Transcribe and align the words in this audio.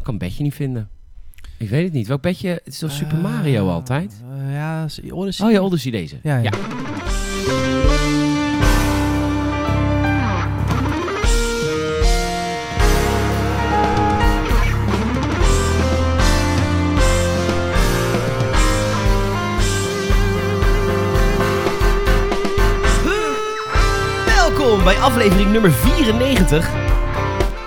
Ik 0.00 0.06
kan 0.06 0.18
bedje 0.18 0.42
niet 0.42 0.54
vinden. 0.54 0.88
Ik 1.56 1.68
weet 1.68 1.84
het 1.84 1.92
niet. 1.92 2.06
Welk 2.06 2.22
bedje? 2.22 2.48
Het 2.48 2.60
is 2.72 2.78
toch 2.78 2.90
Super 2.92 3.16
Mario 3.18 3.66
Eh, 3.66 3.72
altijd? 3.72 4.22
ja, 4.50 4.86
Odyssey. 5.10 5.46
Oh 5.46 5.52
ja, 5.52 5.60
Odyssey 5.60 5.90
deze. 5.90 6.16
Ja, 6.22 6.36
ja. 6.36 6.50
Welkom 24.26 24.84
bij 24.84 24.94
aflevering 24.96 25.52
nummer 25.52 25.72
94. 25.72 26.89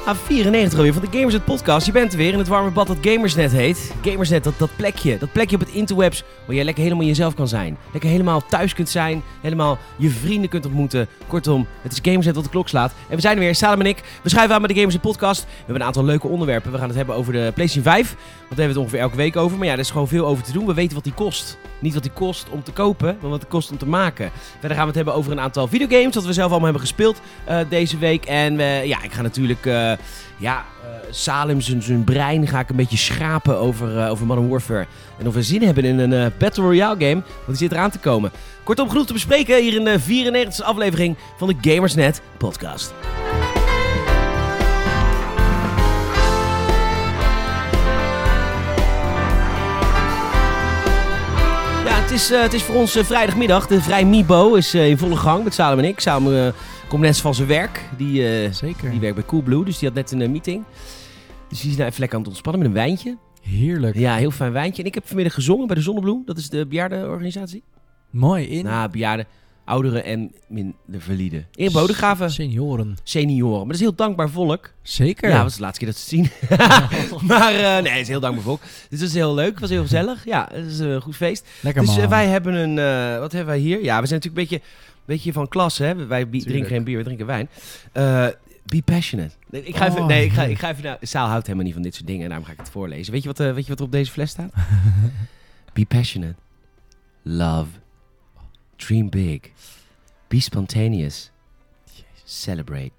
Ah, 0.06 0.16
94 0.16 0.78
alweer 0.78 0.94
van 0.94 1.02
de 1.02 1.18
Gamersnet 1.18 1.46
podcast. 1.46 1.86
Je 1.86 1.92
bent 1.92 2.12
er 2.12 2.18
weer 2.18 2.34
in 2.34 2.38
het 2.38 2.48
warme 2.48 2.72
bad 2.72 2.88
dat 2.88 2.98
Gamersnet 3.02 3.52
heet. 3.52 3.94
Gamersnet, 4.02 4.44
dat, 4.44 4.54
dat 4.58 4.70
plekje. 4.76 5.18
Dat 5.18 5.32
plekje 5.32 5.56
op 5.56 5.62
het 5.62 5.72
interwebs 5.72 6.24
waar 6.46 6.56
jij 6.56 6.66
lekker 6.66 6.84
helemaal 6.84 7.06
jezelf 7.06 7.34
kan 7.34 7.48
zijn. 7.48 7.78
Lekker 7.92 8.10
helemaal 8.10 8.46
thuis 8.46 8.74
kunt 8.74 8.90
zijn. 8.90 9.24
Helemaal 9.42 9.78
je 9.96 10.10
vrienden 10.10 10.50
kunt 10.50 10.66
ontmoeten. 10.66 11.08
Kortom, 11.28 11.68
het 11.82 11.92
is 11.92 12.00
Gamersnet 12.02 12.36
wat 12.36 12.44
de 12.44 12.50
klok 12.50 12.70
slaat. 12.70 12.94
En 13.10 13.16
we 13.16 13.22
zijn 13.22 13.36
er 13.36 13.44
weer, 13.44 13.56
Salem 13.56 13.80
en 13.80 13.86
ik. 13.86 14.04
We 14.24 14.30
schuiven 14.30 14.56
aan 14.56 14.62
met 14.62 14.70
de 14.70 14.76
Gamersnet 14.76 15.04
podcast. 15.04 15.44
We 15.44 15.50
hebben 15.58 15.76
een 15.76 15.88
aantal 15.88 16.06
leuke 16.06 16.28
onderwerpen. 16.28 16.72
We 16.72 16.78
gaan 16.78 16.88
het 16.88 16.98
hebben 16.98 17.16
over 17.16 17.34
de 17.34 17.52
PlayStation 17.54 17.94
5. 17.94 18.08
Want 18.08 18.20
daar 18.20 18.48
hebben 18.50 18.58
we 18.58 18.68
het 18.68 18.78
ongeveer 18.78 19.00
elke 19.00 19.16
week 19.16 19.36
over. 19.36 19.58
Maar 19.58 19.68
ja, 19.68 19.74
er 19.74 19.80
is 19.80 19.92
gewoon 19.92 20.08
veel 20.08 20.26
over 20.26 20.44
te 20.44 20.52
doen. 20.52 20.66
We 20.66 20.74
weten 20.74 20.96
wat 20.96 21.04
die 21.04 21.14
kost. 21.14 21.58
Niet 21.80 21.94
wat 21.94 22.04
die 22.04 22.12
kost 22.12 22.50
om 22.50 22.64
te 22.64 22.72
kopen, 22.72 23.18
maar 23.22 23.30
wat 23.30 23.40
het 23.40 23.50
kost 23.50 23.72
om 23.72 23.78
te 23.78 23.86
maken. 23.86 24.32
Verder 24.60 24.70
gaan 24.70 24.80
we 24.80 24.86
het 24.86 24.96
hebben 24.96 25.14
over 25.14 25.32
een 25.32 25.40
aantal 25.40 25.68
videogames 25.68 26.14
dat 26.14 26.26
we 26.26 26.34
zelf 26.34 26.50
allemaal 26.50 26.70
hebben 26.70 26.88
gespeeld 26.88 27.22
eh, 27.46 27.60
deze 27.70 27.98
week. 27.98 28.26
En 28.26 28.60
eh, 28.60 28.86
ja, 28.86 29.04
ik 29.04 29.12
ga 29.12 29.22
natuurlijk, 29.22 29.66
eh, 29.66 29.92
ja, 30.38 30.66
eh, 30.84 30.90
Salem 31.12 31.62
zijn 31.62 32.04
brein 32.04 32.48
ga 32.48 32.60
ik 32.60 32.70
een 32.70 32.76
beetje 32.76 32.98
schrapen 32.98 33.58
over, 33.58 34.00
eh, 34.00 34.12
over 34.12 34.26
Modern 34.26 34.50
Warfare. 34.50 34.86
En 35.20 35.28
of 35.28 35.34
we 35.34 35.44
zin 35.44 35.62
hebben 35.64 35.84
in 35.84 36.00
een 36.00 36.14
eh, 36.14 36.32
Battle 36.38 36.64
Royale 36.64 37.00
game, 37.00 37.14
want 37.24 37.48
die 37.48 37.56
zit 37.56 37.72
eraan 37.72 37.92
te 37.92 38.00
komen. 38.00 38.32
Kortom, 38.64 38.90
genoeg 38.90 39.06
te 39.06 39.14
bespreken 39.14 39.62
hier 39.62 39.74
in 39.76 39.84
de 39.84 40.00
94e 40.00 40.64
aflevering 40.64 41.18
van 41.38 41.48
de 41.48 41.56
Gamersnet 41.62 42.22
podcast. 42.38 42.94
Ja, 51.86 52.02
het 52.02 52.12
is, 52.12 52.32
eh, 52.32 52.42
het 52.42 52.54
is 52.54 52.64
voor 52.64 52.76
ons 52.76 52.96
eh, 52.96 53.04
vrijdagmiddag. 53.04 53.68
De 53.68 53.82
Vrij 53.82 54.06
Mibo 54.06 54.54
is 54.54 54.74
eh, 54.74 54.90
in 54.90 54.98
volle 54.98 55.16
gang 55.16 55.44
met 55.44 55.54
Salem 55.54 55.80
en 55.80 55.86
ik. 55.86 56.00
Salem 56.00 56.36
eh, 56.36 56.54
komt 56.88 57.02
net 57.02 57.18
van 57.18 57.36
zijn 57.36 57.48
werk. 57.48 57.82
Die, 57.98 58.28
eh, 58.28 58.52
Zeker. 58.52 58.92
die 58.92 59.00
werkt 59.00 59.16
bij 59.16 59.26
Coolblue, 59.26 59.66
dus 59.66 59.80
die 59.80 59.88
had 59.88 59.98
net 59.98 60.12
een 60.12 60.22
eh, 60.22 60.30
meeting. 60.30 60.64
Dus 61.50 61.62
die 61.62 61.70
is 61.72 61.78
nou 61.78 61.88
even 61.90 62.00
lekker 62.00 62.18
aan 62.18 62.24
het 62.24 62.34
ontspannen 62.34 62.62
met 62.62 62.70
een 62.72 62.86
wijntje. 62.86 63.18
Heerlijk. 63.42 63.98
Ja, 63.98 64.16
heel 64.16 64.32
fijn 64.32 64.52
wijntje. 64.52 64.82
En 64.82 64.88
ik 64.88 64.94
heb 64.94 65.08
vanmiddag 65.08 65.34
gezongen 65.34 65.68
bij 65.68 65.76
de 65.76 65.82
Zonnebloem. 65.82 66.22
Dat 66.26 66.38
is 66.38 66.50
de 66.50 66.66
bejaardenorganisatie. 66.66 67.64
Mooi. 68.10 68.46
In 68.46 68.64
Nou, 68.64 68.90
bejaarden, 68.90 69.26
ouderen 69.66 70.04
en 70.04 70.32
minder 70.48 70.76
valide. 70.98 71.46
In 71.56 71.72
Bodegraven, 71.72 72.32
senioren. 72.32 72.98
senioren. 73.04 73.58
Maar 73.58 73.66
dat 73.66 73.76
is 73.76 73.82
heel 73.82 73.96
dankbaar 73.96 74.30
volk. 74.30 74.74
Zeker. 74.82 75.30
Ja, 75.30 75.36
dat 75.36 75.44
was 75.44 75.56
de 75.56 75.62
laatste 75.62 75.86
keer 75.86 75.94
dat 75.94 76.02
ze 76.02 76.16
het 76.16 76.30
zien. 76.30 77.28
maar 77.28 77.54
eh, 77.54 77.84
nee, 77.84 77.92
het 77.92 78.02
is 78.02 78.08
heel 78.08 78.20
dankbaar 78.20 78.44
volk. 78.44 78.62
Dus 78.90 79.00
dat 79.00 79.08
is 79.08 79.14
heel 79.14 79.34
leuk. 79.34 79.52
Het 79.52 79.60
was 79.60 79.70
heel 79.70 79.82
gezellig. 79.82 80.26
Ja, 80.26 80.50
het 80.54 80.66
is 80.66 80.80
een 80.80 81.02
goed 81.02 81.16
feest. 81.16 81.48
Lekker 81.62 81.86
dus 81.86 81.98
man. 81.98 82.10
wij 82.10 82.28
hebben 82.28 82.54
een... 82.54 82.76
wat 83.20 83.32
hebben 83.32 83.54
wij 83.54 83.64
hier? 83.64 83.84
Ja, 83.84 84.02
we 84.02 84.08
zijn 84.08 84.20
natuurlijk 84.20 84.52
een 84.52 84.60
beetje, 84.60 84.62
beetje 85.06 85.34
van 85.34 85.48
klas, 85.48 85.78
hè. 85.78 86.06
Wij 86.06 86.26
drinken 86.26 86.66
geen 86.66 86.84
bier, 86.84 86.98
we 86.98 87.04
drinken 87.04 87.26
wijn. 87.26 87.50
Eh, 87.92 88.28
be 88.66 88.82
passionate. 88.86 89.36
Nee, 89.50 89.64
Ik 89.64 89.76
ga 89.76 89.88
even... 89.88 90.02
Oh, 90.02 90.08
nee, 90.08 90.26
ik 90.26 90.32
ga, 90.32 90.44
ik 90.44 90.60
ga 90.60 90.70
even... 90.70 90.98
Saal 91.02 91.28
houdt 91.28 91.46
helemaal 91.46 91.66
niet 91.66 91.74
van 91.74 91.84
dit 91.84 91.96
soort 91.96 92.08
dingen. 92.08 92.22
En 92.24 92.28
daarom 92.28 92.46
ga 92.48 92.54
ik 92.54 92.60
het 92.60 92.70
voorlezen. 92.70 93.14
Weet 93.14 93.22
je 93.22 93.28
wat, 93.28 93.40
eh, 93.40 93.54
weet 93.54 93.64
je 93.64 93.70
wat 93.70 93.80
er 93.80 93.86
op 93.86 93.92
deze 93.92 94.12
fles 94.12 94.30
staat? 94.30 94.54
be 95.74 95.86
passionate. 95.86 96.36
Love. 97.22 97.70
Dream 98.76 99.10
big. 99.10 99.40
Be 100.28 100.40
spontaneous. 100.40 101.32
Celebrate. 102.24 102.92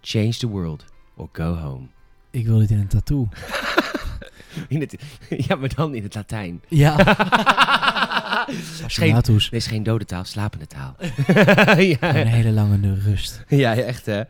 Change 0.00 0.32
the 0.32 0.48
world. 0.48 0.84
Or 1.16 1.28
go 1.32 1.54
home. 1.54 1.86
Ik 2.30 2.46
wil 2.46 2.58
dit 2.58 2.70
in 2.70 2.78
een 2.78 2.88
tattoo. 2.88 3.28
In 4.68 4.80
het, 4.80 4.96
ja, 5.48 5.56
maar 5.56 5.74
dan 5.74 5.94
in 5.94 6.02
het 6.02 6.14
Latijn. 6.14 6.62
Ja. 6.68 6.96
Geen, 8.86 9.12
Tattoos. 9.12 9.50
dit 9.50 9.60
is 9.60 9.66
geen 9.66 9.82
dode 9.82 10.04
taal, 10.04 10.24
slapende 10.24 10.66
taal. 10.66 10.96
ja, 12.00 12.16
Een 12.16 12.26
hele 12.26 12.50
lange 12.50 12.94
rust. 13.04 13.44
ja, 13.48 13.76
echt 13.76 14.06
hè. 14.06 14.22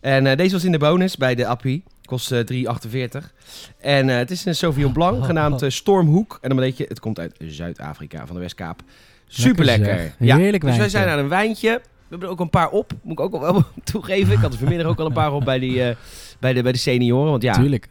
En 0.00 0.26
eh, 0.26 0.36
deze 0.36 0.52
was 0.52 0.64
in 0.64 0.72
de 0.72 0.78
bonus 0.78 1.16
bij 1.16 1.34
de 1.34 1.46
Appie. 1.46 1.84
Kost 2.04 2.32
eh 2.32 2.40
3,48. 2.52 3.32
En 3.80 4.08
eh, 4.10 4.16
het 4.16 4.30
is 4.30 4.44
een 4.44 4.54
Sauvignon 4.54 4.92
Blanc 4.92 5.24
genaamd 5.30 5.62
eh, 5.62 5.70
Stormhoek. 5.70 6.38
En 6.40 6.48
dan 6.48 6.58
weet 6.58 6.76
je, 6.76 6.84
het 6.88 7.00
komt 7.00 7.18
uit 7.18 7.34
Zuid-Afrika 7.38 8.26
van 8.26 8.34
de 8.34 8.40
Westkaap. 8.40 8.80
Super 9.26 9.64
lekker. 9.64 10.14
zeg. 10.18 10.36
Heerlijk 10.36 10.64
Dus 10.64 10.76
wij 10.76 10.88
zijn 10.88 11.08
aan 11.08 11.18
een 11.18 11.28
wijntje. 11.28 11.70
We 12.08 12.14
hebben 12.14 12.28
er 12.28 12.34
ook 12.34 12.40
een 12.40 12.50
paar 12.50 12.68
op. 12.70 12.92
Moet 13.02 13.12
ik 13.12 13.20
ook 13.20 13.40
wel 13.40 13.64
toegeven. 13.84 14.32
Ik 14.32 14.38
had 14.38 14.52
er 14.52 14.58
vanmiddag 14.58 14.86
ook 14.86 14.98
al 14.98 15.06
een 15.06 15.12
paar 15.12 15.32
op 15.32 15.44
bij, 15.44 15.58
die, 15.58 15.82
eh, 15.82 15.96
bij, 16.40 16.52
de, 16.52 16.62
bij 16.62 16.72
de 16.72 16.78
senioren. 16.78 17.30
Want 17.30 17.42
ja, 17.42 17.52
Tuurlijk. 17.52 17.88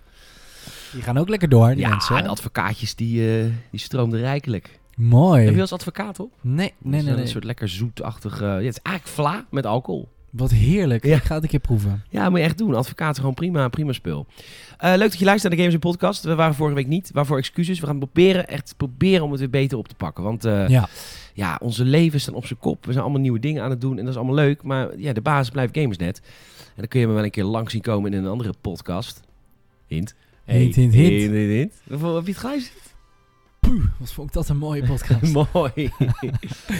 Die 0.91 1.01
gaan 1.01 1.17
ook 1.17 1.29
lekker 1.29 1.49
door, 1.49 1.69
die 1.69 1.77
ja 1.79 1.89
mensen. 1.89 2.23
de 2.23 2.29
advocaatjes 2.29 2.95
die, 2.95 3.37
eh, 3.39 3.45
die 3.71 3.79
stroomden 3.79 4.19
rijkelijk. 4.19 4.79
Mooi. 4.97 5.45
Heb 5.45 5.55
je 5.55 5.61
als 5.61 5.73
advocaat 5.73 6.19
op? 6.19 6.31
Nee, 6.41 6.73
nee, 6.77 7.03
Dat 7.03 7.13
nee. 7.13 7.21
Een 7.21 7.27
soort 7.27 7.43
lekker 7.43 7.69
zoetachtig... 7.69 8.41
eh, 8.41 8.47
ja, 8.47 8.53
het 8.53 8.63
is 8.65 8.81
eigenlijk 8.81 9.15
vla 9.15 9.45
met 9.49 9.65
alcohol. 9.65 10.07
Wat 10.29 10.51
heerlijk. 10.51 11.05
Ja. 11.05 11.15
Ik 11.15 11.23
ga 11.23 11.33
het 11.33 11.43
een 11.43 11.49
keer 11.49 11.59
proeven. 11.59 12.03
Ja, 12.09 12.29
moet 12.29 12.39
je 12.39 12.45
echt 12.45 12.57
doen. 12.57 12.75
Advocaten 12.75 13.19
gewoon 13.19 13.33
prima, 13.33 13.67
prima 13.67 13.91
spul. 13.91 14.25
Eh, 14.77 14.89
leuk 14.95 15.09
dat 15.09 15.19
je 15.19 15.25
luistert 15.25 15.43
naar 15.43 15.51
de 15.51 15.57
Games 15.57 15.73
in 15.73 15.89
Podcast. 15.91 16.23
We 16.23 16.35
waren 16.35 16.55
vorige 16.55 16.75
week 16.75 16.87
niet. 16.87 17.11
Waarvoor 17.13 17.37
excuses. 17.37 17.79
We 17.79 17.85
gaan 17.85 17.97
proberen, 17.97 18.47
echt 18.47 18.73
proberen 18.77 19.23
om 19.23 19.31
het 19.31 19.39
weer 19.39 19.49
beter 19.49 19.77
op 19.77 19.87
te 19.87 19.95
pakken. 19.95 20.23
Want 20.23 20.45
eh, 20.45 20.67
ja. 20.67 20.87
Ja. 21.33 21.59
onze 21.61 21.85
leven 21.85 22.19
staan 22.21 22.33
op 22.33 22.45
zijn 22.45 22.59
kop. 22.59 22.85
We 22.85 22.91
zijn 22.91 23.03
allemaal 23.03 23.21
nieuwe 23.21 23.39
dingen 23.39 23.63
aan 23.63 23.69
het 23.69 23.81
doen. 23.81 23.97
En 23.97 24.03
dat 24.03 24.13
is 24.13 24.15
allemaal 24.15 24.35
leuk. 24.35 24.63
Maar 24.63 24.97
ja, 24.97 25.13
de 25.13 25.21
basis 25.21 25.49
blijft 25.49 25.77
Gamersnet. 25.77 26.21
En 26.57 26.73
dan 26.75 26.87
kun 26.87 26.99
je 26.99 27.07
me 27.07 27.13
wel 27.13 27.23
een 27.23 27.31
keer 27.31 27.43
lang 27.43 27.71
zien 27.71 27.81
komen 27.81 28.13
in 28.13 28.23
een 28.23 28.31
andere 28.31 28.53
podcast. 28.61 29.21
Hint. 29.87 30.15
Hint, 30.43 30.75
hint, 30.75 30.93
hint. 30.93 31.07
hint, 31.09 31.31
hint, 31.31 31.49
hint. 31.49 31.73
Heb 31.89 31.99
je 31.99 32.31
het 32.31 32.37
geluisterd? 32.37 32.86
Puh, 33.69 33.83
wat 33.99 34.11
vond 34.11 34.27
ik 34.27 34.33
dat 34.33 34.49
een 34.49 34.57
mooie 34.57 34.83
podcast. 34.85 35.33
Mooi. 35.53 35.71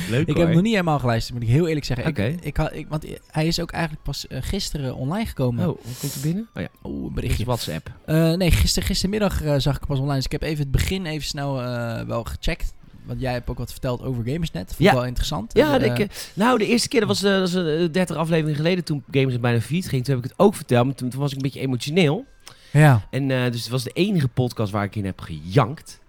leuk 0.10 0.28
Ik 0.28 0.28
hoor. 0.28 0.28
heb 0.28 0.36
hem 0.38 0.52
nog 0.52 0.62
niet 0.62 0.72
helemaal 0.72 1.00
geluisterd, 1.00 1.34
moet 1.40 1.48
ik 1.48 1.54
heel 1.54 1.68
eerlijk 1.68 1.86
zeggen. 1.86 2.08
Oké. 2.08 2.24
Ik, 2.24 2.44
ik, 2.46 2.58
had- 2.58 2.74
ik, 2.74 2.88
want 2.90 3.06
hij 3.32 3.48
is 3.48 3.60
ook 3.60 3.72
eigenlijk 3.72 4.04
pas 4.04 4.28
eh, 4.28 4.38
gisteren 4.42 4.96
online 4.96 5.26
gekomen. 5.26 5.70
Oh, 5.70 5.84
wat 5.84 5.98
komt 6.00 6.14
er 6.16 6.22
binnen? 6.22 6.48
Oh 6.54 6.62
ja, 6.62 6.68
Oeh, 6.84 7.08
een 7.08 7.14
berichtje. 7.14 7.46
WhatsApp. 7.46 7.92
Eh, 8.06 8.34
nee, 8.34 8.52
gister, 8.52 8.84
gistermiddag 8.84 9.42
eh, 9.44 9.56
zag 9.58 9.74
ik 9.74 9.80
hem 9.80 9.88
pas 9.88 9.98
online. 9.98 10.16
Dus 10.16 10.26
ik 10.26 10.32
heb 10.32 10.42
even 10.42 10.60
het 10.60 10.72
begin 10.72 11.06
even 11.06 11.28
snel 11.28 11.62
eh, 11.62 12.02
wel 12.06 12.24
gecheckt. 12.24 12.74
Want 13.06 13.20
jij 13.20 13.32
hebt 13.32 13.50
ook 13.50 13.58
wat 13.58 13.72
verteld 13.72 14.02
over 14.04 14.24
Gamersnet. 14.26 14.68
Vond 14.68 14.80
ik 14.80 14.86
Ja. 14.86 14.94
wel 14.94 15.06
interessant. 15.06 15.54
Ja, 15.54 15.80
Eh, 15.80 15.86
ik, 15.86 16.00
eh, 16.00 16.08
nou, 16.34 16.58
de 16.58 16.66
eerste 16.68 16.88
keer, 16.88 17.00
dat 17.00 17.10
was, 17.10 17.24
eh, 17.24 17.32
dat 17.32 17.52
was 17.52 17.54
eh, 17.66 17.92
30 17.92 18.16
afleveringen 18.16 18.56
geleden 18.56 18.84
toen 18.84 19.04
Games 19.12 19.32
het 19.32 19.42
bijna 19.42 19.62
fiets 19.62 19.88
ging. 19.88 20.04
Toen 20.06 20.16
heb 20.16 20.24
ik 20.24 20.30
het 20.30 20.40
ook 20.40 20.56
verteld, 20.56 20.86
maar 20.86 20.96
toen, 20.96 21.10
toen 21.10 21.20
was 21.20 21.30
ik 21.32 21.36
een 21.36 21.42
beetje 21.44 21.60
emotioneel. 21.60 22.26
ja. 22.72 23.08
En 23.12 23.32
eh, 23.32 23.52
dus 23.52 23.62
het 23.62 23.70
was 23.70 23.84
de 23.84 23.92
enige 23.94 24.28
podcast 24.28 24.72
waar 24.72 24.84
ik 24.84 24.96
in 24.96 25.06
heb 25.06 25.20
gejankt. 25.22 26.00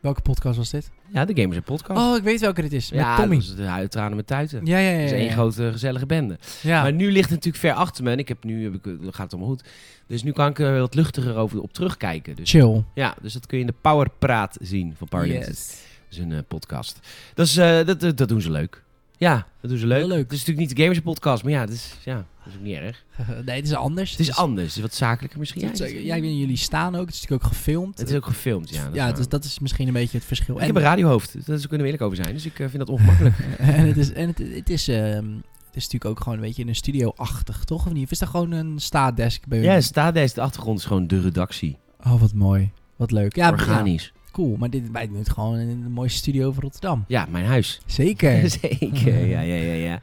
Welke 0.00 0.20
podcast 0.20 0.56
was 0.56 0.70
dit? 0.70 0.90
Ja, 1.12 1.24
de 1.24 1.40
Gamers 1.40 1.60
Podcast. 1.64 2.00
Oh, 2.00 2.16
ik 2.16 2.22
weet 2.22 2.40
welke 2.40 2.62
dit 2.62 2.72
is. 2.72 2.90
Met 2.90 3.00
ja, 3.00 3.16
Tommy. 3.16 3.42
de 3.56 3.62
huidtranen 3.62 4.16
met 4.16 4.26
tuiten. 4.26 4.66
Ja, 4.66 4.78
ja, 4.78 4.90
ja. 4.90 4.96
Dat 4.96 5.04
is 5.04 5.10
ja, 5.10 5.16
één 5.16 5.26
ja. 5.26 5.32
grote 5.32 5.72
gezellige 5.72 6.06
bende. 6.06 6.38
Ja. 6.62 6.82
Maar 6.82 6.92
nu 6.92 7.12
ligt 7.12 7.30
het 7.30 7.44
natuurlijk 7.44 7.64
ver 7.64 7.72
achter 7.72 8.04
me. 8.04 8.10
En 8.10 8.18
ik 8.18 8.28
heb 8.28 8.44
nu, 8.44 8.64
heb 8.64 8.74
ik, 8.74 8.82
gaat 8.84 9.18
het 9.22 9.32
allemaal 9.32 9.50
goed. 9.50 9.68
Dus 10.06 10.22
nu 10.22 10.32
kan 10.32 10.48
ik 10.48 10.58
er 10.58 10.78
wat 10.78 10.94
luchtiger 10.94 11.36
over 11.36 11.62
op 11.62 11.72
terugkijken. 11.72 12.36
Dus, 12.36 12.50
Chill. 12.50 12.84
ja, 12.94 13.16
dus 13.22 13.32
dat 13.32 13.46
kun 13.46 13.58
je 13.58 13.64
in 13.64 13.70
de 13.70 13.76
Power 13.80 14.10
Praat 14.18 14.56
zien 14.60 14.94
van 14.96 15.20
Limited. 15.20 15.46
Yes. 15.46 15.66
Dat 16.08 16.18
is 16.18 16.18
een 16.18 16.32
eh, 16.32 16.38
podcast. 16.48 16.98
Dat, 17.34 17.46
is, 17.46 17.56
eh, 17.56 17.86
dat, 17.86 18.00
dat, 18.00 18.16
dat 18.16 18.28
doen 18.28 18.40
ze 18.40 18.50
leuk. 18.50 18.82
Ja, 19.18 19.46
dat 19.60 19.70
doen 19.70 19.78
ze 19.78 19.86
leuk. 19.86 19.98
Heel 19.98 20.08
leuk. 20.08 20.22
Het 20.22 20.32
is 20.32 20.38
natuurlijk 20.38 20.66
niet 20.66 20.76
de 20.76 20.82
Gamers 20.82 21.00
podcast, 21.00 21.42
maar 21.42 21.52
ja, 21.52 21.66
dat 21.66 21.74
is, 21.74 21.94
ja, 22.04 22.14
dat 22.14 22.52
is 22.52 22.54
ook 22.54 22.64
niet 22.64 22.76
erg. 22.76 23.04
nee, 23.46 23.56
het 23.56 23.64
is 23.64 23.74
anders. 23.74 24.10
Het 24.10 24.20
is 24.20 24.34
anders, 24.34 24.66
het 24.66 24.76
is 24.76 24.82
wat 24.82 24.94
zakelijker 24.94 25.38
misschien. 25.38 25.66
Het 25.66 25.78
Ja, 25.78 26.14
ik 26.14 26.22
weet 26.22 26.30
niet, 26.30 26.38
jullie 26.38 26.56
staan 26.56 26.94
ook. 26.94 27.06
Het 27.06 27.14
is 27.14 27.20
natuurlijk 27.20 27.44
ook 27.44 27.56
gefilmd. 27.56 27.98
het 27.98 28.10
is 28.10 28.16
ook 28.16 28.26
gefilmd, 28.26 28.70
ja. 28.70 28.84
Dat 28.84 28.94
ja, 28.94 29.08
is 29.08 29.14
dus 29.14 29.28
dat 29.28 29.44
is 29.44 29.58
misschien 29.58 29.86
een 29.86 29.92
beetje 29.92 30.16
het 30.16 30.26
verschil. 30.26 30.56
Ik 30.60 30.66
heb 30.66 30.76
een 30.76 30.82
radiohoofd, 30.82 31.46
daar 31.46 31.58
kunnen 31.58 31.78
we 31.78 31.84
eerlijk 31.84 32.02
over 32.02 32.16
zijn. 32.16 32.32
Dus 32.32 32.46
ik 32.46 32.58
eh, 32.58 32.66
vind 32.68 32.78
dat 32.78 32.88
ongemakkelijk. 32.88 33.36
en 33.58 33.86
het 33.86 33.96
is, 33.96 34.12
en 34.12 34.28
het, 34.28 34.38
het 34.38 34.70
is, 34.70 34.88
ehm, 34.88 35.26
het 35.66 35.76
is 35.76 35.82
natuurlijk 35.82 36.04
ook 36.04 36.20
gewoon 36.20 36.38
een 36.38 36.44
beetje 36.44 36.62
in 36.62 36.68
een 36.68 36.74
studio-achtig, 36.74 37.64
toch? 37.64 37.86
Of 37.86 37.92
niet? 37.92 38.04
Of 38.04 38.10
is 38.10 38.18
dat 38.18 38.28
gewoon 38.28 38.50
een 38.50 38.78
staatdesk 38.78 39.46
bij 39.46 39.60
ja, 39.60 39.80
staat 39.80 40.14
deze 40.14 40.34
de 40.34 40.40
achtergrond 40.40 40.78
is 40.78 40.84
gewoon 40.84 41.06
de 41.06 41.20
redactie. 41.20 41.78
Oh, 42.00 42.20
wat 42.20 42.32
mooi. 42.32 42.70
Wat 42.96 43.10
leuk. 43.10 43.36
Ja, 43.36 43.50
Organisch. 43.50 44.12
Cool. 44.44 44.56
Maar 44.56 44.70
dit, 44.70 44.90
wij 44.90 45.06
doen 45.08 45.16
het 45.18 45.30
gewoon 45.30 45.58
in 45.58 45.82
de 45.82 45.88
mooiste 45.88 46.18
studio 46.18 46.52
van 46.52 46.62
Rotterdam. 46.62 47.04
Ja, 47.08 47.26
mijn 47.30 47.44
huis. 47.44 47.80
Zeker. 47.86 48.50
Zeker, 48.60 49.26
ja, 49.26 49.40
ja, 49.40 49.54
ja, 49.54 49.72
ja. 49.72 50.00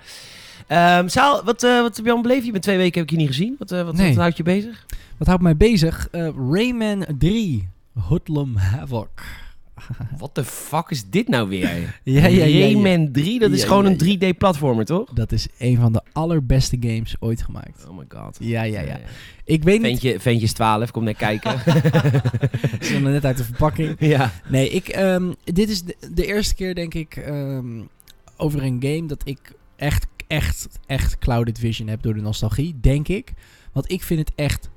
Ehm, 0.68 1.08
Saal, 1.08 1.44
wat, 1.44 1.64
eh, 1.64 1.82
wat 1.82 1.96
heb 1.96 2.06
je 2.06 2.12
al 2.12 2.22
beleefd? 2.22 2.46
Je 2.46 2.52
bent 2.52 2.64
twee 2.64 2.78
weken 2.78 2.94
heb 3.00 3.04
ik 3.04 3.10
je 3.10 3.18
niet 3.18 3.28
gezien. 3.28 3.56
Wat, 3.60 3.72
eh, 3.72 3.84
wat, 3.84 3.96
Nee. 3.96 4.08
wat 4.10 4.18
houdt 4.18 4.38
je 4.38 4.44
bezig? 4.44 4.86
Wat 5.18 5.28
houdt 5.28 5.42
mij 5.42 5.58
bezig? 5.58 6.08
Eh, 6.12 6.28
Rayman 6.52 7.06
3. 7.18 7.68
Hoodlum 8.00 8.56
Havoc. 8.56 9.10
What 10.18 10.34
the 10.34 10.44
fuck 10.44 10.90
is 10.90 11.10
dit 11.10 11.28
nou 11.28 11.50
weer? 11.50 11.70
ja, 12.04 12.28
ja, 12.28 12.46
ja. 12.46 12.60
Rayman 12.60 13.12
3, 13.12 13.40
dat 13.40 13.52
is 13.52 13.64
gewoon 13.64 13.86
een 13.86 13.98
3D-platformer, 14.04 14.86
toch? 14.86 15.14
Dat 15.14 15.32
is 15.32 15.48
een 15.58 15.78
van 15.78 15.94
de 15.94 16.02
allerbeste 16.12 16.78
games 16.80 17.16
ooit 17.20 17.42
gemaakt. 17.42 17.86
Oh 17.90 17.98
my 17.98 18.06
god. 18.08 18.38
Ja, 18.40 18.64
ja, 18.64 18.82
ja. 18.82 19.00
Ik 19.44 19.64
weet 19.64 19.82
niet... 19.82 19.88
Ventje, 19.90 20.20
Ventjes 20.20 20.54
12, 20.54 20.92
kom 20.92 21.04
net 21.04 21.18
kijken. 21.18 21.60
Ze 22.80 22.88
zijn 22.88 23.04
net 23.04 23.26
uit 23.26 23.38
de 23.38 23.44
verpakking. 23.44 23.96
ja. 24.00 24.32
Nee, 24.50 24.70
ik, 24.70 24.88
ehm, 24.88 25.32
dit 25.44 25.70
is 25.70 25.84
de, 25.84 25.96
de 26.14 26.26
eerste 26.26 26.56
keer, 26.56 26.76
denk 26.76 26.94
ik, 26.94 27.16
ehm, 27.16 27.82
over 28.38 28.64
een 28.64 28.78
game 28.82 29.06
dat 29.06 29.22
ik 29.24 29.40
echt, 29.76 30.08
echt, 30.28 30.68
echt 30.86 31.18
Clouded 31.18 31.60
Vision 31.60 31.88
heb 31.88 32.02
door 32.02 32.14
de 32.14 32.22
nostalgie, 32.22 32.76
denk 32.82 33.08
ik. 33.08 33.34
Want 33.72 33.92
ik 33.92 34.04
vind 34.04 34.20
het 34.20 34.32
echt 34.36 34.70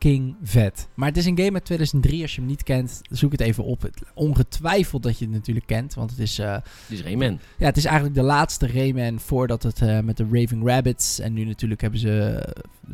fucking 0.00 0.36
vet. 0.42 0.88
Maar 0.94 1.08
het 1.08 1.16
is 1.16 1.24
een 1.26 1.38
game 1.38 1.52
uit 1.52 1.64
2003, 1.64 2.22
als 2.22 2.34
je 2.34 2.40
hem 2.40 2.48
niet 2.50 2.62
kent, 2.62 3.00
zoek 3.10 3.32
het 3.32 3.40
even 3.40 3.64
op. 3.64 3.82
Het- 3.82 4.02
Ongetwijfeld 4.14 5.02
dat 5.02 5.18
je 5.18 5.24
het 5.24 5.34
natuurlijk 5.34 5.66
kent, 5.66 5.94
want 5.94 6.10
het 6.10 6.18
is... 6.20 6.38
eh, 6.38 6.56
Dit 6.88 6.98
is 6.98 7.04
Rayman. 7.04 7.38
ja, 7.58 7.66
het 7.66 7.76
is 7.76 7.84
eigenlijk 7.84 8.14
de 8.16 8.22
laatste 8.22 8.66
Rayman 8.66 9.20
voordat 9.20 9.62
het 9.62 9.82
eh, 9.82 10.00
met 10.00 10.16
de 10.16 10.24
Raving 10.32 10.66
Rabbits. 10.66 11.18
En 11.18 11.32
nu 11.32 11.44
natuurlijk 11.44 11.80
hebben 11.80 12.00
ze 12.00 12.42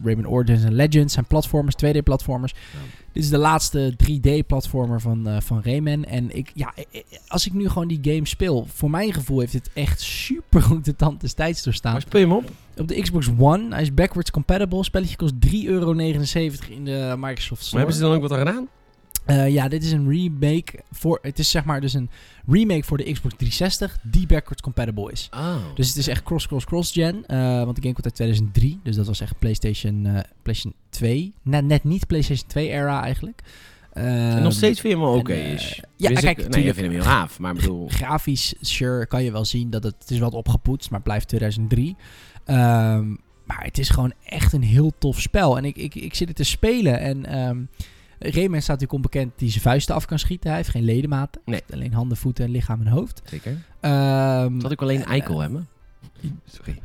Rayman 0.02 0.26
Origins 0.28 0.64
en 0.64 0.74
Legends 0.74 1.12
zijn 1.12 1.26
platformers, 1.26 1.74
2D-platformers. 1.84 2.52
Ja. 2.72 2.78
Dit 3.16 3.24
is 3.24 3.30
de 3.30 3.38
laatste 3.38 3.94
3D-platformer 3.96 5.00
van, 5.00 5.28
eh, 5.28 5.36
van 5.40 5.60
Rayman. 5.64 6.04
En 6.04 6.36
ik, 6.36 6.50
ja, 6.54 6.72
eh, 6.74 6.84
eh, 6.92 7.18
als 7.28 7.46
ik 7.46 7.52
nu 7.52 7.68
gewoon 7.68 7.88
die 7.88 7.98
game 8.02 8.26
speel, 8.26 8.66
voor 8.68 8.90
mijn 8.90 9.12
gevoel 9.12 9.40
heeft 9.40 9.52
het 9.52 9.70
echt 9.74 10.00
super 10.00 10.62
goed 10.62 10.84
de 10.84 10.96
tand 10.96 11.20
des 11.20 11.32
tijds 11.32 11.62
doorstaan. 11.62 11.92
Waar 11.92 12.00
speel 12.00 12.20
je 12.20 12.26
hem 12.26 12.36
op? 12.36 12.50
Op 12.76 12.88
de 12.88 13.00
Xbox 13.00 13.30
One, 13.38 13.68
hij 13.74 13.82
is 13.82 13.94
backwards 13.94 14.30
compatible. 14.30 14.84
Spelletje 14.84 15.16
kost 15.16 15.34
3,79 15.40 15.68
euro 15.68 15.90
in 15.90 16.84
de 16.84 17.14
Microsoft 17.18 17.50
Maar 17.50 17.58
Store. 17.58 17.76
hebben 17.76 17.94
ze 17.94 18.00
dan 18.00 18.12
ook 18.12 18.20
wat 18.20 18.32
aan 18.32 18.38
gedaan? 18.38 18.68
Eh, 19.26 19.48
ja, 19.48 19.68
dit 19.68 19.84
is 19.84 19.92
een 19.92 20.08
remake 20.10 20.82
voor. 20.90 21.18
Het 21.22 21.38
is 21.38 21.50
zeg 21.50 21.64
maar 21.64 21.80
dus 21.80 21.94
een 21.94 22.10
remake 22.46 22.82
voor 22.84 22.96
de 22.96 23.02
Xbox 23.12 23.34
360 23.36 23.98
die 24.02 24.26
backwards 24.26 24.62
compatible 24.62 25.12
is. 25.12 25.28
Oh. 25.34 25.56
Dus 25.74 25.88
het 25.88 25.96
is 25.96 26.08
echt 26.08 26.22
cross, 26.22 26.46
cross, 26.46 26.64
cross 26.64 26.92
gen. 26.92 27.26
eh, 27.26 27.38
want 27.64 27.76
de 27.76 27.82
game 27.82 27.92
komt 27.94 28.04
uit 28.04 28.14
2003. 28.14 28.80
Dus 28.82 28.96
dat 28.96 29.06
was 29.06 29.20
echt 29.20 29.38
PlayStation, 29.38 30.06
eh, 30.06 30.20
PlayStation 30.42 30.74
2. 30.90 31.32
Net, 31.42 31.64
net 31.64 31.84
niet 31.84 32.06
PlayStation 32.06 32.48
2 32.48 32.68
era 32.68 33.02
eigenlijk. 33.02 33.42
en 33.92 34.42
nog 34.42 34.52
steeds 34.52 34.80
vind 34.80 34.92
je 34.98 35.00
hem 35.00 35.08
oké 35.08 35.32
is. 35.32 35.80
ja, 35.96 36.08
Dus 36.08 36.20
kijk, 36.20 36.38
ik, 36.38 36.42
nee, 36.42 36.50
tuurlijk. 36.50 36.66
ik 36.66 36.74
vind 36.74 36.86
hem 36.86 36.90
heel 37.02 37.10
gaaf, 37.10 37.38
maar 37.38 37.54
ik 37.54 37.60
bedoel... 37.60 37.88
Grafisch, 38.00 38.54
sure, 38.60 39.06
kan 39.06 39.24
je 39.24 39.32
wel 39.32 39.44
zien 39.44 39.70
dat 39.70 39.82
het, 39.82 39.94
het 39.98 40.10
is 40.10 40.18
wat 40.18 40.34
opgepoetst, 40.34 40.90
maar 40.90 41.02
blijft 41.02 41.28
2003. 41.28 41.96
Ehm, 42.44 43.08
maar 43.44 43.64
het 43.64 43.78
is 43.78 43.88
gewoon 43.88 44.12
echt 44.24 44.52
een 44.52 44.62
heel 44.62 44.92
tof 44.98 45.20
spel. 45.20 45.56
En 45.56 45.64
ik, 45.64 45.76
ik, 45.76 45.94
ik 45.94 46.14
zit 46.14 46.28
het 46.28 46.36
te 46.36 46.44
spelen 46.44 46.98
en... 47.00 47.26
ehm 47.26 47.58
Rayman 48.18 48.62
staat 48.62 48.80
natuurlijk 48.80 48.92
onbekend 48.92 49.32
die 49.36 49.50
zijn 49.50 49.62
vuisten 49.62 49.94
af 49.94 50.04
kan 50.06 50.18
schieten. 50.18 50.48
Hij 50.48 50.58
heeft 50.58 50.70
geen 50.70 50.84
ledematen. 50.84 51.40
Nee. 51.44 51.62
Alleen 51.72 51.92
handen, 51.92 52.16
voeten, 52.16 52.50
lichaam 52.50 52.80
en 52.80 52.86
hoofd. 52.86 53.22
Zeker. 53.24 53.56
Zal 54.60 54.70
ik 54.70 54.82
alleen 54.82 55.04
eh, 55.04 55.10
eikel 55.10 55.34
eh, 55.34 55.40
hebben? 55.40 55.68
Sorry. 56.46 56.78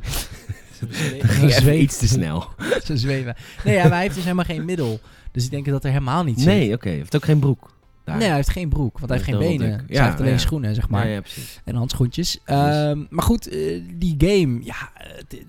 Ging 0.90 1.22
even 1.22 1.50
Zweven. 1.50 1.82
iets 1.82 1.98
te 1.98 2.08
snel. 2.08 2.48
Ze 2.84 2.96
zweven. 2.96 3.36
Nee, 3.64 3.74
ja, 3.74 3.82
maar 3.82 3.92
hij 3.92 4.00
heeft 4.02 4.14
dus 4.14 4.24
helemaal 4.24 4.44
geen 4.44 4.64
middel. 4.64 5.00
Dus 5.32 5.44
ik 5.44 5.50
denk 5.50 5.66
dat 5.66 5.84
er 5.84 5.90
helemaal 5.90 6.24
niet 6.24 6.38
zit. 6.38 6.46
Nee, 6.46 6.72
oké. 6.74 6.88
Hij 6.88 6.96
heeft 6.96 7.16
ook 7.16 7.24
geen 7.24 7.38
broek. 7.38 7.70
Daar. 8.04 8.16
Nee, 8.16 8.26
hij 8.26 8.36
heeft 8.36 8.50
geen 8.50 8.68
broek, 8.68 8.98
want 8.98 9.10
hij 9.10 9.18
heeft 9.18 9.30
geen 9.30 9.38
benen. 9.58 9.78
Dus 9.78 9.86
Ja, 9.88 9.96
hij 9.96 10.06
heeft 10.06 10.20
alleen 10.20 10.32
ja. 10.32 10.38
schoenen, 10.38 10.74
zeg 10.74 10.88
maar. 10.88 11.08
Ja. 11.08 11.22
En 11.64 11.74
handschoentjes. 11.74 12.38
Ehm, 12.44 13.04
maar 13.08 13.24
goed, 13.24 13.48
eh, 13.48 13.82
die 13.94 14.14
game, 14.18 14.64
ja, 14.64 14.90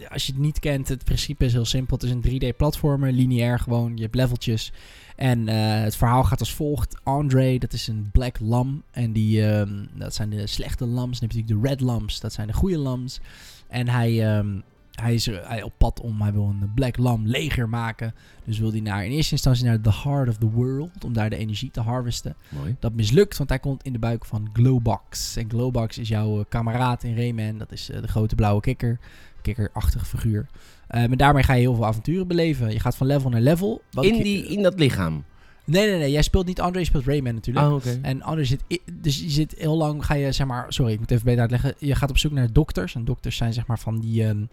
als 0.10 0.26
je 0.26 0.32
het 0.32 0.42
niet 0.42 0.60
kent, 0.60 0.88
het 0.88 1.04
principe 1.04 1.46
is 1.46 1.54
heel 1.54 1.66
simpel. 1.66 1.98
Het 1.98 2.06
is 2.06 2.12
een 2.12 2.22
3D-platformer, 2.22 3.12
lineair 3.12 3.60
gewoon. 3.60 3.96
Je 3.96 4.02
hebt 4.02 4.16
leveltjes. 4.16 4.72
En 5.16 5.48
eh, 5.48 5.82
het 5.84 5.96
verhaal 5.96 6.24
gaat 6.24 6.40
als 6.40 6.54
volgt. 6.54 6.98
Andre, 7.04 7.60
dat 7.60 7.74
is 7.74 7.88
een 7.88 8.10
black 8.12 8.40
lam. 8.40 8.84
En 8.92 9.12
die, 9.14 9.46
ehm, 9.48 9.86
dat 9.94 10.14
zijn 10.14 10.30
de 10.30 10.48
slechte 10.48 10.86
lams. 10.86 11.20
Dan 11.20 11.30
heb 11.30 11.32
je 11.38 11.42
natuurlijk 11.44 11.64
de 11.64 11.70
red 11.70 11.80
lams, 11.82 12.20
dat 12.20 12.34
zijn 12.34 12.48
de 12.48 12.54
goede 12.54 12.78
lams. 12.78 13.20
En 13.68 13.88
hij, 13.88 14.36
ehm, 14.38 14.60
hij 14.92 15.14
is 15.14 15.28
er- 15.28 15.48
hij 15.48 15.62
op 15.64 15.74
pad 15.78 16.00
om, 16.02 16.22
hij 16.22 16.34
wil 16.34 16.44
een 16.62 16.72
black 16.76 16.98
lam 16.98 17.28
leger 17.28 17.70
maken. 17.70 18.14
Dus 18.46 18.60
wil 18.60 18.72
hij 18.72 18.80
naar, 18.80 19.06
in 19.06 19.12
eerste 19.12 19.32
instantie 19.32 19.66
naar 19.66 19.82
the 19.82 19.94
heart 20.04 20.30
of 20.30 20.38
the 20.38 20.50
world, 20.50 21.04
om 21.04 21.14
daar 21.14 21.30
de 21.30 21.36
energie 21.38 21.72
te 21.72 21.82
harvesten. 21.82 22.36
Mooi. 22.50 22.76
Dat 22.80 22.94
mislukt, 22.94 23.38
want 23.38 23.50
hij 23.50 23.60
komt 23.60 23.84
in 23.84 23.94
de 23.94 24.00
buik 24.00 24.26
van 24.26 24.50
Glowbox. 24.54 25.36
En 25.36 25.50
Glowbox 25.50 25.98
is 25.98 26.08
jouw 26.08 26.40
eh, 26.40 26.46
kameraad 26.50 27.04
in 27.04 27.16
Rayman. 27.16 27.58
Dat 27.58 27.72
is 27.72 27.90
eh, 27.90 28.02
de 28.02 28.08
grote 28.08 28.36
blauwe 28.36 28.62
kikker. 28.62 29.00
Kikkerachtige 29.42 30.06
figuur. 30.06 30.46
Eh, 30.94 31.06
maar 31.06 31.18
daarmee 31.18 31.44
ga 31.44 31.54
je 31.54 31.60
heel 31.60 31.76
veel 31.76 31.86
avonturen 31.86 32.28
beleven. 32.28 32.72
Je 32.72 32.80
gaat 32.80 32.96
van 32.96 33.08
level 33.08 33.30
naar 33.30 33.42
level. 33.42 33.82
Wat 33.92 34.06
In, 34.06 34.24
die, 34.24 34.46
in 34.48 34.62
dat 34.62 34.80
lichaam. 34.80 35.24
Nee, 35.66 35.90
nee, 35.90 35.98
nee. 35.98 36.12
Jij 36.12 36.22
speelt 36.22 36.46
niet 36.46 36.62
Andre, 36.62 36.80
je 36.80 36.86
speelt 36.86 37.06
Rayman 37.06 37.34
natuurlijk. 37.34 37.72
Oké. 37.72 38.00
En 38.02 38.22
Andre 38.22 38.46
zit... 38.46 38.64
Dus 38.94 39.20
je 39.20 39.30
zit 39.30 39.56
heel 39.58 39.78
lang, 39.78 40.06
ga 40.06 40.14
je 40.14 40.32
zeg 40.32 40.48
maar... 40.48 40.66
Sorry, 40.74 40.94
ik 40.94 41.00
moet 41.00 41.12
even 41.12 41.26
beter 41.26 41.42
uitleggen. 41.42 41.74
Je 41.78 41.96
gaat 41.96 42.10
op 42.10 42.18
zoek 42.18 42.32
naar 42.32 42.54
dokters. 42.54 42.96
En 42.96 43.06
dokters 43.06 43.36
zijn 43.38 43.54
zeg 43.54 43.68
maar 43.68 43.80
van 43.80 44.00
die... 44.00 44.24
ehm, 44.24 44.46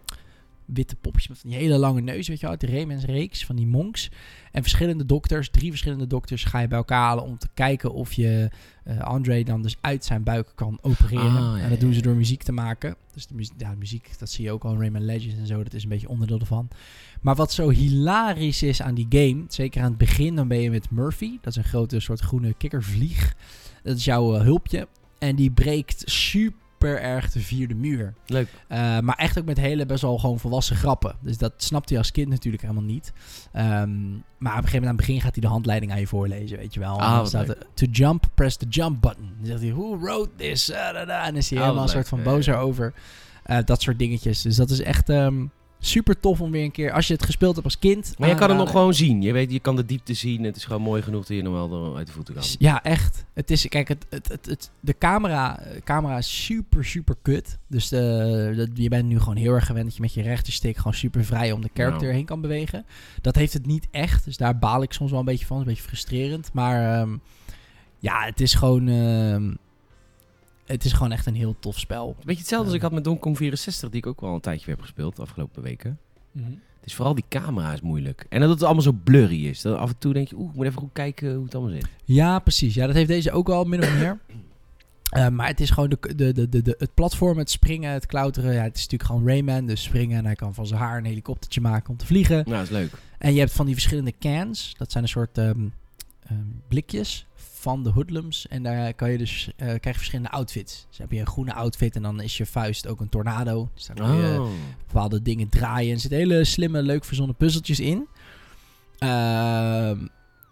witte 0.73 0.95
popjes 0.95 1.27
met 1.27 1.41
die 1.43 1.55
hele 1.55 1.77
lange 1.77 2.01
neus, 2.01 2.27
weet 2.27 2.39
je 2.39 2.41
wel, 2.41 2.51
uit 2.51 2.59
de 2.59 2.67
Rayman's 2.67 3.05
reeks 3.05 3.45
van 3.45 3.55
die 3.55 3.67
monks. 3.67 4.09
En 4.51 4.61
verschillende 4.61 5.05
dokters, 5.05 5.49
drie 5.49 5.69
verschillende 5.69 6.07
dokters, 6.07 6.43
ga 6.43 6.59
je 6.59 6.67
bij 6.67 6.77
elkaar 6.77 7.01
halen 7.01 7.23
om 7.23 7.37
te 7.37 7.47
kijken 7.53 7.93
of 7.93 8.13
je 8.13 8.49
eh 8.83 8.99
André 8.99 9.43
dan 9.43 9.61
dus 9.61 9.77
uit 9.81 10.05
zijn 10.05 10.23
buik 10.23 10.51
kan 10.55 10.79
opereren. 10.81 11.25
Ah, 11.25 11.57
ja, 11.57 11.63
en 11.63 11.69
dat 11.69 11.79
doen 11.79 11.93
ze 11.93 12.01
door 12.01 12.15
muziek 12.15 12.43
te 12.43 12.51
maken. 12.51 12.95
Dus 13.13 13.27
de 13.27 13.35
muziek, 13.35 13.53
ja, 13.57 13.69
de 13.69 13.77
muziek, 13.77 14.19
dat 14.19 14.29
zie 14.29 14.43
je 14.43 14.51
ook 14.51 14.63
al 14.63 14.73
in 14.73 14.79
Rayman 14.79 15.05
Legends 15.05 15.35
en 15.35 15.47
zo, 15.47 15.63
dat 15.63 15.73
is 15.73 15.83
een 15.83 15.89
beetje 15.89 16.09
onderdeel 16.09 16.39
ervan. 16.39 16.67
Maar 17.21 17.35
wat 17.35 17.51
zo 17.51 17.69
hilarisch 17.69 18.63
is 18.63 18.81
aan 18.81 18.95
die 18.95 19.05
game, 19.09 19.43
zeker 19.47 19.81
aan 19.81 19.89
het 19.89 19.97
begin, 19.97 20.35
dan 20.35 20.47
ben 20.47 20.61
je 20.61 20.69
met 20.69 20.91
Murphy, 20.91 21.37
dat 21.41 21.55
is 21.55 21.63
een 21.63 21.69
grote 21.69 21.99
soort 21.99 22.19
groene 22.19 22.53
kikkervlieg. 22.53 23.35
Dat 23.83 23.97
is 23.97 24.05
jouw 24.05 24.35
eh, 24.35 24.41
hulpje. 24.41 24.87
En 25.19 25.35
die 25.35 25.51
breekt 25.51 26.01
super 26.05 26.60
erg 26.89 27.31
de 27.31 27.39
vierde 27.39 27.75
muur. 27.75 28.13
Leuk. 28.25 28.47
Uh, 28.69 28.99
maar 28.99 29.15
echt 29.15 29.39
ook 29.39 29.45
met 29.45 29.57
hele 29.57 29.85
best 29.85 30.01
wel 30.01 30.17
gewoon 30.17 30.39
volwassen 30.39 30.75
grappen. 30.75 31.15
Dus 31.21 31.37
dat 31.37 31.53
snapte 31.57 31.93
hij 31.93 31.97
als 31.97 32.11
kind 32.11 32.29
natuurlijk 32.29 32.63
helemaal 32.63 32.83
niet. 32.83 33.13
Um, 33.55 34.23
maar 34.37 34.51
op 34.51 34.57
een 34.57 34.63
gegeven 34.63 34.71
moment 34.73 34.73
aan 34.73 34.87
het 34.87 34.95
begin 34.95 35.21
gaat 35.21 35.33
hij 35.33 35.41
de 35.41 35.47
handleiding 35.47 35.91
aan 35.91 35.99
je 35.99 36.07
voorlezen, 36.07 36.57
weet 36.57 36.73
je 36.73 36.79
wel. 36.79 36.99
Ah, 36.99 37.03
en 37.03 37.09
dan 37.09 37.17
wat 37.17 37.27
staat 37.27 37.49
er, 37.49 37.57
to 37.73 37.85
jump, 37.85 38.29
press 38.33 38.57
the 38.57 38.67
jump 38.67 39.01
button. 39.01 39.31
Dan 39.37 39.45
zegt 39.45 39.61
hij, 39.61 39.71
who 39.73 39.99
wrote 39.99 40.29
this? 40.35 40.69
Uh, 40.69 40.75
da, 40.75 41.05
da. 41.05 41.19
En 41.19 41.25
dan 41.25 41.35
is 41.35 41.49
hij 41.49 41.59
Ah, 41.59 41.63
helemaal 41.63 41.85
een 41.85 41.89
soort 41.93 42.07
van 42.07 42.23
boos 42.23 42.45
ja. 42.45 42.53
erover. 42.53 42.93
Uh, 43.45 43.57
dat 43.65 43.81
soort 43.81 43.99
dingetjes. 43.99 44.41
Dus 44.41 44.55
dat 44.55 44.69
is 44.69 44.81
echt 44.81 45.09
um, 45.09 45.51
super 45.83 46.19
tof 46.19 46.41
om 46.41 46.51
weer 46.51 46.63
een 46.63 46.71
keer, 46.71 46.91
als 46.91 47.07
je 47.07 47.13
het 47.13 47.23
gespeeld 47.23 47.53
hebt 47.53 47.65
als 47.65 47.79
kind. 47.79 48.13
Maar 48.17 48.29
je 48.29 48.35
kan 48.35 48.49
het 48.49 48.57
nog 48.57 48.69
gewoon 48.69 48.93
zien. 48.93 49.21
Je 49.21 49.31
weet, 49.33 49.51
je 49.51 49.59
kan 49.59 49.75
de 49.75 49.85
diepte 49.85 50.13
zien. 50.13 50.43
Het 50.43 50.55
is 50.55 50.65
gewoon 50.65 50.81
mooi 50.81 51.01
genoeg 51.01 51.25
dat 51.25 51.37
je 51.37 51.43
nog 51.43 51.53
wel 51.69 51.97
uit 51.97 52.07
de 52.07 52.13
voeten 52.13 52.33
kan. 52.33 52.43
Ja, 52.59 52.83
echt. 52.83 53.25
Het 53.33 53.51
is, 53.51 53.67
kijk, 53.67 53.87
het, 53.87 54.05
het, 54.09 54.27
het, 54.27 54.45
het- 54.45 54.71
de 54.79 54.97
camera, 54.97 55.59
eh, 55.59 55.81
camera 55.83 56.17
is 56.17 56.43
super, 56.45 56.85
super 56.85 57.15
kut. 57.21 57.57
Dus 57.67 57.87
de, 57.89 58.53
dat- 58.57 58.69
je 58.73 58.89
bent 58.89 59.07
nu 59.07 59.19
gewoon 59.19 59.35
heel 59.35 59.53
erg 59.53 59.65
gewend 59.65 59.85
dat 59.85 59.95
je 59.95 60.01
met 60.01 60.13
je 60.13 60.21
rechterstick 60.21 60.77
gewoon 60.77 60.93
super 60.93 61.25
vrij 61.25 61.51
om 61.51 61.61
de 61.61 61.69
character 61.73 62.01
Nou. 62.03 62.13
heen 62.15 62.25
kan 62.25 62.41
bewegen. 62.41 62.85
Dat 63.21 63.35
heeft 63.35 63.53
het 63.53 63.65
niet 63.65 63.87
echt. 63.91 64.25
Dus 64.25 64.37
daar 64.37 64.59
baal 64.59 64.81
ik 64.81 64.93
soms 64.93 65.09
wel 65.11 65.19
een 65.19 65.25
beetje 65.25 65.45
van. 65.45 65.55
Is 65.57 65.61
een 65.63 65.67
beetje 65.69 65.83
frustrerend. 65.87 66.53
Maar 66.53 66.99
ehm, 66.99 67.17
ja, 67.99 68.21
het 68.25 68.41
is 68.41 68.53
gewoon... 68.53 68.87
ehm, 68.87 69.51
het 70.65 70.85
is 70.85 70.93
gewoon 70.93 71.11
echt 71.11 71.25
een 71.25 71.35
heel 71.35 71.55
tof 71.59 71.79
spel. 71.79 72.07
Een 72.07 72.15
beetje 72.25 72.39
hetzelfde 72.39 72.65
als 72.67 72.75
ik 72.75 72.81
had 72.81 72.91
met 72.91 73.03
Donkey 73.03 73.21
Kong 73.21 73.37
64, 73.37 73.89
die 73.89 73.99
ik 73.99 74.05
ook 74.07 74.21
wel 74.21 74.33
een 74.33 74.39
tijdje 74.41 74.65
weer 74.65 74.75
heb 74.75 74.83
gespeeld 74.83 75.15
de 75.15 75.21
afgelopen 75.21 75.61
weken. 75.63 75.99
Het 76.79 76.89
is 76.89 76.95
vooral 76.95 77.15
die 77.15 77.23
camera 77.29 77.73
is 77.73 77.81
moeilijk. 77.81 78.25
En 78.29 78.39
dat 78.39 78.49
het 78.49 78.63
allemaal 78.63 78.81
zo 78.81 78.91
blurry 79.03 79.45
is. 79.47 79.61
Dat 79.61 79.77
af 79.77 79.89
en 79.89 79.97
toe 79.97 80.13
denk 80.13 80.27
je, 80.27 80.35
oeh, 80.35 80.49
ik 80.49 80.55
moet 80.55 80.65
even 80.65 80.79
goed 80.79 80.89
kijken 80.93 81.33
hoe 81.35 81.43
het 81.43 81.55
allemaal 81.55 81.73
zit. 81.73 81.87
Ja, 82.03 82.39
precies. 82.39 82.73
Ja, 82.73 82.85
dat 82.85 82.95
heeft 82.95 83.07
deze 83.07 83.31
ook 83.31 83.47
wel 83.47 83.63
min 83.63 83.81
of 83.83 83.93
meer. 83.97 84.19
Eh, 85.11 85.27
maar 85.27 85.47
het 85.47 85.59
is 85.59 85.69
gewoon 85.69 85.89
de, 85.89 86.15
de, 86.15 86.31
de, 86.33 86.49
de, 86.49 86.61
de- 86.61 86.75
het 86.77 86.93
platform, 86.93 87.37
het 87.37 87.49
springen, 87.49 87.91
het 87.91 88.05
klauteren. 88.05 88.53
Ja, 88.53 88.61
het 88.63 88.75
is 88.75 88.81
natuurlijk 88.81 89.09
gewoon 89.09 89.27
Rayman, 89.27 89.65
dus 89.65 89.83
springen. 89.83 90.17
En 90.17 90.25
hij 90.25 90.35
kan 90.35 90.53
van 90.53 90.67
zijn 90.67 90.79
haar 90.79 90.97
een 90.97 91.05
helikoptertje 91.05 91.61
maken 91.61 91.89
om 91.89 91.97
te 91.97 92.05
vliegen. 92.05 92.35
Nou, 92.35 92.49
dat 92.49 92.63
is 92.63 92.69
leuk. 92.69 92.91
En 93.17 93.33
je 93.33 93.39
hebt 93.39 93.51
van 93.51 93.65
die 93.65 93.73
verschillende 93.75 94.13
cans. 94.19 94.73
Dat 94.77 94.91
zijn 94.91 95.03
een 95.03 95.09
soort 95.09 95.37
ehm, 95.37 95.67
ehm, 96.27 96.37
blikjes 96.67 97.25
van 97.61 97.83
de 97.83 97.89
hoodlums. 97.89 98.47
En 98.47 98.63
daar 98.63 98.93
kan 98.93 99.11
je 99.11 99.17
dus, 99.17 99.49
eh, 99.55 99.65
krijg 99.65 99.83
je 99.83 99.93
verschillende 99.93 100.29
outfits. 100.31 100.85
Dus 100.89 100.97
heb 100.97 101.11
je 101.11 101.19
een 101.19 101.27
groene 101.27 101.53
outfit 101.53 101.95
en 101.95 102.01
dan 102.01 102.21
is 102.21 102.37
je 102.37 102.45
vuist 102.45 102.87
ook 102.87 102.99
een 103.01 103.09
tornado. 103.09 103.69
Dus 103.73 103.85
daar 103.85 103.95
kan 103.95 104.15
je 104.15 104.39
Oh. 104.41 104.49
bepaalde 104.87 105.21
dingen 105.21 105.49
draaien. 105.49 105.93
Er 105.93 105.99
zitten 105.99 106.19
hele 106.19 106.43
slimme, 106.43 106.81
leuk 106.81 107.05
verzonnen 107.05 107.35
puzzeltjes 107.35 107.79
in. 107.79 108.07
Ehm, 108.97 109.97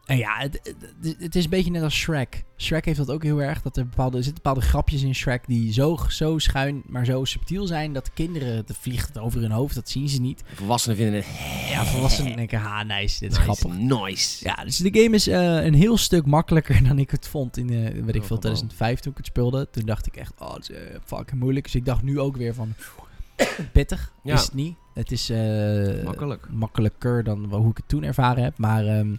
en 0.10 0.18
ja, 0.18 0.38
het, 0.38 0.60
het, 1.01 1.16
het 1.20 1.36
is 1.36 1.44
een 1.44 1.50
beetje 1.50 1.72
net 1.72 1.84
als 1.84 1.96
Shrek. 1.96 2.44
Shrek 2.58 2.86
heeft 2.86 2.98
dat 2.98 3.10
ook 3.12 3.24
heel 3.24 3.42
erg. 3.42 3.62
Dat 3.62 3.78
er, 3.78 3.88
bepaalde, 3.88 4.18
er 4.18 4.24
zitten 4.24 4.44
bepaalde 4.44 4.68
grapjes 4.68 5.01
in 5.04 5.16
Shrek 5.16 5.44
die 5.48 5.74
zo, 5.74 5.98
zo 6.08 6.38
schuin, 6.38 6.84
maar 6.88 7.06
zo 7.06 7.25
subtiel 7.25 7.68
zijn... 7.68 7.94
dat 7.94 8.13
kinderen, 8.13 8.56
het 8.56 8.72
vliegt 8.80 9.08
het 9.08 9.18
over 9.18 9.42
hun 9.42 9.51
hoofd, 9.51 9.75
dat 9.75 9.89
zien 9.89 10.10
ze 10.10 10.22
niet. 10.22 10.44
Volwassenen 10.54 10.98
vinden 10.98 11.16
het 11.16 11.25
Ja, 11.70 11.86
volwassenen 11.86 12.36
denken, 12.36 12.60
ha, 12.60 12.84
nice, 12.84 13.20
dit 13.20 13.32
is 13.32 13.38
nice, 13.38 13.51
grappig. 13.51 13.80
Nice. 13.80 14.46
Ja, 14.46 14.63
dus 14.63 14.78
de 14.78 15.01
game 15.01 15.16
is 15.16 15.28
eh, 15.28 15.66
een 15.66 15.74
heel 15.74 15.98
stuk 15.98 16.25
makkelijker 16.25 16.84
dan 16.88 17.00
ik 17.00 17.12
het 17.12 17.28
vond 17.28 17.58
in, 17.58 17.70
eh 17.70 18.04
weet 18.04 18.16
ik 18.16 18.24
veel, 18.24 18.28
wow. 18.28 18.39
2005 18.39 19.00
toen 19.00 19.12
ik 19.12 19.18
het 19.18 19.28
speelde. 19.28 19.68
Toen 19.72 19.86
dacht 19.86 20.08
ik 20.08 20.16
echt, 20.16 20.34
oh, 20.39 20.54
het 20.54 20.70
is 20.70 20.75
eh, 20.75 20.96
fucking 21.06 21.39
moeilijk. 21.39 21.66
Dus 21.66 21.75
ik 21.75 21.86
dacht 21.86 22.01
nu 22.04 22.20
ook 22.20 22.38
weer 22.38 22.54
van, 22.54 22.74
pittig 23.74 24.13
Ja. 24.24 24.34
is 24.34 24.42
het 24.42 24.54
niet. 24.54 24.75
Het 24.94 25.12
is 25.12 25.32
Makkelijk. 26.04 26.48
makkelijker 26.51 27.24
dan 27.24 27.54
hoe 27.54 27.70
ik 27.72 27.78
het 27.78 27.88
toen 27.88 28.04
ervaren 28.04 28.44
heb. 28.44 28.58
Maar 28.58 28.86
ehm, 28.86 29.16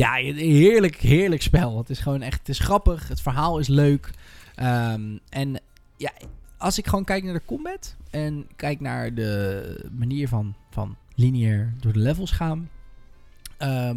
Ja, 0.00 0.12
heerlijk, 0.12 0.96
heerlijk 0.96 1.42
spel. 1.42 1.78
Het 1.78 1.90
is 1.90 1.98
gewoon 1.98 2.22
echt, 2.22 2.38
het 2.38 2.48
is 2.48 2.58
grappig. 2.58 3.08
Het 3.08 3.20
verhaal 3.20 3.58
is 3.58 3.68
leuk. 3.68 4.10
Ehm, 4.54 5.16
en 5.28 5.60
ja, 5.96 6.12
als 6.58 6.78
ik 6.78 6.86
gewoon 6.86 7.04
kijk 7.04 7.24
naar 7.24 7.32
de 7.32 7.44
combat 7.44 7.96
en 8.10 8.46
kijk 8.56 8.80
naar 8.80 9.14
de 9.14 9.90
manier 9.92 10.28
van, 10.28 10.54
van 10.70 10.96
lineair 11.14 11.74
door 11.80 11.92
de 11.92 11.98
levels 11.98 12.30
gaan, 12.30 12.70
ehm, 13.56 13.96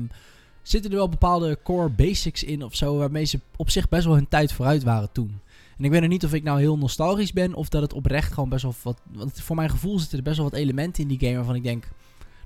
zitten 0.62 0.92
er 0.92 0.98
wel 0.98 1.10
bepaalde 1.10 1.60
core 1.64 1.90
basics 1.90 2.44
in 2.44 2.64
of 2.64 2.76
zo, 2.76 2.98
waarmee 2.98 3.26
ze 3.26 3.40
op 3.56 3.70
zich 3.70 3.90
best 3.90 4.06
wel 4.06 4.16
hun 4.16 4.30
tijd 4.30 4.54
vooruit 4.54 4.84
waren 4.84 5.12
toen. 5.12 5.40
En 5.78 5.84
ik 5.84 5.92
weet 5.92 6.02
nog 6.02 6.10
niet 6.10 6.26
of 6.26 6.34
ik 6.34 6.44
nou 6.44 6.60
heel 6.60 6.78
nostalgisch 6.78 7.34
ben 7.34 7.54
of 7.54 7.70
dat 7.70 7.82
het 7.82 7.94
oprecht 7.94 8.34
gewoon 8.34 8.50
best 8.50 8.64
wel 8.64 8.76
wat. 8.84 9.02
Want 9.12 9.42
voor 9.42 9.56
mijn 9.56 9.70
gevoel 9.70 10.00
zitten 10.00 10.18
er 10.18 10.24
best 10.24 10.38
wel 10.38 10.50
wat 10.50 10.60
elementen 10.60 11.04
in 11.04 11.10
die 11.10 11.20
game 11.20 11.36
waarvan 11.36 11.56
ik 11.56 11.64
denk. 11.64 11.88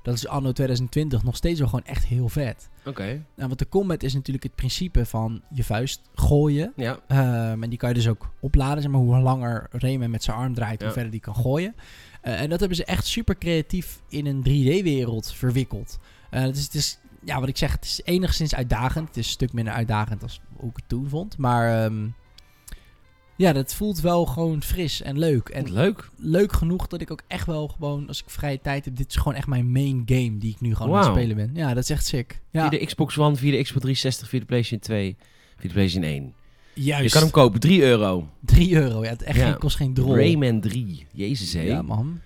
Dat 0.08 0.16
is 0.16 0.26
anno 0.26 0.52
2020 0.52 1.22
nog 1.22 1.36
steeds 1.36 1.58
wel 1.58 1.68
gewoon 1.68 1.84
echt 1.84 2.04
heel 2.04 2.28
vet. 2.28 2.68
Oké. 2.84 3.04
Nou, 3.04 3.22
want 3.48 3.58
de 3.58 3.68
combat 3.68 4.02
is 4.02 4.14
natuurlijk 4.14 4.44
het 4.44 4.54
principe 4.54 5.06
van 5.06 5.42
je 5.50 5.64
vuist 5.64 6.00
gooien. 6.14 6.72
Ja. 6.76 6.98
Ehm, 7.08 7.62
en 7.62 7.68
die 7.68 7.78
kan 7.78 7.88
je 7.88 7.94
dus 7.94 8.08
ook 8.08 8.30
opladen. 8.40 8.82
Zeg 8.82 8.90
maar, 8.90 9.00
hoe 9.00 9.18
langer 9.18 9.66
Rayman 9.70 10.10
met 10.10 10.22
zijn 10.22 10.36
arm 10.36 10.54
draait, 10.54 10.78
Ja. 10.80 10.84
hoe 10.84 10.94
verder 10.94 11.12
die 11.12 11.20
kan 11.20 11.34
gooien. 11.34 11.74
Eh, 12.20 12.40
en 12.40 12.48
dat 12.50 12.58
hebben 12.58 12.76
ze 12.76 12.84
echt 12.84 13.06
super 13.06 13.38
creatief 13.38 14.00
in 14.08 14.26
een 14.26 14.42
3D-wereld 14.42 15.32
verwikkeld. 15.32 15.98
Eh, 16.30 16.42
het, 16.42 16.56
is, 16.56 16.64
het 16.64 16.74
is, 16.74 16.98
ja, 17.24 17.40
wat 17.40 17.48
ik 17.48 17.56
zeg, 17.56 17.72
het 17.72 17.84
is 17.84 18.00
enigszins 18.04 18.54
uitdagend. 18.54 19.08
Het 19.08 19.16
is 19.16 19.26
een 19.26 19.32
stuk 19.32 19.52
minder 19.52 19.72
uitdagend 19.74 20.22
als 20.22 20.40
hoe 20.56 20.70
ik 20.70 20.76
het 20.76 20.88
toen 20.88 21.08
vond. 21.08 21.38
Maar 21.38 21.84
ehm, 21.84 22.06
ja, 23.38 23.52
dat 23.52 23.74
voelt 23.74 24.00
wel 24.00 24.26
gewoon 24.26 24.62
fris 24.62 25.02
en 25.02 25.18
leuk. 25.18 25.48
En 25.48 25.72
leuk. 25.72 26.10
leuk 26.16 26.52
genoeg 26.52 26.86
dat 26.86 27.00
ik 27.00 27.10
ook 27.10 27.22
echt 27.26 27.46
wel 27.46 27.68
gewoon, 27.68 28.08
als 28.08 28.22
ik 28.22 28.30
vrije 28.30 28.60
tijd 28.60 28.84
heb, 28.84 28.96
dit 28.96 29.08
is 29.08 29.16
gewoon 29.16 29.34
echt 29.34 29.46
mijn 29.46 29.72
main 29.72 30.02
game 30.06 30.38
die 30.38 30.50
ik 30.50 30.60
nu 30.60 30.74
gewoon 30.74 30.96
aan 30.96 31.04
het 31.04 31.12
spelen 31.14 31.36
ben. 31.36 31.50
Ja, 31.54 31.74
dat 31.74 31.82
is 31.82 31.90
echt 31.90 32.06
sick. 32.06 32.40
Ja, 32.50 32.68
Via 32.68 32.78
de 32.78 32.84
Xbox 32.86 33.18
One, 33.18 33.36
via 33.36 33.50
de 33.50 33.62
Xbox 33.62 33.80
360, 33.80 34.28
via 34.28 34.38
de 34.40 34.44
PlayStation 34.46 34.80
2, 34.80 35.16
via 35.56 35.68
de 35.68 35.74
PlayStation 35.74 36.10
1. 36.12 36.32
juist. 36.74 37.04
Je 37.04 37.10
kan 37.10 37.22
hem 37.22 37.30
kopen, 37.30 37.60
3 37.60 37.82
euro. 37.82 38.28
3 38.44 38.74
euro. 38.74 39.02
Ja, 39.04 39.08
het 39.10 39.22
echt 39.22 39.36
Ja. 39.38 39.44
geen, 39.50 39.58
kost 39.58 39.76
geen 39.76 39.94
drol. 39.94 40.16
Rayman 40.16 40.60
3. 40.60 41.06
Jezus 41.12 41.52
hé. 41.52 41.60
Ja, 41.60 41.82
man. 41.82 42.20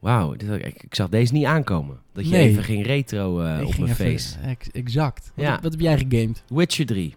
Wauw, 0.00 0.32
ik, 0.32 0.42
ik 0.82 0.94
zag 0.94 1.08
deze 1.08 1.32
niet 1.32 1.44
aankomen. 1.44 1.98
Dat 2.12 2.24
je 2.24 2.30
Nee. 2.30 2.48
even 2.48 2.62
geen 2.64 2.82
retro 2.82 3.40
eh, 3.40 3.60
op 3.60 3.72
ging 3.72 3.84
mijn 3.84 3.96
face. 3.96 4.38
ex- 4.38 4.70
exact. 4.70 5.32
Wat, 5.34 5.44
Ja. 5.44 5.52
heb- 5.52 5.62
wat 5.62 5.72
heb 5.72 5.80
jij 5.80 5.98
gegamed? 5.98 6.42
Witcher 6.48 6.86
3. 6.86 7.14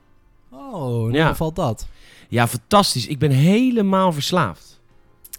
Oh, 0.51 0.73
hoe 0.83 1.11
Ja. 1.11 1.35
valt 1.35 1.55
dat? 1.55 1.87
Ja, 2.27 2.47
fantastisch. 2.47 3.07
Ik 3.07 3.19
ben 3.19 3.31
helemaal 3.31 4.11
verslaafd. 4.13 4.79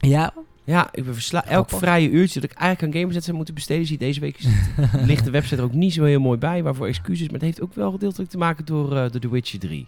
Ja? 0.01 0.33
Ja, 0.65 0.89
ik 0.93 1.05
ben 1.05 1.15
verslaafd. 1.15 1.47
Elk 1.49 1.71
vrije 1.71 2.11
uurtje 2.11 2.41
dat 2.41 2.51
ik 2.51 2.57
eigenlijk 2.57 2.95
aan 2.95 3.01
Gamerzet 3.01 3.25
zou 3.25 3.37
moeten 3.37 3.55
besteden, 3.55 3.87
zie 3.87 3.99
deze 3.99 4.21
week 4.21 4.39
ligt 5.07 5.25
de 5.25 5.31
website 5.31 5.57
er 5.57 5.63
ook 5.63 5.73
niet 5.73 5.93
zo 5.93 6.05
heel 6.05 6.21
mooi 6.21 6.39
bij, 6.39 6.63
waarvoor 6.63 6.87
excuses. 6.87 7.25
Maar 7.27 7.35
het 7.35 7.43
heeft 7.43 7.61
ook 7.61 7.75
wel 7.75 7.91
gedeeltelijk 7.91 8.31
te 8.31 8.39
maken 8.39 8.65
door, 8.65 8.97
eh, 8.97 9.11
door 9.11 9.21
The 9.21 9.31
Witcher 9.31 9.59
3. 9.59 9.87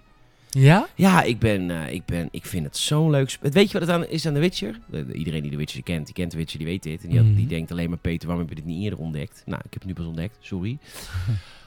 Ja? 0.50 0.88
Ja, 0.94 1.22
ik 1.22 1.38
ben, 1.38 1.70
eh, 1.70 1.92
ik 1.92 2.04
ben, 2.04 2.28
ik 2.30 2.46
vind 2.46 2.64
het 2.64 2.76
zo'n 2.76 3.10
leuk 3.10 3.38
Weet 3.40 3.70
je 3.70 3.78
wat 3.78 3.88
het 3.88 3.96
aan, 3.96 4.06
is 4.06 4.26
aan 4.26 4.34
The 4.34 4.40
Witcher? 4.40 4.78
De- 4.90 5.06
de- 5.06 5.12
iedereen 5.14 5.42
die 5.42 5.50
The 5.50 5.56
Witcher 5.56 5.82
kent, 5.82 6.04
die 6.06 6.14
kent 6.14 6.30
The 6.30 6.36
Witcher, 6.36 6.58
die 6.58 6.66
weet 6.68 6.82
dit. 6.82 7.02
En 7.02 7.08
die, 7.08 7.18
had- 7.18 7.26
Mhm. 7.26 7.36
die 7.36 7.46
denkt 7.46 7.70
alleen 7.70 7.88
maar, 7.88 7.98
Peter, 7.98 8.26
waarom 8.28 8.46
heb 8.46 8.56
je 8.56 8.62
dit 8.62 8.72
niet 8.74 8.82
eerder 8.84 8.98
ontdekt? 8.98 9.42
Nou, 9.46 9.58
ik 9.64 9.72
heb 9.72 9.82
het 9.82 9.84
nu 9.84 9.92
pas 9.92 10.04
ontdekt, 10.06 10.36
sorry. 10.40 10.78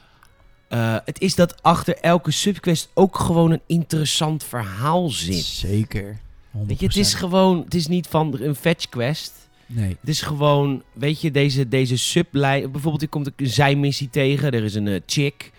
Eh, 0.67 0.95
het 1.05 1.21
is 1.21 1.35
dat 1.35 1.63
achter 1.63 1.97
elke 1.97 2.31
subquest 2.31 2.89
ook 2.93 3.17
gewoon 3.17 3.51
een 3.51 3.61
interessant 3.65 4.43
verhaal 4.43 5.09
zit. 5.09 5.43
Zeker. 5.43 6.17
100%. 6.51 6.67
Weet 6.67 6.79
je, 6.79 6.85
het 6.85 6.95
is 6.95 7.13
gewoon, 7.13 7.63
het 7.63 7.73
is 7.73 7.87
niet 7.87 8.07
van 8.07 8.37
een 8.39 8.55
fetch 8.55 8.89
quest. 8.89 9.33
Nee. 9.65 9.97
Het 9.99 10.09
is 10.09 10.21
gewoon, 10.21 10.83
weet 10.93 11.21
je, 11.21 11.31
deze, 11.31 11.67
deze 11.67 11.97
sublijn. 11.97 12.71
Bijvoorbeeld, 12.71 13.01
er 13.01 13.07
komt 13.07 13.31
een 13.35 13.47
zijmissie 13.47 14.09
tegen. 14.09 14.51
Er 14.51 14.63
is 14.63 14.75
een 14.75 14.87
eh, 14.87 15.01
chick. 15.05 15.51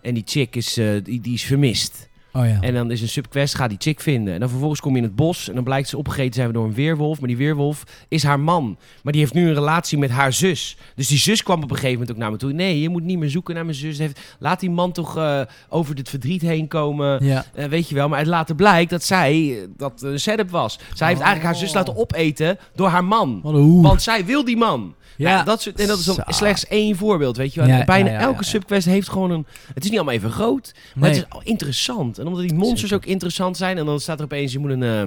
En 0.00 0.14
die 0.14 0.22
chick 0.26 0.56
is, 0.56 0.76
eh, 0.76 0.90
die, 1.02 1.20
die 1.20 1.34
is 1.34 1.44
vermist. 1.44 2.07
Oh 2.32 2.46
ja. 2.46 2.58
En 2.60 2.74
dan 2.74 2.90
is 2.90 3.00
een 3.02 3.08
subquest, 3.08 3.54
ga 3.54 3.68
die 3.68 3.76
chick 3.80 4.00
vinden. 4.00 4.34
En 4.34 4.40
dan 4.40 4.48
vervolgens 4.48 4.80
kom 4.80 4.92
je 4.92 4.96
in 4.98 5.04
het 5.04 5.14
bos. 5.16 5.48
En 5.48 5.54
dan 5.54 5.64
blijkt 5.64 5.88
ze 5.88 5.96
opgegeten 5.98 6.30
te 6.30 6.36
zijn 6.40 6.52
door 6.52 6.64
een 6.64 6.74
weerwolf. 6.74 7.18
Maar 7.18 7.28
die 7.28 7.36
weerwolf 7.36 7.84
is 8.08 8.22
haar 8.22 8.40
man. 8.40 8.76
Maar 9.02 9.12
die 9.12 9.22
heeft 9.22 9.34
nu 9.34 9.48
een 9.48 9.54
relatie 9.54 9.98
met 9.98 10.10
haar 10.10 10.32
zus. 10.32 10.76
Dus 10.94 11.08
die 11.08 11.18
zus 11.18 11.42
kwam 11.42 11.62
op 11.62 11.70
een 11.70 11.76
gegeven 11.76 11.92
moment 11.92 12.10
ook 12.10 12.16
naar 12.16 12.30
me 12.30 12.36
toe. 12.36 12.52
Nee, 12.52 12.80
je 12.80 12.88
moet 12.88 13.02
niet 13.04 13.18
meer 13.18 13.30
zoeken 13.30 13.54
naar 13.54 13.64
mijn 13.64 13.76
zus. 13.76 13.98
Heeft, 13.98 14.20
laat 14.38 14.60
die 14.60 14.70
man 14.70 14.92
toch 14.92 15.16
eh, 15.16 15.40
over 15.68 15.94
dit 15.94 16.08
verdriet 16.08 16.42
heen 16.42 16.68
komen. 16.68 17.24
ja. 17.24 17.44
Eh, 17.54 17.64
weet 17.66 17.88
je 17.88 17.94
wel, 17.94 18.08
maar 18.08 18.18
het 18.18 18.28
later 18.28 18.54
blijkt 18.54 18.90
dat 18.90 19.02
zij 19.04 19.32
eh, 19.58 19.68
dat 19.76 20.02
een 20.02 20.20
setup 20.20 20.50
was. 20.50 20.78
Zij 20.94 21.06
heeft 21.08 21.20
Oh. 21.20 21.26
eigenlijk 21.26 21.42
haar 21.42 21.66
zus 21.66 21.74
laten 21.74 21.96
opeten 21.96 22.58
door 22.74 22.88
haar 22.88 23.04
man. 23.04 23.40
Want 23.82 24.02
zij 24.02 24.24
wil 24.24 24.44
die 24.44 24.56
man. 24.56 24.94
Ja, 25.18 25.42
dat 25.42 25.62
soort, 25.62 25.80
en 25.80 25.86
dat 25.86 25.98
is 25.98 26.04
dan 26.04 26.24
slechts 26.26 26.66
één 26.66 26.96
voorbeeld, 26.96 27.36
weet 27.36 27.54
je 27.54 27.60
wel. 27.60 27.68
Ja, 27.68 27.84
Bijna 27.84 28.10
ja, 28.10 28.18
elke 28.18 28.44
subquest 28.44 28.86
heeft 28.86 29.08
gewoon 29.08 29.30
een... 29.30 29.46
Het 29.74 29.84
is 29.84 29.90
niet 29.90 29.98
allemaal 29.98 30.14
even 30.14 30.30
groot, 30.30 30.74
maar 30.94 31.08
Nee. 31.10 31.18
het 31.18 31.28
is 31.28 31.34
al 31.34 31.42
interessant. 31.44 32.18
En 32.18 32.26
omdat 32.26 32.42
die 32.42 32.54
monsters 32.54 32.92
ook 32.92 33.04
interessant 33.04 33.56
zijn... 33.56 33.78
en 33.78 33.86
dan 33.86 34.00
staat 34.00 34.18
er 34.18 34.24
opeens, 34.24 34.52
je 34.52 34.58
moet 34.58 34.70
een... 34.70 34.82
eh, 34.82 35.02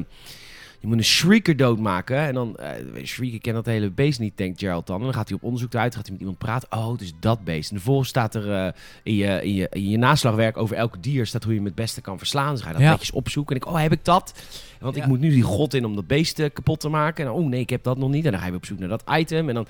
je 0.80 0.88
moet 0.88 0.98
een 0.98 1.04
shrieker 1.04 1.58
doodmaken. 1.58 2.18
En 2.18 2.34
dan, 2.34 2.58
eh 2.58 3.04
shrieker 3.06 3.40
kent 3.42 3.56
dat 3.56 3.66
hele 3.66 3.90
beest 3.92 4.20
niet, 4.20 4.38
denkt 4.38 4.60
Gerald 4.60 4.88
dan. 4.88 4.98
En 4.98 5.04
dan 5.04 5.14
gaat 5.14 5.28
hij 5.28 5.38
op 5.38 5.44
onderzoek 5.44 5.76
uit, 5.76 5.94
gaat 5.96 6.02
hij 6.04 6.12
met 6.12 6.20
iemand 6.20 6.38
praten. 6.38 6.68
Oh, 6.72 6.92
het 6.92 7.02
is 7.02 7.14
dat 7.20 7.44
beest. 7.44 7.70
En 7.70 7.76
vervolgens 7.76 8.10
staat 8.10 8.36
er 8.36 8.52
eh, 8.54 8.72
in, 9.04 9.16
je, 9.16 9.40
in, 9.44 9.54
je, 9.54 9.68
in 9.72 9.90
je 9.90 9.98
naslagwerk 9.98 10.58
over 10.58 10.76
elk 10.76 11.04
dier... 11.04 11.26
staat 11.26 11.42
hoe 11.44 11.52
je 11.52 11.58
hem 11.58 11.68
het 11.68 11.76
beste 11.76 12.02
kan 12.02 12.18
verslaan. 12.18 12.52
Dus 12.54 12.62
ga 12.62 12.68
je 12.68 12.74
dat 12.74 12.82
Ja. 12.84 12.90
netjes 12.92 13.12
opzoeken. 13.12 13.56
En 13.56 13.62
ik, 13.62 13.68
oh, 13.68 13.82
heb 13.82 13.92
ik 13.92 14.06
dat? 14.06 14.34
Want 14.80 14.96
ik 14.96 15.06
moet 15.06 15.20
nu 15.20 15.30
die 15.30 15.42
god 15.44 15.74
in 15.74 15.86
om 15.86 15.96
dat 15.96 16.08
beest 16.08 16.42
kapot 16.54 16.80
te 16.80 16.90
maken. 16.90 17.26
En 17.26 17.32
oh 17.32 17.48
nee, 17.50 17.60
ik 17.60 17.70
heb 17.70 17.84
dat 17.84 17.98
nog 17.98 18.10
niet. 18.10 18.26
En 18.26 18.32
dan 18.32 18.40
ga 18.42 18.48
je 18.48 18.54
op 18.56 18.66
zoek 18.66 18.80
naar 18.80 18.90
dat 18.90 19.04
item. 19.12 19.48
En 19.50 19.56
dan... 19.56 19.68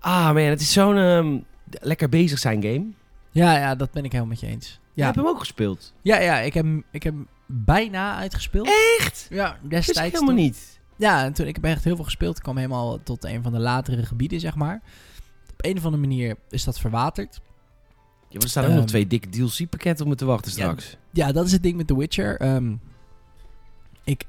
Ah 0.00 0.26
man, 0.26 0.36
het 0.42 0.60
is 0.60 0.72
zo'n 0.72 0.96
ehm, 0.96 1.38
lekker 1.70 2.08
bezig 2.08 2.38
zijn 2.38 2.62
game. 2.62 2.86
Ja, 3.30 3.56
ja, 3.58 3.74
dat 3.74 3.90
ben 3.90 4.04
ik 4.04 4.12
helemaal 4.12 4.32
met 4.32 4.40
je 4.40 4.46
eens. 4.46 4.68
Je 4.92 5.00
Ja, 5.00 5.04
hebt 5.04 5.16
hem 5.16 5.26
ook 5.26 5.38
gespeeld. 5.38 5.92
ja, 6.02 6.18
ja 6.20 6.38
ik, 6.38 6.54
heb, 6.54 6.64
hem- 6.64 6.84
ik 6.90 7.02
heb 7.02 7.14
hem 7.14 7.26
bijna 7.46 8.16
uitgespeeld. 8.16 8.68
Echt? 8.98 9.26
Ja, 9.30 9.58
destijds. 9.62 9.98
helemaal 10.00 10.26
toen. 10.26 10.34
niet. 10.34 10.80
Ja, 10.96 11.24
en 11.24 11.32
toen 11.32 11.46
ik 11.46 11.54
heb 11.54 11.64
echt 11.64 11.84
heel 11.84 11.94
veel 11.96 12.04
gespeeld. 12.04 12.36
Ik 12.36 12.42
kwam 12.42 12.56
helemaal 12.56 13.02
tot 13.02 13.24
een 13.24 13.42
van 13.42 13.52
de 13.52 13.58
latere 13.58 14.06
gebieden, 14.06 14.40
zeg 14.40 14.54
maar. 14.54 14.80
Op 15.52 15.64
een 15.64 15.76
of 15.76 15.84
andere 15.84 16.02
manier 16.02 16.36
is 16.50 16.64
dat 16.64 16.78
verwaterd. 16.80 17.40
Ja, 18.28 18.40
er 18.40 18.48
staan 18.48 18.62
ook 18.64 18.68
Ehm, 18.70 18.78
nog 18.78 18.86
twee 18.88 19.06
dikke 19.06 19.28
DLC-pakketten 19.28 20.04
om 20.04 20.10
me 20.10 20.16
te 20.16 20.24
wachten 20.24 20.50
straks. 20.52 20.96
Ja, 21.12 21.32
dat 21.32 21.46
is 21.46 21.52
het 21.52 21.62
ding 21.62 21.76
met 21.76 21.86
The 21.86 21.96
Witcher. 21.96 22.40
Ehm, 22.40 22.74
ik, 24.04 24.24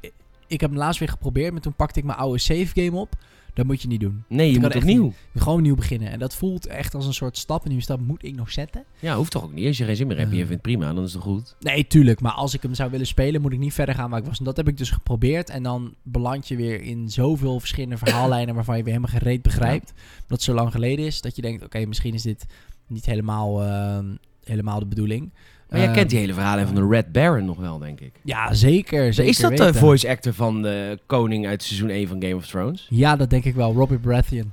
ik 0.47 0.61
heb 0.61 0.69
hem 0.69 0.79
laatst 0.79 0.99
weer 0.99 1.09
geprobeerd, 1.09 1.51
maar 1.51 1.61
toen 1.61 1.75
pakte 1.75 1.99
ik 1.99 2.05
mijn 2.05 2.17
oude 2.17 2.37
save 2.39 2.67
game 2.73 2.97
op. 2.97 3.13
Dat 3.59 3.67
moet 3.67 3.81
je 3.81 3.87
niet 3.87 3.99
doen. 3.99 4.23
nee, 4.27 4.51
je 4.51 4.59
moet 4.59 4.65
echt 4.73 4.75
opnieuw. 4.83 5.03
Moet 5.03 5.41
gewoon 5.43 5.57
opnieuw 5.57 5.75
beginnen. 5.75 6.09
En 6.11 6.19
dat 6.19 6.35
voelt 6.35 6.65
echt 6.67 6.95
als 6.95 7.05
een 7.05 7.13
soort 7.13 7.37
stap. 7.37 7.63
En 7.63 7.69
die 7.69 7.81
stap 7.81 7.99
moet 7.99 8.23
ik 8.23 8.35
nog 8.35 8.51
zetten. 8.51 8.83
Ja, 8.99 9.15
hoeft 9.15 9.31
toch 9.31 9.43
ook 9.43 9.53
niet. 9.53 9.67
Als 9.67 9.77
je 9.77 9.85
geen 9.85 9.95
zin 9.95 10.07
meer 10.07 10.17
hebt 10.17 10.29
je 10.31 10.35
Eh. 10.41 10.47
vindt 10.47 10.63
het 10.65 10.73
prima, 10.75 10.93
dan 10.93 11.03
is 11.03 11.13
het 11.13 11.21
goed. 11.21 11.55
Nee, 11.59 11.87
tuurlijk. 11.87 12.21
Maar 12.21 12.31
als 12.31 12.53
ik 12.53 12.61
hem 12.61 12.73
zou 12.73 12.91
willen 12.91 13.07
spelen, 13.07 13.41
moet 13.41 13.53
ik 13.53 13.59
niet 13.59 13.73
verder 13.73 13.95
gaan 13.95 14.09
waar 14.09 14.19
ik 14.19 14.25
was. 14.25 14.39
En 14.39 14.45
dat 14.45 14.57
heb 14.57 14.67
ik 14.67 14.77
dus 14.77 14.89
geprobeerd. 14.91 15.49
En 15.49 15.63
dan 15.63 15.93
beland 16.03 16.47
je 16.47 16.55
weer 16.55 16.81
in 16.81 17.09
zoveel 17.09 17.59
verschillende 17.59 17.97
verhaallijnen 17.97 18.55
waarvan 18.55 18.77
je 18.77 18.83
weer 18.83 18.93
helemaal 18.93 19.19
gereed 19.19 19.41
begrijpt. 19.41 19.87
Dat 20.17 20.25
het 20.27 20.41
zo 20.41 20.53
lang 20.53 20.71
geleden 20.71 21.05
is. 21.05 21.21
Dat 21.21 21.35
je 21.35 21.41
denkt, 21.41 21.63
oké, 21.63 21.85
misschien 21.85 22.13
is 22.13 22.21
dit 22.21 22.45
niet 22.87 23.05
helemaal, 23.05 23.63
ehm, 23.63 24.05
helemaal 24.43 24.79
de 24.79 24.85
bedoeling. 24.85 25.33
Maar 25.69 25.79
jij 25.79 25.87
Ehm, 25.87 25.97
kent 25.97 26.09
die 26.09 26.19
hele 26.19 26.33
verhalen 26.33 26.65
van 26.65 26.75
de 26.75 26.87
Red 26.87 27.11
Baron 27.11 27.45
nog 27.45 27.57
wel, 27.57 27.77
denk 27.77 27.99
ik. 27.99 28.11
Ja, 28.23 28.53
zeker. 28.53 29.13
zeker 29.13 29.29
is 29.29 29.37
dat 29.37 29.57
de 29.57 29.73
voice 29.73 30.09
actor 30.09 30.33
van 30.33 30.61
de 30.61 30.99
koning 31.05 31.47
uit 31.47 31.63
seizoen 31.63 31.89
1 31.89 32.07
van 32.07 32.21
Game 32.21 32.35
of 32.35 32.47
Thrones? 32.47 32.87
Ja, 32.89 33.15
dat 33.15 33.29
denk 33.29 33.45
ik 33.45 33.55
wel. 33.55 33.73
Robert 33.73 34.01
Baratheon. 34.01 34.51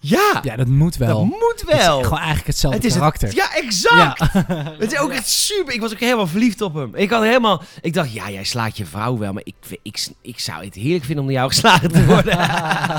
Ja, 0.00 0.40
Ja, 0.42 0.56
dat 0.56 0.66
moet 0.66 0.96
wel. 0.96 1.16
dat 1.18 1.24
moet 1.24 1.64
Het 1.66 1.78
is 1.78 1.84
wel. 1.86 2.02
gewoon 2.02 2.18
eigenlijk 2.18 2.46
hetzelfde 2.46 2.78
Het 2.78 2.86
is 2.86 2.92
het- 2.94 3.02
karakter. 3.02 3.34
Ja, 3.34 3.54
exact. 3.54 4.18
Ja. 4.32 4.32
Het 4.78 4.92
is 4.92 4.98
ook 4.98 5.10
echt 5.12 5.28
super. 5.28 5.74
Ik 5.74 5.80
was 5.80 5.92
ook 5.92 6.00
helemaal 6.00 6.26
verliefd 6.26 6.60
op 6.60 6.74
hem. 6.74 6.94
Ik 6.94 7.10
had 7.10 7.22
helemaal. 7.22 7.62
Ik 7.80 7.92
dacht, 7.94 8.12
ja, 8.12 8.30
jij 8.30 8.44
slaat 8.44 8.76
je 8.76 8.84
vrouw 8.86 9.18
wel, 9.18 9.32
maar 9.32 9.42
ik, 9.44 9.54
ik, 9.82 10.06
ik 10.22 10.38
zou 10.40 10.64
het 10.64 10.74
heerlijk 10.74 11.04
vinden 11.04 11.18
om 11.24 11.30
door 11.30 11.38
jou 11.38 11.48
geslagen 11.48 11.92
te 11.92 12.04
worden. 12.04 12.38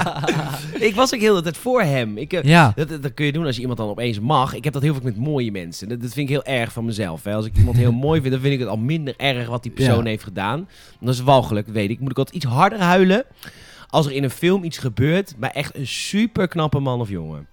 ik 0.90 0.96
was 0.96 1.14
ook 1.14 1.20
heel 1.20 1.36
de 1.36 1.42
tijd 1.42 1.58
voor 1.58 1.82
hem. 1.82 2.18
Ik, 2.18 2.34
eh, 2.34 2.44
ja. 2.44 2.72
dat, 2.76 2.90
dat, 2.90 3.04
dat 3.04 3.14
kun 3.14 3.26
je 3.26 3.32
doen 3.32 3.46
als 3.46 3.56
je 3.56 3.62
iemand 3.62 3.80
dan 3.80 3.90
opeens 3.90 4.20
mag. 4.20 4.54
Ik 4.54 4.64
heb 4.64 4.74
dat 4.74 4.82
heel 4.82 4.94
veel 4.94 5.04
met 5.04 5.18
mooie 5.18 5.52
mensen. 5.52 5.90
Dat, 5.90 6.02
dat 6.02 6.14
vind 6.14 6.30
ik 6.30 6.36
heel 6.36 6.56
erg 6.56 6.72
van 6.72 6.86
mezelf. 6.86 7.24
Hè. 7.24 7.34
Als 7.34 7.46
ik 7.46 7.58
iemand 7.58 7.78
heel 7.78 7.92
mooi 8.08 8.20
vind, 8.22 8.32
dan 8.34 8.42
vind 8.42 8.54
ik 8.54 8.60
het 8.60 8.70
al 8.70 8.78
minder 8.78 9.14
erg 9.18 9.48
wat 9.48 9.64
die 9.64 9.72
persoon 9.72 10.04
Ja. 10.04 10.10
heeft 10.10 10.24
gedaan. 10.24 10.68
Dat 11.00 11.14
is 11.14 11.22
walgelijk, 11.22 11.68
weet 11.68 11.90
ik. 11.90 12.00
Moet 12.00 12.12
ik 12.12 12.18
altijd 12.18 12.36
iets 12.36 12.46
harder 12.46 12.80
huilen 12.80 13.26
als 13.90 14.06
er 14.06 14.12
in 14.12 14.24
een 14.24 14.30
film 14.30 14.64
iets 14.64 14.78
gebeurt 14.78 15.34
bij 15.38 15.52
echt 15.52 15.76
een 15.76 15.88
super 15.88 16.48
knappe 16.48 16.80
man 16.80 17.00
of 17.00 17.10
jongen. 17.10 17.48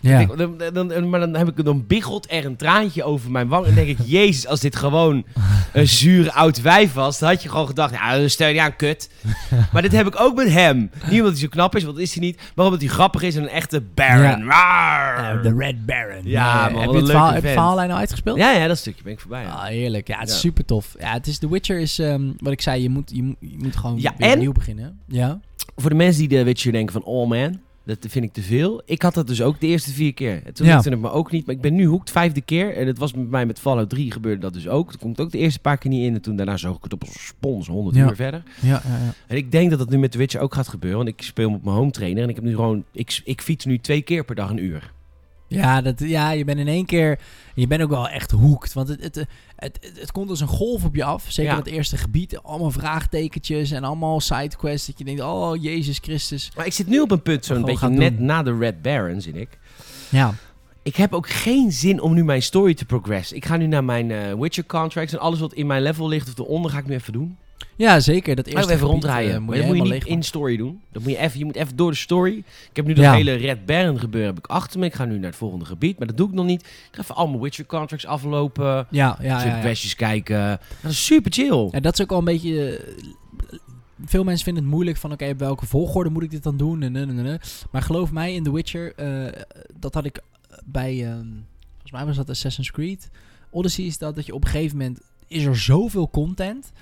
ja. 0.00 0.18
Ik- 0.18 0.36
dan, 0.36 0.56
dan, 0.72 0.88
dan- 0.88 1.08
maar 1.10 1.20
dan, 1.20 1.34
heb 1.36 1.48
ik, 1.58 1.64
dan 1.64 1.86
biggelt 1.86 2.26
er 2.32 2.44
een 2.44 2.56
traantje 2.56 3.04
over 3.04 3.30
mijn 3.30 3.48
wang. 3.48 3.66
En 3.66 3.74
denk 3.74 3.88
ik, 3.88 3.98
jezus, 4.18 4.46
als 4.46 4.60
dit 4.60 4.76
gewoon 4.76 5.24
een 5.72 5.88
zure 5.88 6.32
oud 6.32 6.60
wijf 6.60 6.92
was, 6.92 7.18
dan 7.18 7.28
had 7.28 7.42
je 7.42 7.48
gewoon 7.48 7.66
gedacht, 7.66 7.92
ja, 7.94 8.18
dan 8.18 8.30
stel 8.30 8.48
je 8.48 8.60
aan, 8.60 8.76
kut. 8.76 9.10
maar 9.72 9.82
dit 9.82 9.92
heb 9.92 10.06
ik 10.06 10.20
ook 10.20 10.36
met 10.36 10.48
hem. 10.48 10.90
Niet 11.10 11.18
omdat 11.18 11.32
hij 11.32 11.40
zo 11.40 11.48
knap 11.48 11.76
is, 11.76 11.82
want 11.82 11.94
dat 11.94 12.04
is 12.04 12.14
hij 12.14 12.22
niet. 12.24 12.40
Maar 12.54 12.64
omdat 12.64 12.80
hij 12.80 12.90
grappig 12.90 13.22
is 13.22 13.36
en 13.36 13.42
een 13.42 13.48
echte 13.48 13.80
baron. 13.80 14.40
De 15.42 15.54
Red 15.56 15.86
Baron. 15.86 16.20
Ja, 16.24 16.54
man, 16.54 16.62
heb 16.64 16.74
wat 16.74 16.82
je 16.82 16.88
een 16.88 16.94
het 16.96 17.04
verhaal, 17.04 17.04
leuke 17.04 17.24
heb 17.24 17.26
je 17.26 17.32
het 17.32 17.42
vent. 17.42 17.52
verhaallijn 17.52 17.88
nou 17.88 18.00
uitgespeeld? 18.00 18.36
Ja, 18.38 18.52
ja, 18.52 18.66
dat 18.66 18.78
stukje 18.78 19.02
ben 19.02 19.12
ik 19.12 19.20
voorbij. 19.20 19.42
ja. 19.42 19.50
Ah, 19.50 19.64
heerlijk. 19.64 20.08
Ja, 20.08 20.18
het 20.18 20.28
is 20.28 20.34
Ja. 20.34 20.40
super 20.40 20.64
tof. 20.64 20.94
Ja, 20.98 21.12
het 21.12 21.26
is 21.26 21.38
The 21.38 21.48
Witcher 21.50 21.78
is, 21.80 21.98
ehm, 21.98 22.22
wat 22.38 22.52
ik 22.52 22.60
zei, 22.60 22.82
je 22.82 22.88
moet, 22.90 23.10
je, 23.14 23.22
moet- 23.22 23.36
je 23.40 23.56
moet 23.58 23.76
gewoon 23.76 24.00
Ja, 24.00 24.12
weer 24.18 24.28
en? 24.28 24.34
opnieuw 24.34 24.52
beginnen. 24.52 25.00
Ja. 25.06 25.40
Voor 25.76 25.90
de 25.90 25.96
mensen 25.96 26.28
die 26.28 26.38
de 26.38 26.44
Witcher 26.44 26.72
denken 26.72 26.92
van, 26.92 27.02
oh 27.04 27.28
man, 27.28 27.60
Dat 27.84 27.96
vind 28.08 28.24
ik 28.24 28.32
te 28.32 28.42
veel. 28.42 28.82
Ik 28.84 29.02
had 29.02 29.14
dat 29.14 29.26
dus 29.26 29.42
ook 29.42 29.60
de 29.60 29.66
eerste 29.66 29.90
vier 29.92 30.14
keer. 30.14 30.42
En 30.44 30.54
Toen 30.54 30.66
Ja. 30.66 30.74
lukte 30.74 30.90
het 30.90 31.00
me 31.00 31.10
ook 31.10 31.30
niet. 31.30 31.46
Maar 31.46 31.54
ik 31.54 31.60
ben 31.60 31.74
nu 31.74 31.84
hoekt 31.84 32.10
vijfde 32.10 32.40
keer. 32.40 32.76
En 32.76 32.86
het 32.86 32.98
was 32.98 33.12
met 33.12 33.30
mij 33.30 33.46
met 33.46 33.58
Fallout 33.58 33.90
3 33.90 34.10
gebeurde 34.12 34.40
dat 34.40 34.52
dus 34.52 34.68
ook. 34.68 34.90
Toen 34.90 35.00
komt 35.00 35.20
ook 35.20 35.30
de 35.30 35.38
eerste 35.38 35.60
paar 35.60 35.78
keer 35.78 35.90
niet 35.90 36.04
in. 36.06 36.14
En 36.14 36.20
toen 36.22 36.36
daarna 36.36 36.56
zoog 36.56 36.76
ik 36.76 36.82
het 36.82 36.92
op 36.92 37.00
als 37.02 37.26
spons 37.26 37.66
100 37.66 37.96
Ja. 37.96 38.02
uur 38.08 38.14
verder. 38.16 38.42
Ja. 38.60 38.82
En 39.26 39.36
ik 39.36 39.50
denk 39.52 39.70
dat 39.70 39.78
dat 39.78 39.90
nu 39.90 39.98
met 39.98 40.10
The 40.12 40.18
Witcher 40.18 40.40
ook 40.40 40.54
gaat 40.54 40.68
gebeuren. 40.68 40.98
Want 41.04 41.10
ik 41.10 41.22
speel 41.22 41.50
op 41.54 41.64
mijn 41.64 41.76
home 41.76 41.90
trainer. 41.90 42.22
En 42.22 42.28
ik 42.28 42.34
heb 42.34 42.44
nu 42.44 42.54
gewoon... 42.54 42.84
Ik, 42.92 43.20
ik 43.24 43.40
fiets 43.42 43.64
nu 43.64 43.78
twee 43.78 44.02
keer 44.02 44.24
per 44.24 44.34
dag 44.34 44.50
een 44.50 44.64
uur. 44.64 44.92
Ja, 45.54 45.80
dat, 45.80 45.98
ja, 46.00 46.30
je 46.30 46.44
bent 46.44 46.58
in 46.58 46.68
één 46.68 46.86
keer... 46.86 47.18
Je 47.54 47.66
bent 47.66 47.82
ook 47.82 47.90
wel 47.90 48.08
echt 48.08 48.30
hoekt. 48.30 48.72
Want 48.72 48.88
het, 48.88 49.02
het, 49.02 49.14
het, 49.14 49.26
het, 49.56 50.00
het 50.00 50.12
komt 50.12 50.30
als 50.30 50.40
een 50.40 50.46
golf 50.46 50.84
op 50.84 50.94
je 50.94 51.04
af. 51.04 51.24
Zeker 51.28 51.50
Ja. 51.52 51.56
dat 51.58 51.66
eerste 51.66 51.96
gebied. 51.96 52.38
Allemaal 52.42 52.70
vraagtekentjes 52.70 53.70
en 53.70 53.84
allemaal 53.84 54.20
sidequests. 54.20 54.86
Dat 54.86 54.98
je 54.98 55.04
denkt, 55.04 55.20
oh, 55.22 55.62
Jezus 55.62 55.98
Christus. 55.98 56.50
Maar 56.56 56.66
ik 56.66 56.72
zit 56.72 56.86
nu 56.86 57.00
op 57.00 57.10
een 57.10 57.22
punt, 57.22 57.44
zo'n 57.44 57.62
beetje 57.64 57.88
net 57.88 58.18
na 58.18 58.42
de 58.42 58.56
Red 58.58 58.82
Baron, 58.82 59.20
zit 59.20 59.36
ik. 59.36 59.58
Ja, 60.08 60.34
Ik 60.82 60.96
heb 60.96 61.12
ook 61.12 61.28
geen 61.28 61.72
zin 61.72 62.00
om 62.00 62.14
nu 62.14 62.24
mijn 62.24 62.42
story 62.42 62.74
te 62.74 62.84
progress. 62.84 63.32
Ik 63.32 63.44
ga 63.44 63.56
nu 63.56 63.66
naar 63.66 63.84
mijn 63.84 64.10
eh, 64.10 64.34
Witcher 64.34 64.66
contracts 64.66 65.12
en 65.12 65.18
alles 65.18 65.38
wat 65.40 65.52
in 65.52 65.66
mijn 65.66 65.82
level 65.82 66.08
ligt 66.08 66.28
of 66.28 66.38
eronder 66.38 66.70
ga 66.70 66.78
ik 66.78 66.86
nu 66.86 66.94
even 66.94 67.12
doen. 67.12 67.36
Ja 67.76 68.00
zeker. 68.00 68.36
Dat 68.36 68.46
eerste 68.46 68.72
even 68.72 68.86
ronddraaien. 68.86 69.34
eh, 69.34 69.40
moet 69.40 69.54
je 69.54 69.60
dat 69.60 69.74
moet 69.74 69.86
je 69.86 69.92
niet 69.92 70.04
in 70.06 70.22
story 70.22 70.56
doen. 70.56 70.80
Dat 70.92 71.02
moet 71.02 71.12
je, 71.12 71.18
even, 71.18 71.38
je 71.38 71.44
moet 71.44 71.56
even 71.56 71.76
door 71.76 71.90
de 71.90 71.96
story. 71.96 72.36
Ik 72.70 72.76
heb 72.76 72.86
nu 72.86 72.92
dat 72.94 73.04
Ja. 73.04 73.12
hele 73.14 73.32
Red 73.34 73.66
Baron 73.66 73.98
gebeuren 73.98 74.34
heb 74.34 74.44
ik 74.44 74.50
achter 74.50 74.78
me. 74.80 74.86
Ik 74.86 74.94
ga 74.94 75.04
nu 75.04 75.14
naar 75.18 75.28
het 75.30 75.36
volgende 75.36 75.64
gebied, 75.64 75.98
maar 75.98 76.06
dat 76.06 76.16
doe 76.16 76.28
ik 76.28 76.34
nog 76.34 76.46
niet. 76.46 76.60
Ik 76.62 76.88
ga 76.90 77.02
even 77.02 77.14
al 77.14 77.28
mijn 77.28 77.40
Witcher 77.40 77.66
contracts 77.66 78.06
aflopen. 78.06 78.64
Ja, 78.64 78.86
ja, 78.90 79.16
Ja, 79.20 79.44
ja. 79.44 79.60
questjes 79.60 79.94
kijken. 79.94 80.60
Dat 80.82 80.90
is 80.90 81.04
super 81.04 81.32
chill. 81.32 81.68
Ja, 81.70 81.80
dat 81.80 81.92
is 81.92 82.00
ook 82.02 82.12
al 82.12 82.18
een 82.18 82.24
beetje... 82.24 82.76
eh, 82.76 83.58
Veel 84.04 84.24
mensen 84.24 84.44
vinden 84.44 84.62
het 84.62 84.72
moeilijk 84.72 84.96
van, 84.96 85.12
oké, 85.12 85.28
op 85.28 85.38
welke 85.38 85.66
volgorde 85.66 86.10
moet 86.10 86.22
ik 86.22 86.30
dit 86.30 86.42
dan 86.42 86.56
doen? 86.56 86.82
En, 86.82 86.96
en, 86.96 87.18
en, 87.18 87.26
en. 87.26 87.40
Maar 87.70 87.82
geloof 87.82 88.12
mij, 88.12 88.34
in 88.34 88.42
The 88.42 88.52
Witcher, 88.52 88.94
eh, 88.94 89.42
dat 89.78 89.94
had 89.94 90.04
ik 90.04 90.20
bij, 90.64 91.04
ehm, 91.06 91.26
volgens 91.70 91.92
mij 91.92 92.04
was 92.04 92.16
dat 92.16 92.30
Assassin's 92.30 92.70
Creed. 92.70 93.10
Odyssey 93.50 93.84
is 93.84 93.98
dat, 93.98 94.14
dat 94.14 94.26
je 94.26 94.34
op 94.34 94.44
een 94.44 94.50
gegeven 94.50 94.76
moment, 94.76 95.00
is 95.28 95.44
er 95.44 95.56
zoveel 95.58 96.10
content, 96.10 96.72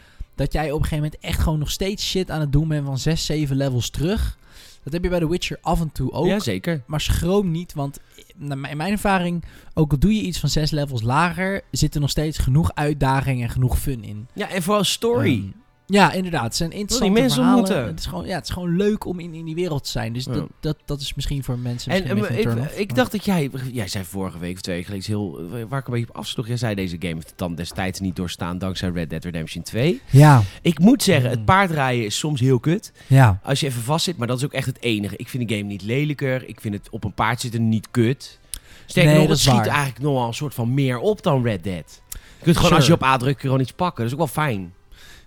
dat 0.40 0.52
jij 0.52 0.70
op 0.72 0.78
een 0.78 0.84
gegeven 0.84 1.04
moment 1.04 1.18
echt 1.20 1.40
gewoon 1.40 1.58
nog 1.58 1.70
steeds 1.70 2.08
shit 2.08 2.30
aan 2.30 2.40
het 2.40 2.52
doen 2.52 2.68
bent 2.68 2.86
van 2.86 2.98
6, 2.98 3.26
7 3.26 3.56
levels 3.56 3.90
terug. 3.90 4.38
Dat 4.82 4.92
heb 4.92 5.02
je 5.02 5.08
bij 5.08 5.18
The 5.18 5.28
Witcher 5.28 5.58
af 5.60 5.80
en 5.80 5.92
toe 5.92 6.12
ook. 6.12 6.26
Ja, 6.26 6.38
zeker. 6.38 6.82
Maar 6.86 7.00
schroom 7.00 7.50
niet, 7.50 7.72
want 7.72 7.98
in 8.38 8.60
mijn 8.60 8.80
ervaring, 8.80 9.44
ook 9.74 9.90
al 9.90 9.98
doe 9.98 10.14
je 10.14 10.22
iets 10.22 10.38
van 10.38 10.48
zes 10.48 10.70
levels 10.70 11.02
lager, 11.02 11.62
zit 11.70 11.94
er 11.94 12.00
nog 12.00 12.10
steeds 12.10 12.38
genoeg 12.38 12.74
uitdaging 12.74 13.42
en 13.42 13.48
genoeg 13.48 13.78
fun 13.78 14.04
in. 14.04 14.28
Ja, 14.32 14.50
en 14.50 14.62
vooral 14.62 14.84
story. 14.84 15.36
Ehm, 15.36 15.59
ja, 15.90 16.12
inderdaad. 16.12 16.42
Het 16.44 16.56
zijn 16.56 16.70
interessante 16.72 17.20
mensen 17.20 17.34
verhalen. 17.42 17.58
ontmoeten. 17.64 17.86
Het 17.90 17.98
is, 17.98 18.06
gewoon, 18.06 18.26
ja, 18.26 18.34
het 18.34 18.44
is 18.44 18.50
gewoon 18.50 18.76
leuk 18.76 19.04
om 19.04 19.18
in, 19.20 19.34
in 19.34 19.44
die 19.44 19.54
wereld 19.54 19.84
te 19.84 19.90
zijn. 19.90 20.12
Dus 20.12 20.24
Ja. 20.24 20.32
dat, 20.32 20.48
dat, 20.60 20.76
dat 20.84 21.00
is 21.00 21.14
misschien 21.14 21.44
voor 21.44 21.58
mensen 21.58 21.92
En 21.92 22.18
misschien 22.18 22.50
een 22.50 22.58
eh, 22.58 22.64
ik, 22.72 22.78
ik 22.78 22.94
dacht 22.94 23.12
dat 23.12 23.24
jij, 23.24 23.50
jij 23.72 23.88
zei 23.88 24.04
vorige 24.04 24.38
week 24.38 24.54
of 24.54 24.60
twee 24.60 24.76
weken 24.76 24.90
geleden 24.92 25.14
iets 25.16 25.40
heel, 25.48 25.58
eh, 25.60 25.64
waar 25.68 25.78
ik 25.80 25.86
een 25.86 25.92
beetje 25.92 26.08
op 26.08 26.16
afsloeg. 26.16 26.46
Jij 26.46 26.56
zei 26.56 26.74
deze 26.74 26.96
game 26.98 27.14
heeft 27.14 27.28
het 27.28 27.38
dan 27.38 27.54
destijds 27.54 28.00
niet 28.00 28.16
doorstaan 28.16 28.58
dankzij 28.58 28.90
Red 28.94 29.10
Dead 29.10 29.24
Redemption 29.24 29.62
2. 29.62 30.00
Ja, 30.10 30.42
Ik 30.62 30.78
moet 30.78 31.02
zeggen, 31.02 31.30
het 31.30 31.38
Mm. 31.38 31.44
paardrijden 31.44 32.04
is 32.04 32.18
soms 32.18 32.40
heel 32.40 32.60
kut. 32.60 32.92
ja. 33.06 33.40
Als 33.42 33.60
je 33.60 33.66
even 33.66 33.82
vast 33.82 34.04
zit, 34.04 34.16
maar 34.16 34.26
dat 34.26 34.38
is 34.38 34.44
ook 34.44 34.52
echt 34.52 34.66
het 34.66 34.80
enige. 34.82 35.16
Ik 35.16 35.28
vind 35.28 35.48
de 35.48 35.54
game 35.54 35.66
niet 35.68 35.82
lelijker. 35.82 36.48
Ik 36.48 36.60
vind 36.60 36.74
het 36.74 36.88
op 36.90 37.04
een 37.04 37.14
paard 37.14 37.40
zitten 37.40 37.68
niet 37.68 37.88
kut. 37.90 38.38
Sterker 38.86 39.10
Nee, 39.12 39.20
nog, 39.20 39.28
dat 39.28 39.36
het 39.38 39.46
schiet 39.46 39.58
waar. 39.66 39.74
eigenlijk 39.74 39.98
nog 40.04 40.14
wel 40.14 40.26
een 40.26 40.34
soort 40.34 40.54
van 40.54 40.74
meer 40.74 40.98
op 40.98 41.22
dan 41.22 41.42
Red 41.42 41.64
Dead. 41.64 42.02
Je 42.10 42.18
kunt 42.46 42.56
gewoon 42.56 42.62
Sure. 42.62 42.74
als 42.74 42.86
je 42.86 42.92
op 42.92 43.02
A 43.02 43.16
drukt 43.16 43.40
gewoon 43.40 43.60
iets 43.60 43.72
pakken. 43.72 43.96
Dat 44.04 44.06
is 44.06 44.12
ook 44.12 44.34
wel 44.34 44.44
fijn. 44.44 44.72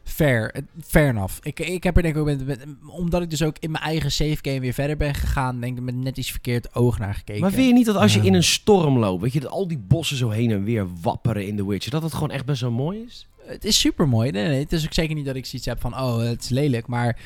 Fair. 0.03 0.53
Fair 0.85 1.09
enough. 1.09 1.33
Ik, 1.41 1.59
ik 1.59 1.83
heb 1.83 1.95
er 1.95 2.01
denk 2.01 2.15
ik 2.15 2.19
ook 2.21 2.27
met, 2.27 2.45
met- 2.45 2.65
omdat 2.87 3.21
ik 3.21 3.29
dus 3.29 3.41
ook 3.43 3.55
in 3.59 3.71
mijn 3.71 3.83
eigen 3.83 4.11
save 4.11 4.37
game 4.41 4.59
weer 4.59 4.73
verder 4.73 4.97
ben 4.97 5.13
gegaan, 5.13 5.59
denk 5.59 5.77
ik 5.77 5.83
met 5.83 5.95
net 5.95 6.17
iets 6.17 6.31
verkeerd 6.31 6.75
oog 6.75 6.99
naar 6.99 7.13
gekeken. 7.13 7.41
Maar 7.41 7.51
vind 7.51 7.67
je 7.67 7.73
niet 7.73 7.85
dat 7.85 7.95
als 7.95 8.13
je 8.13 8.21
in 8.21 8.33
een 8.33 8.43
storm 8.43 8.97
loopt, 8.99 9.21
weet 9.21 9.33
je, 9.33 9.39
dat 9.39 9.51
al 9.51 9.67
die 9.67 9.77
bossen 9.77 10.17
zo 10.17 10.29
heen 10.29 10.51
en 10.51 10.63
weer 10.63 10.87
wapperen 11.01 11.47
in 11.47 11.55
The 11.55 11.67
Witcher, 11.67 11.91
dat 11.91 12.03
het 12.03 12.13
gewoon 12.13 12.31
echt 12.31 12.45
best 12.45 12.61
wel 12.61 12.71
mooi 12.71 12.99
is? 13.07 13.27
Het 13.45 13.65
is 13.65 13.79
super 13.79 14.07
mooi. 14.07 14.31
Nee, 14.31 14.47
nee, 14.47 14.59
het 14.59 14.71
is 14.73 14.85
ook 14.85 14.93
zeker 14.93 15.15
niet 15.15 15.25
dat 15.25 15.35
ik 15.35 15.45
zoiets 15.45 15.67
heb 15.67 15.81
van, 15.81 15.93
oh, 15.93 16.17
het 16.17 16.41
is 16.43 16.49
lelijk. 16.49 16.87
Maar 16.87 17.17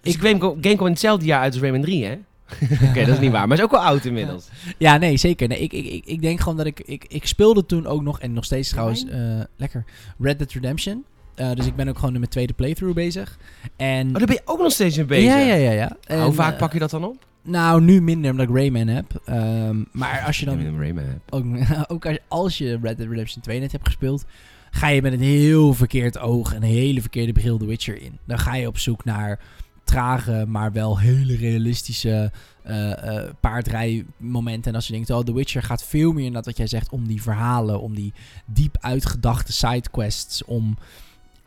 Dus 0.00 0.14
ik 0.14 0.20
game, 0.20 0.38
game 0.40 0.58
kwam 0.74 0.86
in 0.86 0.92
hetzelfde 0.92 1.26
jaar 1.26 1.40
uit 1.40 1.52
als 1.52 1.62
Rayman 1.62 1.80
3, 1.82 2.04
hè? 2.04 2.18
Oké, 2.88 3.00
dat 3.04 3.14
is 3.14 3.18
niet 3.20 3.30
waar, 3.32 3.48
maar 3.48 3.56
is 3.58 3.62
ook 3.64 3.70
wel 3.70 3.80
oud 3.84 4.04
inmiddels. 4.04 4.48
Ja, 4.78 4.96
nee, 4.96 5.16
zeker. 5.16 5.48
Nee, 5.48 5.58
ik, 5.58 5.72
ik, 5.72 5.84
ik, 5.86 6.04
ik 6.06 6.22
denk 6.22 6.40
gewoon 6.40 6.56
dat 6.56 6.66
ik, 6.66 6.80
ik... 6.80 7.04
Ik 7.08 7.26
speelde 7.26 7.66
toen 7.66 7.86
ook 7.86 8.02
nog, 8.02 8.20
en 8.20 8.32
nog 8.32 8.44
steeds 8.44 8.68
trouwens, 8.68 9.04
eh, 9.06 9.40
lekker, 9.56 9.84
Red 10.18 10.38
Dead 10.38 10.52
Redemption. 10.52 11.04
Eh, 11.34 11.52
dus 11.52 11.66
ik 11.66 11.76
ben 11.76 11.88
ook 11.88 11.98
gewoon 11.98 12.20
met 12.20 12.30
tweede 12.30 12.52
playthrough 12.52 12.94
bezig. 12.94 13.38
En... 13.76 14.06
Oh, 14.06 14.14
daar 14.14 14.26
ben 14.26 14.34
je 14.34 14.42
ook 14.44 14.58
nog 14.58 14.72
steeds 14.72 14.96
mee 14.96 15.06
bezig. 15.06 15.30
ja, 15.30 15.38
ja, 15.38 15.54
ja, 15.54 15.70
ja. 16.06 16.22
Hoe 16.24 16.32
vaak 16.32 16.52
eh, 16.52 16.58
pak 16.58 16.72
je 16.72 16.78
dat 16.78 16.90
dan 16.90 17.04
op? 17.04 17.26
Nou, 17.42 17.82
nu 17.82 18.02
minder 18.02 18.30
omdat 18.30 18.48
ik 18.48 18.54
Rayman 18.54 18.86
heb. 18.86 19.20
Ehm, 19.24 19.82
maar 19.92 20.22
als 20.26 20.38
je 20.38 20.46
Ja, 20.46 20.56
dan... 20.56 20.64
een 20.64 20.80
Rayman. 20.80 21.04
Ook, 21.30 21.44
ook 21.92 22.06
als, 22.06 22.18
als 22.28 22.58
je 22.58 22.78
Red 22.82 22.96
Dead 22.96 23.08
Redemption 23.08 23.42
2 23.42 23.60
net 23.60 23.72
hebt 23.72 23.86
gespeeld... 23.86 24.24
ga 24.70 24.88
je 24.88 25.02
met 25.02 25.12
een 25.12 25.20
heel 25.20 25.74
verkeerd 25.74 26.18
oog 26.18 26.54
en 26.54 26.62
een 26.62 26.68
hele 26.68 27.00
verkeerde 27.00 27.32
bril 27.32 27.58
The 27.58 27.66
Witcher 27.66 28.02
in. 28.02 28.18
Dan 28.26 28.38
ga 28.38 28.54
je 28.54 28.66
op 28.66 28.78
zoek 28.78 29.04
naar 29.04 29.38
trage, 29.84 30.44
maar 30.48 30.72
wel 30.72 30.98
hele 30.98 31.36
realistische 31.36 32.32
eh 32.62 33.24
eh 33.24 33.30
paardrijmomenten. 33.40 34.70
En 34.70 34.74
als 34.74 34.86
je 34.86 34.92
denkt, 34.92 35.10
oh, 35.10 35.18
The 35.18 35.34
Witcher 35.34 35.62
gaat 35.62 35.84
veel 35.84 36.12
meer 36.12 36.26
in 36.26 36.32
dat 36.32 36.44
wat 36.44 36.56
jij 36.56 36.66
zegt... 36.66 36.90
om 36.90 37.08
die 37.08 37.22
verhalen, 37.22 37.80
om 37.80 37.94
die 37.94 38.12
diep 38.46 38.76
uitgedachte 38.80 39.52
sidequests... 39.52 40.44
om 40.44 40.76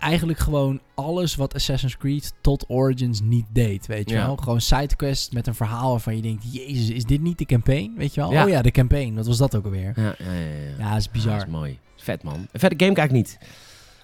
eigenlijk 0.03 0.39
gewoon 0.39 0.79
alles 0.95 1.35
wat 1.35 1.53
Assassin's 1.55 1.97
Creed 1.97 2.33
tot 2.41 2.65
Origins 2.67 3.21
niet 3.21 3.45
deed, 3.51 3.85
weet 3.85 4.09
je 4.09 4.15
Ja. 4.15 4.25
wel? 4.25 4.35
Gewoon 4.35 4.61
sidequests 4.61 5.29
met 5.33 5.47
een 5.47 5.55
verhaal 5.55 5.89
waarvan 5.89 6.15
je 6.15 6.21
denkt... 6.21 6.53
Jezus, 6.53 6.89
is 6.89 7.05
dit 7.05 7.21
niet 7.21 7.37
de 7.37 7.45
campaign? 7.45 7.93
Weet 7.97 8.13
je 8.13 8.21
wel? 8.21 8.31
Ja. 8.31 8.43
Oh 8.43 8.49
ja, 8.49 8.61
de 8.61 8.71
campaign. 8.71 9.13
Wat 9.15 9.27
was 9.27 9.37
dat 9.37 9.55
ook 9.55 9.65
alweer? 9.65 9.93
Ja, 9.95 10.03
ja, 10.03 10.13
ja. 10.33 10.33
ja. 10.77 10.89
Ja, 10.89 10.95
is 10.95 11.11
bizar. 11.11 11.37
dat 11.37 11.47
is 11.47 11.51
mooi. 11.53 11.77
Vet, 11.97 12.23
man. 12.23 12.47
Een 12.51 12.59
vette 12.59 12.83
game 12.85 12.93
kijk 12.95 13.09
ik 13.09 13.15
niet. 13.15 13.37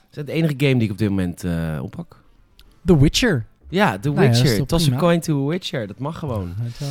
Is 0.09 0.15
dat 0.15 0.25
de 0.25 0.31
enige 0.31 0.53
game 0.57 0.73
die 0.73 0.83
ik 0.83 0.91
op 0.91 0.97
dit 0.97 1.09
moment 1.09 1.43
eh, 1.43 1.79
oppak? 1.81 2.23
The 2.85 2.99
Witcher. 2.99 3.45
Ja, 3.69 3.99
The 3.99 4.09
Nou 4.09 4.21
ja, 4.23 4.29
Witcher. 4.29 4.57
toch 4.57 4.67
Toss 4.67 4.91
a 4.91 4.95
coin 4.97 5.19
to 5.19 5.45
a 5.45 5.49
Witcher. 5.49 5.88
Dat 5.88 5.99
mag 5.99 6.19
gewoon. 6.19 6.53
Dat 6.79 6.89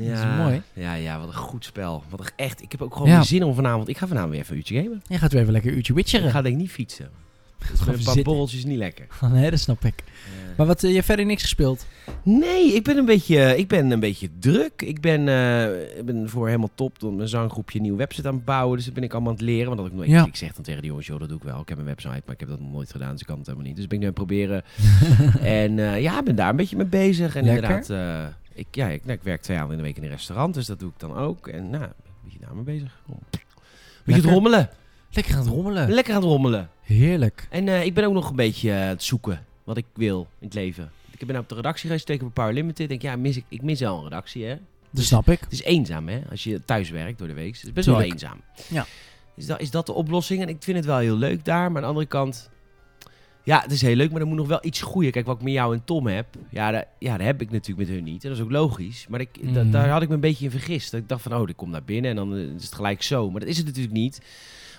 is 0.00 0.24
mooi. 0.36 0.62
Ja, 0.72 0.94
ja, 0.94 1.18
wat 1.18 1.28
een 1.28 1.34
goed 1.34 1.64
spel. 1.64 2.02
Wat 2.08 2.20
een, 2.20 2.26
echt. 2.36 2.62
Ik 2.62 2.72
heb 2.72 2.82
ook 2.82 2.92
gewoon 2.94 3.08
Ja. 3.08 3.22
zin 3.22 3.42
om 3.44 3.54
vanavond. 3.54 3.88
Ik 3.88 3.98
ga 3.98 4.06
vanavond 4.06 4.30
weer 4.32 4.40
even 4.40 4.52
een 4.52 4.58
uurtje 4.58 4.82
gamen. 4.82 5.02
Je 5.06 5.18
gaat 5.18 5.32
weer 5.32 5.40
even 5.40 5.52
lekker 5.52 5.70
een 5.70 5.76
uurtje 5.76 5.92
Ik 5.92 5.98
witcheren. 5.98 6.30
ga 6.30 6.42
denk 6.42 6.54
ik 6.54 6.60
niet 6.60 6.70
fietsen. 6.70 7.08
Is 7.72 7.78
met 7.78 7.80
een 7.80 7.86
paar 7.94 8.02
zitten. 8.02 8.22
borreltjes 8.22 8.64
niet 8.64 8.78
lekker. 8.78 9.06
nee, 9.32 9.50
dat 9.50 9.58
snap 9.58 9.84
ik. 9.84 9.94
Eh, 9.96 10.56
Maar 10.58 10.66
wat, 10.66 10.82
eh, 10.82 10.88
je 10.88 10.94
hebt 10.94 11.06
verder 11.06 11.26
niks 11.26 11.42
gespeeld? 11.42 11.86
Nee, 12.22 12.74
ik 12.74 12.84
ben 12.84 12.96
een 12.96 13.04
beetje, 13.04 13.56
ik 13.58 13.68
ben 13.68 13.90
een 13.90 14.00
beetje 14.00 14.28
druk. 14.38 14.82
Ik 14.82 15.00
ben, 15.00 15.28
eh, 15.28 15.98
ik 15.98 16.04
ben 16.04 16.28
voor 16.28 16.46
helemaal 16.46 16.70
top 16.74 16.98
door 16.98 17.12
mijn 17.12 17.28
zanggroepje 17.28 17.76
een 17.76 17.82
nieuwe 17.82 17.98
website 17.98 18.28
aan 18.28 18.34
het 18.34 18.44
bouwen. 18.44 18.76
Dus 18.76 18.84
dat 18.84 18.94
ben 18.94 19.02
ik 19.02 19.12
allemaal 19.12 19.30
aan 19.30 19.36
het 19.36 19.44
leren. 19.46 19.66
Want 19.66 19.78
dat 19.78 19.86
ik, 19.86 19.92
nooit, 19.94 20.08
Ja. 20.08 20.26
ik 20.26 20.36
zeg 20.36 20.52
dan 20.52 20.64
tegen 20.64 20.80
die 20.80 20.88
jongens, 20.90 21.06
joh, 21.06 21.18
dat 21.20 21.28
doe 21.28 21.38
ik 21.38 21.44
wel. 21.44 21.60
Ik 21.60 21.68
heb 21.68 21.78
een 21.78 21.84
website, 21.84 22.22
maar 22.24 22.34
ik 22.34 22.40
heb 22.40 22.48
dat 22.48 22.60
nog 22.60 22.72
nooit 22.72 22.90
gedaan. 22.92 23.12
Dus 23.12 23.20
ik 23.20 23.26
kan 23.26 23.36
het 23.38 23.46
helemaal 23.46 23.66
niet. 23.68 23.76
Dus 23.76 23.86
ben 23.86 23.98
ik 23.98 24.04
nu 24.04 24.10
aan 24.10 24.14
het 24.16 24.26
proberen. 24.26 24.62
en 25.62 25.78
eh, 25.78 26.00
ja, 26.02 26.18
ik 26.18 26.24
ben 26.24 26.36
daar 26.36 26.50
een 26.50 26.56
beetje 26.56 26.76
mee 26.76 26.86
bezig. 26.86 27.36
En 27.36 27.44
Lekker. 27.44 27.70
inderdaad, 27.70 27.90
eh, 27.90 28.34
ik, 28.54 28.66
ja, 28.70 28.88
ik, 28.88 29.04
nou, 29.04 29.16
ik 29.18 29.22
werk 29.24 29.42
twee 29.42 29.56
avonden 29.56 29.78
in 29.78 29.82
de 29.84 29.88
week 29.88 29.98
in 30.02 30.08
een 30.10 30.16
restaurant. 30.16 30.54
Dus 30.54 30.66
dat 30.66 30.78
doe 30.78 30.88
ik 30.88 30.98
dan 31.00 31.16
ook. 31.16 31.48
En 31.48 31.70
nou, 31.70 31.82
een 31.84 31.90
beetje 32.24 32.38
daarmee 32.38 32.64
bezig. 32.64 33.00
Een 33.08 33.16
beetje 34.04 34.30
rommelen. 34.30 34.70
Lekker 35.12 35.34
aan 35.34 35.40
het 35.40 35.48
rommelen. 35.48 35.90
Lekker 35.90 36.14
aan 36.14 36.20
het 36.20 36.28
rommelen. 36.30 36.70
Heerlijk. 36.82 37.46
En 37.50 37.68
eh, 37.68 37.84
ik 37.84 37.94
ben 37.94 38.04
ook 38.04 38.12
nog 38.12 38.30
een 38.30 38.36
beetje 38.36 38.70
eh, 38.70 38.76
aan 38.82 38.88
het 38.88 39.02
zoeken 39.02 39.44
wat 39.64 39.76
ik 39.76 39.84
wil 39.94 40.26
in 40.38 40.46
het 40.46 40.54
leven. 40.54 40.90
Ik 41.18 41.26
ben 41.26 41.36
op 41.38 41.48
de 41.48 41.54
redactie 41.54 41.86
geweest, 41.86 42.06
teken 42.06 42.26
op 42.26 42.34
Power 42.34 42.52
Limited. 42.52 42.80
Ik 42.80 42.88
denk, 42.88 43.02
ja, 43.02 43.16
mis 43.16 43.36
ik, 43.36 43.44
ik 43.48 43.62
mis 43.62 43.80
wel 43.80 43.96
een 43.96 44.02
redactie, 44.04 44.44
hè. 44.44 44.56
Dat 44.90 45.04
snap 45.04 45.28
ik. 45.28 45.40
Het 45.40 45.52
is 45.52 45.62
eenzaam, 45.62 46.08
hè, 46.08 46.20
als 46.30 46.44
je 46.44 46.64
thuis 46.64 46.90
werkt 46.90 47.18
door 47.18 47.28
de 47.28 47.34
week. 47.34 47.54
Het 47.54 47.62
is 47.64 47.72
best 47.72 47.86
wel 47.86 48.00
eenzaam. 48.02 48.40
Ja. 48.68 48.86
Is 49.36 49.46
dat, 49.46 49.60
is 49.60 49.70
dat 49.70 49.86
de 49.86 49.92
oplossing? 49.92 50.42
En 50.42 50.48
ik 50.48 50.56
vind 50.62 50.76
het 50.76 50.86
wel 50.86 50.98
heel 50.98 51.16
leuk 51.16 51.44
daar. 51.44 51.66
Maar 51.66 51.76
aan 51.76 51.82
de 51.82 51.86
andere 51.88 52.06
kant... 52.06 52.50
Ja, 53.44 53.60
het 53.60 53.72
is 53.72 53.82
heel 53.82 53.94
leuk, 53.96 54.10
maar 54.12 54.20
er 54.20 54.26
moet 54.26 54.36
nog 54.36 54.46
wel 54.48 54.58
iets 54.62 54.82
groeien. 54.82 55.12
Kijk, 55.12 55.26
wat 55.26 55.36
ik 55.36 55.42
met 55.42 55.52
jou 55.52 55.74
en 55.74 55.84
Tom 55.84 56.06
heb... 56.06 56.26
Ja, 56.50 56.70
daar, 56.70 56.84
ja, 56.98 57.16
daar 57.16 57.26
heb 57.26 57.40
ik 57.40 57.50
natuurlijk 57.50 57.88
met 57.88 57.96
hun 57.96 58.04
niet. 58.04 58.22
En 58.22 58.28
dat 58.28 58.38
is 58.38 58.44
ook 58.44 58.50
logisch. 58.50 59.06
Maar 59.08 59.20
ik, 59.20 59.54
da- 59.54 59.62
Mhm. 59.62 59.70
daar 59.70 59.88
had 59.88 60.02
ik 60.02 60.08
me 60.08 60.14
een 60.14 60.20
beetje 60.20 60.44
in 60.44 60.50
vergist. 60.50 60.90
Dat 60.90 61.00
ik 61.00 61.08
dacht 61.08 61.22
van, 61.22 61.34
oh, 61.34 61.48
ik 61.48 61.56
kom 61.56 61.70
naar 61.70 61.84
binnen 61.84 62.10
en 62.10 62.16
dan 62.16 62.34
eh, 62.34 62.40
is 62.40 62.64
het 62.64 62.74
gelijk 62.74 63.02
zo. 63.02 63.30
Maar 63.30 63.40
dat 63.40 63.48
is 63.48 63.56
het 63.56 63.66
natuurlijk 63.66 63.94
niet. 63.94 64.20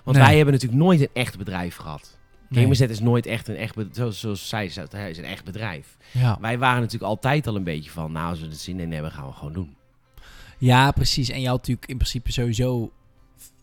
Want 0.04 0.18
Nee. 0.18 0.26
wij 0.26 0.36
hebben 0.36 0.54
natuurlijk 0.54 0.82
nooit 0.82 1.02
een 1.02 1.10
echt 1.13 1.38
bedrijf 1.38 1.76
gehad. 1.76 2.18
Nee. 2.50 2.70
Is 2.70 3.00
nooit 3.00 3.26
echt 3.26 3.48
een 3.48 3.56
echt 3.56 3.76
bedrijf. 3.76 3.96
Zoals, 3.96 4.20
zoals 4.20 4.50
zij 4.50 4.70
zei, 4.70 4.88
hij 4.89 5.10
is 5.10 5.18
een 5.18 5.24
echt 5.26 5.44
bedrijf. 5.44 5.98
Ja. 6.12 6.38
Wij 6.42 6.58
waren 6.58 6.82
natuurlijk 6.82 7.12
altijd 7.12 7.48
al 7.48 7.56
een 7.56 7.63
beetje 7.63 7.89
van... 7.92 8.12
Nou, 8.12 8.30
als 8.30 8.39
we 8.39 8.46
er 8.46 8.54
zin 8.54 8.80
in 8.80 8.92
hebben, 8.92 9.12
gaan 9.12 9.28
we 9.28 9.34
gewoon 9.34 9.54
doen. 9.54 9.76
ja, 10.58 10.92
precies. 10.92 11.30
En 11.30 11.42
je 11.42 11.48
had 11.48 11.58
natuurlijk 11.58 11.88
in 11.88 11.98
principe 11.98 12.32
sowieso 12.32 12.92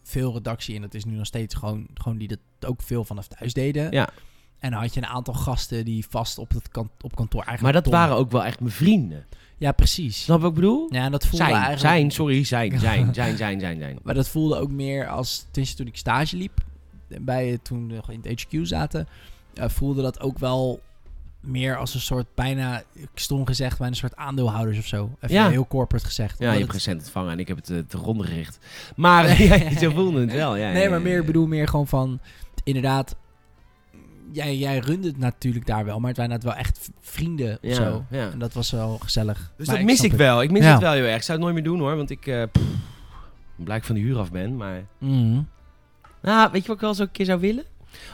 veel 0.03 0.33
redactie. 0.33 0.75
En 0.75 0.81
dat 0.83 0.95
is 0.95 1.05
nu 1.05 1.15
nog 1.17 1.27
steeds 1.27 1.55
gewoon, 1.55 1.87
gewoon 1.95 2.19
die 2.19 2.29
dat 2.29 2.39
ook 2.67 2.83
veel 2.83 3.05
vanaf 3.05 3.27
thuis 3.29 3.53
deden. 3.53 3.91
Ja. 3.91 4.09
En 4.59 4.71
dan 4.71 4.81
had 4.81 4.95
je 4.95 5.01
een 5.01 5.07
aantal 5.07 5.35
gasten 5.35 5.85
die 5.85 6.07
vast 6.09 6.39
op, 6.39 6.51
het 6.51 6.69
kan, 6.69 6.91
op 7.01 7.17
kantoor 7.17 7.43
eigenlijk... 7.45 7.75
Maar 7.75 7.83
dat 7.83 7.93
waren 7.93 8.17
ook 8.17 8.31
wel 8.31 8.45
echt 8.45 8.61
mijn 8.61 8.73
vrienden. 8.73 9.27
Ja, 9.61 9.73
precies. 9.73 10.23
Snap 10.23 10.41
wat 10.41 10.49
ik 10.49 10.55
bedoel? 10.55 10.87
Ja, 10.93 11.05
en 11.05 11.11
dat 11.11 11.23
voelde 11.27 11.37
Zijn, 11.37 11.51
eigenlijk... 11.51 11.81
zijn, 11.81 12.11
sorry, 12.11 12.45
zijn, 12.45 12.79
zijn, 12.79 13.15
zijn, 13.15 13.37
zijn, 13.37 13.61
zijn, 13.61 13.79
zijn. 13.79 13.99
Maar 14.03 14.15
dat 14.15 14.29
voelde 14.29 14.57
ook 14.59 14.71
meer 14.71 15.09
als... 15.09 15.47
Tenminste, 15.51 15.77
toen 15.77 15.87
ik 15.87 15.97
stage 15.97 16.37
liep, 16.37 16.59
bij, 17.21 17.59
toen 17.63 17.89
we 17.89 18.13
in 18.13 18.21
het 18.23 18.45
HQ 18.47 18.59
zaten... 18.63 19.09
eh, 19.55 19.69
voelde 19.69 20.03
dat 20.03 20.21
ook 20.21 20.39
wel 20.39 20.81
meer 21.41 21.77
als 21.77 21.95
een 21.95 22.01
soort 22.01 22.27
bijna, 22.35 22.83
stom 23.15 23.47
gezegd, 23.47 23.79
bijna 23.79 23.93
een 23.93 23.99
soort 23.99 24.17
aandeelhouders 24.17 24.79
of 24.79 24.87
zo. 24.87 25.11
Even 25.21 25.37
Ja. 25.37 25.49
heel 25.49 25.67
corporate 25.67 26.07
gezegd. 26.07 26.39
Ja, 26.39 26.45
je 26.45 26.51
hebt 26.59 26.63
het- 26.63 26.73
recent 26.73 27.01
ontvangen 27.03 27.33
en 27.33 27.39
ik 27.39 27.49
heb 27.49 27.57
het 27.57 27.71
eh, 27.71 27.79
te 27.89 27.97
ronde 27.97 28.25
gericht. 28.25 28.59
Maar 28.97 29.43
ja, 29.43 29.79
zo 29.79 29.91
voelde 29.91 30.21
het 30.21 30.33
wel. 30.33 30.57
Ja, 30.57 30.73
nee, 30.73 30.89
maar 30.89 31.01
meer, 31.03 31.21
ik 31.21 31.27
bedoel 31.27 31.47
meer 31.47 31.69
gewoon 31.69 31.87
van, 31.87 32.21
inderdaad, 32.65 33.17
jij, 34.33 34.57
jij 34.57 34.79
runde 34.79 35.07
het 35.09 35.19
natuurlijk 35.19 35.67
daar 35.67 35.85
wel, 35.85 35.99
maar 36.01 36.09
het 36.09 36.17
waren 36.19 36.33
inderdaad 36.33 36.57
wel 36.57 36.65
echt 36.65 36.91
vrienden 37.01 37.53
of 37.63 37.69
Ja, 37.69 37.75
zo. 37.75 38.05
ja. 38.11 38.31
En 38.31 38.39
dat 38.39 38.53
was 38.53 38.71
wel 38.71 38.99
gezellig. 38.99 39.53
Dus 39.57 39.67
Maar 39.67 39.77
dat 39.77 39.85
mis 39.85 40.01
ik 40.03 40.11
het. 40.11 40.21
wel. 40.21 40.43
Ik 40.43 40.51
mis 40.51 40.63
Ja. 40.63 40.73
het 40.73 40.81
wel 40.81 40.93
heel 40.93 41.05
erg. 41.05 41.17
Ik 41.17 41.23
zou 41.23 41.39
het 41.39 41.47
nooit 41.47 41.55
meer 41.55 41.71
doen 41.73 41.79
hoor, 41.81 41.97
want 41.97 42.11
ik 42.11 42.27
eh 42.27 42.43
pff, 42.53 42.65
blijk 43.57 43.85
van 43.85 43.95
de 43.95 44.01
huur 44.01 44.19
af 44.19 44.31
ben. 44.31 44.57
Maar 44.57 44.85
Mhm. 44.99 45.41
nou, 46.23 46.51
weet 46.53 46.61
je 46.63 46.67
wat 46.67 46.77
ik 46.77 46.83
wel 46.83 46.95
zo 46.95 47.03
een 47.03 47.11
keer 47.11 47.27
zou 47.27 47.41
willen? 47.41 47.65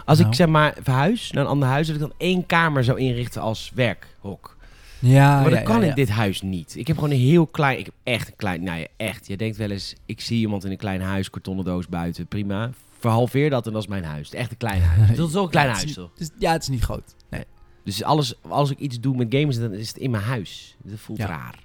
Als 0.04 0.18
Nou. 0.18 0.30
ik 0.30 0.36
zeg 0.36 0.46
maar 0.48 0.74
verhuis 0.82 1.30
naar 1.30 1.44
een 1.44 1.50
ander 1.50 1.68
huis, 1.68 1.86
dat 1.86 1.96
ik 1.96 2.02
dan 2.02 2.12
één 2.16 2.46
kamer 2.46 2.84
zou 2.84 2.98
inrichten 2.98 3.42
als 3.42 3.72
werkhok. 3.74 4.56
Ja, 4.98 5.40
maar 5.40 5.50
dat 5.50 5.58
ja, 5.58 5.64
kan 5.64 5.80
ja, 5.80 5.88
in 5.88 5.94
dit 5.94 6.08
huis 6.08 6.42
niet. 6.42 6.76
Ik 6.76 6.86
heb 6.86 6.96
gewoon 6.96 7.10
een 7.12 7.18
heel 7.20 7.46
klein, 7.46 7.78
ik 7.78 7.84
heb 7.84 7.94
echt 8.02 8.28
een 8.28 8.36
klein, 8.36 8.62
nou 8.62 8.78
ja, 8.78 8.86
echt. 8.96 9.26
Je 9.26 9.36
denkt 9.36 9.56
wel 9.56 9.70
eens, 9.70 9.94
ik 10.06 10.20
zie 10.20 10.38
iemand 10.38 10.64
in 10.64 10.70
een 10.70 10.76
klein 10.76 11.00
huis, 11.00 11.30
kartonnen 11.30 11.64
doos 11.64 11.86
buiten, 11.88 12.26
prima. 12.26 12.70
Verhalveer 12.98 13.50
dat 13.50 13.66
en 13.66 13.72
dat 13.72 13.82
is 13.82 13.88
mijn 13.88 14.04
huis. 14.04 14.30
Echt 14.30 14.50
een 14.50 14.56
klein 14.56 14.82
huis. 14.82 15.16
Dat 15.16 15.28
is 15.28 15.34
een 15.34 15.48
klein 15.48 15.66
Ja, 15.66 15.72
het 15.72 15.80
huis 15.82 15.90
is 15.90 15.94
toch? 15.96 16.10
niet- 16.18 16.32
ja, 16.38 16.52
het 16.52 16.62
is 16.62 16.68
niet 16.68 16.82
groot. 16.82 17.14
Nee. 17.30 17.44
Dus 17.84 18.02
alles, 18.02 18.34
als 18.48 18.70
ik 18.70 18.78
iets 18.78 19.00
doe 19.00 19.16
met 19.16 19.26
games, 19.34 19.58
dan 19.58 19.72
is 19.72 19.88
het 19.88 19.96
in 19.96 20.10
mijn 20.10 20.22
huis. 20.22 20.76
Dat 20.82 20.98
voelt 20.98 21.18
Ja. 21.18 21.26
raar. 21.26 21.58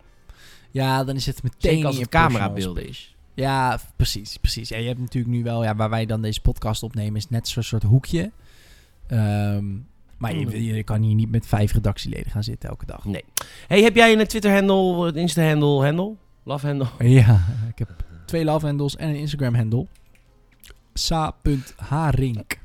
Ja, 0.71 1.03
dan 1.03 1.15
is 1.15 1.25
het 1.25 1.43
meteen 1.43 1.57
Zeker 1.61 1.79
in 1.79 1.85
als 1.85 1.95
je 1.95 2.01
het 2.01 2.09
personal 2.09 2.37
camerabeeld 2.39 2.77
space. 2.77 2.89
is. 2.89 3.15
Ja, 3.33 3.77
f- 3.77 3.91
precies, 3.95 4.37
precies. 4.37 4.71
En 4.71 4.81
je 4.81 4.87
hebt 4.87 4.99
natuurlijk 4.99 5.33
nu 5.33 5.43
wel, 5.43 5.63
ja, 5.63 5.75
waar 5.75 5.89
wij 5.89 6.05
dan 6.05 6.21
deze 6.21 6.41
podcast 6.41 6.83
opnemen, 6.83 7.15
is 7.15 7.29
net 7.29 7.47
zo'n 7.47 7.63
soort 7.63 7.83
hoekje. 7.83 8.31
Ehm, 9.07 9.65
maar 10.17 10.33
Mm. 10.35 10.49
je, 10.49 10.63
je 10.63 10.83
kan 10.83 11.01
hier 11.01 11.15
niet 11.15 11.31
met 11.31 11.45
vijf 11.47 11.73
redactieleden 11.73 12.31
gaan 12.31 12.43
zitten 12.43 12.69
elke 12.69 12.85
dag. 12.85 13.05
Nee. 13.05 13.23
Hey, 13.67 13.81
heb 13.81 13.95
jij 13.95 14.19
een 14.19 14.27
Twitter-handle, 14.27 15.07
een 15.07 15.15
Insta-handle, 15.15 15.83
handle? 15.85 16.13
Love-handle? 16.43 16.87
Ja, 16.99 17.45
ik 17.73 17.79
heb 17.79 17.89
twee 18.25 18.43
love 18.43 18.65
handles 18.65 18.95
en 18.95 19.09
een 19.09 19.15
Instagram 19.15 19.55
handle. 19.55 19.85
Sa.harink. 20.93 22.59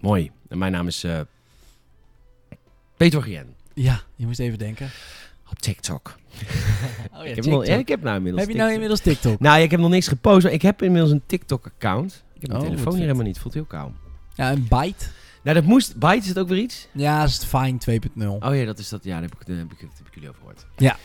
Mooi. 0.00 0.30
En 0.48 0.58
mijn 0.58 0.72
naam 0.72 0.86
is 0.86 1.04
eh 1.04 1.20
Peter 2.96 3.22
Gien. 3.22 3.54
Ja, 3.74 4.00
je 4.16 4.26
moest 4.26 4.38
even 4.38 4.58
denken. 4.58 4.90
Op 5.50 5.58
TikTok. 5.58 6.16
Oh 7.12 7.24
ik, 7.26 7.34
heb 7.34 7.44
nog, 7.44 7.66
ja, 7.66 7.76
ik 7.76 7.88
heb 7.88 8.02
nou 8.02 8.16
inmiddels 8.16 8.42
Heb 8.46 8.52
je 8.52 8.58
nou 8.58 8.70
TikTok. 8.70 8.72
inmiddels 8.72 9.00
TikTok? 9.00 9.40
Nou, 9.40 9.60
ik 9.60 9.70
heb 9.70 9.80
nog 9.80 9.90
niks 9.90 10.08
gepost, 10.08 10.42
maar 10.44 10.52
ik 10.52 10.62
heb 10.62 10.82
inmiddels 10.82 11.12
een 11.12 11.22
TikTok-account. 11.26 12.24
Ik 12.34 12.40
heb 12.40 12.50
mijn 12.50 12.62
Oh, 12.62 12.68
telefoon 12.68 12.92
hier 12.92 13.02
helemaal 13.02 13.24
niet. 13.26 13.38
Voelt 13.38 13.54
heel 13.54 13.64
koud. 13.64 13.92
Ja, 14.34 14.52
een 14.52 14.66
Byte. 14.68 15.06
Nou, 15.42 15.56
dat 15.56 15.64
moest... 15.64 15.96
Byte, 15.96 16.22
is 16.22 16.28
het 16.28 16.38
ook 16.38 16.48
weer 16.48 16.58
iets? 16.58 16.88
Ja, 16.92 17.20
dat 17.20 17.28
is 17.28 17.34
het 17.34 17.44
Fine 17.44 18.00
2.0. 18.08 18.46
Oh 18.46 18.56
ja, 18.56 18.64
dat 18.64 18.78
is 18.78 18.88
dat. 18.88 19.04
Ja, 19.04 19.12
daar 19.12 19.22
heb 19.22 19.32
ik, 19.40 19.46
daar 19.46 19.56
heb 19.56 19.72
ik, 19.72 19.80
daar 19.80 19.90
heb 19.96 20.06
ik 20.06 20.14
jullie 20.14 20.28
over 20.28 20.40
gehoord. 20.40 20.66
Ja. 20.76 20.96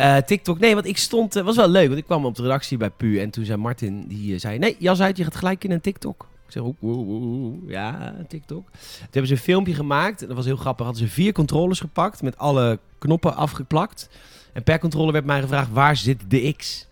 Eh, 0.00 0.16
TikTok. 0.16 0.58
Nee, 0.58 0.74
want 0.74 0.86
ik 0.86 0.96
stond... 0.96 1.34
Het 1.34 1.44
was 1.44 1.56
wel 1.56 1.68
leuk, 1.68 1.86
want 1.86 1.98
ik 1.98 2.04
kwam 2.04 2.24
op 2.24 2.34
de 2.34 2.42
redactie 2.42 2.76
bij 2.76 2.90
Pu. 2.90 3.20
En 3.20 3.30
toen 3.30 3.44
zei 3.44 3.58
Martin, 3.58 4.04
die 4.08 4.34
eh, 4.34 4.40
zei... 4.40 4.58
Nee, 4.58 4.76
jas 4.78 5.00
uit, 5.00 5.16
je 5.16 5.24
gaat 5.24 5.36
gelijk 5.36 5.64
in 5.64 5.70
een 5.70 5.80
TikTok. 5.80 6.26
Ik 6.46 6.52
zeg, 6.52 6.62
oeh, 6.82 7.56
ja, 7.66 8.14
TikTok. 8.28 8.70
Toen 8.70 9.00
hebben 9.00 9.26
ze 9.26 9.32
een 9.32 9.38
filmpje 9.40 9.74
gemaakt. 9.74 10.22
En 10.22 10.26
dat 10.26 10.36
was 10.36 10.44
heel 10.44 10.56
grappig. 10.56 10.86
Hadden 10.86 11.06
ze 11.06 11.12
vier 11.12 11.32
controllers 11.32 11.80
gepakt. 11.80 12.22
Met 12.22 12.38
alle 12.38 12.78
knoppen 12.98 13.36
afgeplakt. 13.36 14.08
En 14.52 14.62
per 14.62 14.78
controller 14.78 15.12
werd 15.12 15.24
mij 15.24 15.40
gevraagd, 15.40 15.72
waar 15.72 15.96
zit 15.96 16.30
de 16.30 16.54
X? 16.56 16.86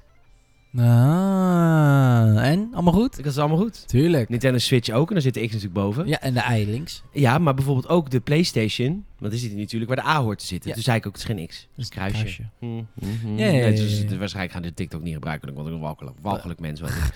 Ah, 0.78 2.48
en? 2.48 2.68
Allemaal 2.72 2.92
goed? 2.92 3.18
Ik 3.18 3.24
had 3.24 3.34
het 3.34 3.38
allemaal 3.38 3.58
goed. 3.58 3.88
Tuurlijk. 3.88 4.28
Nintendo 4.28 4.58
Switch 4.58 4.90
ook. 4.90 5.08
En 5.08 5.12
daar 5.12 5.22
zit 5.22 5.34
de 5.34 5.40
X 5.40 5.46
natuurlijk 5.46 5.74
boven. 5.74 6.06
Ja. 6.06 6.10
Ja, 6.10 6.20
en 6.20 6.34
de 6.34 6.40
ei 6.40 6.66
links. 6.66 7.02
maar 7.40 7.54
bijvoorbeeld 7.54 7.88
ook 7.88 8.10
de 8.10 8.20
PlayStation. 8.20 9.04
Want 9.18 9.32
daar 9.32 9.40
zit 9.40 9.56
natuurlijk 9.56 9.94
waar 9.94 10.04
de 10.04 10.10
A 10.10 10.22
hoort 10.22 10.38
te 10.38 10.46
zitten. 10.46 10.68
Ja. 10.68 10.74
Toen 10.74 10.84
zei 10.84 10.96
ik 10.96 11.06
ook, 11.06 11.12
het 11.12 11.22
is 11.22 11.28
geen 11.28 11.46
X. 11.46 11.56
Het 11.56 11.68
is 11.76 11.84
een 11.84 11.90
kruisje. 11.90 12.18
kruisje. 12.18 12.42
Hm, 12.58 12.66
hm, 12.66 13.06
hm. 13.22 13.38
Ja, 13.38 13.46
ja, 13.46 13.52
ja, 13.52 13.70
dus 13.70 14.00
ja, 14.00 14.10
ja. 14.10 14.16
waarschijnlijk 14.16 14.54
gaan 14.54 14.64
ze 14.64 14.74
TikTok 14.74 15.02
niet 15.02 15.14
gebruiken. 15.14 15.54
Want 15.54 15.68
ik 15.68 15.74
een 15.74 15.80
walgelijk, 15.80 16.16
walgelijk 16.22 16.60
mens 16.60 16.80
was. 16.80 16.90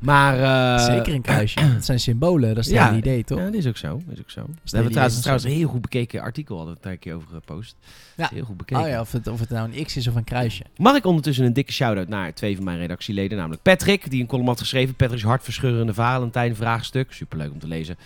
Maar... 0.00 0.40
eh, 0.78 0.84
Zeker 0.84 1.14
een 1.14 1.22
kruisje. 1.22 1.60
Dat 1.74 1.84
zijn 1.84 2.00
symbolen, 2.00 2.48
dat 2.48 2.58
is 2.58 2.66
het 2.66 2.74
ja, 2.74 2.84
hele 2.86 2.96
idee, 2.98 3.24
toch? 3.24 3.38
Ja, 3.38 3.44
dat 3.44 3.54
is 3.54 3.66
ook 3.66 3.76
zo. 3.76 4.00
Is 4.12 4.18
ook 4.18 4.30
zo. 4.30 4.40
We 4.64 4.76
hebben 4.76 4.92
trouwens, 4.92 5.44
een 5.44 5.50
heel 5.50 5.68
goed 5.68 5.80
bekeken 5.80 6.20
artikel 6.20 6.56
hadden 6.56 6.74
we 6.74 6.80
daar 6.82 6.92
een 6.92 6.98
keer 6.98 7.14
over 7.14 7.28
gepost. 7.28 7.76
Ja. 8.16 8.28
Heel 8.32 8.44
goed 8.44 8.56
bekeken. 8.56 8.82
Oh 8.82 8.88
ja, 8.88 9.00
of 9.00 9.12
het, 9.12 9.26
of 9.26 9.40
het 9.40 9.48
nou 9.50 9.72
een 9.72 9.84
X 9.84 9.96
is 9.96 10.08
of 10.08 10.14
een 10.14 10.24
kruisje. 10.24 10.64
Mag 10.76 10.96
ik 10.96 11.04
ondertussen 11.04 11.44
een 11.44 11.52
dikke 11.52 11.72
shout-out 11.72 12.08
naar 12.08 12.34
twee 12.34 12.54
van 12.56 12.64
mijn 12.64 12.78
redactieleden. 12.78 13.36
Namelijk 13.38 13.62
Patrick, 13.62 14.10
die 14.10 14.20
een 14.20 14.26
column 14.26 14.46
had 14.48 14.60
geschreven. 14.60 14.94
Patrick's 14.94 15.22
hartverscheurende 15.24 15.94
Valentijn 15.94 16.56
vraagstuk. 16.56 17.12
Superleuk 17.12 17.52
om 17.52 17.58
te 17.58 17.68
lezen. 17.68 17.96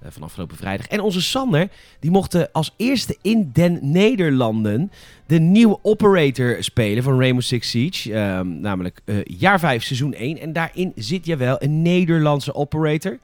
Eh, 0.00 0.10
van 0.10 0.22
afgelopen 0.22 0.56
vrijdag. 0.56 0.86
En 0.86 1.00
onze 1.00 1.22
Sander, 1.22 1.68
die 2.00 2.10
mochten 2.10 2.52
als 2.52 2.74
eerste 2.76 3.16
in 3.22 3.50
den 3.52 3.78
Nederlanden 3.82 4.90
de 5.26 5.38
nieuwe 5.38 5.78
operator 5.82 6.56
spelen 6.60 7.02
van 7.02 7.18
Rainbow 7.18 7.42
Six 7.42 7.70
Siege. 7.70 8.14
Ehm, 8.14 8.60
namelijk 8.60 9.00
eh, 9.04 9.16
jaar 9.24 9.58
5, 9.58 9.82
seizoen 9.82 10.14
1. 10.14 10.38
En 10.38 10.52
daarin 10.52 10.92
zit 10.94 11.26
je 11.26 11.36
wel 11.36 11.62
een 11.62 11.82
Nederlandse 11.82 12.54
operator. 12.54 13.18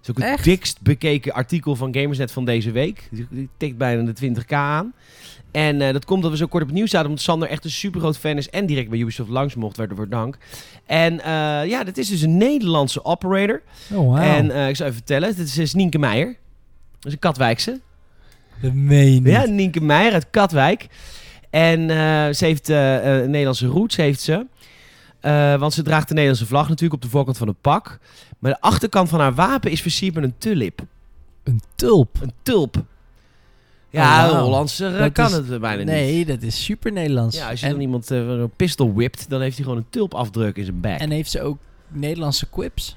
Dat 0.00 0.02
is 0.02 0.10
ook 0.10 0.16
het 0.16 0.38
Echt? 0.38 0.44
dikst 0.44 0.82
bekeken 0.82 1.32
artikel 1.32 1.76
van 1.76 1.94
Gamersnet 1.94 2.32
van 2.32 2.44
deze 2.44 2.70
week. 2.70 3.08
Die 3.30 3.48
tikt 3.56 3.76
bijna 3.76 4.12
de 4.12 4.14
20k 4.14 4.52
aan. 4.52 4.92
En 5.56 5.80
eh, 5.80 5.92
dat 5.92 6.04
komt 6.04 6.22
dat 6.22 6.30
we 6.30 6.36
zo 6.36 6.46
kort 6.46 6.62
op 6.62 6.68
het 6.68 6.76
nieuws 6.76 6.90
zaten, 6.90 7.08
omdat 7.08 7.24
Sander 7.24 7.48
echt 7.48 7.64
een 7.64 7.70
super 7.70 8.00
groot 8.00 8.18
fan 8.18 8.36
is 8.36 8.50
en 8.50 8.66
direct 8.66 8.90
bij 8.90 8.98
Ubisoft 8.98 9.30
langs 9.30 9.54
mocht, 9.54 9.76
waardoor 9.76 10.08
dank. 10.08 10.38
En 10.86 11.20
eh, 11.20 11.68
ja, 11.68 11.84
dat 11.84 11.96
is 11.96 12.08
dus 12.08 12.20
een 12.20 12.36
Nederlandse 12.36 13.04
operator. 13.04 13.62
Oh, 13.92 14.24
En 14.24 14.50
eh, 14.50 14.68
ik 14.68 14.76
zal 14.76 14.86
even 14.86 14.98
vertellen, 14.98 15.36
dit 15.36 15.56
is 15.56 15.74
Nienke 15.74 15.98
Meijer. 15.98 16.26
Dat 16.98 17.06
is 17.06 17.12
een 17.12 17.18
Katwijkse. 17.18 17.80
dat 18.62 18.72
meen 18.72 19.14
je 19.14 19.20
niet. 19.20 19.32
Ja, 19.32 19.44
Nienke 19.44 19.80
Meijer 19.80 20.12
uit 20.12 20.30
Katwijk. 20.30 20.86
En 21.50 21.88
ze 22.34 22.44
heeft 22.44 22.68
eh, 22.68 22.76
Nederlandse 23.04 23.66
roots, 23.66 23.96
heeft 23.96 24.20
ze. 24.20 24.46
Want 25.58 25.72
ze 25.72 25.82
draagt 25.82 26.08
de 26.08 26.14
Nederlandse 26.14 26.46
vlag 26.46 26.68
natuurlijk 26.68 26.94
op 26.94 27.02
de 27.02 27.08
voorkant 27.08 27.36
van 27.38 27.48
het 27.48 27.60
pak. 27.60 27.98
Maar 28.38 28.52
de 28.52 28.60
achterkant 28.60 29.08
van 29.08 29.20
haar 29.20 29.34
wapen 29.34 29.70
is 29.70 29.82
versierd 29.82 30.14
met 30.14 30.24
een 30.24 30.34
tulip. 30.38 30.80
Een 31.44 31.60
tulp. 31.74 32.18
Een 32.20 32.32
tulp. 32.42 32.84
Ja, 33.90 34.30
Oh. 34.30 34.40
Hollandser 34.40 34.92
eh, 34.94 34.98
Dat 34.98 35.12
kan 35.12 35.26
is- 35.26 35.32
het 35.32 35.60
bijna 35.60 35.76
niet. 35.76 35.86
Nee, 35.86 36.24
dat 36.26 36.42
is 36.42 36.64
super 36.64 36.92
Nederlands. 36.92 37.36
Ja, 37.36 37.50
als 37.50 37.60
je 37.60 37.66
en, 37.66 37.72
dan 37.72 37.80
iemand 37.80 38.10
een 38.10 38.50
pistol 38.56 38.92
whipt, 38.94 39.28
dan 39.30 39.40
heeft 39.40 39.56
hij 39.56 39.64
gewoon 39.64 39.78
een 39.80 39.90
tulpafdruk 39.90 40.56
in 40.56 40.64
zijn 40.64 40.80
back. 40.80 40.98
en 40.98 41.10
heeft 41.10 41.30
ze 41.30 41.42
ook 41.42 41.58
Nederlandse 41.88 42.48
quips? 42.48 42.96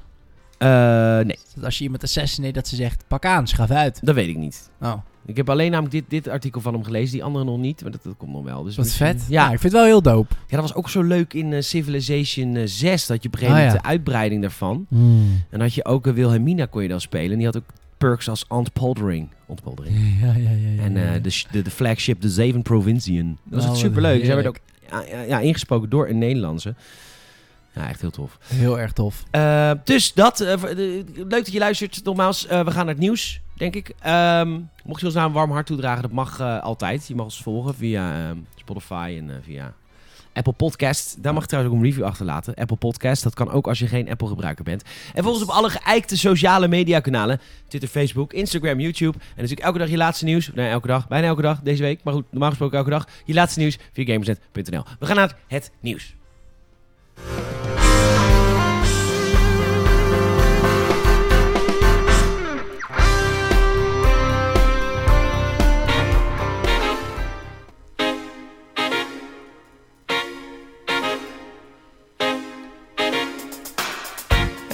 Eh, 0.57 0.67
nee, 1.19 1.37
Dat 1.55 1.63
als 1.63 1.77
je 1.77 1.83
iemand 1.83 2.03
assassinate, 2.03 2.53
dat 2.53 2.67
ze 2.67 2.75
zegt, 2.75 3.03
pak 3.07 3.25
aan, 3.25 3.47
schaf 3.47 3.69
uit. 3.71 3.99
dat 4.05 4.15
weet 4.15 4.27
ik 4.27 4.37
niet. 4.37 4.69
Oh, 4.81 4.93
Ik 5.25 5.37
heb 5.37 5.49
alleen 5.49 5.71
namelijk 5.71 5.93
dit, 5.95 6.23
dit 6.23 6.27
artikel 6.27 6.61
van 6.61 6.73
hem 6.73 6.83
gelezen, 6.83 7.11
die 7.11 7.23
andere 7.23 7.45
nog 7.45 7.57
niet, 7.57 7.81
maar 7.81 7.91
dat, 7.91 8.03
dat 8.03 8.13
komt 8.17 8.31
nog 8.31 8.43
wel. 8.43 8.63
Dus 8.63 8.75
wat 8.75 8.85
misschien- 8.85 9.05
vet. 9.07 9.25
Ja, 9.29 9.43
ik 9.43 9.49
vind 9.49 9.63
het 9.63 9.71
wel 9.71 9.83
heel 9.83 10.01
dope. 10.01 10.33
ja, 10.47 10.57
dat 10.57 10.61
was 10.61 10.73
ook 10.73 10.89
zo 10.89 11.01
leuk 11.01 11.33
in 11.33 11.63
Civilization 11.63 12.55
eh, 12.55 12.61
6, 12.65 13.05
dat 13.05 13.21
je 13.23 13.27
op 13.27 13.33
een 13.33 13.39
gegeven 13.39 13.59
Ah, 13.61 13.65
moment 13.67 13.83
de 13.83 13.89
uitbreiding 13.89 14.41
daarvan. 14.41 14.85
En 15.49 15.59
had 15.61 15.73
je 15.73 15.85
ook 15.85 16.07
uh, 16.07 16.13
Wilhelmina 16.13 16.65
kon 16.65 16.81
je 16.81 16.87
dan 16.87 17.01
spelen. 17.01 17.31
En 17.31 17.37
die 17.37 17.45
had 17.45 17.57
ook 17.57 17.63
perks 17.99 18.29
als 18.29 18.45
Ontpoldering. 18.47 19.29
Ontpoldering. 19.45 20.17
Ja, 20.21 20.27
ja, 20.33 20.49
ja. 20.49 20.49
ja, 20.75 20.83
En 20.83 20.97
eh, 21.13 21.23
de, 21.23 21.43
de, 21.51 21.61
de 21.61 21.71
flagship, 21.71 22.21
de 22.21 22.29
Zeven 22.29 22.61
Provinciën. 22.61 23.37
Dat 23.43 23.53
was 23.53 23.53
Oh, 23.53 23.57
echt 23.59 23.67
wat 23.69 23.77
superleuk. 23.77 24.25
Zij 24.25 24.35
werd 24.35 24.47
ook 24.47 24.59
ja, 25.27 25.39
ingesproken 25.39 25.89
door 25.89 26.07
een 26.07 26.17
Nederlandse. 26.17 26.75
Ja, 27.73 27.89
echt 27.89 28.01
heel 28.01 28.09
tof. 28.11 28.37
Heel 28.43 28.79
erg 28.79 28.91
tof. 28.91 29.23
Eh, 29.31 29.71
dus 29.83 30.13
dat. 30.13 30.39
eh, 30.39 30.61
leuk 31.15 31.29
dat 31.29 31.51
je 31.51 31.59
luistert. 31.59 32.03
Nogmaals, 32.03 32.45
we 32.47 32.55
gaan 32.55 32.65
naar 32.65 32.85
het 32.87 32.97
nieuws, 32.97 33.41
denk 33.57 33.75
ik. 33.75 33.93
Ehm, 34.01 34.59
mocht 34.83 34.99
je 34.99 35.05
ons 35.05 35.15
nou 35.15 35.27
een 35.27 35.33
warm 35.33 35.51
hart 35.51 35.65
toedragen, 35.65 36.01
dat 36.01 36.11
mag 36.11 36.41
altijd. 36.41 37.07
Je 37.07 37.15
mag 37.15 37.25
ons 37.25 37.41
volgen 37.41 37.75
via 37.75 38.27
ehm, 38.29 38.37
Spotify 38.55 39.15
en 39.17 39.41
via 39.43 39.73
Apple 40.39 40.53
Podcast. 40.53 41.23
Daar 41.23 41.33
mag 41.33 41.41
je 41.41 41.47
trouwens 41.47 41.75
ook 41.75 41.81
een 41.81 41.87
review 41.89 42.03
achterlaten. 42.03 42.53
Apple 42.55 42.75
Podcast, 42.77 43.23
dat 43.23 43.33
kan 43.33 43.51
ook 43.51 43.67
als 43.67 43.79
je 43.79 43.87
geen 43.87 44.09
Apple 44.09 44.27
gebruiker 44.27 44.63
bent. 44.63 44.83
En 45.13 45.23
volg 45.23 45.35
ons 45.35 45.43
op 45.43 45.49
alle 45.49 45.69
geëikte 45.69 46.17
sociale 46.17 46.67
media 46.67 46.99
kanalen. 46.99 47.41
Twitter, 47.67 47.89
Facebook, 47.89 48.33
Instagram, 48.33 48.79
YouTube. 48.79 49.17
En 49.17 49.25
natuurlijk 49.35 49.61
elke 49.61 49.77
dag 49.77 49.89
je 49.89 49.97
laatste 49.97 50.25
nieuws. 50.25 50.51
Nee, 50.53 50.69
elke 50.69 50.87
dag. 50.87 51.07
Bijna 51.07 51.27
elke 51.27 51.41
dag 51.41 51.59
deze 51.63 51.83
week. 51.83 51.99
Maar 52.03 52.13
goed, 52.13 52.25
normaal 52.29 52.49
gesproken 52.49 52.77
elke 52.77 52.89
dag. 52.89 53.07
Je 53.25 53.33
laatste 53.33 53.59
nieuws 53.59 53.77
via 53.93 54.05
gamersnet.nl. 54.05 54.83
We 54.99 55.05
gaan 55.05 55.15
naar 55.15 55.35
het 55.47 55.71
nieuws. 55.79 56.15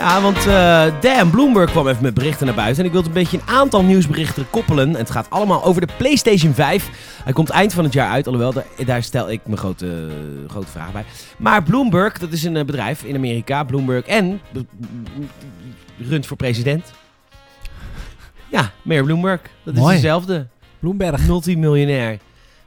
Ja, 0.05 0.21
want 0.21 0.45
eh 0.47 1.01
Dan 1.01 1.29
Bloomberg 1.29 1.71
kwam 1.71 1.87
even 1.87 2.03
met 2.03 2.13
berichten 2.13 2.45
naar 2.45 2.55
buiten. 2.55 2.79
En 2.79 2.85
ik 2.85 2.91
wil 2.91 3.05
een 3.05 3.11
beetje 3.11 3.37
een 3.37 3.47
aantal 3.55 3.83
nieuwsberichten 3.83 4.49
koppelen. 4.49 4.89
En 4.89 4.95
het 4.95 5.11
gaat 5.11 5.29
allemaal 5.29 5.63
over 5.63 5.87
de 5.87 5.93
PlayStation 5.97 6.53
5. 6.53 6.89
Hij 7.23 7.33
komt 7.33 7.49
eind 7.49 7.73
van 7.73 7.83
het 7.83 7.93
jaar 7.93 8.09
uit, 8.09 8.27
alhoewel 8.27 8.53
daar, 8.53 8.65
daar 8.85 9.03
stel 9.03 9.31
ik 9.31 9.41
mijn 9.45 9.57
grote, 9.57 10.09
grote 10.47 10.67
vraag 10.67 10.91
bij. 10.91 11.05
Maar 11.37 11.63
Bloomberg, 11.63 12.17
dat 12.17 12.31
is 12.31 12.43
een 12.43 12.57
eh, 12.57 12.65
bedrijf 12.65 13.03
in 13.03 13.15
Amerika. 13.15 13.63
Bloomberg 13.63 14.05
en 14.05 14.41
runt 15.97 16.25
voor 16.25 16.37
president. 16.37 16.91
Ja, 18.49 18.71
Mayor 18.81 19.05
Bloomberg. 19.05 19.41
Dat 19.63 19.75
is 19.75 19.83
dezelfde. 19.83 20.47
Bloemberg. 20.79 21.27
multimiljonair. 21.27 22.19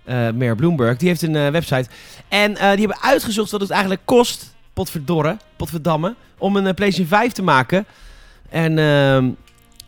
eh 0.05 0.31
Mayor 0.31 0.57
Bloomberg. 0.57 0.96
Die 0.96 1.09
heeft 1.09 1.22
een 1.22 1.53
website. 1.53 1.88
En 2.29 2.55
die 2.55 2.62
hebben 2.62 3.03
uitgezocht 3.03 3.51
wat 3.51 3.61
het 3.61 3.70
eigenlijk 3.70 4.03
kost. 4.05 4.57
Potverdorre, 4.79 5.37
potverdamme. 5.57 6.14
Om 6.38 6.57
een 6.57 6.67
eh, 6.67 6.75
PlayStation 6.75 7.19
5 7.19 7.33
te 7.33 7.43
maken. 7.43 7.85
En 8.49 8.79
ehm, 8.79 9.31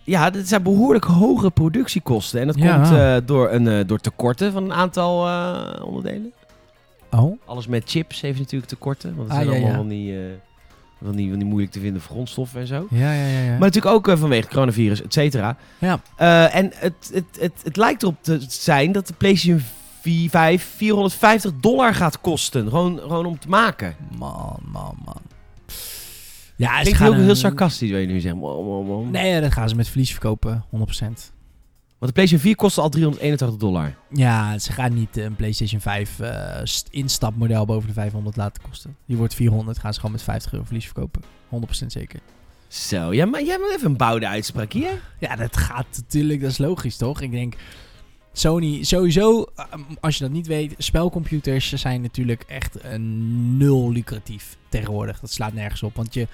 ja, 0.04 0.30
dat 0.30 0.46
zijn 0.48 0.62
behoorlijk 0.62 1.04
hoge 1.04 1.50
productiekosten. 1.50 2.40
En 2.40 2.46
dat 2.46 2.58
Ja. 2.58 2.74
komt 2.74 2.98
eh, 2.98 3.16
door, 3.26 3.50
een, 3.50 3.68
eh, 3.68 3.86
door 3.86 3.98
tekorten 3.98 4.52
van 4.52 4.64
een 4.64 4.72
aantal 4.72 5.16
onderdelen. 5.84 6.32
Oh. 7.10 7.40
Alles 7.46 7.66
met 7.66 7.82
chips 7.90 8.20
heeft 8.20 8.38
natuurlijk 8.38 8.70
tekorten. 8.70 9.16
Want 9.16 9.28
het 9.28 9.38
Ah, 9.38 9.44
zijn 9.44 9.46
ja, 9.48 9.52
allemaal 9.52 9.70
ja. 9.70 9.76
van, 9.76 9.88
die, 9.88 10.14
van, 11.04 11.16
die, 11.16 11.28
van 11.30 11.38
die 11.38 11.48
moeilijk 11.48 11.72
te 11.72 11.80
vinden 11.80 12.02
grondstoffen 12.02 12.60
en 12.60 12.66
zo. 12.66 12.86
Ja, 12.90 13.12
ja, 13.12 13.26
ja. 13.26 13.38
ja. 13.40 13.50
Maar 13.50 13.58
natuurlijk 13.70 13.94
ook 13.94 14.18
vanwege 14.18 14.48
coronavirus, 14.48 15.02
et 15.02 15.12
cetera. 15.12 15.56
ja. 15.78 16.00
En 16.50 16.72
het, 16.74 17.10
het, 17.12 17.24
het, 17.40 17.52
het 17.64 17.76
lijkt 17.76 18.02
erop 18.02 18.16
te 18.20 18.38
zijn 18.48 18.92
dat 18.92 19.06
de 19.06 19.14
PlayStation 19.14 19.62
4, 20.00 20.30
5 20.30 20.62
450 20.76 21.52
dollar 21.60 21.94
gaat 21.94 22.20
kosten. 22.20 22.68
Gewoon, 22.68 22.98
gewoon 22.98 23.26
om 23.26 23.38
te 23.38 23.48
maken. 23.48 23.96
Man, 24.18 24.58
man, 24.72 24.96
man. 25.04 25.20
Ja, 26.56 26.76
ze 26.76 26.80
Klinkt 26.80 26.98
gaan 26.98 27.12
heel, 27.14 27.22
heel 27.22 27.34
sarcastisch, 27.34 27.90
wil 27.90 27.98
je 27.98 28.06
nu 28.06 28.20
zeggen. 28.20 28.40
Wow, 28.40 28.64
wow, 28.64 28.86
wow. 28.86 29.10
Nee, 29.10 29.40
dat 29.40 29.52
gaan 29.52 29.68
ze 29.68 29.74
met 29.74 29.88
verlies 29.88 30.10
verkopen, 30.10 30.64
100%. 30.64 30.68
Want 31.98 32.12
de 32.14 32.20
PlayStation 32.20 32.40
4 32.40 32.56
kostte 32.56 32.80
al 32.80 32.88
381 32.88 33.58
dollar. 33.58 33.94
Ja, 34.10 34.58
ze 34.58 34.72
gaan 34.72 34.94
niet 34.94 35.16
een 35.16 35.36
PlayStation 35.36 35.80
5 35.80 36.20
eh, 36.20 36.60
st- 36.64 36.88
instapmodel 36.90 37.64
boven 37.66 37.88
de 37.88 37.94
500 37.94 38.36
laten 38.36 38.62
kosten. 38.62 38.96
Die 39.06 39.16
wordt 39.16 39.34
400, 39.34 39.78
gaan 39.78 39.92
ze 39.92 40.00
gewoon 40.00 40.14
met 40.14 40.24
50 40.24 40.52
euro 40.52 40.64
verlies 40.64 40.84
verkopen. 40.84 41.22
100% 41.82 41.86
zeker. 41.86 42.20
Zo, 42.68 43.12
ja, 43.14 43.26
maar 43.26 43.42
jij 43.42 43.52
hebt 43.60 43.74
even 43.76 43.90
een 43.90 43.96
bouwde 43.96 44.28
uitspraak 44.28 44.72
hier. 44.72 45.00
Ja, 45.18 45.36
dat 45.36 45.56
gaat 45.56 45.86
natuurlijk, 45.96 46.40
dat 46.40 46.50
is 46.50 46.58
logisch 46.58 46.96
toch? 46.96 47.20
Ik 47.20 47.30
denk, 47.30 47.54
Sony, 48.32 48.82
sowieso, 48.84 49.46
eh, 49.56 49.64
als 50.00 50.16
je 50.16 50.24
dat 50.24 50.32
niet 50.32 50.46
weet, 50.46 50.74
spelcomputers 50.78 51.72
zijn 51.72 52.00
natuurlijk 52.00 52.44
echt 52.46 52.84
een 52.84 53.56
nul 53.56 53.92
lucratief 53.92 54.56
tegenwoordig. 54.68 55.20
Dat 55.20 55.32
slaat 55.32 55.52
nergens 55.52 55.82
op, 55.82 55.96
want 55.96 56.14
je 56.14 56.26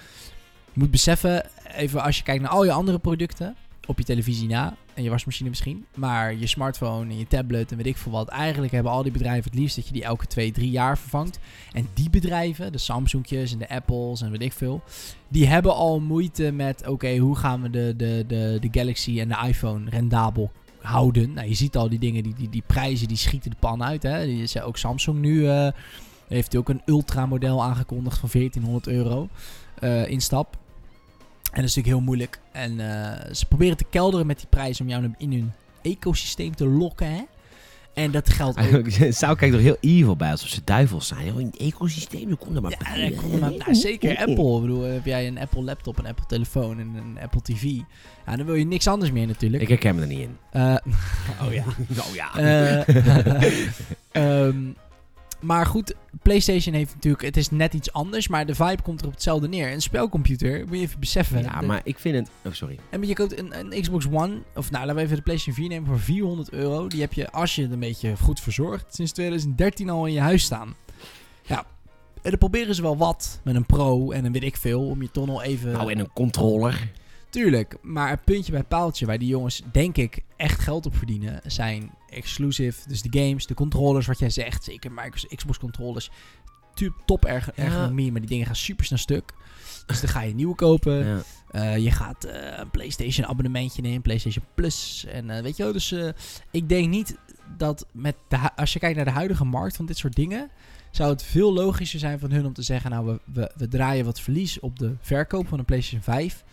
moet 0.73 0.91
beseffen, 0.91 1.47
even 1.77 2.03
als 2.03 2.17
je 2.17 2.23
kijkt 2.23 2.43
naar 2.43 2.51
al 2.51 2.65
je 2.65 2.73
andere 2.73 2.99
producten, 2.99 3.57
op 3.87 3.99
je 3.99 4.05
televisie 4.05 4.49
na, 4.49 4.77
en 4.95 5.03
je 5.03 5.11
wasmachine 5.11 5.49
misschien, 5.49 5.87
maar 5.95 6.35
je 6.35 6.47
smartphone 6.47 7.11
en 7.11 7.19
je 7.19 7.27
tablet 7.27 7.71
en 7.71 7.77
weet 7.77 7.87
ik 7.87 7.97
veel 7.97 8.13
wat, 8.13 8.29
eigenlijk 8.29 8.73
hebben 8.73 8.93
al 8.93 9.03
die 9.03 9.13
bedrijven 9.13 9.51
het 9.51 9.61
liefst 9.61 9.77
dat 9.77 9.87
je 9.87 9.93
die 9.93 10.05
elke 10.05 10.27
twee, 10.27 10.53
drie 10.53 10.71
jaar 10.71 10.99
vervangt. 10.99 11.39
En 11.73 11.89
die 11.95 12.11
bedrijven, 12.11 12.73
de 12.73 12.79
Samsungjes 12.79 13.53
en 13.53 13.59
de 13.59 13.69
Apples 13.69 14.21
en 14.21 14.31
weet 14.31 14.43
ik 14.43 14.53
veel, 14.53 14.83
die 15.29 15.47
hebben 15.47 15.75
al 15.75 16.01
moeite 16.01 16.53
met, 16.53 16.87
oké, 16.87 17.17
hoe 17.17 17.37
gaan 17.37 17.63
we 17.63 17.71
de, 17.71 17.95
de, 17.97 18.25
de, 18.27 18.59
de 18.61 18.69
Galaxy 18.71 19.21
en 19.21 19.29
de 19.29 19.47
iPhone 19.47 19.91
rendabel 19.91 20.51
houden? 20.87 21.33
Nou, 21.33 21.49
je 21.49 21.55
ziet 21.55 21.77
al 21.77 21.88
die 21.88 21.99
dingen, 21.99 22.22
die, 22.22 22.35
die, 22.35 22.49
die 22.49 22.62
prijzen, 22.66 23.09
die 23.09 23.16
schieten 23.16 23.51
de 23.51 23.57
pan 23.59 23.83
uit. 23.85 24.03
Hè? 24.03 24.25
Is 24.25 24.61
ook 24.61 24.77
Samsung 24.77 25.18
nu, 25.18 25.49
eh, 25.49 25.68
heeft 26.29 26.57
ook 26.57 26.68
een 26.68 26.83
ultra 26.85 27.27
model 27.27 27.62
aangekondigd 27.62 28.18
van 28.18 28.29
1400 28.33 28.87
euro 28.87 29.29
eh 29.77 30.09
instap. 30.09 30.57
En 31.53 31.62
dat 31.62 31.70
is 31.70 31.75
natuurlijk 31.75 31.87
heel 31.87 32.01
moeilijk. 32.01 32.40
En 32.53 32.81
eh, 32.81 33.35
ze 33.35 33.46
proberen 33.46 33.77
te 33.77 33.85
kelderen 33.90 34.27
met 34.27 34.38
die 34.38 34.46
prijs 34.49 34.81
om 34.81 34.88
jou 34.88 35.14
in 35.18 35.33
hun 35.33 35.53
ecosysteem 35.83 36.55
te 36.55 36.66
lokken, 36.66 37.12
hè? 37.12 37.22
En 37.97 38.11
dat 38.11 38.31
geldt 38.31 38.59
ook 38.75 38.87
zou 39.11 39.37
kijkt 39.37 39.55
er 39.55 39.61
heel 39.61 39.77
evil 39.81 40.17
bij, 40.17 40.31
alsof 40.31 40.49
ze 40.49 40.61
duivels 40.65 41.07
zijn. 41.07 41.33
Oh, 41.33 41.41
in 41.41 41.47
het 41.47 41.57
ecosysteem, 41.57 42.39
komt 42.39 42.57
er 42.57 42.63
maar 42.63 42.71
Ja, 42.71 42.77
bij. 42.95 43.01
daar 43.11 43.21
komt 43.21 43.41
maar- 43.41 43.51
nou, 43.59 43.75
zeker 43.75 44.17
Apple. 44.17 44.55
Ik 44.57 44.61
bedoel, 44.61 44.83
heb 44.83 45.05
jij 45.05 45.27
een 45.27 45.39
Apple 45.39 45.63
laptop, 45.63 45.99
een 45.99 46.07
Apple 46.07 46.27
telefoon 46.27 46.79
en 46.79 46.95
een 46.95 47.19
Apple 47.23 47.43
TV. 47.43 47.63
Ja, 48.27 48.37
dan 48.37 48.47
wil 48.47 48.55
je 48.55 48.65
niks 48.67 48.87
anders 48.87 49.11
meer 49.11 49.27
natuurlijk. 49.27 49.63
Ik 49.63 49.69
herken 49.69 49.95
me 49.95 50.01
er 50.01 50.07
niet 50.07 50.19
in. 50.19 50.37
Eh, 50.51 50.63
oh 51.47 51.53
ja. 51.53 51.65
Oh 52.09 52.15
ja. 52.15 52.37
Eh, 52.37 52.89
ehm, 54.47 54.57
maar 55.40 55.66
goed, 55.66 55.94
PlayStation 56.22 56.75
heeft 56.75 56.94
natuurlijk... 56.94 57.22
Het 57.25 57.37
is 57.37 57.51
net 57.51 57.75
iets 57.75 57.92
anders, 57.92 58.29
maar 58.29 58.46
de 58.46 58.55
vibe 58.55 58.83
komt 58.83 59.01
er 59.01 59.07
op 59.07 59.12
hetzelfde 59.12 59.49
neer. 59.49 59.72
Een 59.72 59.83
spelcomputer, 59.83 60.59
moet 60.66 60.77
je 60.77 60.83
even 60.83 61.01
beseffen. 61.01 61.42
ja, 61.42 61.61
de- 61.61 61.66
maar 61.66 61.81
ik 61.85 61.99
vind 61.99 62.14
het... 62.16 62.31
Oh, 62.44 62.53
sorry. 62.53 62.79
En 62.90 63.03
je 63.07 63.14
koopt 63.14 63.38
een, 63.38 63.59
een 63.59 63.81
Xbox 63.81 64.07
One, 64.11 64.38
of 64.55 64.70
nou, 64.70 64.83
laten 64.85 64.96
we 64.96 65.03
even 65.03 65.16
de 65.16 65.22
PlayStation 65.22 65.55
4 65.55 65.68
nemen 65.68 65.88
voor 65.88 66.01
400 66.01 66.51
euro. 66.53 66.87
Die 66.88 67.01
heb 67.01 67.12
je, 67.12 67.31
als 67.31 67.55
je 67.55 67.62
het 67.62 67.72
een 67.72 67.79
beetje 67.79 68.16
goed 68.16 68.40
verzorgt, 68.40 68.94
sinds 68.94 69.12
2013 69.12 69.90
al 69.90 70.07
in 70.07 70.12
je 70.12 70.20
huis 70.20 70.42
staan. 70.42 70.75
Ja, 71.42 71.64
en 72.22 72.31
dan 72.31 72.38
proberen 72.38 72.75
ze 72.75 72.83
wel 72.83 72.96
wat 72.96 73.40
met 73.44 73.55
een 73.55 73.66
Pro 73.66 74.11
en 74.11 74.25
een 74.25 74.33
weet 74.33 74.42
ik 74.42 74.57
veel, 74.57 74.87
om 74.88 75.03
je 75.03 75.11
toch 75.11 75.27
nog 75.27 75.42
even... 75.42 75.72
Nou, 75.72 75.92
en 75.92 75.99
een 75.99 76.12
controller. 76.12 76.90
Tuurlijk, 77.31 77.77
maar 77.83 78.09
het 78.11 78.25
puntje 78.25 78.53
bij 78.53 78.62
paaltje 78.62 79.07
waar 79.07 79.18
die 79.18 79.29
jongens, 79.29 79.62
denk 79.72 79.96
ik, 79.96 80.18
echt 80.37 80.61
geld 80.61 80.87
op 80.87 80.96
verdienen, 80.96 81.40
zijn 81.46 81.90
exclusive. 82.16 82.88
Dus 82.88 83.02
de 83.02 83.18
games, 83.20 83.46
de 83.46 83.55
controllers, 83.55 84.07
wat 84.07 84.18
jij 84.18 84.31
zegt, 84.31 84.64
zeker 84.64 84.92
Microsoft 84.92 85.35
Xbox 85.35 85.59
controllers. 85.59 86.11
Top 87.07 87.24
erg 87.24 87.50
Ja. 87.57 87.62
ergonomie, 87.64 88.11
maar 88.12 88.20
die 88.20 88.31
dingen 88.31 88.46
gaan 88.46 88.57
super 88.57 88.85
snel 88.85 88.98
stuk. 88.98 89.33
Dus 89.87 90.00
dan 90.00 90.11
ga 90.11 90.20
je 90.22 90.35
nieuwe 90.35 90.55
kopen. 90.55 91.07
Ja. 91.07 91.22
Eh, 91.50 91.76
je 91.79 91.90
gaat 91.90 92.24
eh, 92.24 92.59
een 92.59 92.70
PlayStation 92.70 93.26
abonnementje 93.26 93.83
nemen, 93.83 94.02
PlayStation 94.02 94.44
Plus. 94.55 95.05
En 95.09 95.31
eh, 95.31 95.42
weet 95.42 95.57
je 95.57 95.62
wel, 95.62 95.72
dus 95.72 95.94
ik 96.50 96.68
denk 96.68 96.88
niet 96.88 97.16
dat 97.57 97.87
met 97.92 98.16
de, 98.29 98.57
als 98.57 98.72
je 98.72 98.79
kijkt 98.79 98.96
naar 98.96 99.05
de 99.05 99.11
huidige 99.11 99.44
markt 99.44 99.76
van 99.76 99.87
dit 99.87 99.98
soort 99.98 100.14
dingen, 100.14 100.50
zou 100.90 101.11
het 101.11 101.22
veel 101.22 101.52
logischer 101.52 101.98
zijn 101.98 102.18
van 102.18 102.31
hun 102.31 102.46
om 102.46 102.52
te 102.52 102.62
zeggen, 102.62 102.90
nou 102.90 103.07
we, 103.07 103.20
we, 103.33 103.52
we 103.57 103.68
draaien 103.68 104.05
wat 104.05 104.20
verlies 104.20 104.61
op 104.61 104.79
de 104.79 104.94
verkoop 105.00 105.48
van 105.48 105.59
een 105.59 105.64
PlayStation 105.64 106.02
5. 106.02 106.44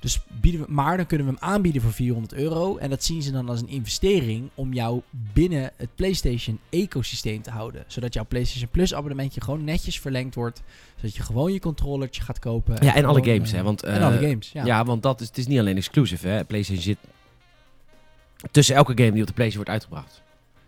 Dus 0.00 0.20
bieden 0.40 0.60
we, 0.60 0.66
maar 0.68 0.96
dan 0.96 1.06
kunnen 1.06 1.26
we 1.26 1.32
hem 1.32 1.50
aanbieden 1.50 1.82
voor 1.82 1.92
400 1.92 2.32
euro. 2.34 2.76
En 2.76 2.90
dat 2.90 3.04
zien 3.04 3.22
ze 3.22 3.32
dan 3.32 3.48
als 3.48 3.60
een 3.60 3.68
investering 3.68 4.48
om 4.54 4.72
jou 4.72 5.00
binnen 5.10 5.72
het 5.76 5.94
PlayStation 5.94 6.58
ecosysteem 6.70 7.42
te 7.42 7.50
houden. 7.50 7.84
Zodat 7.86 8.14
jouw 8.14 8.24
PlayStation 8.28 8.70
Plus 8.70 8.94
abonnementje 8.94 9.40
gewoon 9.40 9.64
netjes 9.64 10.00
verlengd 10.00 10.34
wordt. 10.34 10.62
Zodat 10.96 11.16
je 11.16 11.22
gewoon 11.22 11.52
je 11.52 11.60
controllertje 11.60 12.22
gaat 12.22 12.38
kopen. 12.38 12.84
Ja, 12.84 12.94
en 12.94 13.04
alle 13.04 13.24
games, 13.24 13.50
eh, 13.50 13.56
hè. 13.56 13.62
Want, 13.62 13.82
en 13.82 14.00
eh, 14.00 14.06
alle 14.06 14.28
games, 14.28 14.50
ja. 14.52 14.64
Ja, 14.64 14.84
want 14.84 15.02
dat 15.02 15.20
is, 15.20 15.26
het 15.26 15.38
is 15.38 15.46
niet 15.46 15.58
alleen 15.58 15.76
exclusive, 15.76 16.28
hè. 16.28 16.44
PlayStation 16.44 16.82
zit 16.84 16.98
tussen 18.50 18.74
elke 18.74 18.92
game 18.94 19.12
die 19.12 19.20
op 19.20 19.26
de 19.26 19.34
PlayStation 19.34 19.64
wordt 19.64 19.70
uitgebracht. 19.70 20.22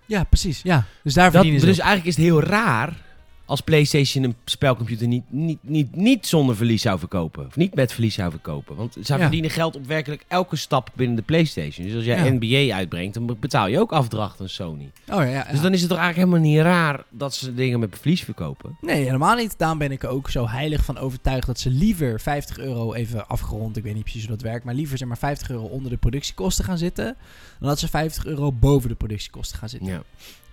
Ja, 0.06 0.24
precies. 0.24 0.62
Ja. 0.62 0.84
Dus 1.02 1.14
daar 1.14 1.24
Dat, 1.24 1.32
verdienen 1.34 1.60
ze 1.60 1.66
dus 1.66 1.78
op. 1.78 1.84
eigenlijk 1.84 2.18
is 2.18 2.24
het 2.24 2.32
heel 2.32 2.42
raar 2.42 2.96
als 3.44 3.60
PlayStation 3.60 4.24
een 4.24 4.34
spelcomputer 4.44 5.06
niet, 5.06 5.22
niet, 5.28 5.58
niet, 5.60 5.96
niet 5.96 6.26
zonder 6.26 6.56
verlies 6.56 6.82
zou 6.82 6.98
verkopen. 6.98 7.46
Of 7.46 7.56
niet 7.56 7.74
met 7.74 7.92
verlies 7.92 8.14
zou 8.14 8.30
verkopen. 8.30 8.76
Want 8.76 8.96
zij 9.00 9.16
Ja. 9.16 9.22
verdienen 9.22 9.50
geld 9.50 9.76
op 9.76 9.86
werkelijk 9.86 10.24
elke 10.28 10.56
stap 10.56 10.90
binnen 10.94 11.16
de 11.16 11.22
PlayStation. 11.22 11.86
Dus 11.86 11.94
als 11.96 12.04
jij 12.04 12.24
Ja. 12.24 12.30
NBA 12.40 12.74
uitbrengt, 12.74 13.14
dan 13.14 13.36
betaal 13.40 13.66
je 13.66 13.78
ook 13.80 13.92
afdracht 13.92 14.40
aan 14.40 14.48
Sony. 14.48 14.90
Oh 15.08 15.16
ja, 15.16 15.22
ja. 15.24 15.46
Dus 15.50 15.60
dan 15.60 15.72
is 15.72 15.80
het 15.80 15.88
toch 15.90 15.98
eigenlijk 15.98 16.28
helemaal 16.30 16.50
niet 16.52 16.60
raar 16.62 17.04
dat 17.10 17.34
ze 17.34 17.54
dingen 17.54 17.80
met 17.80 17.98
verlies 18.00 18.22
verkopen. 18.22 18.76
Nee, 18.80 19.04
helemaal 19.04 19.36
niet. 19.36 19.54
Daarom 19.58 19.78
ben 19.78 19.92
ik 19.92 20.02
er 20.02 20.08
ook 20.08 20.30
zo 20.30 20.48
heilig 20.48 20.84
van 20.84 20.98
overtuigd 20.98 21.46
dat 21.46 21.60
ze 21.60 21.70
liever 21.70 22.20
50 22.20 22.58
euro 22.58 22.92
even 22.94 23.28
afgerond, 23.28 23.76
ik 23.76 23.82
weet 23.82 23.94
niet 23.94 24.02
precies 24.02 24.22
hoe 24.26 24.30
dat 24.36 24.42
werkt, 24.42 24.64
maar 24.64 24.74
liever 24.74 24.98
zeg 24.98 25.08
maar 25.08 25.18
50 25.18 25.50
euro 25.50 25.64
onder 25.64 25.90
de 25.90 25.96
productiekosten 25.96 26.64
gaan 26.64 26.78
zitten, 26.78 27.16
dan 27.58 27.68
dat 27.68 27.78
ze 27.78 27.88
50 27.88 28.24
euro 28.26 28.52
boven 28.52 28.88
de 28.88 28.94
productiekosten 28.94 29.58
gaan 29.58 29.68
zitten. 29.68 29.88
Ja. 29.88 30.02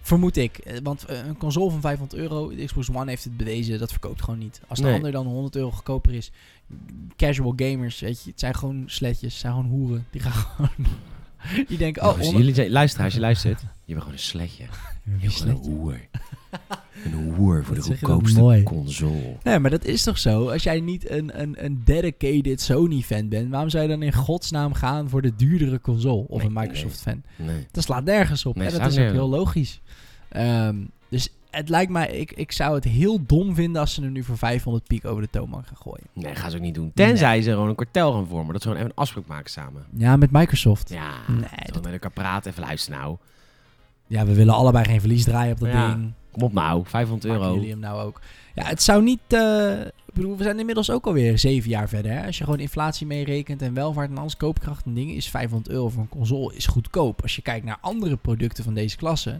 Vermoed 0.09 0.37
ik. 0.37 0.57
Eh, 0.57 0.77
Want 0.83 1.05
eh, 1.05 1.25
een 1.27 1.37
console 1.37 1.71
van 1.71 1.81
500 1.81 2.19
euro, 2.21 2.49
de 2.55 2.65
Xbox 2.65 2.89
One 2.91 3.09
heeft 3.09 3.23
het 3.23 3.37
bewezen, 3.37 3.79
dat 3.79 3.91
verkoopt 3.91 4.21
gewoon 4.23 4.39
niet. 4.39 4.61
Als 4.67 4.79
de 4.79 4.85
Nee. 4.85 4.93
ander 4.95 5.11
dan 5.11 5.25
100 5.25 5.55
euro 5.55 5.71
goedkoper 5.71 6.13
is, 6.13 6.31
casual 7.15 7.53
gamers, 7.55 7.99
weet 7.99 8.23
je, 8.23 8.29
het 8.29 8.39
zijn 8.39 8.55
gewoon 8.55 8.83
sletjes, 8.85 9.31
het 9.33 9.41
zijn 9.41 9.53
gewoon 9.53 9.69
hoeren. 9.69 10.05
Die 10.11 10.21
gaan 10.21 10.31
gewoon, 10.55 10.69
die 11.67 11.77
denken, 11.77 12.01
Oh, 12.03 12.09
100 12.09 12.31
jullie 12.37 12.53
zijn, 12.53 12.69
luister, 12.69 13.03
als 13.03 13.13
je 13.13 13.19
luistert. 13.19 13.61
Je 13.61 13.67
bent 13.85 13.99
gewoon 13.99 14.13
een 14.13 14.19
sletje. 14.19 14.63
Je 15.19 15.27
bent 15.27 15.41
een 15.41 15.51
hoer. 15.51 15.99
Een 17.05 17.33
hoer 17.35 17.65
voor 17.65 17.75
de 17.75 17.81
goedkoopste 17.81 18.61
console. 18.63 19.35
Nee, 19.43 19.59
maar 19.59 19.69
dat 19.71 19.85
is 19.85 20.03
toch 20.03 20.17
zo? 20.19 20.49
Als 20.49 20.63
jij 20.63 20.79
niet 20.79 21.09
een, 21.09 21.41
een, 21.41 21.65
een 21.65 21.81
dedicated 21.85 22.61
Sony-fan 22.61 23.29
bent, 23.29 23.49
waarom 23.49 23.69
zou 23.69 23.83
je 23.83 23.89
dan 23.89 24.01
in 24.03 24.13
godsnaam 24.13 24.73
gaan 24.73 25.09
voor 25.09 25.21
de 25.21 25.35
duurdere 25.35 25.81
console 25.81 26.27
of 26.27 26.37
Nee, 26.37 26.47
een 26.47 26.53
Microsoft-fan? 26.53 27.21
Nee. 27.35 27.67
Dat 27.71 27.83
slaat 27.83 28.03
nergens 28.03 28.45
op. 28.45 28.55
Nee, 28.55 28.67
en 28.67 28.79
dat 28.79 28.91
is 28.91 28.97
ook 28.97 29.11
heel 29.11 29.29
logisch. 29.29 29.81
Ehm, 30.29 30.75
dus 31.09 31.29
het 31.49 31.69
lijkt 31.69 31.91
mij, 31.91 32.07
ik, 32.07 32.31
ik 32.31 32.51
zou 32.51 32.75
het 32.75 32.83
heel 32.83 33.25
dom 33.25 33.55
vinden 33.55 33.81
als 33.81 33.93
ze 33.93 34.01
hem 34.01 34.11
nu 34.11 34.23
voor 34.23 34.37
500 34.37 34.87
piek 34.87 35.05
over 35.05 35.21
de 35.21 35.29
toonbank 35.29 35.67
gaan 35.67 35.77
gooien. 35.77 36.03
Nee, 36.13 36.35
gaan 36.35 36.51
ze 36.51 36.57
ook 36.57 36.63
niet 36.63 36.75
doen. 36.75 36.91
Tenzij 36.93 37.41
ze 37.41 37.51
gewoon 37.51 37.69
een 37.69 37.75
kartel 37.75 38.11
gaan 38.13 38.27
vormen. 38.27 38.53
Dat 38.53 38.61
ze 38.61 38.67
gewoon 38.67 38.77
even 38.83 38.93
een 38.95 39.01
afspraak 39.01 39.27
maken 39.27 39.51
samen. 39.51 39.83
Ja, 39.97 40.15
met 40.17 40.31
Microsoft. 40.31 40.89
Ja, 40.89 41.11
Nee, 41.27 41.41
dat- 41.73 41.83
met 41.83 41.91
elkaar 41.93 42.11
praten. 42.11 42.51
Even 42.51 42.63
luisteren 42.63 42.99
nou. 42.99 43.17
Ja, 44.07 44.25
we 44.25 44.33
willen 44.33 44.53
allebei 44.53 44.85
geen 44.85 44.99
verlies 44.99 45.23
draaien 45.23 45.53
op 45.53 45.59
dat 45.59 45.69
Ja, 45.71 45.93
ding. 45.93 46.11
Kom 46.31 46.43
op 46.43 46.53
nou, 46.53 46.83
500 46.85 47.27
Maken 47.27 47.41
euro. 47.43 47.53
jullie 47.55 47.69
hem 47.71 47.79
nou 47.79 48.01
ook? 48.01 48.21
Ja, 48.55 48.63
het 48.65 48.81
zou 48.81 49.03
niet... 49.03 49.19
eh, 49.27 49.79
ik 49.81 50.13
bedoel, 50.13 50.37
we 50.37 50.43
zijn 50.43 50.59
inmiddels 50.59 50.91
ook 50.91 51.05
alweer 51.05 51.39
zeven 51.39 51.69
jaar 51.69 51.89
verder. 51.89 52.11
Hè? 52.11 52.25
Als 52.25 52.37
je 52.37 52.43
gewoon 52.43 52.59
inflatie 52.59 53.07
meerekent 53.07 53.61
en 53.61 53.73
welvaart 53.73 54.09
en 54.09 54.17
alles, 54.17 54.37
koopkracht 54.37 54.85
en 54.85 54.93
dingen, 54.93 55.15
is 55.15 55.29
500 55.29 55.71
euro 55.71 55.89
voor 55.89 56.01
een 56.01 56.09
console 56.09 56.55
is 56.55 56.65
goedkoop. 56.67 57.21
Als 57.21 57.35
je 57.35 57.41
kijkt 57.41 57.65
naar 57.65 57.77
andere 57.81 58.15
producten 58.17 58.63
van 58.63 58.73
deze 58.73 58.97
klasse, 58.97 59.39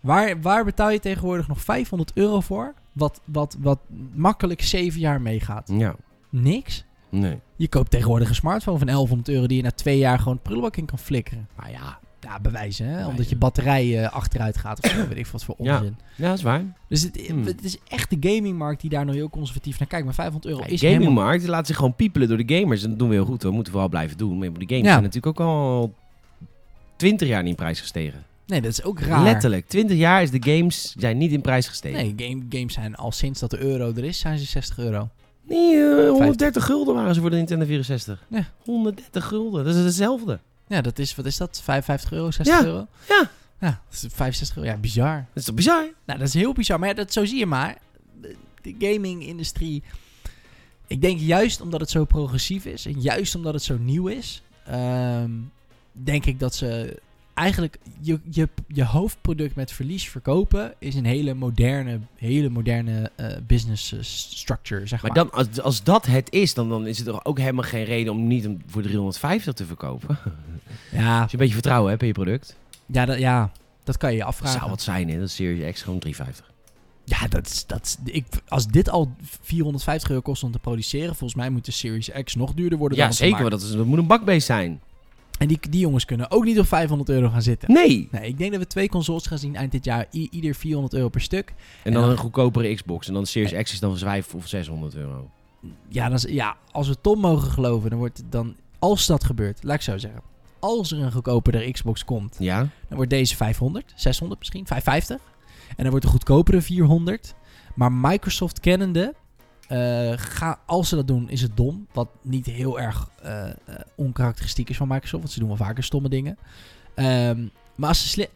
waar, 0.00 0.40
waar 0.40 0.64
betaal 0.64 0.90
je 0.90 1.00
tegenwoordig 1.00 1.48
nog 1.48 1.60
500 1.60 2.10
euro 2.14 2.40
voor? 2.40 2.74
Wat, 2.92 3.20
wat, 3.24 3.56
wat 3.60 3.78
makkelijk 4.14 4.62
zeven 4.62 5.00
jaar 5.00 5.20
meegaat. 5.20 5.70
Ja, 5.74 5.96
Niks. 6.30 6.84
nee. 7.08 7.38
Je 7.56 7.68
koopt 7.68 7.90
tegenwoordig 7.90 8.28
een 8.28 8.34
smartphone 8.34 8.78
van 8.78 8.86
1100 8.86 9.28
euro 9.28 9.46
die 9.46 9.56
je 9.56 9.62
na 9.62 9.70
twee 9.70 9.98
jaar 9.98 10.18
gewoon 10.18 10.38
prullenbak 10.42 10.76
in 10.76 10.84
kan 10.86 10.98
flikkeren. 10.98 11.48
Maar 11.56 11.70
ja, 11.70 11.98
ja, 12.20 12.40
bewijzen, 12.40 12.86
hè? 12.86 13.06
omdat 13.06 13.28
je 13.28 13.36
batterij 13.36 14.02
eh, 14.04 14.12
achteruit 14.12 14.56
gaat 14.56 14.84
of 14.84 14.90
zo, 14.90 14.96
weet 15.08 15.18
ik 15.18 15.26
wat 15.26 15.44
voor 15.44 15.54
Ja. 15.58 15.76
onzin. 15.78 15.96
Ja, 16.16 16.28
dat 16.28 16.36
is 16.38 16.42
waar. 16.44 16.62
Dus 16.88 17.02
het, 17.02 17.26
Hmm. 17.26 17.44
het 17.46 17.64
is 17.64 17.78
echt 17.88 18.10
de 18.10 18.30
gamingmarkt 18.30 18.80
die 18.80 18.90
daar 18.90 19.04
nog 19.04 19.14
heel 19.14 19.30
conservatief 19.30 19.78
naar 19.78 19.88
kijkt. 19.88 20.04
Maar 20.04 20.14
500 20.14 20.52
euro 20.52 20.64
De 20.66 20.72
is 20.72 20.80
helemaal... 20.80 21.02
gamingmarkt 21.06 21.46
laat 21.46 21.66
zich 21.66 21.76
gewoon 21.76 21.94
piepelen 21.94 22.28
door 22.28 22.46
de 22.46 22.54
gamers. 22.58 22.82
En 22.82 22.88
dat 22.90 22.98
doen 22.98 23.08
we 23.08 23.14
heel 23.14 23.24
goed. 23.24 23.42
We 23.42 23.50
moeten 23.50 23.72
vooral 23.72 23.88
blijven 23.90 24.16
doen. 24.16 24.38
Maar 24.38 24.52
de 24.52 24.66
games 24.66 24.84
Ja. 24.84 24.90
zijn 24.90 25.02
natuurlijk 25.02 25.40
ook 25.40 25.46
al 25.46 25.94
20 26.96 27.28
jaar 27.28 27.40
niet 27.42 27.50
in 27.50 27.56
prijs 27.56 27.80
gestegen. 27.80 28.22
Nee, 28.48 28.60
dat 28.60 28.70
is 28.70 28.82
ook 28.82 29.00
raar. 29.00 29.22
Letterlijk. 29.22 29.68
20 29.68 29.96
jaar 29.96 30.22
is 30.22 30.30
de 30.30 30.42
games 30.52 30.94
zijn 30.98 31.18
niet 31.18 31.32
in 31.32 31.40
prijs 31.40 31.68
gestegen. 31.68 32.14
Nee, 32.16 32.28
game, 32.28 32.44
games 32.48 32.74
zijn 32.74 32.96
al 32.96 33.12
sinds 33.12 33.40
dat 33.40 33.50
de 33.50 33.58
euro 33.58 33.92
er 33.96 34.04
is, 34.04 34.18
zijn 34.18 34.38
ze 34.38 34.44
60 34.44 34.78
euro. 34.78 35.08
Nee, 35.42 35.76
eh, 35.76 36.10
130 36.10 36.64
gulden 36.64 36.94
waren 36.94 37.14
ze 37.14 37.20
voor 37.20 37.30
de 37.30 37.36
Nintendo 37.36 37.64
64. 37.66 38.24
Ja. 38.28 38.44
130 38.64 39.24
gulden. 39.24 39.64
Dat 39.64 39.74
is 39.74 39.84
hetzelfde. 39.84 40.38
Ja, 40.66 40.80
dat 40.80 40.98
is, 40.98 41.14
wat 41.14 41.26
is 41.26 41.36
dat? 41.36 41.60
55 41.64 42.12
euro, 42.12 42.30
60 42.30 42.58
Ja, 42.60 42.64
euro? 42.66 42.86
ja. 43.08 43.30
Ja, 43.60 43.80
dat 43.90 44.02
is 44.02 44.06
65 44.14 44.56
euro. 44.56 44.68
Ja, 44.68 44.76
bizar. 44.76 45.14
Dat 45.16 45.24
is 45.34 45.44
toch 45.44 45.54
bizar? 45.54 45.88
Nou, 46.04 46.18
dat 46.18 46.28
is 46.28 46.34
heel 46.34 46.52
bizar. 46.52 46.78
Maar 46.78 46.88
ja, 46.88 46.94
dat, 46.94 47.12
zo 47.12 47.24
zie 47.24 47.38
je 47.38 47.46
maar. 47.46 47.78
De, 48.20 48.36
de 48.62 48.74
gaming-industrie... 48.78 49.82
Ik 50.86 51.00
denk 51.00 51.20
juist 51.20 51.60
omdat 51.60 51.80
het 51.80 51.90
zo 51.90 52.04
progressief 52.04 52.64
is... 52.64 52.86
en 52.86 53.00
juist 53.00 53.34
omdat 53.34 53.54
het 53.54 53.62
zo 53.62 53.76
nieuw 53.78 54.06
is... 54.06 54.42
ehm, 54.66 55.30
denk 55.92 56.24
ik 56.26 56.38
dat 56.40 56.54
ze 56.54 57.00
eigenlijk... 57.38 57.78
Je, 58.00 58.20
je, 58.30 58.48
je 58.66 58.84
hoofdproduct 58.84 59.54
met 59.54 59.72
verlies 59.72 60.08
verkopen... 60.08 60.74
is 60.78 60.94
een 60.94 61.04
hele 61.04 61.34
moderne, 61.34 62.00
hele 62.16 62.48
moderne 62.48 63.10
eh, 63.16 63.26
business 63.46 63.92
eh, 63.92 63.98
structure, 64.02 64.86
zeg 64.86 65.02
maar. 65.02 65.12
Maar 65.12 65.24
dan, 65.24 65.32
als, 65.32 65.60
als 65.60 65.82
dat 65.82 66.06
het 66.06 66.32
is, 66.32 66.54
dan, 66.54 66.68
dan 66.68 66.86
is 66.86 66.98
het 66.98 67.06
toch 67.06 67.24
ook 67.24 67.38
helemaal 67.38 67.64
geen 67.64 67.84
reden 67.84 68.12
om 68.12 68.26
niet 68.26 68.48
voor 68.66 68.82
350 68.82 69.54
te 69.54 69.64
verkopen. 69.64 70.18
ja, 70.92 71.20
Als 71.20 71.30
je 71.30 71.32
een 71.32 71.38
beetje 71.38 71.54
vertrouwen 71.54 71.90
hebt 71.90 72.02
in 72.02 72.08
je 72.08 72.14
product. 72.14 72.56
ja, 72.86 73.04
dat, 73.04 73.18
ja, 73.18 73.52
dat 73.84 73.96
kan 73.96 74.10
je 74.10 74.16
je 74.16 74.22
Dat 74.22 74.30
afvragen. 74.30 74.58
zou 74.58 74.70
wat 74.70 74.82
zijn, 74.82 75.08
hè? 75.08 75.18
Dat 75.18 75.28
is 75.28 75.34
Series 75.34 75.72
X 75.72 75.82
gewoon 75.82 75.98
350. 75.98 76.56
Ja, 77.04 77.28
dat 77.28 77.46
is, 77.46 77.66
dat 77.66 77.84
is, 77.84 78.12
ik, 78.12 78.26
als 78.48 78.66
dit 78.66 78.88
al 78.90 79.14
450 79.42 80.08
euro 80.10 80.22
kost 80.22 80.42
om 80.42 80.52
te 80.52 80.58
produceren, 80.58 81.08
volgens 81.14 81.34
mij 81.34 81.50
moet 81.50 81.64
de 81.64 81.72
Series 81.72 82.10
X 82.24 82.34
nog 82.34 82.54
duurder 82.54 82.78
worden. 82.78 82.98
Ja, 82.98 83.04
dan 83.04 83.12
zeker. 83.12 83.50
dat, 83.50 83.62
is, 83.62 83.72
dat 83.72 83.86
moet 83.86 83.98
een 83.98 84.06
bakbeest 84.06 84.46
zijn. 84.46 84.80
En 85.38 85.48
die, 85.48 85.58
die 85.70 85.80
jongens 85.80 86.04
kunnen 86.04 86.30
ook 86.30 86.44
niet 86.44 86.58
op 86.58 86.66
500 86.66 87.08
euro 87.10 87.28
gaan 87.28 87.42
zitten. 87.42 87.72
Nee. 87.72 88.08
Nee, 88.10 88.28
ik 88.28 88.38
denk 88.38 88.50
dat 88.50 88.60
we 88.60 88.66
twee 88.66 88.88
consoles 88.88 89.26
gaan 89.26 89.38
zien 89.38 89.56
eind 89.56 89.72
dit 89.72 89.84
jaar. 89.84 90.06
I- 90.12 90.28
ieder 90.30 90.54
400 90.54 90.94
euro 90.94 91.08
per 91.08 91.20
stuk. 91.20 91.54
En 91.84 91.92
dan 91.92 92.02
dan- 92.02 92.10
een 92.10 92.16
goedkopere 92.16 92.74
Xbox. 92.74 93.08
En 93.08 93.14
dan 93.14 93.26
Series 93.26 93.62
X 93.62 93.72
is 93.72 93.80
dan 93.80 93.98
5 93.98 94.34
of 94.34 94.46
600 94.46 94.94
euro. 94.94 95.30
Ja, 95.88 96.08
dan, 96.08 96.18
ja, 96.28 96.56
als 96.70 96.88
we 96.88 97.00
Tom 97.00 97.20
mogen 97.20 97.50
geloven, 97.50 97.90
dan 97.90 97.98
wordt 97.98 98.16
het 98.18 98.32
dan... 98.32 98.56
Als 98.78 99.06
dat 99.06 99.24
gebeurt, 99.24 99.62
laat 99.62 99.74
ik 99.76 99.82
zo 99.82 99.98
zeggen. 99.98 100.22
Als 100.58 100.92
er 100.92 100.98
een 100.98 101.12
goedkopere 101.12 101.70
Xbox 101.70 102.04
komt, 102.04 102.36
Ja? 102.38 102.58
dan 102.58 102.96
wordt 102.96 103.10
deze 103.10 103.36
500, 103.36 103.92
600 103.96 104.38
misschien, 104.40 104.66
550. 104.66 105.32
En 105.68 105.74
dan 105.76 105.90
wordt 105.90 106.04
de 106.04 106.10
goedkopere 106.10 106.60
400. 106.60 107.34
Maar 107.74 107.92
Microsoft 107.92 108.60
kennende, 108.60 109.14
eh, 109.68 110.12
ga, 110.16 110.60
als 110.66 110.88
ze 110.88 110.94
dat 110.96 111.06
doen, 111.06 111.30
is 111.30 111.42
het 111.42 111.56
dom. 111.56 111.86
Wat 111.92 112.08
niet 112.22 112.46
heel 112.46 112.80
erg 112.80 113.10
eh, 113.22 113.50
onkarakteristiek 113.94 114.70
is 114.70 114.76
van 114.76 114.88
Microsoft, 114.88 115.22
want 115.22 115.32
ze 115.32 115.38
doen 115.38 115.48
wel 115.48 115.56
vaker 115.56 115.84
stomme 115.84 116.08
dingen. 116.08 116.38
Ehm, 116.94 117.46
maar 117.74 117.88
als, 117.88 118.10
ze 118.10 118.28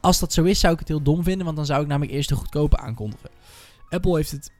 als 0.00 0.18
dat 0.18 0.32
zo 0.32 0.42
is, 0.42 0.60
zou 0.60 0.72
ik 0.72 0.78
het 0.78 0.88
heel 0.88 1.02
dom 1.02 1.22
vinden, 1.22 1.44
want 1.44 1.56
dan 1.56 1.66
zou 1.66 1.82
ik 1.82 1.88
namelijk 1.88 2.12
eerst 2.12 2.28
de 2.28 2.34
goedkope 2.34 2.76
aankondigen. 2.76 3.30
Apple 3.88 4.16
heeft 4.16 4.30
het 4.30 4.52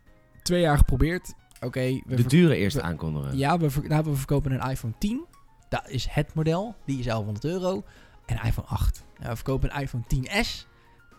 twee 0.42 0.60
jaar 0.60 0.78
geprobeerd. 0.78 1.34
Oké, 1.60 2.00
we 2.06 2.16
De 2.16 2.26
dure 2.26 2.56
eerst 2.56 2.80
aankondigen. 2.80 3.36
ja, 3.38 3.58
we, 3.58 3.70
nou, 3.88 4.04
we 4.04 4.14
verkopen 4.14 4.52
een 4.52 4.70
iPhone 4.70 4.94
10. 4.98 5.24
Dat 5.68 5.88
is 5.88 6.06
het 6.10 6.34
model. 6.34 6.74
Die 6.84 6.98
is 6.98 7.04
1100 7.04 7.44
euro. 7.44 7.84
En 8.26 8.36
iPhone 8.36 8.66
8. 8.68 9.04
Ja, 9.20 9.28
we 9.28 9.36
verkopen 9.36 9.74
een 9.74 9.80
iPhone 9.82 10.04
10s 10.14 10.66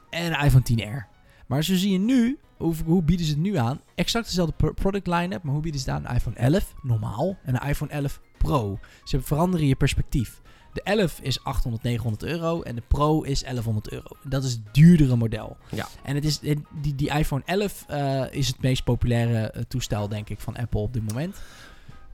en 0.10 0.34
een 0.34 0.45
iPhone 0.45 0.63
10R. 0.71 1.14
Maar 1.45 1.63
zo 1.63 1.75
zie 1.75 1.91
je 1.91 1.97
nu, 1.99 2.39
hoe, 2.58 2.75
hoe 2.86 3.03
bieden 3.03 3.25
ze 3.25 3.31
het 3.31 3.41
nu 3.41 3.58
aan? 3.58 3.81
Exact 3.95 4.25
dezelfde 4.25 4.53
pro- 4.58 4.73
product 4.73 5.08
line-up, 5.08 5.43
maar 5.43 5.53
hoe 5.53 5.62
bieden 5.62 5.81
ze 5.81 5.91
het 5.91 5.99
aan? 5.99 6.10
Een 6.10 6.15
iPhone 6.15 6.36
11, 6.36 6.73
normaal, 6.81 7.38
en 7.43 7.55
een 7.62 7.69
iPhone 7.69 7.91
11 7.91 8.21
Pro. 8.38 8.79
Ze 9.03 9.21
veranderen 9.21 9.67
je 9.67 9.75
perspectief. 9.75 10.41
De 10.73 10.81
11 10.84 11.19
is 11.21 11.43
800, 11.43 11.84
900 11.84 12.23
euro 12.23 12.62
en 12.62 12.75
de 12.75 12.81
Pro 12.88 13.21
is 13.21 13.41
1100 13.41 13.91
euro. 13.91 14.08
Dat 14.23 14.43
is 14.43 14.51
het 14.51 14.62
duurdere 14.71 15.15
model. 15.15 15.58
Ja. 15.71 15.88
En 16.03 16.15
het 16.15 16.25
is, 16.25 16.39
die, 16.39 16.95
die 16.95 17.10
iPhone 17.10 17.41
11 17.45 17.86
eh, 17.88 18.23
is 18.31 18.47
het 18.47 18.62
meest 18.62 18.84
populaire 18.84 19.39
eh, 19.47 19.62
toestel, 19.67 20.08
denk 20.10 20.29
ik, 20.29 20.39
van 20.39 20.55
Apple 20.58 20.79
op 20.79 20.93
dit 20.93 21.08
moment. 21.08 21.38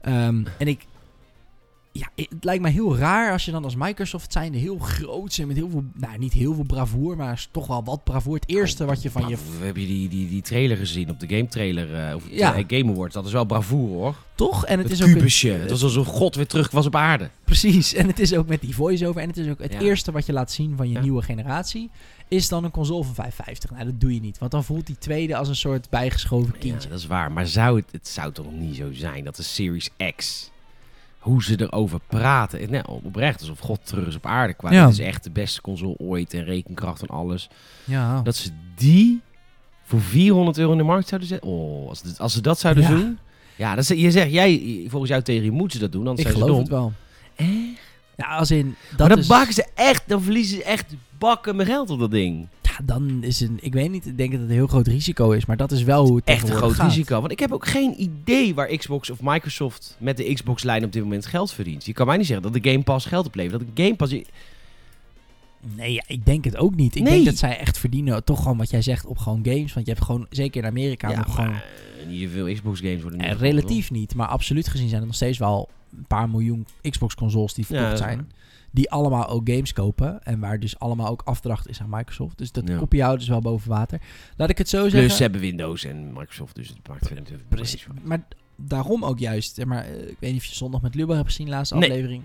Ehm, 0.00 0.44
en 0.58 0.68
ik. 0.68 0.86
Ja, 1.94 2.08
het 2.14 2.28
lijkt 2.44 2.62
me 2.62 2.70
heel 2.70 2.96
raar 2.96 3.32
als 3.32 3.44
je 3.44 3.50
dan 3.50 3.64
als 3.64 3.74
Microsoft 3.76 4.32
zijnde 4.32 4.58
heel 4.58 4.78
groot 4.78 5.32
zijn 5.32 5.46
met 5.46 5.56
heel 5.56 5.70
veel, 5.70 5.84
nou 5.94 6.18
niet 6.18 6.32
heel 6.32 6.54
veel 6.54 6.64
bravoer, 6.64 7.16
maar 7.16 7.32
is 7.32 7.48
toch 7.50 7.66
wel 7.66 7.84
wat 7.84 8.04
bravoer. 8.04 8.34
Het 8.34 8.48
eerste 8.48 8.84
wat 8.84 9.02
je 9.02 9.10
van 9.10 9.28
je, 9.28 9.36
We 9.58 9.64
hebben 9.64 9.86
die, 9.86 10.08
die, 10.08 10.28
die 10.28 10.42
trailer 10.42 10.76
gezien 10.76 11.10
op 11.10 11.20
de 11.20 11.28
game 11.28 11.48
trailer. 11.48 11.94
eh 12.08 12.14
of 12.14 12.24
Ja. 12.30 12.56
ja. 12.56 12.64
Game 12.66 12.92
Awards. 12.92 13.14
Dat 13.14 13.26
is 13.26 13.32
wel 13.32 13.44
bravoer 13.44 13.88
hoor. 13.88 14.16
toch? 14.34 14.66
En 14.66 14.78
het 14.78 14.88
Het 14.88 14.98
is 15.00 15.06
ook 15.06 15.12
kubusje. 15.12 15.48
Het 15.50 15.70
was 15.70 15.82
alsof 15.82 16.06
God 16.06 16.34
weer 16.34 16.46
terug 16.46 16.70
was 16.70 16.86
op 16.86 16.94
aarde. 16.96 17.30
precies. 17.44 17.94
En 17.94 18.06
het 18.06 18.18
is 18.18 18.34
ook 18.34 18.46
met 18.48 18.60
die 18.60 18.74
voice-over 18.74 19.20
en 19.20 19.28
het 19.28 19.36
is 19.36 19.48
ook 19.48 19.58
het 19.62 19.72
Ja. 19.72 19.80
eerste 19.80 20.12
wat 20.12 20.26
je 20.26 20.32
laat 20.32 20.52
zien 20.52 20.76
van 20.76 20.88
je 20.88 20.94
Ja. 20.94 21.00
nieuwe 21.00 21.22
generatie 21.22 21.90
is 22.28 22.48
dan 22.48 22.64
een 22.64 22.70
console 22.70 23.04
van 23.04 23.14
550. 23.14 23.70
Nou, 23.70 23.84
dat 23.84 24.00
doe 24.00 24.14
je 24.14 24.20
niet, 24.20 24.38
want 24.38 24.50
dan 24.50 24.64
voelt 24.64 24.86
die 24.86 24.98
tweede 24.98 25.36
als 25.36 25.48
een 25.48 25.56
soort 25.56 25.90
bijgeschoven 25.90 26.52
Ja, 26.54 26.58
kindje. 26.60 26.88
dat 26.88 26.98
is 26.98 27.06
waar. 27.06 27.32
Maar 27.32 27.46
zou 27.46 27.76
het, 27.76 27.92
het 27.92 28.08
zou 28.08 28.32
toch 28.32 28.52
niet 28.52 28.76
zo 28.76 28.92
zijn 28.92 29.24
dat 29.24 29.36
de 29.36 29.42
Series 29.42 29.90
X, 30.16 30.50
hoe 31.22 31.42
ze 31.42 31.60
erover 31.60 32.00
praten, 32.06 32.70
nee, 32.70 32.86
oprecht 32.88 33.40
alsof 33.40 33.58
God 33.58 33.86
terug 33.86 34.06
is 34.06 34.16
op 34.16 34.26
aarde 34.26 34.54
kwam. 34.54 34.72
Ja. 34.72 34.84
Het 34.84 34.92
is 34.92 34.98
echt 34.98 35.24
de 35.24 35.30
beste 35.30 35.60
console 35.60 35.94
ooit 35.98 36.34
en 36.34 36.44
rekenkracht 36.44 37.02
en 37.02 37.08
alles. 37.08 37.48
Ja. 37.84 38.20
Dat 38.22 38.36
ze 38.36 38.50
die 38.76 39.20
voor 39.84 40.00
400 40.00 40.58
euro 40.58 40.72
in 40.72 40.78
de 40.78 40.84
markt 40.84 41.08
zouden 41.08 41.28
zetten. 41.28 41.50
Oh, 41.50 41.88
als, 41.88 42.18
als 42.18 42.32
ze 42.32 42.40
dat 42.40 42.58
zouden 42.58 42.82
Ja. 42.82 42.88
doen. 42.88 43.18
Ja, 43.56 43.74
dat 43.74 43.90
is, 43.90 44.00
je 44.00 44.10
zegt, 44.10 44.32
jij, 44.32 44.84
volgens 44.88 45.10
jouw 45.10 45.20
theorie 45.20 45.50
moeten 45.50 45.78
ze 45.78 45.84
dat 45.84 45.92
doen, 45.92 46.06
anders 46.08 46.28
ik 46.28 46.34
zijn 46.34 46.38
ze 46.38 46.50
geloof 46.50 46.68
dom. 46.68 46.78
het 46.80 46.96
wel. 47.38 47.46
Echt? 47.48 47.80
Ja, 48.16 48.36
als 48.36 48.50
in 48.50 48.74
dat 48.90 48.98
maar 48.98 49.08
dan 49.08 49.18
is, 49.18 49.26
bakken 49.26 49.54
ze 49.54 49.66
echt, 49.74 50.02
dan 50.06 50.22
verliezen 50.22 50.56
ze 50.56 50.64
echt 50.64 50.94
bakken 51.18 51.56
met 51.56 51.66
geld 51.66 51.90
op 51.90 51.98
dat 51.98 52.10
ding. 52.10 52.48
Ja, 52.78 52.84
dan 52.84 53.22
is 53.22 53.40
een, 53.40 53.58
ik 53.60 53.72
weet 53.72 53.90
niet, 53.90 54.06
ik 54.06 54.16
denk 54.16 54.30
dat 54.30 54.40
het 54.40 54.48
een 54.48 54.54
heel 54.56 54.66
groot 54.66 54.86
risico 54.86 55.30
is, 55.30 55.46
maar 55.46 55.56
dat 55.56 55.72
is 55.72 55.82
wel 55.82 56.06
hoe 56.06 56.16
het 56.16 56.24
Echt 56.24 56.48
een 56.48 56.54
groot 56.56 56.72
gaat. 56.72 56.86
risico. 56.92 57.20
Want 57.20 57.32
ik 57.32 57.38
heb 57.38 57.52
ook 57.52 57.66
geen 57.66 57.94
idee 58.02 58.54
waar 58.54 58.76
Xbox 58.76 59.10
of 59.10 59.18
Microsoft 59.22 59.96
met 60.00 60.16
de 60.16 60.32
Xbox-lijn 60.34 60.84
op 60.84 60.92
dit 60.92 61.02
moment 61.02 61.26
geld 61.26 61.52
verdient. 61.52 61.84
Je 61.86 61.92
kan 61.92 62.06
mij 62.06 62.16
niet 62.16 62.26
zeggen 62.26 62.52
dat 62.52 62.62
de 62.62 62.70
Game 62.70 62.82
Pass 62.82 63.06
geld 63.06 63.26
oplevert. 63.26 63.58
Dat 63.66 63.76
de 63.76 63.82
Game 63.82 63.96
Pass... 63.96 64.14
Nee, 65.76 65.92
ja, 65.92 66.02
ik 66.06 66.24
denk 66.24 66.44
het 66.44 66.56
ook 66.56 66.74
niet. 66.74 66.94
Ik 66.96 67.02
Nee. 67.02 67.12
denk 67.12 67.24
dat 67.24 67.36
zij 67.36 67.58
echt 67.58 67.78
verdienen, 67.78 68.24
toch 68.24 68.42
gewoon 68.42 68.56
wat 68.58 68.70
jij 68.70 68.82
zegt, 68.82 69.06
op 69.06 69.18
gewoon 69.18 69.40
games. 69.44 69.72
Want 69.72 69.86
je 69.86 69.92
hebt 69.92 70.04
gewoon, 70.04 70.26
zeker 70.30 70.62
in 70.62 70.68
Amerika, 70.68 71.10
Ja, 71.10 71.16
nog 71.16 71.34
gewoon... 71.34 71.54
niet 72.08 72.20
zoveel 72.22 72.54
Xbox-games 72.54 73.02
worden 73.02 73.20
nu 73.20 73.26
eh, 73.26 73.32
relatief 73.38 73.90
niet, 73.90 74.14
maar 74.14 74.26
absoluut 74.26 74.68
gezien 74.68 74.88
zijn 74.88 75.00
er 75.00 75.06
nog 75.06 75.16
steeds 75.16 75.38
wel 75.38 75.68
een 75.96 76.04
paar 76.08 76.28
miljoen 76.30 76.66
Xbox-consoles 76.90 77.54
die 77.54 77.64
Ja, 77.68 77.76
verkocht 77.76 77.98
zijn. 77.98 78.30
Die 78.74 78.90
allemaal 78.90 79.28
ook 79.28 79.48
games 79.50 79.72
kopen. 79.72 80.22
En 80.24 80.40
waar 80.40 80.60
dus 80.60 80.78
allemaal 80.78 81.08
ook 81.08 81.22
afdracht 81.24 81.68
is 81.68 81.80
aan 81.80 81.90
Microsoft. 81.90 82.38
Dus 82.38 82.52
dat 82.52 82.68
Ja. 82.68 82.76
kopje 82.78 82.98
houden 83.00 83.20
dus 83.20 83.28
wel 83.28 83.40
boven 83.40 83.70
water. 83.70 84.00
Laat 84.36 84.50
ik 84.50 84.58
het 84.58 84.68
zo 84.68 84.82
zeggen. 84.82 85.00
Plus 85.00 85.16
ze 85.16 85.22
hebben 85.22 85.40
Windows 85.40 85.84
en 85.84 86.12
Microsoft, 86.12 86.54
dus 86.54 86.68
het 86.68 86.88
maakt 86.88 87.06
verder 87.06 87.24
Precies. 87.48 87.86
Maar 88.02 88.24
daarom 88.56 89.04
ook 89.04 89.18
juist. 89.18 89.64
Maar, 89.64 89.84
eh, 89.84 90.00
ik 90.08 90.16
weet 90.18 90.32
niet 90.32 90.40
of 90.40 90.46
je 90.46 90.54
zondag 90.54 90.80
met 90.82 90.94
Lubber 90.94 91.16
hebt 91.16 91.28
gezien, 91.28 91.48
laatste 91.48 91.74
Nee. 91.76 91.88
aflevering. 91.90 92.22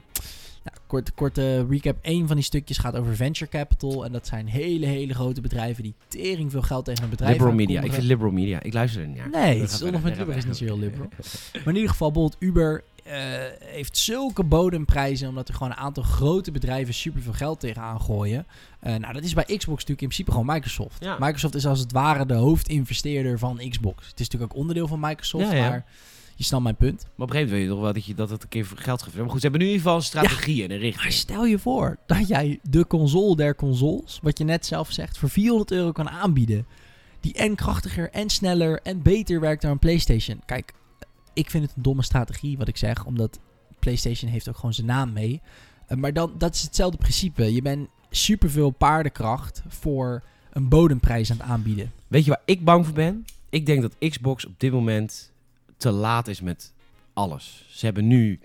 Nou, 0.64 0.80
kort, 0.88 1.14
korte 1.14 1.66
recap. 1.70 1.98
Eén 2.02 2.28
van 2.28 2.36
die 2.36 2.46
stukjes 2.46 2.78
gaat 2.78 2.96
over 2.96 3.16
venture 3.16 3.50
capital. 3.52 4.06
En 4.06 4.12
dat 4.12 4.28
zijn 4.28 4.48
hele, 4.48 4.86
hele 4.86 5.14
grote 5.14 5.42
bedrijven 5.42 5.84
die 5.84 5.94
tering 6.08 6.52
veel 6.52 6.62
geld 6.62 6.86
tegen 6.86 7.04
een 7.04 7.10
bedrijf 7.10 7.32
Liberal 7.32 7.54
Media. 7.54 7.82
Ik 7.82 7.94
vind 7.94 8.06
Liberal 8.06 8.32
Media. 8.32 8.62
Ik 8.62 8.74
luister 8.74 9.02
er 9.02 9.08
niet 9.08 9.18
naar. 9.18 9.30
Nee, 9.30 9.68
zondag 9.68 10.02
met 10.02 10.18
Lubber 10.18 10.36
is 10.38 10.46
niet 10.46 10.58
zo 10.58 10.64
heel 10.64 10.80
liberal. 10.80 11.08
Maar 11.54 11.68
in 11.68 11.76
ieder 11.76 11.90
geval, 11.90 12.12
bijvoorbeeld 12.12 12.42
Uber 12.44 12.84
heeft 13.64 13.98
zulke 13.98 14.44
bodemprijzen... 14.44 15.30
omdat 15.30 15.48
er 15.48 15.54
gewoon 15.54 15.72
een 15.72 15.78
aantal 15.78 16.04
grote 16.04 16.52
bedrijven 16.52 16.94
superveel 16.94 17.34
geld 17.34 17.60
tegenaan 17.60 18.02
gooien. 18.02 18.46
Eh, 18.80 18.96
nou, 18.96 19.14
dat 19.14 19.24
is 19.24 19.34
bij 19.34 19.44
Xbox 19.44 19.66
natuurlijk 19.68 19.88
in 19.90 19.96
principe 20.08 20.32
gewoon 20.32 20.46
Microsoft. 20.46 21.04
Ja. 21.04 21.16
Microsoft 21.20 21.56
is 21.56 21.66
als 21.66 21.80
het 21.80 21.92
ware 21.92 22.26
de 22.26 22.34
hoofdinvesteerder 22.34 23.40
van 23.40 23.62
Xbox. 23.70 24.08
Het 24.08 24.20
is 24.20 24.26
natuurlijk 24.26 24.52
ook 24.54 24.60
onderdeel 24.60 24.88
van 24.88 25.00
Microsoft, 25.00 25.52
Ja, 25.52 25.70
maar 25.70 25.86
je 26.36 26.44
snapt 26.44 26.64
mijn 26.64 26.76
punt. 26.76 27.02
Maar 27.04 27.28
op 27.28 27.34
een 27.34 27.36
gegeven 27.36 27.50
moment 27.50 27.52
weet 27.52 27.64
je 27.64 27.70
toch 27.70 27.80
wel 27.82 27.94
dat, 27.94 28.06
je, 28.06 28.14
dat 28.14 28.30
het 28.30 28.44
een 28.44 28.50
keer 28.50 28.66
voor 28.66 28.78
geld 28.78 29.02
geeft. 29.02 29.16
Maar 29.16 29.30
goed, 29.30 29.42
ze 29.42 29.48
hebben 29.48 29.60
nu 29.60 29.68
in 29.68 29.72
ieder 29.74 29.86
geval 29.86 30.02
een 30.02 30.08
strategie 30.08 30.64
en 30.64 30.72
een 30.72 30.78
Maar 30.78 30.86
richting. 30.86 31.14
stel 31.14 31.46
je 31.46 31.60
voor 31.60 31.98
dat 32.06 32.28
jij 32.28 32.60
de 32.70 32.88
console 32.88 33.36
der 33.36 33.56
consoles, 33.56 34.20
wat 34.22 34.38
je 34.38 34.44
net 34.44 34.66
zelf 34.66 34.92
zegt, 34.92 35.18
voor 35.18 35.30
400 35.30 35.72
euro 35.72 35.92
kan 35.92 36.10
aanbieden. 36.10 36.66
Die 37.20 37.34
en 37.34 37.56
krachtiger 37.56 38.10
en 38.12 38.30
sneller 38.30 38.80
en 38.84 39.02
beter 39.02 39.40
werkt 39.40 39.62
dan 39.62 39.72
een 39.72 39.80
PlayStation. 39.80 40.42
Kijk, 40.46 40.74
ik 41.38 41.50
vind 41.50 41.64
het 41.64 41.74
een 41.76 41.82
domme 41.84 42.04
strategie 42.04 42.58
wat 42.58 42.68
ik 42.68 42.78
zeg, 42.78 43.06
omdat 43.06 43.40
PlayStation 43.80 44.32
heeft 44.32 44.50
ook 44.50 44.56
gewoon 44.56 44.74
zijn 44.74 44.88
naam 44.88 45.14
mee. 45.14 45.42
Eh, 45.88 45.98
maar 45.98 46.14
dan, 46.14 46.34
dat 46.38 46.56
is 46.56 46.62
hetzelfde 46.62 46.98
principe. 46.98 47.54
Je 47.54 47.62
bent 47.62 47.88
superveel 48.10 48.70
paardenkracht 48.70 49.64
voor 49.68 50.24
een 50.52 50.68
bodemprijs 50.68 51.32
aan 51.32 51.38
het 51.38 51.46
aanbieden. 51.46 51.92
Weet 52.08 52.24
je 52.24 52.30
waar 52.30 52.42
ik 52.46 52.64
bang 52.64 52.86
voor 52.86 52.94
ben? 52.94 53.26
Ik 53.50 53.66
denk 53.66 53.82
dat 53.82 53.96
Xbox 54.10 54.46
op 54.46 54.54
dit 54.58 54.72
moment 54.72 55.32
te 55.78 55.92
laat 55.92 56.28
is 56.28 56.42
met 56.42 56.74
alles. 57.14 57.66
Ze 57.70 57.86
hebben 57.86 58.08
nu 58.08 58.40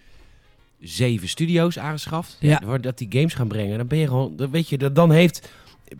zeven 0.80 1.28
studio's 1.28 1.78
aangeschaft. 1.78 2.36
Ja. 2.40 2.78
Dat 2.78 2.98
die 2.98 3.08
games 3.10 3.34
gaan 3.34 3.48
brengen. 3.48 3.78
Dan 3.78 3.86
ben 3.86 3.98
je 3.98 4.06
gewoon, 4.06 4.36
dan 4.36 4.50
weet 4.50 4.68
je, 4.68 4.78
dat 4.78 4.94
dan 4.94 5.10
heeft 5.10 5.50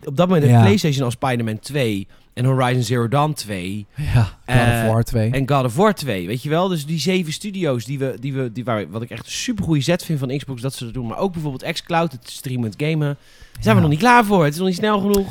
op 0.03 0.17
dat 0.17 0.27
moment 0.27 0.45
Ja. 0.45 0.51
heeft 0.51 0.63
PlayStation 0.63 1.03
al 1.05 1.11
Spider-Man 1.11 1.59
2 1.59 2.07
en 2.33 2.45
Horizon 2.45 2.83
Zero 2.83 3.07
Dawn 3.07 3.33
2 3.33 3.85
Ja, 3.95 4.23
God 4.23 4.31
Eh, 4.45 4.81
of 4.85 4.91
War 4.91 5.03
2. 5.03 5.29
en 5.31 5.49
God 5.49 5.65
of 5.65 5.75
War 5.75 5.93
2, 5.95 6.27
weet 6.27 6.43
je 6.43 6.49
wel? 6.49 6.67
Dus 6.67 6.85
die 6.85 6.99
zeven 6.99 7.33
studio's 7.33 7.85
die 7.85 7.99
we, 7.99 8.15
die 8.19 8.33
we, 8.33 8.51
die 8.51 8.63
waar, 8.63 8.89
wat 8.89 9.01
ik 9.01 9.09
echt 9.09 9.25
een 9.25 9.31
super 9.31 9.63
goede 9.63 9.81
zet 9.81 10.05
vind 10.05 10.19
van 10.19 10.37
Xbox 10.37 10.61
dat 10.61 10.73
ze 10.73 10.83
dat 10.85 10.93
doen, 10.93 11.07
maar 11.07 11.17
ook 11.17 11.31
bijvoorbeeld 11.33 11.71
xCloud, 11.73 12.11
het 12.11 12.29
streamend 12.29 12.73
gamen, 12.77 13.17
daar 13.53 13.63
zijn 13.63 13.75
we 13.75 13.81
nog 13.81 13.89
niet 13.91 13.99
klaar 13.99 14.25
voor. 14.25 14.43
Het 14.43 14.53
is 14.53 14.59
nog 14.59 14.67
niet 14.67 14.77
snel 14.77 14.99
genoeg. 14.99 15.27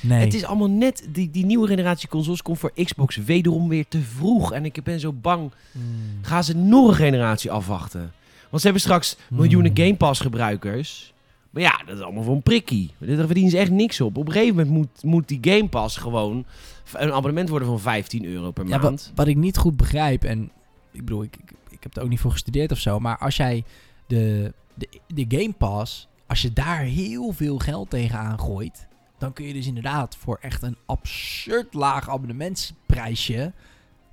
Nee. 0.00 0.20
Het 0.20 0.34
is 0.34 0.44
allemaal 0.44 0.70
net, 0.70 1.06
die, 1.08 1.30
die 1.30 1.44
nieuwe 1.46 1.66
generatie 1.66 2.08
consoles 2.08 2.42
komt 2.42 2.58
voor 2.58 2.72
Xbox 2.84 3.16
wederom 3.16 3.68
weer 3.68 3.84
te 3.88 4.00
vroeg. 4.16 4.52
En 4.52 4.64
ik 4.64 4.78
ben 4.84 5.00
zo 5.00 5.12
bang, 5.12 5.50
Mm. 5.72 5.82
gaan 6.22 6.44
ze 6.44 6.56
nog 6.56 6.88
een 6.88 6.94
generatie 6.94 7.50
afwachten? 7.50 8.12
Want 8.40 8.62
ze 8.64 8.68
hebben 8.70 8.80
straks 8.80 9.16
miljoenen 9.30 9.72
Hmm. 9.74 9.84
Game 9.84 9.96
Pass 9.96 10.20
gebruikers. 10.20 11.11
Maar 11.52 11.62
ja, 11.62 11.80
dat 11.86 11.96
is 11.96 12.02
allemaal 12.02 12.22
voor 12.22 12.34
een 12.34 12.42
prikkie. 12.42 12.90
Daar 12.98 13.26
verdienen 13.26 13.50
ze 13.50 13.58
echt 13.58 13.70
niks 13.70 14.00
op. 14.00 14.16
Op 14.16 14.26
een 14.26 14.32
gegeven 14.32 14.56
moment 14.56 14.74
moet, 14.74 15.02
moet 15.02 15.28
die 15.28 15.38
Game 15.40 15.68
Pass 15.68 15.96
gewoon 15.96 16.44
een 16.92 17.12
abonnement 17.12 17.48
worden 17.48 17.68
van 17.68 17.80
15 17.80 18.24
euro 18.24 18.50
per 18.50 18.66
Ja, 18.68 18.78
maand. 18.78 18.82
wat, 19.04 19.12
wat 19.14 19.26
ik 19.26 19.36
niet 19.36 19.56
goed 19.56 19.76
begrijp, 19.76 20.24
en 20.24 20.50
ik 20.90 21.04
bedoel, 21.04 21.22
ik, 21.22 21.36
ik, 21.36 21.52
ik 21.70 21.82
heb 21.82 21.96
er 21.96 22.02
ook 22.02 22.08
niet 22.08 22.20
voor 22.20 22.30
gestudeerd 22.30 22.72
of 22.72 22.78
zo, 22.78 22.98
maar 22.98 23.18
als 23.18 23.36
jij 23.36 23.64
de, 24.06 24.52
de, 24.74 24.88
de 25.06 25.24
Game 25.28 25.52
Pass, 25.52 26.08
als 26.26 26.42
je 26.42 26.52
daar 26.52 26.80
heel 26.80 27.32
veel 27.32 27.58
geld 27.58 27.90
tegenaan 27.90 28.40
gooit, 28.40 28.86
dan 29.18 29.32
kun 29.32 29.46
je 29.46 29.52
dus 29.52 29.66
inderdaad 29.66 30.16
voor 30.16 30.38
echt 30.40 30.62
een 30.62 30.76
absurd 30.86 31.74
laag 31.74 32.08
abonnementsprijsje 32.10 33.52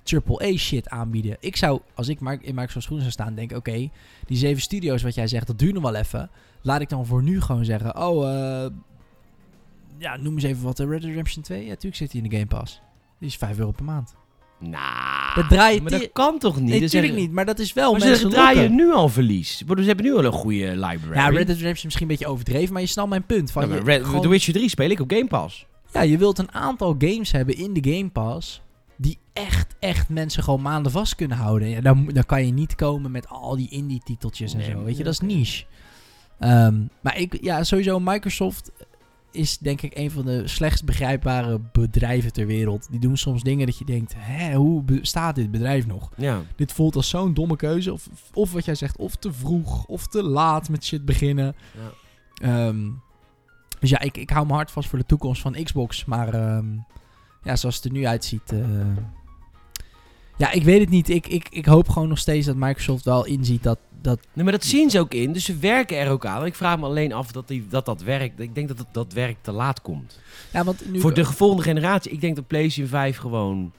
AAA 0.04 0.56
shit 0.56 0.88
aanbieden. 0.88 1.36
Ik 1.40 1.56
zou, 1.56 1.80
als 1.94 2.08
ik 2.08 2.20
in 2.20 2.54
Microsoft 2.54 2.84
schoenen 2.84 3.10
zou 3.10 3.10
staan, 3.10 3.34
denken, 3.34 3.56
oké, 3.56 3.90
die 4.26 4.36
zeven 4.36 4.62
studio's 4.62 5.02
wat 5.02 5.14
jij 5.14 5.26
zegt, 5.26 5.46
dat 5.46 5.58
duurt 5.58 5.74
nog 5.74 5.82
wel 5.82 5.94
even. 5.94 6.30
Laat 6.62 6.80
ik 6.80 6.88
dan 6.88 7.06
voor 7.06 7.22
nu 7.22 7.40
gewoon 7.40 7.64
zeggen, 7.64 7.96
oh, 8.06 8.28
eh, 8.64 8.70
ja, 9.98 10.16
noem 10.16 10.34
eens 10.34 10.42
even 10.42 10.62
wat, 10.62 10.80
eh, 10.80 10.86
Red 10.86 11.00
Dead 11.00 11.10
Redemption 11.10 11.42
2? 11.42 11.62
Ja, 11.62 11.68
natuurlijk 11.68 11.96
zit 11.96 12.12
hij 12.12 12.20
in 12.20 12.28
de 12.28 12.34
Game 12.36 12.48
Pass. 12.48 12.80
Die 13.18 13.28
is 13.28 13.36
5 13.36 13.58
euro 13.58 13.70
per 13.70 13.84
maand. 13.84 14.14
Nou, 14.58 15.48
Dat 15.48 15.80
maar 15.82 15.90
dat 15.90 16.12
kan 16.12 16.38
toch 16.38 16.60
niet? 16.60 16.68
Nee, 16.68 16.80
natuurlijk 16.80 17.14
niet, 17.14 17.32
maar 17.32 17.44
dat 17.44 17.58
is 17.58 17.72
wel 17.72 17.90
Maar 17.92 18.00
mensen 18.00 18.18
ze 18.18 18.28
draaien 18.28 18.74
nu 18.74 18.92
al 18.92 19.08
verlies. 19.08 19.56
Ze 19.58 19.64
hebben 19.84 20.04
nu 20.04 20.14
al 20.14 20.24
een 20.24 20.32
goede 20.32 20.66
library. 20.70 21.14
Ja, 21.14 21.28
Red 21.28 21.46
Dead 21.46 21.56
Redemption 21.56 21.72
is 21.74 21.82
misschien 21.84 22.02
een 22.06 22.12
beetje 22.16 22.26
overdreven, 22.26 22.72
maar 22.72 22.82
je 22.82 22.88
snapt 22.88 23.08
mijn 23.08 23.24
punt. 23.26 23.50
Van 23.50 23.68
je, 23.68 23.80
Red- 23.80 24.04
gewoon- 24.04 24.20
The 24.22 24.28
Witcher 24.28 24.52
3 24.54 24.68
speel 24.68 24.90
ik 24.90 25.00
op 25.00 25.10
Game 25.12 25.26
Pass. 25.26 25.66
ja, 25.92 26.00
je 26.02 26.18
wilt 26.18 26.38
een 26.38 26.52
aantal 26.52 26.94
games 26.98 27.32
hebben 27.32 27.56
in 27.56 27.72
de 27.72 27.92
Game 27.92 28.10
Pass 28.10 28.62
die 28.96 29.18
echt, 29.32 29.74
echt 29.78 30.08
mensen 30.08 30.42
gewoon 30.42 30.62
maanden 30.62 30.92
vast 30.92 31.14
kunnen 31.14 31.36
houden. 31.36 31.68
Ja, 31.68 31.80
dan, 31.80 32.10
dan 32.12 32.24
kan 32.26 32.46
je 32.46 32.52
niet 32.52 32.74
komen 32.74 33.10
met 33.10 33.28
al 33.28 33.56
die 33.56 33.68
indie 33.70 34.00
titeltjes 34.04 34.52
en 34.52 34.58
Nee, 34.58 34.70
zo. 34.70 34.84
Weet 34.84 34.96
je, 34.96 35.04
dat 35.04 35.12
is 35.12 35.20
niche. 35.20 35.64
Ehm, 36.40 36.82
maar 37.00 37.18
ik, 37.18 37.38
ja, 37.42 37.64
sowieso 37.64 38.00
Microsoft 38.00 38.70
is 39.32 39.58
denk 39.58 39.82
ik 39.82 39.96
een 39.96 40.10
van 40.10 40.24
de 40.24 40.48
slechtst 40.48 40.84
begrijpbare 40.84 41.60
bedrijven 41.72 42.32
ter 42.32 42.46
wereld. 42.46 42.86
Die 42.90 43.00
doen 43.00 43.16
soms 43.16 43.42
dingen 43.42 43.66
dat 43.66 43.78
je 43.78 43.84
denkt, 43.84 44.14
hè, 44.16 44.54
hoe 44.54 44.82
bestaat 44.82 45.34
dit 45.34 45.50
bedrijf 45.50 45.86
nog? 45.86 46.10
Ja. 46.16 46.42
Dit 46.56 46.72
voelt 46.72 46.96
als 46.96 47.08
zo'n 47.08 47.34
domme 47.34 47.56
keuze. 47.56 47.92
Of, 47.92 48.08
of 48.32 48.52
wat 48.52 48.64
jij 48.64 48.74
zegt, 48.74 48.96
of 48.96 49.16
te 49.16 49.32
vroeg, 49.32 49.84
of 49.84 50.06
te 50.06 50.22
laat 50.22 50.68
met 50.68 50.84
shit 50.84 51.04
beginnen. 51.04 51.54
Ja. 51.74 52.66
Ehm, 52.66 52.88
dus 53.80 53.90
ja, 53.90 54.00
ik, 54.00 54.16
ik 54.16 54.30
hou 54.30 54.46
me 54.46 54.52
hard 54.52 54.70
vast 54.70 54.88
voor 54.88 54.98
de 54.98 55.06
toekomst 55.06 55.42
van 55.42 55.64
Xbox. 55.64 56.04
Maar 56.04 56.34
ehm, 56.34 56.66
ja, 57.42 57.56
zoals 57.56 57.76
het 57.76 57.84
er 57.84 57.92
nu 57.92 58.06
uitziet. 58.06 58.52
eh, 58.52 58.60
ja, 60.36 60.50
ik 60.50 60.62
weet 60.62 60.80
het 60.80 60.88
niet. 60.90 61.08
Ik, 61.08 61.26
ik, 61.26 61.48
ik 61.50 61.66
hoop 61.66 61.88
gewoon 61.88 62.08
nog 62.08 62.18
steeds 62.18 62.46
dat 62.46 62.56
Microsoft 62.56 63.04
wel 63.04 63.26
inziet 63.26 63.62
dat. 63.62 63.78
Dat 64.02 64.18
Nee, 64.32 64.44
maar 64.44 64.52
dat 64.52 64.64
zien 64.64 64.90
ze 64.90 64.98
ook 64.98 65.14
in. 65.14 65.32
Dus 65.32 65.44
ze 65.44 65.56
werken 65.56 65.98
er 65.98 66.10
ook 66.10 66.26
aan. 66.26 66.46
Ik 66.46 66.54
vraag 66.54 66.78
me 66.78 66.84
alleen 66.84 67.12
af 67.12 67.32
dat 67.32 67.48
die, 67.48 67.66
dat, 67.68 67.86
dat 67.86 68.02
werkt. 68.02 68.40
Ik 68.40 68.54
denk 68.54 68.68
dat 68.68 68.78
het, 68.78 68.86
dat 68.92 69.12
werk 69.12 69.36
te 69.40 69.52
laat 69.52 69.82
komt. 69.82 70.18
ja, 70.52 70.64
want 70.64 70.90
nu, 70.90 71.00
Voor 71.00 71.14
de 71.14 71.24
volgende 71.24 71.62
generatie. 71.62 72.12
Ik 72.12 72.20
denk 72.20 72.36
dat 72.36 72.46
PlayStation 72.46 72.88
5 72.88 73.16
gewoon... 73.16 73.72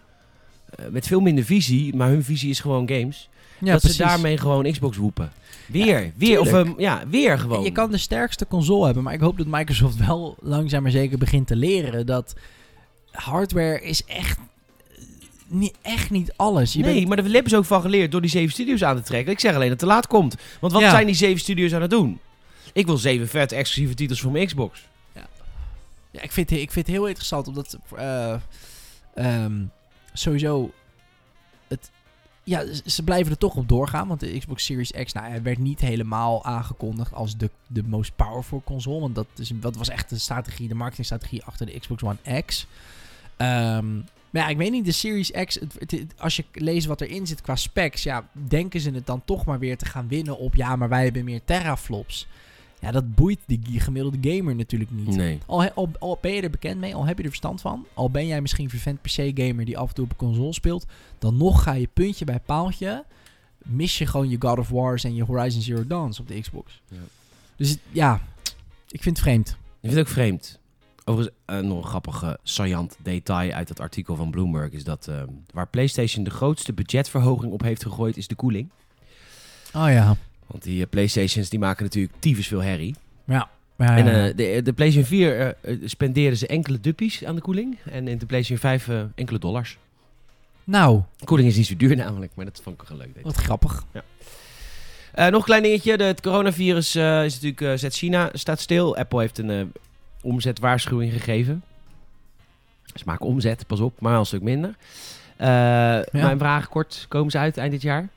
eh, 0.76 0.86
met 0.91 1.07
veel 1.07 1.19
minder 1.19 1.43
visie, 1.43 1.95
maar 1.95 2.09
hun 2.09 2.24
visie 2.24 2.49
is 2.49 2.59
gewoon 2.59 2.88
games. 2.89 3.30
ja, 3.59 3.72
dat 3.72 3.80
precies. 3.80 3.97
ze 3.97 4.03
daarmee 4.03 4.38
gewoon 4.38 4.72
Xbox 4.72 4.97
woepen. 4.97 5.32
Weer, 5.67 6.11
weer, 6.15 6.39
of 6.39 6.53
ehm, 6.53 6.72
ja, 6.78 7.03
weer 7.09 7.32
En 7.32 7.39
gewoon. 7.39 7.63
Je 7.63 7.72
kan 7.72 7.91
de 7.91 7.97
sterkste 7.97 8.47
console 8.47 8.86
hebben, 8.86 9.03
maar 9.03 9.13
ik 9.13 9.19
hoop 9.19 9.38
dat 9.38 9.47
Microsoft 9.47 10.05
wel 10.07 10.38
langzaam 10.41 10.82
maar 10.82 10.91
zeker 10.91 11.17
begint 11.17 11.47
te 11.47 11.55
leren 11.55 12.05
dat 12.05 12.36
hardware 13.11 13.82
is 13.82 14.03
echt 14.05 14.38
eh, 14.38 14.43
niet, 15.51 15.73
echt 15.81 16.09
niet 16.09 16.33
alles. 16.35 16.73
Je 16.73 16.81
nee, 16.81 16.93
bent- 16.95 17.07
maar 17.07 17.17
daar 17.17 17.25
hebben 17.31 17.49
ze 17.51 17.57
ook 17.57 17.65
van 17.65 17.81
geleerd 17.81 18.11
door 18.11 18.21
die 18.21 18.29
zeven 18.29 18.51
studios 18.51 18.83
aan 18.83 18.95
te 18.95 19.01
trekken. 19.01 19.33
Ik 19.33 19.39
zeg 19.39 19.51
alleen 19.55 19.69
dat 19.69 19.79
het 19.79 19.89
te 19.89 19.95
laat 19.95 20.07
komt. 20.07 20.35
Want 20.59 20.73
wat 20.73 20.81
Ja. 20.81 20.89
zijn 20.89 21.05
die 21.05 21.15
zeven 21.15 21.39
studios 21.39 21.73
aan 21.73 21.81
het 21.81 21.89
doen? 21.89 22.19
Ik 22.73 22.85
wil 22.85 22.97
zeven 22.97 23.27
vette 23.27 23.55
exclusieve 23.55 23.93
titels 23.95 24.21
voor 24.21 24.31
mijn 24.31 24.45
Xbox. 24.45 24.89
Ja, 26.13 26.21
ik 26.21 26.31
vind, 26.31 26.49
het- 26.49 26.59
ik 26.59 26.71
vind 26.71 26.85
het 26.87 26.95
heel 26.95 27.05
interessant, 27.07 27.47
omdat 27.47 27.77
eh, 27.95 28.35
ehm, 29.15 29.53
sowieso 30.13 30.71
het, 31.67 31.91
ja, 32.43 32.63
ze 32.85 33.03
blijven 33.03 33.31
er 33.31 33.37
toch 33.37 33.55
op 33.55 33.67
doorgaan, 33.69 34.07
want 34.07 34.19
de 34.19 34.37
Xbox 34.37 34.65
Series 34.65 34.91
X, 34.91 35.13
nou, 35.13 35.27
hij 35.29 35.41
werd 35.41 35.57
niet 35.57 35.79
helemaal 35.79 36.43
aangekondigd 36.45 37.13
als 37.13 37.37
de, 37.37 37.49
de 37.67 37.83
most 37.83 38.15
powerful 38.15 38.61
console, 38.65 38.99
want 38.99 39.15
dat, 39.15 39.25
is, 39.37 39.51
dat 39.53 39.75
was 39.75 39.89
echt 39.89 40.09
de 40.09 40.19
strategie, 40.19 40.67
de 40.67 40.75
marketingstrategie 40.75 41.43
achter 41.43 41.65
de 41.65 41.79
Xbox 41.79 42.03
One 42.03 42.41
X. 42.45 42.67
Ehm, 43.37 43.85
maar 44.32 44.41
ja, 44.41 44.47
ik 44.47 44.57
weet 44.57 44.71
niet, 44.71 44.86
de 44.86 44.91
Series 44.91 45.32
X, 45.32 45.55
het, 45.59 45.73
het- 45.79 45.91
het- 45.91 46.13
als 46.17 46.36
je 46.36 46.43
leest 46.53 46.86
wat 46.88 47.01
erin 47.01 47.27
zit 47.27 47.41
qua 47.41 47.55
specs, 47.55 48.03
ja, 48.03 48.29
denken 48.47 48.79
ze 48.79 48.89
het 48.91 49.05
dan 49.05 49.21
toch 49.25 49.45
maar 49.45 49.59
weer 49.59 49.77
te 49.77 49.86
gaan 49.86 50.07
winnen 50.07 50.38
op, 50.38 50.55
ja, 50.55 50.75
maar 50.75 50.89
wij 50.89 51.03
hebben 51.03 51.23
meer 51.25 51.41
teraflops. 51.45 52.27
Ja, 52.79 52.91
dat 52.91 53.15
boeit 53.15 53.39
die 53.45 53.79
gemiddelde 53.79 54.29
gamer 54.32 54.55
natuurlijk 54.55 54.91
niet. 54.91 55.15
Nee. 55.15 55.38
Al, 55.45 55.61
he- 55.61 55.73
al, 55.73 55.89
al 55.99 56.17
ben 56.21 56.32
je 56.34 56.41
er 56.41 56.49
bekend 56.49 56.79
mee, 56.79 56.95
al 56.95 57.05
heb 57.05 57.17
je 57.17 57.23
er 57.23 57.29
verstand 57.29 57.61
van, 57.61 57.86
al 57.93 58.09
ben 58.11 58.27
jij 58.27 58.41
misschien 58.41 58.69
vervent 58.69 59.01
PC-gamer 59.01 59.65
die 59.65 59.77
af 59.77 59.88
en 59.89 59.93
toe 59.95 60.03
op 60.03 60.11
een 60.11 60.17
console 60.17 60.53
speelt, 60.53 60.86
dan 61.19 61.38
nog 61.38 61.63
ga 61.63 61.73
je 61.73 61.88
puntje 61.93 62.25
bij 62.25 62.39
paaltje, 62.39 63.03
mis 63.57 63.97
je 63.97 64.05
gewoon 64.05 64.29
je 64.29 64.36
God 64.39 64.59
of 64.59 64.69
Wars 64.69 65.03
en 65.03 65.15
je 65.15 65.23
Horizon 65.23 65.61
Zero 65.61 65.88
Dawn 65.88 66.13
op 66.19 66.27
de 66.27 66.39
Xbox. 66.39 66.82
Ja. 66.88 66.97
Dus 67.55 67.77
ja, 67.91 68.21
ik 68.89 69.01
vind 69.03 69.15
het 69.17 69.25
vreemd. 69.25 69.49
Ik 69.49 69.55
vind 69.82 69.93
het 69.93 70.01
ook 70.01 70.13
vreemd. 70.13 70.59
Overigens, 71.05 71.37
eh, 71.45 71.59
nog 71.59 71.77
een 71.77 71.89
grappige 71.89 72.39
saillant 72.43 72.97
detail 73.03 73.51
uit 73.51 73.67
dat 73.67 73.79
artikel 73.79 74.15
van 74.15 74.31
Bloomberg 74.31 74.71
is 74.71 74.83
dat 74.83 75.07
eh, 75.07 75.21
waar 75.53 75.67
PlayStation 75.67 76.23
de 76.23 76.29
grootste 76.29 76.73
budgetverhoging 76.73 77.51
op 77.53 77.61
heeft 77.61 77.83
gegooid, 77.83 78.17
is 78.17 78.27
de 78.27 78.35
koeling. 78.35 78.69
Oh 79.73 79.89
ja. 79.89 80.15
Want 80.47 80.63
die 80.63 80.81
eh, 80.83 80.89
PlayStations 80.89 81.49
die 81.49 81.59
maken 81.59 81.83
natuurlijk 81.83 82.13
tyfus 82.19 82.47
veel 82.47 82.61
herrie. 82.63 82.95
Ja. 83.25 83.49
ja, 83.77 83.97
En 83.97 84.05
ja. 84.05 84.27
eh, 84.27 84.35
de, 84.35 84.61
de 84.63 84.73
PlayStation 84.73 85.05
4 85.05 85.39
eh, 85.39 85.73
eh, 85.73 85.81
spendeerden 85.85 86.37
ze 86.37 86.47
enkele 86.47 86.79
duppies 86.79 87.25
aan 87.25 87.35
de 87.35 87.41
koeling. 87.41 87.77
En 87.91 88.07
in 88.07 88.17
de 88.17 88.25
PlayStation 88.25 88.57
5 88.59 88.87
eh, 88.87 89.01
enkele 89.15 89.39
dollars. 89.39 89.77
nou, 90.63 91.01
koeling 91.23 91.49
is 91.49 91.55
niet 91.57 91.67
zo 91.67 91.75
duur 91.75 91.95
namelijk, 91.95 92.31
maar 92.35 92.45
dat 92.45 92.59
vond 92.63 92.81
ik 92.81 92.87
wel 92.87 92.97
leuk. 92.97 93.09
wat 93.21 93.35
grappig. 93.35 93.83
Eh, 95.11 95.25
nog 95.27 95.35
een 95.39 95.43
klein 95.45 95.63
dingetje. 95.63 95.97
De, 95.97 96.03
het 96.03 96.21
coronavirus 96.21 96.95
is 96.95 97.39
natuurlijk, 97.41 97.79
zet 97.79 97.93
China 97.93 98.29
staat 98.33 98.59
stil. 98.59 98.95
Apple 98.97 99.19
heeft 99.19 99.37
een 99.37 99.71
omzetwaarschuwing 100.22 101.11
gegeven. 101.13 101.63
Ze 102.95 103.03
maken 103.05 103.26
omzet, 103.26 103.67
pas 103.67 103.80
op, 103.80 104.01
maar 104.01 104.11
wel 104.11 104.19
een 104.19 104.26
stuk 104.26 104.41
minder. 104.41 104.76
Eh, 105.38 105.47
Mijn 106.11 106.38
vraag 106.38 106.69
kort, 106.69 107.05
komen 107.09 107.32
ze 107.32 107.38
uit 107.38 107.57
eind 107.57 107.72
dit 107.72 107.82
jaar? 107.82 108.07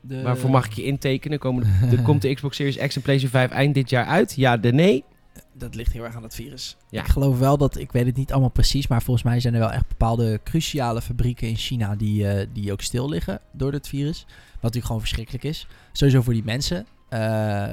De, 0.00 0.22
Waarvoor 0.22 0.50
mag 0.50 0.66
ik 0.66 0.72
je 0.72 0.84
intekenen? 0.84 1.38
Komen 1.38 1.66
de, 1.80 1.96
de- 1.96 2.02
komt 2.02 2.22
de 2.22 2.34
Xbox 2.34 2.56
Series 2.56 2.76
X 2.76 2.96
en 2.96 3.02
PlayStation 3.02 3.30
5 3.40 3.50
eind 3.50 3.74
dit 3.74 3.90
jaar 3.90 4.04
uit? 4.06 4.34
Ja, 4.36 4.56
de 4.56 4.72
nee? 4.72 5.04
Dat 5.52 5.74
ligt 5.74 5.92
heel 5.92 6.04
erg 6.04 6.16
aan 6.16 6.22
het 6.22 6.34
virus. 6.34 6.76
Ja. 6.90 7.00
Ik 7.00 7.08
geloof 7.08 7.38
wel 7.38 7.58
dat, 7.58 7.78
ik 7.78 7.92
weet 7.92 8.06
het 8.06 8.16
niet 8.16 8.32
allemaal 8.32 8.50
precies, 8.50 8.86
maar 8.86 9.02
volgens 9.02 9.24
mij 9.26 9.40
zijn 9.40 9.54
er 9.54 9.60
wel 9.60 9.70
echt 9.72 9.88
bepaalde 9.88 10.40
cruciale 10.44 11.02
fabrieken 11.02 11.48
in 11.48 11.56
China 11.56 11.96
die, 11.96 12.28
eh, 12.28 12.46
die 12.52 12.72
ook 12.72 12.80
stil 12.80 13.08
liggen 13.08 13.40
door 13.52 13.72
het 13.72 13.88
virus. 13.88 14.24
Wat 14.26 14.62
natuurlijk 14.62 14.86
gewoon 14.86 15.00
verschrikkelijk 15.00 15.44
is. 15.44 15.66
Sowieso 15.92 16.22
voor 16.22 16.32
die 16.32 16.44
mensen. 16.44 16.86
Eh, 17.14 17.64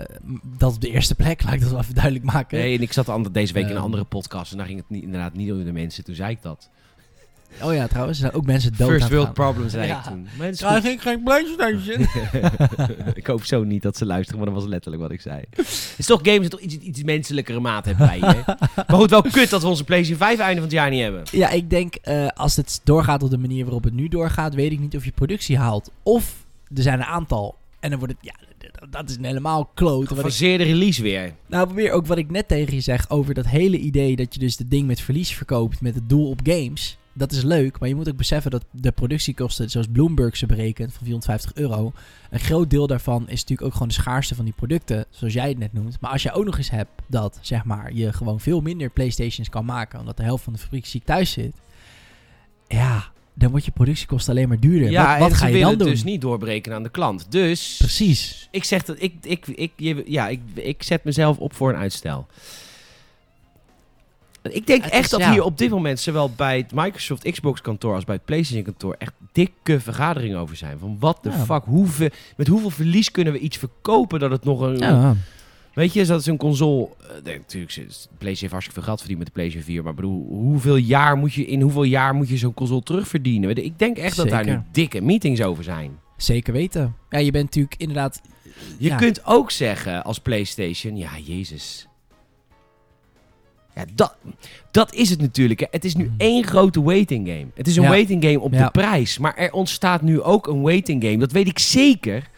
dat 0.58 0.74
op 0.76 0.82
de 0.82 0.90
eerste 0.92 1.16
plek, 1.16 1.42
laat 1.46 1.54
ik 1.54 1.62
dat 1.62 1.70
wel 1.70 1.80
even 1.80 1.94
duidelijk 1.94 2.26
maken. 2.26 2.58
Nee, 2.58 2.76
en 2.78 2.82
ik 2.82 2.94
zat 2.94 3.10
ander- 3.10 3.32
deze 3.32 3.54
week 3.54 3.64
in 3.64 3.70
een 3.70 3.76
Ehm. 3.76 3.84
andere 3.86 4.04
podcast 4.04 4.52
en 4.52 4.58
daar 4.58 4.66
ging 4.68 4.80
het 4.80 4.90
niet, 4.90 5.04
inderdaad 5.04 5.34
niet 5.34 5.52
over 5.52 5.66
de 5.66 5.72
mensen. 5.72 6.04
Toen 6.04 6.16
zei 6.16 6.32
ik 6.32 6.42
dat. 6.42 6.70
Oh 7.62 7.74
ja, 7.74 7.88
trouwens, 7.88 8.18
er 8.18 8.24
zijn 8.26 8.38
ook 8.42 8.46
mensen 8.46 8.74
dood 8.78 8.90
First 8.90 9.10
world 9.10 9.26
gaan. 9.26 9.34
problem 9.34 9.70
zei 9.70 9.88
Ja. 9.88 9.98
ik 9.98 10.04
toen. 10.04 10.28
Krijg 10.38 10.82
goed. 10.82 10.86
ik 10.92 11.02
geen 11.02 11.24
PlayStation? 11.24 12.08
ik 13.14 13.28
hoop 13.28 13.44
zo 13.44 13.64
niet 13.64 13.82
dat 13.82 13.98
ze 13.98 14.06
luisteren, 14.06 14.40
maar 14.42 14.50
dat 14.52 14.62
was 14.62 14.70
letterlijk 14.70 15.02
wat 15.04 15.12
ik 15.12 15.22
zei. 15.22 15.44
Het 15.50 15.94
is 15.98 16.06
toch 16.06 16.20
games 16.24 16.42
dat 16.42 16.52
toch 16.52 16.60
iets, 16.60 16.76
iets 16.78 17.04
menselijkere 17.04 17.60
maat 17.60 17.86
hebben 17.86 18.08
bij 18.08 18.18
je. 18.20 18.26
hè? 18.26 18.42
maar 18.88 18.98
goed, 18.98 19.10
wel 19.10 19.22
kut 19.22 19.50
dat 19.50 19.62
we 19.62 19.68
onze 19.68 19.84
PlayStation 19.84 20.28
5 20.28 20.40
einde 20.40 20.56
van 20.56 20.64
het 20.64 20.72
jaar 20.72 20.90
niet 20.90 21.02
hebben. 21.02 21.24
Ja, 21.32 21.50
ik 21.50 21.70
denk 21.70 21.96
eh, 21.96 22.28
als 22.28 22.56
het 22.56 22.82
doorgaat 22.84 23.24
op 23.24 23.30
de 23.30 23.38
manier 23.38 23.64
waarop 23.64 23.84
het 23.84 23.94
nu 23.94 24.08
doorgaat, 24.08 24.54
weet 24.54 24.72
ik 24.72 24.80
niet 24.80 24.96
of 24.96 25.06
je 25.06 25.12
productie 25.12 25.58
haalt. 25.58 25.92
Of 26.04 26.46
er 26.76 26.82
zijn 26.84 27.00
een 27.00 27.06
aantal. 27.06 27.56
En 27.80 27.90
dan 27.90 28.00
wordt 28.00 28.14
het, 28.14 28.24
ja, 28.26 28.36
dat 28.90 29.10
is 29.10 29.18
helemaal 29.22 29.66
kloot. 29.74 30.02
Ik, 30.02 30.08
Gefaseerde 30.08 30.64
release 30.64 31.02
weer. 31.02 31.34
nou, 31.48 31.74
weer 31.74 31.92
ook 31.92 32.06
wat 32.06 32.18
ik 32.18 32.32
net 32.32 32.48
tegen 32.48 32.74
je 32.74 32.82
zeg 32.82 33.10
over 33.10 33.34
dat 33.34 33.48
hele 33.48 33.78
idee 33.78 34.16
dat 34.16 34.34
je 34.34 34.40
dus 34.40 34.58
het 34.58 34.70
ding 34.70 34.88
met 34.88 35.02
verlies 35.02 35.36
verkoopt 35.36 35.82
met 35.82 35.96
het 35.96 36.10
doel 36.10 36.30
op 36.30 36.40
games. 36.44 36.98
dat 37.14 37.32
is 37.32 37.44
leuk, 37.44 37.80
maar 37.80 37.90
je 37.90 37.96
moet 37.96 38.10
ook 38.10 38.18
beseffen 38.18 38.52
dat 38.52 38.66
de 38.72 38.92
productiekosten, 38.92 39.70
zoals 39.70 39.88
Bloomberg 39.92 40.38
ze 40.38 40.46
berekent, 40.46 40.94
van 40.94 41.04
450 41.04 41.54
euro, 41.54 41.92
een 42.30 42.40
groot 42.40 42.70
deel 42.70 42.88
daarvan 42.88 43.22
is 43.22 43.40
natuurlijk 43.40 43.62
ook 43.62 43.74
gewoon 43.74 43.88
de 43.88 43.94
schaarste 43.94 44.36
van 44.36 44.46
die 44.46 44.54
producten, 44.54 45.06
zoals 45.10 45.34
jij 45.34 45.50
het 45.50 45.58
net 45.58 45.74
noemt. 45.74 46.00
Maar 46.00 46.12
als 46.12 46.24
je 46.24 46.32
ook 46.32 46.46
nog 46.46 46.58
eens 46.58 46.70
hebt 46.70 46.92
dat, 47.08 47.40
zeg 47.42 47.64
maar, 47.64 47.94
je 47.94 48.14
gewoon 48.14 48.40
veel 48.40 48.62
minder 48.62 48.90
Playstations 48.90 49.50
kan 49.50 49.66
maken, 49.66 50.00
omdat 50.00 50.18
de 50.18 50.24
helft 50.24 50.44
van 50.44 50.54
de 50.54 50.60
fabrieksziek 50.60 51.04
thuis 51.04 51.32
zit, 51.32 51.54
dan 53.42 53.50
wordt 53.52 53.66
je 53.66 53.72
productiekosten 53.72 54.34
alleen 54.34 54.48
maar 54.48 54.60
duurder. 54.60 54.92
Ja, 54.92 55.10
wat 55.12 55.20
wat 55.20 55.30
en 55.30 55.36
ga 55.36 55.48
je 55.48 55.60
dan 55.62 55.78
doen? 55.78 55.88
dus 55.88 56.04
niet 56.04 56.22
doorbreken 56.22 56.74
aan 56.74 56.84
de 56.84 56.90
klant. 56.90 57.26
Dus 57.32 57.76
Precies. 57.78 58.48
ik 58.52 58.64
zeg 58.64 58.84
dat 58.84 58.96
ik, 59.00 59.14
ik, 59.22 59.48
ik, 59.48 59.72
je- 59.76 60.04
ja, 60.06 60.28
ik, 60.28 60.40
ik 60.54 60.84
zet 60.84 61.04
mezelf 61.04 61.38
op 61.38 61.54
voor 61.56 61.70
een 61.70 61.80
uitstel. 61.80 62.28
Ik 64.42 64.68
denk 64.68 64.84
Het 64.84 64.92
echt 64.94 65.04
is- 65.04 65.10
dat 65.10 65.20
ja. 65.20 65.32
hier 65.32 65.44
op 65.44 65.58
dit 65.58 65.70
moment, 65.70 66.00
zowel 66.00 66.30
bij 66.36 66.58
het 66.58 66.72
Microsoft 66.74 67.32
Xbox 67.32 67.62
kantoor 67.62 67.96
als 67.96 68.04
bij 68.04 68.16
het 68.16 68.26
PlayStation 68.26 68.64
kantoor, 68.64 68.96
echt 68.98 69.14
dikke 69.32 69.80
vergaderingen 69.80 70.38
over 70.40 70.56
zijn. 70.56 70.78
Van 70.80 70.98
wat 71.00 71.20
de 71.22 71.30
Ja. 71.30 71.46
fuck, 71.46 71.64
hoeveel, 71.66 72.10
met 72.38 72.48
hoeveel 72.48 72.70
verlies 72.70 73.12
kunnen 73.12 73.34
we 73.34 73.40
iets 73.40 73.58
verkopen 73.58 74.20
dat 74.20 74.32
het 74.32 74.44
nog 74.44 74.62
een... 74.62 74.78
Ja. 74.78 75.16
Weet 75.74 75.94
je, 75.94 76.06
dat 76.06 76.20
is 76.20 76.26
een 76.26 76.38
console. 76.38 76.88
eh, 77.02 77.24
nee, 77.24 77.38
natuurlijk, 77.38 77.74
PlayStation 77.76 78.20
heeft 78.20 78.52
hartstikke 78.52 78.74
veel 78.74 78.84
geld 78.84 79.00
verdiend 79.00 79.18
met 79.20 79.28
de 79.28 79.34
PlayStation 79.34 79.74
4. 79.74 79.84
Maar 79.84 79.94
bedoel, 79.94 80.26
hoeveel 80.30 80.76
jaar 80.76 81.18
moet 81.18 81.34
je, 81.34 81.46
in 81.46 81.62
hoeveel 81.62 81.84
jaar 81.84 82.16
moet 82.16 82.30
je 82.30 82.38
zo'n 82.38 82.54
console 82.54 82.84
terugverdienen? 82.84 83.64
Ik 83.64 83.80
denk 83.80 83.98
echt 83.98 84.16
dat 84.16 84.30
daar 84.30 84.46
nu 84.46 84.60
dikke 84.72 85.02
meetings 85.02 85.42
over 85.42 85.64
zijn. 85.64 86.00
Zeker 86.18 86.54
weten. 86.54 86.96
Ja, 87.10 87.18
je 87.20 87.32
bent 87.32 87.44
natuurlijk 87.46 87.76
inderdaad... 87.78 88.22
Je 88.78 88.88
ja. 88.88 88.96
kunt 88.96 89.26
ook 89.26 89.52
zeggen 89.52 90.04
als 90.04 90.20
PlayStation, 90.20 90.98
ja, 90.98 91.10
Jezus. 91.24 91.88
Ja, 93.76 93.86
dat, 93.94 94.16
dat 94.72 94.94
is 94.94 95.10
het 95.10 95.22
natuurlijk. 95.22 95.60
Hè. 95.60 95.66
Het 95.72 95.86
is 95.86 95.96
nu 95.96 96.04
Mm. 96.06 96.14
één 96.18 96.44
grote 96.46 96.82
waiting 96.82 97.28
game. 97.28 97.46
Het 97.56 97.68
is 97.68 97.76
een 97.76 97.84
Ja. 97.84 97.90
waiting 97.90 98.24
game 98.24 98.40
op 98.40 98.54
Ja. 98.54 98.66
de 98.66 98.72
prijs. 98.72 99.18
Maar 99.18 99.36
er 99.36 99.52
ontstaat 99.52 100.02
nu 100.02 100.22
ook 100.22 100.48
een 100.48 100.62
waiting 100.62 101.04
game. 101.04 101.18
Dat 101.18 101.32
weet 101.32 101.48
ik 101.48 101.60
zeker. 101.60 102.30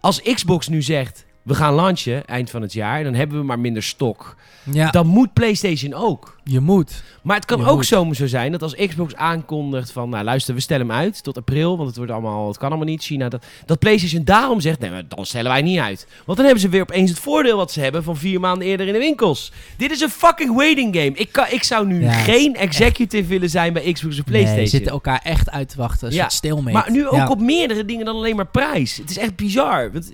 Als 0.00 0.22
Xbox 0.22 0.68
nu 0.68 0.82
zegt, 0.82 1.24
we 1.44 1.54
gaan 1.54 1.74
launchen 1.74 2.26
eind 2.26 2.50
van 2.50 2.62
het 2.62 2.72
jaar. 2.72 2.98
En 2.98 3.04
dan 3.04 3.14
hebben 3.14 3.38
we 3.38 3.44
maar 3.44 3.58
minder 3.58 3.82
stok. 3.82 4.36
Ja, 4.72 4.90
Dan 4.90 5.06
moet 5.06 5.32
PlayStation 5.32 5.94
ook. 5.94 6.36
je 6.44 6.60
moet. 6.60 7.02
Maar 7.22 7.36
het 7.36 7.44
kan 7.44 7.58
Je 7.58 7.66
ook 7.66 7.76
moet. 7.76 7.86
zomaar 7.86 8.14
zo 8.14 8.26
zijn 8.26 8.52
dat 8.52 8.62
als 8.62 8.74
Xbox 8.74 9.14
aankondigt 9.14 9.90
van... 9.92 10.08
Nou 10.08 10.24
luister, 10.24 10.54
we 10.54 10.60
stellen 10.60 10.88
hem 10.88 10.96
uit 10.96 11.22
tot 11.22 11.36
april. 11.36 11.76
Want 11.76 11.88
het, 11.88 11.96
wordt 11.96 12.12
allemaal, 12.12 12.48
het 12.48 12.58
kan 12.58 12.68
allemaal 12.68 12.86
niet. 12.86 13.02
China, 13.02 13.28
dat, 13.28 13.44
dat 13.66 13.78
PlayStation 13.78 14.24
daarom 14.24 14.60
zegt... 14.60 14.78
Nee, 14.80 14.90
maar 14.90 15.02
dan 15.08 15.26
stellen 15.26 15.50
wij 15.50 15.62
niet 15.62 15.78
uit. 15.78 16.06
Want 16.24 16.36
dan 16.36 16.46
hebben 16.46 16.60
ze 16.64 16.68
weer 16.68 16.82
opeens 16.82 17.10
het 17.10 17.18
voordeel 17.18 17.56
wat 17.56 17.72
ze 17.72 17.80
hebben... 17.80 18.02
van 18.04 18.16
vier 18.16 18.40
maanden 18.40 18.66
eerder 18.68 18.86
in 18.86 18.92
de 18.92 18.98
winkels. 18.98 19.52
Dit 19.76 19.90
is 19.90 20.00
een 20.00 20.10
fucking 20.10 20.54
waiting 20.56 20.94
game. 20.96 21.12
Ik, 21.14 21.32
kan, 21.32 21.46
ik 21.50 21.62
zou 21.62 21.86
nu 21.86 22.02
Ja, 22.02 22.12
geen 22.12 22.54
executive 22.56 23.28
willen 23.28 23.50
zijn 23.50 23.72
bij 23.72 23.92
Xbox 23.92 24.18
of 24.18 24.24
PlayStation. 24.24 24.56
Nee, 24.56 24.66
ze 24.66 24.76
zitten 24.76 24.92
elkaar 24.92 25.20
echt 25.24 25.50
uit 25.50 25.68
te 25.68 25.76
wachten. 25.76 26.08
Een 26.08 26.14
Ja, 26.14 26.20
soort 26.20 26.32
stalemate. 26.32 26.72
maar 26.72 26.90
nu 26.90 27.06
ook 27.08 27.30
op 27.30 27.40
meerdere 27.40 27.84
dingen 27.84 28.04
dan 28.04 28.14
alleen 28.16 28.36
maar 28.36 28.46
prijs. 28.46 28.96
Het 28.96 29.10
is 29.10 29.18
echt 29.18 29.36
bizar. 29.36 29.92
Want 29.92 30.12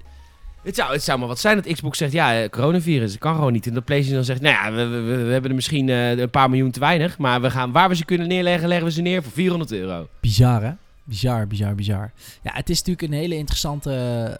het, 0.62 0.74
zou, 0.74 0.92
het 0.92 1.02
zou 1.02 1.18
maar 1.18 1.28
wat 1.28 1.38
zijn 1.40 1.56
dat 1.62 1.72
Xbox 1.72 1.98
zegt, 1.98 2.12
ja, 2.12 2.42
eh, 2.42 2.48
coronavirus, 2.48 3.11
het 3.11 3.20
kan 3.20 3.34
gewoon 3.34 3.52
niet. 3.52 3.66
En 3.66 3.74
dat 3.74 3.84
PlayStation 3.84 4.16
dan 4.16 4.26
zegt, 4.26 4.40
nou 4.40 4.54
ja, 4.54 4.72
we, 4.72 4.84
we, 4.96 5.00
we- 5.00 5.24
we 5.24 5.32
hebben 5.32 5.50
er 5.50 5.56
misschien 5.56 5.88
eh, 5.88 6.11
een 6.18 6.30
paar 6.30 6.50
miljoen 6.50 6.70
te 6.70 6.80
weinig. 6.80 7.18
Maar 7.18 7.40
we 7.40 7.50
gaan, 7.50 7.72
waar 7.72 7.88
we 7.88 7.94
ze 7.96 8.04
kunnen 8.04 8.28
neerleggen, 8.28 8.68
leggen 8.68 8.86
we 8.86 8.92
ze 8.92 9.00
neer 9.02 9.22
voor 9.22 9.32
400 9.32 9.72
euro. 9.72 10.08
Bizar, 10.20 10.62
hè? 10.62 10.70
Bizar, 11.04 11.46
bizar, 11.46 11.74
bizar. 11.74 12.12
Ja, 12.42 12.50
het 12.54 12.70
is 12.70 12.78
natuurlijk 12.82 13.12
een 13.12 13.18
hele 13.18 13.36
interessante, 13.36 13.90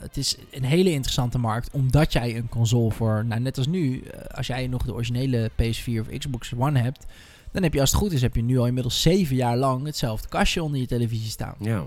het 0.01 0.17
is 0.17 0.37
een 0.51 0.65
hele 0.65 0.91
interessante 0.93 1.39
markt. 1.39 1.69
Omdat 1.73 2.13
jij 2.13 2.37
een 2.37 2.49
console 2.49 2.91
voor, 2.91 3.25
nou 3.27 3.41
net 3.41 3.59
als 3.59 3.67
nu, 3.67 4.01
eh, 4.03 4.21
als 4.37 4.47
jij 4.47 4.67
nog 4.67 4.83
de 4.83 4.93
originele 4.95 5.51
PS4 5.57 6.01
of 6.01 6.19
Xbox 6.19 6.53
One 6.59 6.79
hebt, 6.81 7.07
dan 7.53 7.63
heb 7.63 7.75
je 7.75 7.81
als 7.81 7.91
het 7.91 7.99
goed 7.99 8.13
is, 8.13 8.23
heb 8.23 8.35
je 8.37 8.43
nu 8.43 8.59
al 8.59 8.67
inmiddels 8.67 9.03
zeven 9.03 9.37
jaar 9.37 9.57
lang 9.57 9.87
hetzelfde 9.87 10.29
kastje 10.29 10.63
onder 10.63 10.81
je 10.81 10.87
televisie 10.87 11.31
staan. 11.31 11.55
Ja. 11.59 11.85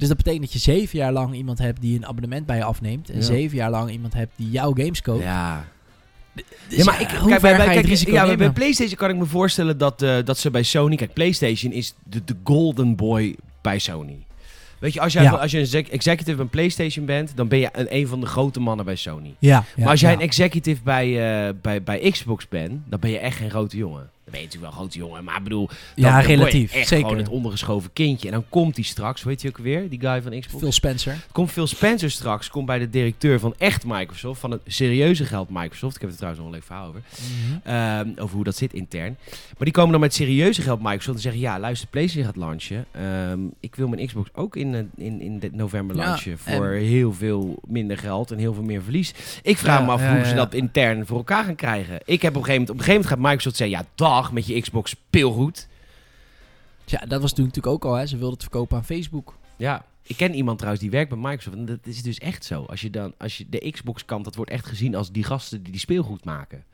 Dus 0.00 0.08
dat 0.08 0.16
betekent 0.16 0.42
dat 0.42 0.52
je 0.52 0.58
zeven 0.58 0.98
jaar 0.98 1.12
lang 1.12 1.34
iemand 1.34 1.58
hebt 1.58 1.80
die 1.80 1.96
een 1.96 2.06
abonnement 2.06 2.46
bij 2.46 2.56
je 2.56 2.64
afneemt. 2.64 3.10
En 3.10 3.16
Ja. 3.16 3.22
zeven 3.22 3.56
jaar 3.56 3.70
lang 3.70 3.90
iemand 3.90 4.14
hebt 4.14 4.32
die 4.36 4.50
jouw 4.50 4.72
games 4.74 5.02
koopt. 5.02 5.22
Ja. 5.22 5.64
Dus 6.34 6.44
ja, 6.78 6.84
maar 6.84 7.00
ik, 7.00 7.08
hoe 7.10 7.28
kijk, 7.28 7.40
ver 7.40 7.56
bij, 7.56 7.66
bij, 7.66 7.82
kijk, 7.82 8.08
ja, 8.08 8.36
bij-? 8.36 8.52
PlayStation 8.52 8.96
kan 8.96 9.10
ik 9.10 9.16
me 9.16 9.24
voorstellen 9.26 9.78
dat, 9.78 10.02
eh, 10.02 10.16
dat 10.24 10.38
ze 10.38 10.50
bij 10.50 10.62
Sony... 10.62 10.96
Kijk, 10.96 11.12
PlayStation 11.12 11.72
is 11.72 11.94
de, 12.04 12.24
de 12.24 12.34
golden 12.44 12.96
boy 12.96 13.36
bij 13.60 13.78
Sony. 13.78 14.16
Weet 14.78 14.92
je, 14.92 15.00
als, 15.00 15.12
jij, 15.12 15.22
Ja. 15.22 15.30
als 15.30 15.50
je 15.50 15.56
een 15.56 15.62
exec- 15.64 15.88
executive 15.88 16.36
bij 16.36 16.46
PlayStation 16.46 17.06
bent, 17.06 17.32
dan 17.34 17.48
ben 17.48 17.58
je 17.58 17.68
een, 17.72 17.86
een 17.96 18.06
van 18.08 18.20
de 18.20 18.26
grote 18.26 18.60
mannen 18.60 18.84
bij 18.84 18.96
Sony. 18.96 19.34
Ja, 19.38 19.64
maar 19.76 19.88
als 19.88 20.00
jij 20.00 20.12
een 20.12 20.20
executive 20.20 20.82
bij, 20.82 21.06
eh, 21.48 21.54
bij, 21.62 21.82
bij 21.82 22.10
Xbox 22.10 22.48
bent, 22.48 22.80
dan 22.88 23.00
ben 23.00 23.10
je 23.10 23.18
echt 23.18 23.36
geen 23.36 23.50
grote 23.50 23.76
jongen. 23.76 24.10
Dan 24.30 24.40
ben 24.40 24.40
je 24.40 24.46
natuurlijk 24.46 24.72
wel 24.72 24.82
een 24.84 24.90
grote 24.90 24.98
jongen, 24.98 25.24
maar 25.24 25.36
ik 25.36 25.42
bedoel... 25.42 25.66
Dan, 25.66 25.76
Ja, 25.94 26.16
dan 26.16 26.26
relatief. 26.26 26.72
Echt 26.74 26.88
Zeker. 26.88 27.04
gewoon 27.04 27.18
het 27.22 27.28
ondergeschoven 27.28 27.92
kindje. 27.92 28.26
En 28.26 28.32
dan 28.34 28.44
komt 28.48 28.74
hij 28.76 28.84
straks, 28.84 29.22
weet 29.22 29.42
je 29.42 29.48
ook 29.48 29.58
weer, 29.58 29.88
die 29.88 30.00
guy 30.00 30.22
van 30.22 30.40
Xbox? 30.40 30.62
Phil 30.62 30.72
Spencer. 30.72 31.16
Komt 31.32 31.50
Phil 31.50 31.66
Spencer 31.66 32.10
straks, 32.10 32.48
komt 32.50 32.66
bij 32.66 32.78
de 32.78 32.90
directeur 32.90 33.40
van 33.40 33.54
echt 33.58 33.84
Microsoft, 33.86 34.40
van 34.40 34.50
het 34.50 34.60
serieuze 34.66 35.24
geld 35.24 35.48
Microsoft. 35.50 35.94
Ik 35.94 36.00
heb 36.00 36.10
er 36.10 36.16
trouwens 36.16 36.42
nog 36.44 36.50
een 36.52 36.56
leuk 36.58 36.66
verhaal 36.66 36.88
over. 36.88 37.02
Ehm, 37.64 38.08
over 38.22 38.34
hoe 38.34 38.44
dat 38.44 38.56
zit 38.56 38.72
intern. 38.74 39.16
Maar 39.30 39.64
die 39.64 39.72
komen 39.72 39.90
dan 39.90 40.00
met 40.00 40.14
serieuze 40.14 40.62
geld 40.62 40.80
Microsoft 40.82 41.16
en 41.16 41.22
zeggen: 41.22 41.40
Ja, 41.40 41.58
luister, 41.58 41.88
PlayStation 41.88 42.24
gaat 42.26 42.36
launchen. 42.36 42.84
Ehm, 42.90 43.40
ik 43.60 43.74
wil 43.74 43.88
mijn 43.88 44.06
Xbox 44.06 44.28
ook 44.34 44.56
in, 44.56 44.74
eh, 44.74 45.04
in, 45.06 45.20
in 45.20 45.40
november 45.52 45.96
Ja, 45.96 46.02
launchen. 46.04 46.38
en- 46.44 46.56
Voor 46.56 46.66
heel 46.68 47.12
veel 47.12 47.58
minder 47.66 47.98
geld 47.98 48.30
en 48.30 48.38
heel 48.38 48.54
veel 48.54 48.62
meer 48.62 48.82
verlies. 48.82 49.14
Ik 49.42 49.58
vraag 49.58 49.78
Ja, 49.78 49.84
me 49.84 49.90
af 49.90 50.06
hoe 50.08 50.24
ze 50.24 50.34
dat 50.34 50.54
intern 50.54 51.06
voor 51.06 51.16
elkaar 51.16 51.44
gaan 51.44 51.54
krijgen. 51.54 51.98
Ik 52.04 52.22
heb 52.22 52.36
op 52.36 52.40
een 52.40 52.44
gegeven 52.46 52.50
moment, 52.52 52.70
op 52.70 52.78
een 52.78 52.84
gegeven 52.84 52.92
moment 52.92 53.06
gaat 53.06 53.18
Microsoft 53.30 53.56
zeggen: 53.56 53.78
Ja, 53.78 53.84
met 54.32 54.46
je 54.46 54.60
Xbox 54.60 54.90
speelgoed. 54.90 55.68
Ja, 56.84 56.98
dat 57.08 57.20
was 57.20 57.32
toen 57.32 57.44
natuurlijk 57.44 57.74
ook 57.74 57.84
al. 57.84 57.94
Hè. 57.94 58.06
Ze 58.06 58.14
wilden 58.16 58.32
het 58.34 58.42
verkopen 58.42 58.76
aan 58.76 58.84
Facebook. 58.84 59.38
Ja. 59.56 59.84
Ik 60.02 60.16
ken 60.16 60.34
iemand 60.34 60.56
trouwens 60.58 60.82
die 60.82 60.92
werkt 60.92 61.08
bij 61.10 61.18
Microsoft. 61.18 61.56
En 61.56 61.64
dat 61.64 61.78
is 61.82 62.02
dus 62.02 62.18
echt 62.18 62.44
zo. 62.44 62.62
Als 62.64 62.80
je 62.80 62.90
dan, 62.90 63.12
als 63.18 63.38
je 63.38 63.46
de 63.50 63.70
Xbox 63.70 64.04
kant, 64.04 64.24
dat 64.24 64.34
wordt 64.34 64.50
echt 64.50 64.66
gezien 64.66 64.94
als 64.94 65.12
die 65.12 65.24
gasten 65.24 65.62
die 65.62 65.70
die 65.72 65.80
speelgoed 65.80 66.24
maken. 66.24 66.64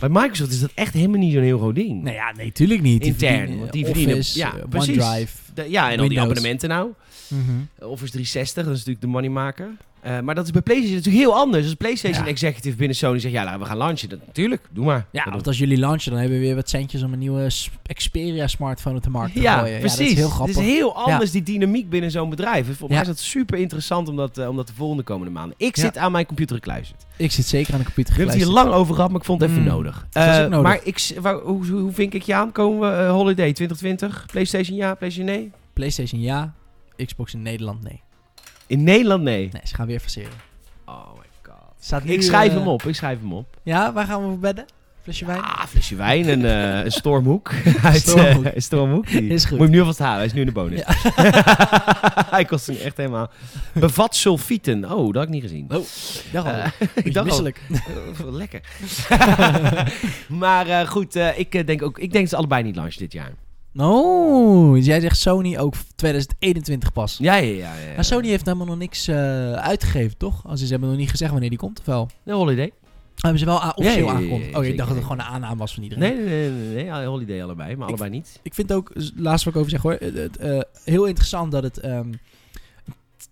Bij 0.00 0.08
Microsoft 0.08 0.50
is 0.52 0.60
dat 0.60 0.70
echt 0.74 0.94
helemaal 0.94 1.18
niet 1.18 1.32
zo'n 1.32 1.42
heel 1.42 1.58
groot 1.58 1.74
ding. 1.74 2.02
Nee, 2.02 2.14
ja, 2.14 2.32
nee, 2.32 2.52
tuurlijk 2.52 2.82
niet. 2.82 3.00
Die 3.02 3.10
Intern, 3.12 3.32
verdienen 3.36 3.58
want 3.60 3.72
die 3.72 3.84
verdienen- 3.84 4.14
Office, 4.16 4.38
ja, 4.38 4.56
eh, 4.56 4.62
precies. 4.68 4.98
OneDrive. 4.98 5.36
De- 5.54 5.70
ja, 5.70 5.84
en 5.84 5.90
al 5.90 5.96
die 5.96 6.08
Windows. 6.08 6.20
abonnementen 6.28 6.68
nou. 6.68 6.90
Mhm. 7.28 7.90
Office 7.90 8.10
360, 8.10 8.54
dat 8.64 8.72
is 8.72 8.78
natuurlijk 8.78 9.00
de 9.00 9.06
moneymaker. 9.06 9.68
Eh 10.02 10.20
maar 10.20 10.34
dat 10.34 10.44
is 10.44 10.50
bij 10.50 10.62
PlayStation 10.62 10.96
natuurlijk 10.96 11.24
heel 11.24 11.34
anders. 11.34 11.64
Als 11.64 11.74
PlayStation 11.74 12.24
Ja. 12.24 12.30
executive 12.30 12.76
binnen 12.76 12.96
Sony 12.96 13.18
zegt, 13.18 13.34
ja, 13.34 13.44
nou, 13.44 13.58
we 13.58 13.64
gaan 13.64 13.76
launchen. 13.76 14.08
Dat, 14.08 14.18
natuurlijk, 14.26 14.62
doe 14.70 14.84
maar. 14.84 15.06
Ja, 15.10 15.26
want 15.30 15.46
als 15.46 15.58
jullie 15.58 15.78
launchen, 15.78 16.10
dan 16.10 16.20
hebben 16.20 16.38
we 16.38 16.44
weer 16.44 16.54
wat 16.54 16.68
centjes 16.68 17.02
om 17.02 17.12
een 17.12 17.18
nieuwe 17.18 17.50
Xperia 17.94 18.46
smartphone 18.46 18.96
op 18.96 19.02
de 19.02 19.10
markt 19.10 19.34
te 19.34 19.40
ja, 19.40 19.58
gooien. 19.58 19.78
precies. 19.80 19.98
Ja, 19.98 20.04
dat 20.04 20.10
is 20.10 20.16
heel 20.16 20.24
Het 20.26 20.34
grappig. 20.34 20.56
is 20.56 20.62
heel 20.62 20.96
anders, 20.96 21.30
die 21.30 21.42
dynamiek 21.42 21.90
binnen 21.90 22.10
zo'n 22.10 22.30
bedrijf. 22.30 22.58
En 22.68 22.76
Volgens 22.76 22.90
mij 22.90 23.00
is 23.00 23.06
dat 23.06 23.18
super 23.18 23.58
interessant 23.58 24.08
om 24.08 24.16
dat, 24.16 24.38
eh, 24.38 24.48
om 24.48 24.56
dat 24.56 24.66
de 24.66 24.72
volgende 24.74 25.02
komende 25.02 25.32
maanden. 25.32 25.54
Ik 25.58 25.76
zit 25.76 25.96
aan 25.98 26.12
mijn 26.12 26.26
computer 26.26 26.56
gekluisterd. 26.56 27.06
Ik 27.16 27.32
zit 27.32 27.46
zeker 27.46 27.72
aan 27.72 27.78
de 27.78 27.84
computer 27.84 28.12
We 28.14 28.18
hebben 28.20 28.36
het 28.38 28.44
hier 28.46 28.54
gekluisterd. 28.54 28.74
lang 28.74 28.82
over 28.82 28.94
gehad, 28.94 29.10
maar 29.10 29.20
ik 29.20 29.26
vond 29.26 29.40
het 29.40 29.50
even 29.50 29.62
Mm, 29.62 29.68
nodig. 29.68 30.06
het 30.12 30.24
was 30.26 30.36
Eh, 30.36 30.42
ook 30.44 30.50
nodig. 30.50 30.62
Maar 30.62 30.80
ik, 30.84 31.10
waar- 31.20 31.38
hoe, 31.40 31.66
hoe, 31.66 31.92
vink 31.92 32.14
ik 32.14 32.22
je 32.22 32.34
aan? 32.34 32.52
Komen 32.52 32.80
we 32.80 33.04
Holiday 33.08 33.52
2020? 33.52 34.26
PlayStation 34.32 34.76
ja, 34.76 34.94
PlayStation 34.94 35.34
nee? 35.36 35.50
PlayStation 35.72 36.20
ja, 36.20 36.54
Xbox 37.06 37.34
in 37.34 37.42
Nederland 37.42 37.82
nee. 37.82 38.00
In 38.70 38.82
Nederland 38.84 39.22
nee. 39.22 39.48
Nee, 39.52 39.62
ze 39.64 39.74
gaan 39.74 39.86
weer 39.86 40.00
verseren. 40.00 40.30
Oh 40.84 41.12
my 41.18 41.24
god. 41.42 41.54
Staat 41.80 42.04
nu, 42.04 42.12
Ik 42.12 42.22
schrijf 42.22 42.50
eh, 42.52 42.58
hem 42.58 42.68
op, 42.68 42.82
ik 42.82 42.94
schrijf 42.94 43.18
hem 43.20 43.32
op. 43.32 43.56
Ja, 43.62 43.92
waar 43.92 44.06
gaan 44.06 44.22
we 44.22 44.28
voor 44.28 44.38
bedden? 44.38 44.64
Flesje 45.02 45.24
wijn? 45.26 45.40
Ah, 45.42 45.64
flesje 45.66 45.94
wijn 45.96 46.28
en 46.28 46.44
eh, 46.44 46.84
een 46.84 46.90
stormhoek. 46.92 47.52
Uit, 47.82 48.00
Stormhoek. 48.00 48.44
eh, 48.44 48.60
stormhoek. 48.60 49.06
Die- 49.06 49.28
Is 49.28 49.44
goed. 49.44 49.50
Moet 49.50 49.58
je 49.58 49.64
hem 49.64 49.72
nu 49.72 49.78
alvast 49.80 49.98
halen, 49.98 50.16
hij 50.16 50.26
is 50.26 50.32
nu 50.32 50.40
in 50.40 50.46
de 50.46 50.52
bonus. 50.52 50.82
hij 52.36 52.44
kost 52.44 52.66
hem 52.66 52.76
echt 52.76 52.96
helemaal. 52.96 53.30
Bevat 53.72 54.16
sulfieten. 54.16 54.92
Oh, 54.92 55.04
dat 55.06 55.14
had 55.14 55.22
ik 55.24 55.28
niet 55.28 55.42
gezien. 55.42 55.66
Oh, 55.68 55.84
dag 56.32 56.44
al. 56.44 56.52
Ik 57.04 57.04
dacht 57.04 57.16
al, 57.16 57.24
misselijk. 57.24 57.60
wat 58.22 58.32
lekker. 58.34 58.60
maar 60.28 60.86
goed, 60.86 61.14
ik, 61.36 61.66
denk 61.66 61.82
ook, 61.82 61.98
ik 61.98 62.10
denk 62.12 62.20
dat 62.22 62.28
ze 62.28 62.36
allebei 62.36 62.62
niet 62.62 62.76
launchen 62.76 63.00
dit 63.00 63.12
jaar. 63.12 63.30
Oh, 63.76 64.84
jij 64.84 65.00
zegt 65.00 65.18
Sony 65.18 65.58
ook 65.58 65.74
2021 65.96 66.92
pas. 66.92 67.16
Ja, 67.18 67.34
ja, 67.36 67.42
ja. 67.52 67.74
ja, 67.74 67.88
ja. 67.88 67.94
Maar 67.94 68.04
Sony 68.04 68.28
heeft 68.28 68.44
helemaal 68.44 68.66
nog 68.66 68.78
niks 68.78 69.08
eh, 69.08 69.52
uitgegeven, 69.52 70.16
toch? 70.16 70.42
Als 70.46 70.60
ze 70.60 70.66
hebben 70.66 70.88
nog 70.88 70.98
niet 70.98 71.10
gezegd 71.10 71.30
wanneer 71.30 71.48
die 71.50 71.58
komt, 71.58 71.78
of 71.80 71.84
wel? 71.86 72.08
De 72.22 72.32
holiday. 72.32 72.72
Hebben 73.14 73.38
ze 73.40 73.44
wel 73.44 73.62
a- 73.62 73.72
officieel 73.76 74.06
Ja, 74.06 74.12
aangekondigd? 74.12 74.50
Oh, 74.54 74.56
ik 74.58 74.62
zeker. 74.62 74.76
dacht 74.76 74.88
dat 74.88 74.96
het 74.98 75.06
gewoon 75.06 75.20
een 75.20 75.32
aanname 75.32 75.56
was 75.56 75.74
van 75.74 75.82
iedereen. 75.82 76.16
Nee, 76.16 76.26
nee, 76.26 76.50
nee, 76.50 76.84
nee, 76.84 77.04
holiday 77.04 77.42
allebei, 77.42 77.68
maar 77.76 77.82
Ik- 77.82 77.88
allebei 77.88 78.10
niet. 78.10 78.40
Ik 78.42 78.54
vind 78.54 78.72
ook, 78.72 78.92
laatst 79.16 79.44
wat 79.44 79.54
ik 79.54 79.58
over 79.60 79.70
zeg 79.70 79.82
hoor, 79.82 79.96
het, 79.98 80.14
het, 80.14 80.36
eh, 80.36 80.60
heel 80.84 81.04
interessant 81.04 81.52
dat 81.52 81.62
het 81.62 81.78
ehm, 81.78 82.12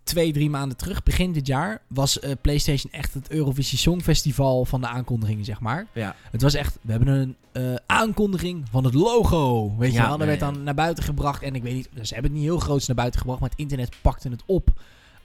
twee, 0.03 0.33
drie 0.33 0.51
maanden 0.51 0.77
terug, 0.77 1.03
begin 1.03 1.33
dit 1.33 1.47
jaar, 1.47 1.81
was 1.87 2.21
eh, 2.21 2.31
PlayStation 2.41 2.93
echt 2.93 3.15
het 3.15 3.31
Eurovisie 3.31 3.79
Songfestival 3.79 4.65
van 4.65 4.81
de 4.81 4.87
aankondigingen, 4.87 5.45
zeg 5.45 5.61
maar. 5.61 5.87
Ja. 5.93 6.17
Het 6.31 6.43
was 6.43 6.55
echt, 6.55 6.79
we 6.83 6.91
hebben 6.91 7.09
een 7.09 7.37
eh, 7.53 7.75
aankondiging 7.87 8.65
van 8.71 8.85
het 8.85 8.95
logo, 8.95 9.75
weet 9.79 9.93
je 9.93 10.01
wel. 10.01 10.19
Dat 10.19 10.27
werd 10.27 10.41
ja. 10.41 10.51
dan 10.51 10.63
naar 10.63 10.75
buiten 10.75 11.05
gebracht 11.05 11.43
en 11.43 11.55
ik 11.55 11.63
weet 11.63 11.75
niet, 11.75 11.89
ze 12.03 12.15
hebben 12.15 12.31
het 12.31 12.41
niet 12.41 12.51
heel 12.51 12.59
groots 12.59 12.87
naar 12.87 12.97
buiten 12.97 13.21
gebracht, 13.21 13.41
maar 13.41 13.51
het 13.51 13.59
internet 13.59 13.97
pakte 14.03 14.29
het 14.29 14.43
op 14.47 14.71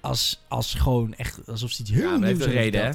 als, 0.01 0.43
als 0.47 0.73
gewoon 0.73 1.13
echt, 1.13 1.47
alsof 1.47 1.71
ze 1.71 1.81
iets 1.81 1.91
heel 1.91 2.11
Ja, 2.11 2.17
nieuws 2.17 2.45
reden, 2.45 2.85
hè? 2.85 2.91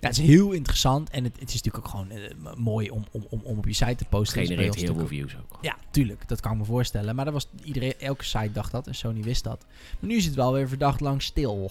Ja, 0.00 0.08
het 0.08 0.18
is 0.18 0.24
heel 0.26 0.52
interessant. 0.52 1.10
En 1.10 1.24
het, 1.24 1.32
het 1.38 1.48
is 1.48 1.62
natuurlijk 1.62 1.84
ook 1.84 1.90
gewoon 1.90 2.10
eh, 2.10 2.54
mooi 2.56 2.90
om, 2.90 3.04
om, 3.10 3.26
om, 3.30 3.40
om 3.44 3.58
op 3.58 3.66
je 3.66 3.72
site 3.72 3.94
te 3.94 4.04
posten. 4.04 4.42
Genereert 4.46 4.74
heel 4.74 4.94
veel 4.94 5.06
views 5.06 5.36
ook. 5.36 5.58
Ja, 5.60 5.76
tuurlijk. 5.90 6.28
Dat 6.28 6.40
kan 6.40 6.52
ik 6.52 6.58
me 6.58 6.64
voorstellen. 6.64 7.14
Maar 7.14 7.24
dat 7.24 7.34
was 7.34 7.48
iedereen, 7.64 7.94
elke 7.98 8.24
site 8.24 8.52
dacht 8.52 8.72
dat. 8.72 8.86
En 8.86 8.94
Sony 8.94 9.22
wist 9.22 9.44
dat. 9.44 9.66
Maar 10.00 10.10
nu 10.10 10.16
is 10.16 10.24
het 10.24 10.34
wel 10.34 10.52
weer 10.52 10.68
verdacht 10.68 11.00
lang 11.00 11.22
stil. 11.22 11.70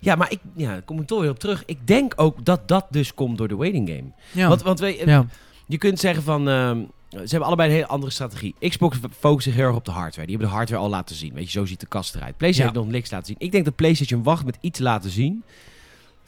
Ja, 0.00 0.14
maar 0.14 0.30
ik, 0.30 0.40
ja, 0.56 0.68
daar 0.68 0.82
kom 0.82 1.00
ik 1.00 1.06
toch 1.06 1.20
weer 1.20 1.30
op 1.30 1.38
terug. 1.38 1.62
Ik 1.66 1.86
denk 1.86 2.12
ook 2.16 2.44
dat 2.44 2.68
dat 2.68 2.86
dus 2.90 3.14
komt 3.14 3.38
door 3.38 3.48
de 3.48 3.56
waiting 3.56 3.88
game. 3.88 4.12
Ja. 4.32 4.48
Want, 4.48 4.62
want 4.62 4.78
we, 4.80 5.02
ja. 5.06 5.26
je 5.66 5.78
kunt 5.78 5.98
zeggen 5.98 6.22
van... 6.22 6.48
ehm, 6.48 6.84
ze 7.10 7.18
hebben 7.18 7.46
allebei 7.46 7.68
een 7.68 7.74
hele 7.74 7.86
andere 7.86 8.12
strategie. 8.12 8.54
Xbox 8.68 8.98
focust 9.18 9.44
zich 9.44 9.54
heel 9.54 9.66
erg 9.66 9.76
op 9.76 9.84
de 9.84 9.90
hardware. 9.90 10.26
Die 10.26 10.36
hebben 10.36 10.48
de 10.52 10.56
hardware 10.56 10.82
al 10.82 10.88
laten 10.88 11.16
zien. 11.16 11.34
Weet 11.34 11.44
je, 11.44 11.50
zo 11.58 11.64
ziet 11.66 11.80
de 11.80 11.86
kast 11.86 12.14
eruit. 12.14 12.36
PlayStation 12.36 12.72
Ja. 12.72 12.78
heeft 12.78 12.86
nog 12.86 13.00
niks 13.00 13.10
laten 13.10 13.26
zien. 13.26 13.36
Ik 13.38 13.52
denk 13.52 13.64
dat 13.64 13.76
PlayStation 13.76 14.22
wacht 14.22 14.44
met 14.44 14.58
iets 14.60 14.76
te 14.78 14.84
laten 14.84 15.10
zien... 15.10 15.42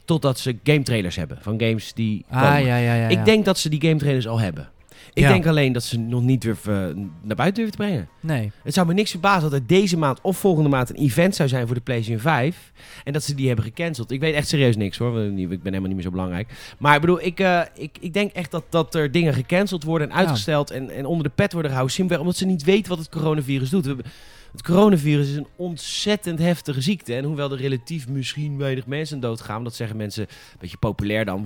totdat 0.05 0.39
ze 0.39 0.59
game 0.65 0.83
trailers 0.83 1.17
hebben. 1.17 1.39
Van 1.41 1.61
games 1.61 1.93
die 1.93 2.25
Ah, 2.29 2.41
ja, 2.43 2.77
ja, 2.77 2.95
ja. 2.95 3.09
Ik 3.09 3.25
denk 3.25 3.45
dat 3.45 3.59
ze 3.59 3.69
die 3.69 3.81
game 3.81 3.97
trailers 3.97 4.29
al 4.29 4.41
hebben. 4.41 4.69
Ik 5.13 5.23
denk 5.29 5.47
alleen 5.47 5.73
dat 5.73 5.83
ze 5.83 5.99
nog 5.99 6.23
niet 6.23 6.41
durven, 6.43 7.11
naar 7.23 7.37
buiten 7.37 7.63
durven 7.63 7.79
te 7.79 7.85
brengen. 7.87 8.09
Nee. 8.21 8.53
Het 8.63 8.75
zou 8.75 8.87
me 8.87 8.95
niks 8.95 9.11
verbazen 9.11 9.51
dat 9.51 9.61
er 9.61 9.67
deze 9.67 9.97
maand 9.97 10.19
of 10.23 10.39
volgende 10.39 10.69
maand 10.69 10.91
een 10.91 10.97
event 10.97 11.35
zou 11.35 11.49
zijn 11.49 11.67
voor 11.67 11.75
de 11.75 11.81
PlayStation 11.81 12.21
5. 12.21 12.73
En 13.05 13.13
dat 13.13 13.23
ze 13.23 13.35
die 13.35 13.47
hebben 13.47 13.65
gecanceld. 13.65 14.11
Ik 14.11 14.21
weet 14.21 14.35
echt 14.35 14.49
serieus 14.49 14.77
niks 14.77 14.99
hoor. 14.99 15.21
Ik 15.23 15.49
ben 15.49 15.59
helemaal 15.63 15.81
niet 15.87 15.95
meer 15.95 16.03
zo 16.03 16.11
belangrijk. 16.11 16.49
Maar 16.79 16.95
ik 16.95 17.01
bedoel, 17.01 17.23
ik, 17.25 17.41
eh, 17.41 17.61
ik, 17.75 17.97
ik 18.01 18.13
denk 18.13 18.33
echt 18.33 18.51
dat, 18.51 18.65
dat 18.69 18.95
er 18.95 19.11
dingen 19.11 19.35
gecanceld 19.35 19.85
worden 19.85 20.11
en 20.11 20.17
uitgesteld. 20.17 20.71
En, 20.71 20.91
en 20.91 21.07
onder 21.07 21.25
de 21.25 21.33
pet 21.35 21.53
worden 21.53 21.71
gehouden. 21.71 21.97
Simpelweg 21.97 22.25
omdat 22.27 22.39
ze 22.39 22.47
niet 22.47 22.65
weten 22.65 22.89
wat 22.89 22.99
het 22.99 23.09
coronavirus 23.09 23.71
doet. 23.71 23.83
We 23.83 23.89
hebben- 23.89 24.13
Het 24.53 24.63
coronavirus 24.63 25.29
is 25.29 25.37
een 25.37 25.47
ontzettend 25.57 26.39
heftige 26.39 26.81
ziekte. 26.81 27.15
En 27.15 27.25
hoewel 27.25 27.53
er 27.53 27.59
relatief 27.59 28.09
misschien 28.09 28.59
weinig 28.59 28.87
mensen 28.87 29.21
doodgaan, 29.21 29.65
dat 29.65 29.75
zeggen 29.75 29.97
mensen 29.97 30.23
een 30.23 30.57
beetje 30.61 30.77
populair 30.77 31.25
dan. 31.25 31.43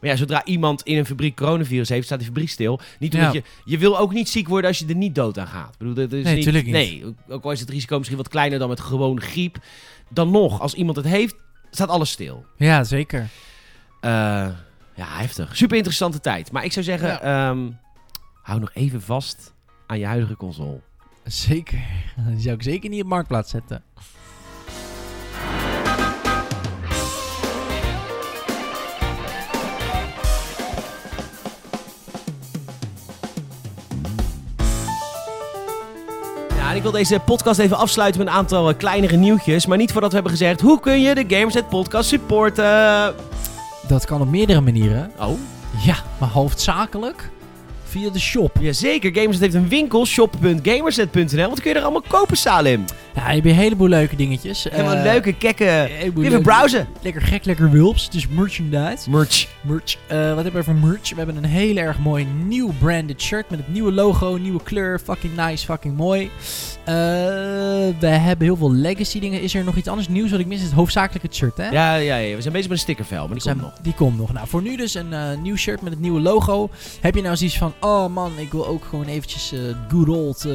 Maar 0.00 0.10
ja, 0.10 0.16
zodra 0.16 0.44
iemand 0.44 0.82
in 0.82 0.98
een 0.98 1.06
fabriek 1.06 1.36
coronavirus 1.36 1.88
heeft, 1.88 2.06
staat 2.06 2.18
die 2.18 2.26
fabriek 2.28 2.48
stil. 2.48 2.80
Niet 2.98 3.14
omdat 3.14 3.32
Ja. 3.32 3.40
je, 3.64 3.70
je 3.72 3.78
wil 3.78 3.98
ook 3.98 4.12
niet 4.12 4.28
ziek 4.28 4.48
worden 4.48 4.68
als 4.70 4.78
je 4.78 4.86
er 4.86 4.94
niet 4.94 5.14
dood 5.14 5.38
aan 5.38 5.46
gaat. 5.46 5.72
Ik 5.72 5.78
bedoel, 5.78 5.94
dat 5.94 6.12
is 6.12 6.24
Nee, 6.24 6.34
niet, 6.34 6.52
niet. 6.54 6.66
Nee, 6.66 7.04
ook 7.28 7.44
al 7.44 7.50
is 7.52 7.60
het 7.60 7.70
risico 7.70 7.96
misschien 7.96 8.18
wat 8.18 8.28
kleiner 8.28 8.58
dan 8.58 8.68
met 8.68 8.80
gewone 8.80 9.20
griep. 9.20 9.58
Dan 10.10 10.30
nog, 10.30 10.60
als 10.60 10.74
iemand 10.74 10.96
het 10.96 11.06
heeft, 11.06 11.34
staat 11.70 11.88
alles 11.88 12.10
stil. 12.10 12.44
Ja, 12.56 12.84
zeker. 12.84 13.28
Eh, 14.00 14.10
ja, 14.94 15.06
heftig. 15.18 15.56
Super 15.56 15.76
interessante 15.76 16.20
tijd. 16.20 16.52
Maar 16.52 16.64
ik 16.64 16.72
zou 16.72 16.84
zeggen, 16.84 17.08
Ja. 17.08 17.20
ehm, 17.50 17.58
hou 18.42 18.60
nog 18.60 18.70
even 18.74 19.02
vast 19.02 19.54
aan 19.86 19.98
je 19.98 20.06
huidige 20.06 20.36
console. 20.36 20.80
Zeker. 21.28 21.78
Die 22.28 22.40
zou 22.40 22.54
ik 22.54 22.62
zeker 22.62 22.90
niet 22.90 23.02
op 23.02 23.08
marktplaats 23.08 23.50
zetten. 23.50 23.82
Ja, 36.56 36.72
ik 36.72 36.82
wil 36.82 36.90
deze 36.90 37.20
podcast 37.24 37.58
even 37.58 37.76
afsluiten 37.76 38.20
met 38.20 38.30
een 38.30 38.38
aantal 38.38 38.68
eh, 38.68 38.76
kleinere 38.76 39.16
nieuwtjes. 39.16 39.66
Maar 39.66 39.78
niet 39.78 39.92
voordat 39.92 40.10
we 40.10 40.14
hebben 40.14 40.32
gezegd, 40.32 40.60
hoe 40.60 40.80
kun 40.80 41.00
je 41.00 41.14
de 41.14 41.24
Gamerset 41.36 41.68
podcast 41.68 42.08
supporten? 42.08 43.14
Dat 43.88 44.04
kan 44.06 44.20
op 44.20 44.28
meerdere 44.28 44.60
manieren. 44.60 45.10
Oh, 45.20 45.38
Ja, 45.84 45.96
maar 46.18 46.28
hoofdzakelijk 46.28 47.30
via 47.88 48.10
de 48.10 48.18
shop. 48.18 48.56
jazeker. 48.60 49.14
Gamerset 49.14 49.40
heeft 49.42 49.54
een 49.54 49.68
winkel, 49.68 50.06
shop.gamerset.nl. 50.06 51.48
Wat 51.48 51.60
kun 51.60 51.70
je 51.70 51.76
er 51.76 51.82
allemaal 51.82 52.04
kopen, 52.08 52.36
Salim? 52.36 52.84
Ja, 53.18 53.28
je 53.28 53.34
hebt 53.34 53.46
een 53.46 53.54
heleboel 53.54 53.88
leuke 53.88 54.16
dingetjes. 54.16 54.66
Helemaal 54.70 54.94
Eh, 54.96 55.02
leuke, 55.02 55.32
kekke... 55.32 55.88
Even 56.16 56.42
browsen. 56.42 56.86
Lekker 57.02 57.22
gek, 57.22 57.44
lekker 57.44 57.70
wulps. 57.70 58.04
Het 58.04 58.14
is 58.14 58.28
merchandise. 58.28 59.10
Merch. 59.10 59.46
Merch. 59.60 59.96
Eh, 60.06 60.34
wat 60.34 60.42
hebben 60.42 60.52
we 60.52 60.64
voor 60.64 60.74
merch? 60.74 61.10
We 61.10 61.16
hebben 61.16 61.36
een 61.36 61.44
heel 61.44 61.76
erg 61.76 61.98
mooi 61.98 62.26
nieuw 62.46 62.72
branded 62.78 63.20
shirt 63.22 63.50
met 63.50 63.58
het 63.58 63.68
nieuwe 63.68 63.92
logo, 63.92 64.36
nieuwe 64.36 64.62
kleur. 64.62 64.98
Fucking 64.98 65.36
nice, 65.36 65.64
fucking 65.64 65.96
mooi. 65.96 66.30
Eh, 66.84 66.94
we 67.98 68.06
hebben 68.06 68.46
heel 68.46 68.56
veel 68.56 68.72
legacy 68.72 69.20
dingen. 69.20 69.40
Is 69.40 69.54
er 69.54 69.64
nog 69.64 69.76
iets 69.76 69.88
anders 69.88 70.08
nieuws 70.08 70.30
wat 70.30 70.40
ik 70.40 70.46
mis? 70.46 70.62
Het 70.62 70.72
hoofdzakelijk 70.72 71.22
het 71.24 71.34
shirt, 71.34 71.56
hè? 71.56 71.68
Ja, 71.68 71.94
ja, 71.94 72.16
ja, 72.16 72.34
we 72.36 72.40
zijn 72.42 72.52
bezig 72.52 72.68
met 72.68 72.78
een 72.78 72.84
stickervel, 72.84 73.24
maar 73.24 73.32
die 73.32 73.40
Zijn- 73.42 73.58
komt 73.58 73.70
nog. 73.70 73.78
Die 73.82 73.94
komt 73.94 74.18
nog. 74.18 74.32
Nou, 74.32 74.48
voor 74.48 74.62
nu 74.62 74.76
dus 74.76 74.94
een 74.94 75.14
nieuw 75.42 75.56
shirt 75.56 75.82
met 75.82 75.92
het 75.92 76.00
nieuwe 76.00 76.20
logo. 76.20 76.70
Heb 77.00 77.14
je 77.14 77.22
nou 77.22 77.36
zoiets 77.36 77.58
van, 77.58 77.72
oh 77.80 78.06
man, 78.14 78.32
ik 78.38 78.52
wil 78.52 78.66
ook 78.66 78.84
gewoon 78.84 79.06
eventjes 79.06 79.52
good 79.88 80.08
old 80.08 80.46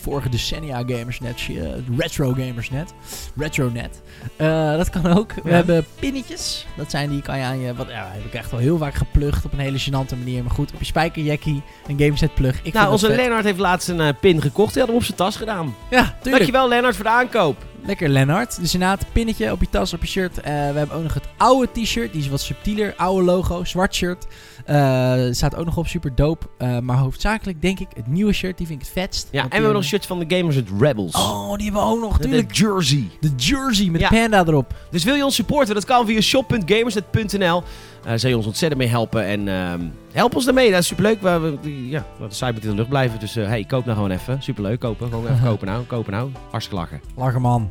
vorige 0.00 0.28
decennia 0.28 0.82
gamersnet, 0.86 1.46
eh, 1.48 1.69
retro 1.98 2.32
gamersnet, 2.32 2.92
retronet. 3.36 4.02
Eh 4.36 4.76
dat 4.76 4.90
kan 4.90 5.06
ook. 5.06 5.32
We 5.32 5.48
Ja. 5.48 5.54
hebben 5.54 5.86
pinnetjes. 6.00 6.66
Dat 6.76 6.90
zijn 6.90 7.10
die 7.10 7.22
kan 7.22 7.38
je 7.38 7.44
aan 7.44 7.58
je, 7.60 7.74
wat 7.74 7.88
ja, 7.88 8.08
heb 8.12 8.24
ik 8.24 8.34
echt 8.34 8.50
wel 8.50 8.60
heel 8.60 8.78
vaak 8.78 8.94
geplucht 8.94 9.44
op 9.44 9.52
een 9.52 9.58
hele 9.58 9.78
gênante 9.80 10.16
manier. 10.18 10.42
Maar 10.42 10.52
goed, 10.54 10.72
op 10.72 10.78
je 10.78 10.84
spijkerjackie 10.84 11.62
een 11.86 11.98
gameset 11.98 12.34
plug. 12.34 12.60
Ik 12.62 12.72
Nou, 12.72 12.90
onze. 12.92 13.08
Lennart 13.08 13.44
heeft 13.44 13.58
laatst 13.58 13.88
een 13.88 14.00
eh, 14.00 14.08
pin 14.20 14.42
gekocht. 14.42 14.68
Die 14.72 14.78
had 14.78 14.88
hem 14.88 14.98
op 14.98 15.04
zijn 15.04 15.16
tas 15.16 15.36
gedaan. 15.36 15.74
Ja, 15.90 16.02
tuurlijk. 16.04 16.22
Dankjewel, 16.30 16.68
Lennart, 16.68 16.94
voor 16.96 17.04
de 17.04 17.10
aankoop. 17.10 17.56
Lekker 17.84 18.08
Lennart. 18.08 18.60
Dus 18.60 18.74
inderdaad, 18.74 19.04
pinnetje 19.12 19.52
op 19.52 19.60
je 19.60 19.68
tas, 19.70 19.92
op 19.92 20.00
je 20.02 20.06
shirt. 20.08 20.40
Eh, 20.40 20.44
we 20.52 20.78
hebben 20.78 20.92
ook 20.96 21.02
nog 21.02 21.14
het 21.14 21.24
oude 21.36 21.68
t-shirt. 21.82 22.12
Die 22.12 22.20
is 22.22 22.28
wat 22.28 22.40
subtieler. 22.40 22.94
Oude 22.96 23.24
logo, 23.24 23.64
zwart 23.64 23.94
shirt. 23.94 24.26
Eh, 24.70 25.14
staat 25.30 25.56
ook 25.56 25.64
nog 25.64 25.76
op, 25.76 25.86
super 25.86 26.14
dope. 26.14 26.46
Eh, 26.58 26.78
maar 26.78 26.96
hoofdzakelijk 26.96 27.62
denk 27.62 27.78
ik 27.78 27.88
het 27.96 28.06
nieuwe 28.06 28.32
shirt. 28.32 28.58
Die 28.58 28.66
vind 28.66 28.80
ik 28.80 28.86
het 28.86 28.94
vetst. 28.96 29.28
Ja, 29.30 29.42
en 29.42 29.48
we 29.48 29.54
hebben 29.54 29.72
nog 29.72 29.80
die 29.80 29.90
shirts 29.90 30.06
van 30.06 30.18
de 30.18 30.36
Gamers 30.36 30.56
Rebels. 30.78 31.14
Oh, 31.14 31.54
die 31.56 31.64
hebben 31.64 31.82
we 31.82 31.88
ook 31.88 32.00
nog, 32.00 32.18
De- 32.18 32.44
jersey. 32.50 33.08
De 33.20 33.30
jersey 33.36 33.86
met 33.86 34.00
Ja. 34.00 34.08
panda 34.08 34.44
erop. 34.46 34.74
Dus 34.90 35.04
wil 35.04 35.14
je 35.14 35.24
ons 35.24 35.34
supporten? 35.34 35.74
Dat 35.74 35.84
kan 35.84 36.06
via 36.06 36.20
shop.gamersnet.nl. 36.20 37.62
Daar 38.02 38.18
zou 38.18 38.32
je 38.32 38.36
ons 38.38 38.46
ontzettend 38.46 38.80
mee 38.80 38.90
helpen. 38.90 39.24
En 39.24 39.48
ehm, 39.48 39.80
help 40.12 40.34
ons 40.36 40.44
daarmee. 40.44 40.70
Dat 40.70 40.80
is 40.80 40.86
superleuk. 40.86 41.22
We, 41.22 41.58
we, 41.62 41.88
ja, 41.88 42.04
de 42.18 42.26
site 42.34 42.52
moet 42.52 42.62
in 42.64 42.70
de 42.70 42.76
lucht 42.76 42.88
blijven. 42.88 43.18
Dus 43.20 43.36
eh, 43.36 43.46
hey, 43.46 43.64
koop 43.64 43.84
nou 43.84 43.96
gewoon 43.96 44.10
even. 44.10 44.42
Superleuk. 44.42 44.80
Kopen. 44.80 45.08
Gewoon 45.08 45.24
even 45.26 45.44
kopen 45.50 45.66
nou. 45.66 45.84
Kopen 45.84 46.12
nou. 46.12 46.30
Hartstikke 46.50 46.80
lachen. 46.82 47.00
Lachen 47.16 47.40
man. 47.40 47.70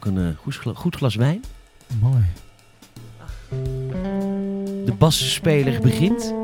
Ook 0.00 0.06
een 0.06 0.18
eh, 0.18 0.24
goed, 0.42 0.56
gla- 0.56 0.72
goed 0.74 0.96
glas 0.96 1.14
wijn. 1.14 1.44
Mooi. 2.00 2.24
De 4.84 4.92
basspeler 4.98 5.80
begint. 5.80 6.34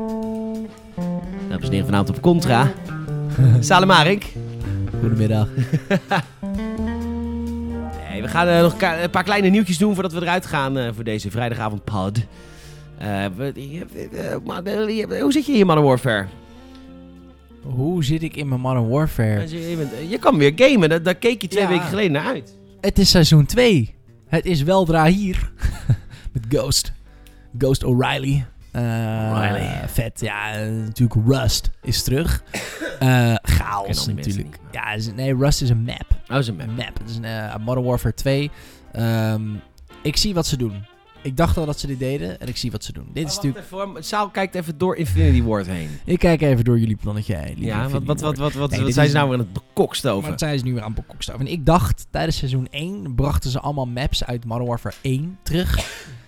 Dames 1.49 1.65
en 1.65 1.71
heren, 1.71 1.85
vanavond 1.85 2.09
op 2.09 2.21
Contra. 2.21 2.71
Salem 3.59 3.91
Arik. 3.91 4.33
Goedemiddag. 4.99 5.47
Nee, 8.09 8.21
we 8.21 8.27
gaan 8.31 8.47
eh, 8.47 8.61
nog 8.61 8.81
een 8.81 9.09
paar 9.09 9.23
kleine 9.23 9.47
nieuwtjes 9.49 9.77
doen 9.77 9.93
voordat 9.93 10.13
we 10.13 10.21
eruit 10.21 10.45
gaan 10.45 10.77
eh, 10.77 10.89
voor 10.95 11.03
deze 11.03 11.31
vrijdagavond 11.31 11.83
pod. 11.83 12.17
Hoe 15.21 15.31
zit 15.31 15.45
je 15.45 15.51
hier, 15.51 15.65
Modern 15.65 15.85
Warfare? 15.85 16.25
Hoe 17.61 18.03
zit 18.03 18.23
ik 18.23 18.35
in 18.35 18.47
mijn 18.47 18.61
Modern 18.61 18.87
Warfare? 18.89 19.49
Je, 19.69 19.75
bent- 19.77 20.09
je 20.11 20.17
kan 20.17 20.37
weer 20.37 20.51
gamen, 20.55 20.89
daar, 20.89 21.03
daar 21.03 21.15
keek 21.15 21.41
je 21.41 21.47
twee 21.47 21.63
Ja. 21.63 21.69
weken 21.69 21.85
geleden 21.87 22.11
naar 22.11 22.25
uit. 22.25 22.56
Het 22.81 22.99
is 22.99 23.09
seizoen 23.09 23.45
2. 23.45 23.95
Het 24.27 24.45
is 24.45 24.61
weldra 24.63 25.05
hier. 25.05 25.51
Met 26.33 26.45
Ghost. 26.49 26.91
Ghost 27.57 27.83
O'Reilly. 27.83 28.45
O'Reilly. 28.73 29.87
Vet. 29.87 30.19
Ja, 30.19 30.55
natuurlijk 30.65 31.27
Rust 31.27 31.69
is 31.81 32.03
terug. 32.03 32.43
Ken 32.99 33.39
chaos 33.43 34.07
natuurlijk. 34.07 34.57
Ja, 34.71 34.91
is- 34.91 35.13
nee, 35.13 35.35
Rust 35.35 35.61
is 35.61 35.69
een 35.69 35.83
map. 35.83 36.05
Oh, 36.27 36.37
is 36.37 36.47
een 36.47 36.55
map. 36.55 36.67
Een 36.67 36.75
map. 36.75 36.97
Het 36.99 37.09
is 37.09 37.15
een 37.15 37.23
eh, 37.25 37.55
Modern 37.57 37.85
Warfare 37.85 38.13
2. 38.13 38.51
Ehm, 38.91 39.41
ik 40.03 40.17
zie 40.17 40.33
wat 40.33 40.47
ze 40.47 40.57
doen. 40.57 40.85
Ik 41.27 41.37
dacht 41.37 41.57
al 41.57 41.65
dat 41.65 41.79
ze 41.79 41.87
dit 41.87 41.99
deden 41.99 42.39
en 42.39 42.47
ik 42.47 42.57
zie 42.57 42.71
wat 42.71 42.83
ze 42.83 42.93
doen. 42.93 43.07
Dit 43.13 43.27
is 43.27 43.35
natuurlijk... 43.35 43.65
even. 43.65 44.03
Saal 44.03 44.29
kijkt 44.29 44.55
even 44.55 44.77
door 44.77 44.95
Infinity 44.95 45.43
Ward 45.43 45.65
heen. 45.67 45.89
Ik 46.05 46.19
kijk 46.19 46.41
even 46.41 46.63
door 46.63 46.79
jullie 46.79 46.95
plannetje 46.95 47.35
heen. 47.35 47.55
Ja, 47.57 47.89
wat, 47.89 48.03
wat, 48.03 48.19
wat, 48.21 48.37
wat, 48.37 48.53
wat, 48.53 48.69
Nee, 48.71 48.81
wat 48.81 48.93
zijn 48.93 49.07
ze 49.07 49.13
nou 49.13 49.29
weer 49.29 49.37
aan 49.39 49.43
het 49.43 49.53
bekokstoven? 49.53 50.21
Maar 50.21 50.29
dat 50.31 50.39
zijn 50.39 50.59
ze 50.59 50.65
nu 50.65 50.73
weer 50.73 50.83
aan 50.83 50.93
Bokokstaf. 50.93 51.39
En 51.39 51.47
ik 51.47 51.65
dacht, 51.65 52.07
tijdens 52.09 52.37
seizoen 52.37 52.67
1 52.69 53.15
brachten 53.15 53.49
ze 53.49 53.59
allemaal 53.59 53.85
maps 53.87 54.23
uit 54.25 54.45
Modern 54.45 54.67
Warfare 54.67 54.95
1 55.01 55.37
terug. 55.43 55.75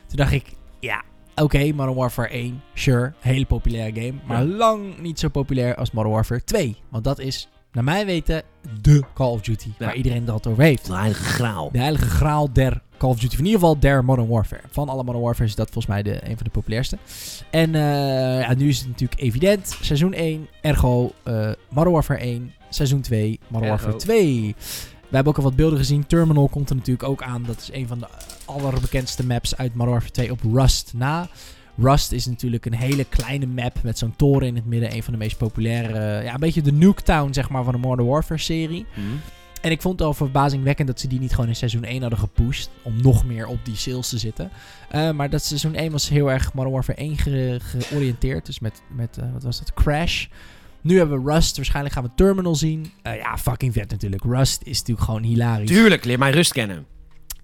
Toen 0.08 0.18
dacht 0.18 0.32
ik, 0.32 0.46
ja, 0.80 1.04
oké, 1.36 1.72
Modern 1.72 1.96
Warfare 1.98 2.28
1, 2.30 2.62
sure, 2.74 3.14
hele 3.20 3.46
populaire 3.46 4.02
game. 4.02 4.14
Maar 4.26 4.46
Ja. 4.46 4.56
lang 4.56 5.00
niet 5.02 5.20
zo 5.20 5.30
populair 5.30 5.76
als 5.76 5.92
Modern 5.92 6.14
Warfare 6.14 6.44
2. 6.44 6.78
Want 6.90 7.04
dat 7.04 7.20
is, 7.20 7.50
naar 7.72 7.84
mijn 7.84 8.06
weten, 8.06 8.44
de 8.82 9.04
Call 9.14 9.32
of 9.32 9.42
Duty. 9.42 9.68
Ja. 9.68 9.86
Waar 9.86 9.96
iedereen 9.96 10.22
het 10.22 10.30
altijd 10.30 10.54
over 10.54 10.66
heeft. 10.66 10.86
De 10.86 10.94
heilige 10.96 11.24
graal. 11.24 11.70
De 11.72 11.80
heilige 11.80 12.10
graal 12.10 12.54
der 12.54 12.82
Call 13.00 13.10
of 13.10 13.20
Duty. 13.20 13.38
In 13.38 13.46
ieder 13.46 13.60
geval 13.60 13.80
der 13.80 14.06
Modern 14.06 14.28
Warfare. 14.28 14.62
Van 14.72 14.90
alle 14.90 15.04
Modern 15.04 15.24
Warfare 15.24 15.50
is 15.50 15.56
dat 15.56 15.70
volgens 15.72 15.94
mij 15.94 16.04
de, 16.04 16.30
een 16.30 16.36
van 16.36 16.44
de 16.44 16.50
populairste. 16.50 16.98
En 17.50 17.76
eh, 17.76 18.42
ja, 18.42 18.54
nu 18.54 18.68
is 18.68 18.78
het 18.78 18.88
natuurlijk 18.88 19.22
evident. 19.22 19.78
Seizoen 19.82 20.14
1, 20.14 20.48
ergo 20.62 21.12
eh 21.24 21.52
Modern 21.70 21.94
Warfare 21.94 22.20
1. 22.20 22.54
Seizoen 22.70 23.02
2, 23.02 23.40
Modern 23.48 23.72
Ergo. 23.72 23.84
Warfare 23.84 24.04
2. 24.04 24.56
We 25.10 25.16
hebben 25.16 25.34
ook 25.34 25.38
al 25.38 25.44
wat 25.44 25.56
beelden 25.56 25.78
gezien. 25.78 26.08
Terminal 26.08 26.48
komt 26.48 26.70
er 26.70 26.76
natuurlijk 26.76 27.10
ook 27.10 27.22
aan. 27.22 27.44
Dat 27.44 27.58
is 27.58 27.70
een 27.72 27.88
van 27.88 28.00
de 28.00 28.08
allerbekendste 28.46 29.26
maps 29.26 29.58
uit 29.58 29.74
Modern 29.74 29.92
Warfare 29.92 30.14
2 30.14 30.32
op 30.32 30.40
Rust 30.54 30.94
na. 30.96 31.28
Rust 31.78 32.12
is 32.12 32.26
natuurlijk 32.26 32.66
een 32.66 32.74
hele 32.74 33.04
kleine 33.04 33.46
map 33.46 33.84
met 33.84 33.98
zo'n 33.98 34.16
toren 34.16 34.48
in 34.48 34.56
het 34.56 34.66
midden. 34.66 34.96
Een 34.96 35.04
van 35.04 35.14
de 35.14 35.20
meest 35.20 35.38
populaire, 35.38 36.24
ja, 36.24 36.34
een 36.34 36.40
beetje 36.40 36.62
de 36.62 36.72
Nuketown 36.72 37.34
zeg 37.34 37.50
maar 37.50 37.64
van 37.64 37.74
de 37.74 37.80
Modern 37.80 38.08
Warfare 38.08 38.40
serie. 38.40 38.86
Mhm. 38.96 39.06
En 39.62 39.72
ik 39.72 39.82
vond 39.82 40.00
het 40.00 40.08
al 40.08 40.14
verbazingwekkend 40.14 40.88
dat 40.88 41.00
ze 41.00 41.08
die 41.08 41.20
niet 41.20 41.34
gewoon 41.34 41.50
in 41.50 41.56
seizoen 41.56 41.84
1 41.84 42.02
hadden 42.02 42.20
gepusht. 42.20 42.70
Om 42.82 43.02
nog 43.02 43.26
meer 43.26 43.48
op 43.48 43.60
die 43.64 43.76
sales 43.76 44.10
te 44.10 44.18
zitten. 44.18 44.52
Uh, 44.96 45.12
maar 45.12 45.30
dat 45.30 45.44
seizoen 45.44 45.76
1 45.76 45.92
was 45.92 46.10
heel 46.10 46.32
erg 46.32 46.54
Modern 46.54 46.74
Warfare 46.74 46.98
1 46.98 47.18
ge 47.18 47.60
georiënteerd. 47.62 48.46
Dus 48.46 48.60
met, 48.60 48.82
met 48.96 49.18
uh, 49.20 49.34
wat 49.34 49.44
was 49.44 49.60
dat? 49.60 49.74
Crash. 49.74 50.26
Nu 50.82 50.98
hebben 50.98 51.24
we 51.24 51.32
Rust. 51.32 51.56
Waarschijnlijk 51.56 51.96
gaan 51.96 52.04
we 52.04 52.10
Terminal 52.16 52.56
zien. 52.56 52.92
Uh, 53.04 53.16
ja, 53.16 53.38
fucking 53.38 53.74
vet 53.74 53.90
natuurlijk. 53.90 54.24
Rust 54.24 54.62
is 54.64 54.78
natuurlijk 54.78 55.06
gewoon 55.06 55.24
hilarisch. 55.24 55.70
Tuurlijk, 55.70 56.06
leer 56.06 56.20
mij 56.20 56.32
Rust 56.32 56.54
kennen. 56.54 56.86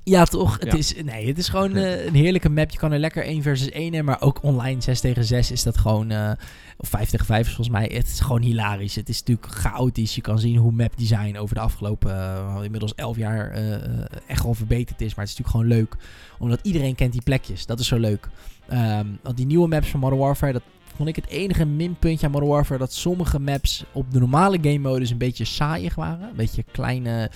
Ja, 0.06 0.26
toch? 0.26 0.60
Het, 0.60 0.72
Ja. 0.72 0.78
Is, 0.78 0.94
nee, 1.04 1.28
het 1.28 1.38
is 1.38 1.50
gewoon 1.50 1.76
eh, 1.76 2.06
een 2.06 2.16
heerlijke 2.16 2.50
map. 2.50 2.70
Je 2.70 2.78
kan 2.78 2.92
er 2.92 3.00
lekker 3.00 3.24
1 3.24 3.42
versus 3.42 3.70
1 3.70 3.94
in, 3.94 4.06
maar 4.06 4.22
ook 4.22 4.44
online 4.44 4.82
6 4.82 5.00
tegen 5.00 5.26
6 5.26 5.52
is 5.52 5.64
dat 5.64 5.78
gewoon... 5.78 6.12
eh, 6.12 6.32
of 6.78 6.90
5 6.90 7.10
tegen 7.10 7.26
5 7.26 7.40
is 7.40 7.54
volgens 7.54 7.78
mij. 7.78 7.90
Het 7.94 8.08
is 8.08 8.20
gewoon 8.20 8.42
hilarisch. 8.42 8.96
Het 8.96 9.10
is 9.10 9.20
natuurlijk 9.20 9.48
chaotisch. 9.52 10.16
Je 10.16 10.22
kan 10.22 10.40
zien 10.40 10.58
hoe 10.58 10.72
map 10.72 10.98
design 10.98 11.38
over 11.38 11.56
de 11.56 11.62
afgelopen 11.62 12.12
eh, 12.12 12.60
inmiddels 12.64 12.96
11 12.96 13.18
jaar 13.18 13.52
echt 14.28 14.44
wel 14.44 14.54
verbeterd 14.54 15.02
is. 15.02 15.16
Maar 15.16 15.26
het 15.26 15.34
is 15.34 15.40
natuurlijk 15.40 15.70
gewoon 15.70 15.80
leuk. 15.80 15.96
Omdat 16.40 16.60
iedereen 16.62 16.96
kent 16.96 17.12
die 17.12 17.22
plekjes. 17.22 17.66
Dat 17.66 17.80
is 17.80 17.88
zo 17.88 17.98
leuk. 17.98 18.30
Ehm, 18.68 19.08
want 19.24 19.38
die 19.38 19.46
nieuwe 19.46 19.68
maps 19.68 19.88
van 19.88 20.00
Modern 20.00 20.22
Warfare, 20.22 20.54
dat 20.54 20.64
vond 20.96 21.10
ik 21.10 21.16
het 21.16 21.28
enige 21.28 21.66
minpuntje 21.66 22.26
aan 22.26 22.32
Modern 22.32 22.52
Warfare. 22.52 22.80
Dat 22.80 22.94
sommige 22.94 23.40
maps 23.40 23.84
op 23.92 24.12
de 24.12 24.20
normale 24.20 24.58
game 24.62 24.78
modus 24.78 25.10
een 25.10 25.18
beetje 25.18 25.46
saaiig 25.46 25.96
waren. 25.96 26.30
Een 26.30 26.36
beetje 26.36 26.64
kleine... 26.72 27.30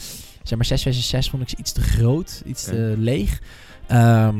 Zeg 0.49 0.57
maar 0.57 0.67
6 0.67 0.81
versus 0.81 1.07
6 1.09 1.29
vond 1.29 1.43
ik 1.43 1.49
ze 1.49 1.55
iets 1.57 1.71
te 1.71 1.81
groot. 1.81 2.41
Iets 2.45 2.63
te 2.63 2.93
leeg. 2.97 3.41
Ehm, 3.87 4.35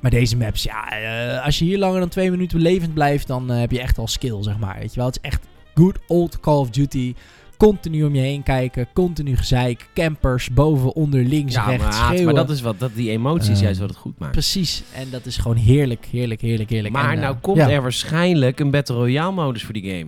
maar 0.00 0.10
deze 0.10 0.36
maps, 0.36 0.62
ja, 0.62 0.90
eh, 0.90 1.44
als 1.44 1.58
je 1.58 1.64
hier 1.64 1.78
langer 1.78 2.00
dan 2.00 2.08
twee 2.08 2.30
minuten 2.30 2.60
levend 2.60 2.94
blijft, 2.94 3.26
dan 3.26 3.50
eh, 3.52 3.58
heb 3.60 3.70
je 3.70 3.80
echt 3.80 3.98
al 3.98 4.06
skill, 4.06 4.42
zeg 4.42 4.58
maar. 4.58 4.76
Weet 4.78 4.90
je 4.90 4.96
wel, 4.96 5.06
het 5.06 5.18
is 5.22 5.30
echt 5.30 5.46
good 5.74 5.98
old 6.06 6.40
Call 6.40 6.56
of 6.58 6.70
Duty. 6.70 7.14
Continu 7.56 8.04
om 8.04 8.14
je 8.14 8.20
heen 8.20 8.42
kijken, 8.42 8.86
continu 8.92 9.36
gezeik, 9.36 9.88
campers, 9.94 10.50
boven, 10.50 10.94
onder, 10.94 11.24
links, 11.24 11.54
Ja, 11.54 11.64
rechts, 11.66 11.84
maar, 11.84 11.92
schreeuwen. 11.92 12.24
maar 12.24 12.34
dat 12.34 12.50
is 12.50 12.60
wat, 12.60 12.78
dat, 12.78 12.90
die 12.94 13.10
emotie 13.10 13.50
is 13.52 13.58
Eh, 13.58 13.64
juist 13.64 13.80
wat 13.80 13.88
het 13.88 13.98
goed 13.98 14.18
maakt. 14.18 14.32
Precies, 14.32 14.82
en 14.94 15.10
dat 15.10 15.26
is 15.26 15.36
gewoon 15.36 15.56
heerlijk, 15.56 16.06
heerlijk, 16.10 16.40
heerlijk, 16.40 16.70
heerlijk. 16.70 16.94
Maar 16.94 17.10
En, 17.10 17.16
eh, 17.16 17.22
nou 17.22 17.36
komt 17.40 17.56
ja. 17.56 17.70
er 17.70 17.82
waarschijnlijk 17.82 18.60
een 18.60 18.70
Battle 18.70 18.96
Royale 18.96 19.32
modus 19.32 19.62
voor 19.64 19.72
die 19.74 19.90
game. 19.90 20.06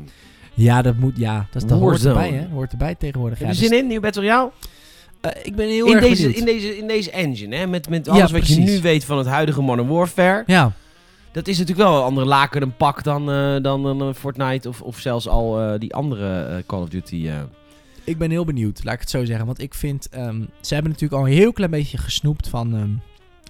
Ja, 0.54 0.82
dat 0.82 0.96
moet, 0.96 1.16
ja, 1.16 1.46
dat, 1.50 1.68
dat 1.68 1.78
hoort 1.78 2.04
erbij, 2.04 2.30
hè. 2.30 2.46
Hoort 2.52 2.72
erbij 2.72 2.94
tegenwoordig. 2.94 3.38
Heb 3.38 3.48
Ja, 3.48 3.54
je 3.54 3.60
dus, 3.60 3.68
zin 3.68 3.78
in, 3.78 3.86
nieuwe 3.86 4.02
Battle 4.02 4.22
Royale? 4.22 4.50
Eh, 5.34 5.46
ik 5.46 5.56
ben 5.56 5.68
heel 5.68 5.86
In 5.86 5.92
erg 5.92 6.04
deze, 6.04 6.22
benieuwd. 6.22 6.38
in, 6.38 6.44
deze, 6.44 6.76
in 6.78 6.86
deze 6.86 7.10
engine, 7.10 7.56
hè? 7.56 7.66
Met, 7.66 7.88
met 7.88 8.06
Ja, 8.06 8.12
alles 8.12 8.30
wat 8.30 8.46
je 8.48 8.54
precies. 8.54 8.74
nu 8.74 8.80
weet 8.80 9.04
van 9.04 9.18
het 9.18 9.26
huidige 9.26 9.60
Modern 9.62 9.88
Warfare. 9.88 10.42
Ja, 10.46 10.72
Dat 11.32 11.48
is 11.48 11.58
natuurlijk 11.58 11.88
wel 11.88 11.96
een 11.98 12.02
andere 12.04 12.26
laken 12.26 12.60
en 12.62 12.76
pak 12.76 13.02
dan, 13.02 13.30
eh, 13.30 13.56
dan 13.62 13.84
een 14.00 14.14
Fortnite 14.14 14.68
of, 14.68 14.82
of 14.82 14.98
zelfs 14.98 15.28
al 15.28 15.60
eh, 15.60 15.78
die 15.78 15.94
andere 15.94 16.62
Call 16.66 16.80
of 16.82 16.88
Duty. 16.88 17.28
eh. 17.28 17.40
Ik 18.04 18.18
ben 18.18 18.30
heel 18.30 18.44
benieuwd, 18.44 18.84
laat 18.84 18.94
ik 18.94 19.00
het 19.00 19.10
zo 19.10 19.24
zeggen. 19.24 19.46
Want 19.46 19.60
ik 19.60 19.74
vind, 19.74 20.08
ehm, 20.08 20.40
ze 20.60 20.74
hebben 20.74 20.92
natuurlijk 20.92 21.20
al 21.22 21.26
een 21.28 21.34
heel 21.34 21.52
klein 21.52 21.70
beetje 21.70 21.98
gesnoept 21.98 22.48
van... 22.48 22.74
ehm, 22.74 22.90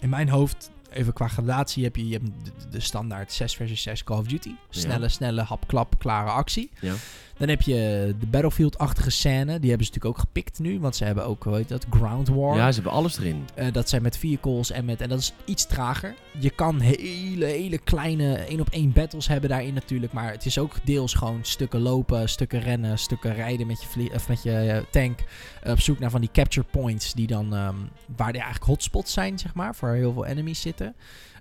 in 0.02 0.08
mijn 0.08 0.28
hoofd, 0.28 0.70
even 0.92 1.12
qua 1.12 1.28
gradatie, 1.28 1.84
heb 1.84 1.96
je, 1.96 2.08
je 2.08 2.12
hebt 2.12 2.24
de, 2.44 2.50
de 2.70 2.80
standaard 2.80 3.32
6 3.32 3.54
versus 3.56 3.82
6 3.82 4.04
Call 4.04 4.18
of 4.18 4.26
Duty. 4.26 4.50
Snelle, 4.70 5.08
snelle, 5.08 5.42
hap, 5.42 5.66
klap, 5.66 5.94
klare 5.98 6.30
actie. 6.30 6.70
Ja. 6.80 6.92
Dan 7.38 7.48
heb 7.48 7.62
je 7.62 8.14
de 8.20 8.26
Battlefield-achtige 8.26 9.10
scène. 9.10 9.58
Die 9.60 9.68
hebben 9.68 9.86
ze 9.86 9.92
natuurlijk 9.92 10.06
ook 10.06 10.18
gepikt 10.18 10.58
nu. 10.58 10.80
Want 10.80 10.96
ze 10.96 11.04
hebben 11.04 11.24
ook, 11.26 11.42
hoe 11.44 11.56
heet 11.56 11.68
dat, 11.68 11.86
Ground 11.90 12.28
War. 12.28 12.56
Ja, 12.56 12.68
ze 12.68 12.74
hebben 12.74 12.92
alles 12.92 13.18
erin. 13.18 13.44
Eh, 13.54 13.72
dat 13.72 13.88
zijn 13.88 14.02
met 14.02 14.18
vehicles 14.18 14.70
en 14.70 14.84
met... 14.84 15.00
En 15.00 15.08
dat 15.08 15.18
is 15.18 15.32
iets 15.44 15.66
trager. 15.66 16.14
Je 16.38 16.50
kan 16.50 16.80
hele, 16.80 17.44
hele 17.44 17.78
kleine 17.78 18.34
één-op-één 18.34 18.92
battles 18.92 19.28
hebben 19.28 19.50
daarin 19.50 19.74
natuurlijk. 19.74 20.12
Maar 20.12 20.30
het 20.32 20.46
is 20.46 20.58
ook 20.58 20.74
deels 20.84 21.14
gewoon 21.14 21.38
stukken 21.42 21.80
lopen, 21.80 22.28
stukken 22.28 22.60
rennen, 22.60 22.98
stukken 22.98 23.34
rijden 23.34 23.66
met 23.66 23.86
je, 23.94 24.10
of 24.14 24.28
met 24.28 24.42
je 24.42 24.52
eh, 24.52 24.82
tank. 24.90 25.18
eh, 25.62 25.72
op 25.72 25.80
zoek 25.80 25.98
naar 25.98 26.10
van 26.10 26.20
die 26.20 26.30
capture 26.32 26.66
points 26.70 27.12
die 27.14 27.26
dan... 27.26 27.54
ehm, 27.54 27.76
waar 28.16 28.28
er 28.28 28.34
eigenlijk 28.34 28.64
hotspots 28.64 29.12
zijn, 29.12 29.38
zeg 29.38 29.54
maar. 29.54 29.74
Voor 29.74 29.88
heel 29.88 30.12
veel 30.12 30.26
enemies 30.26 30.60
zitten. 30.60 30.94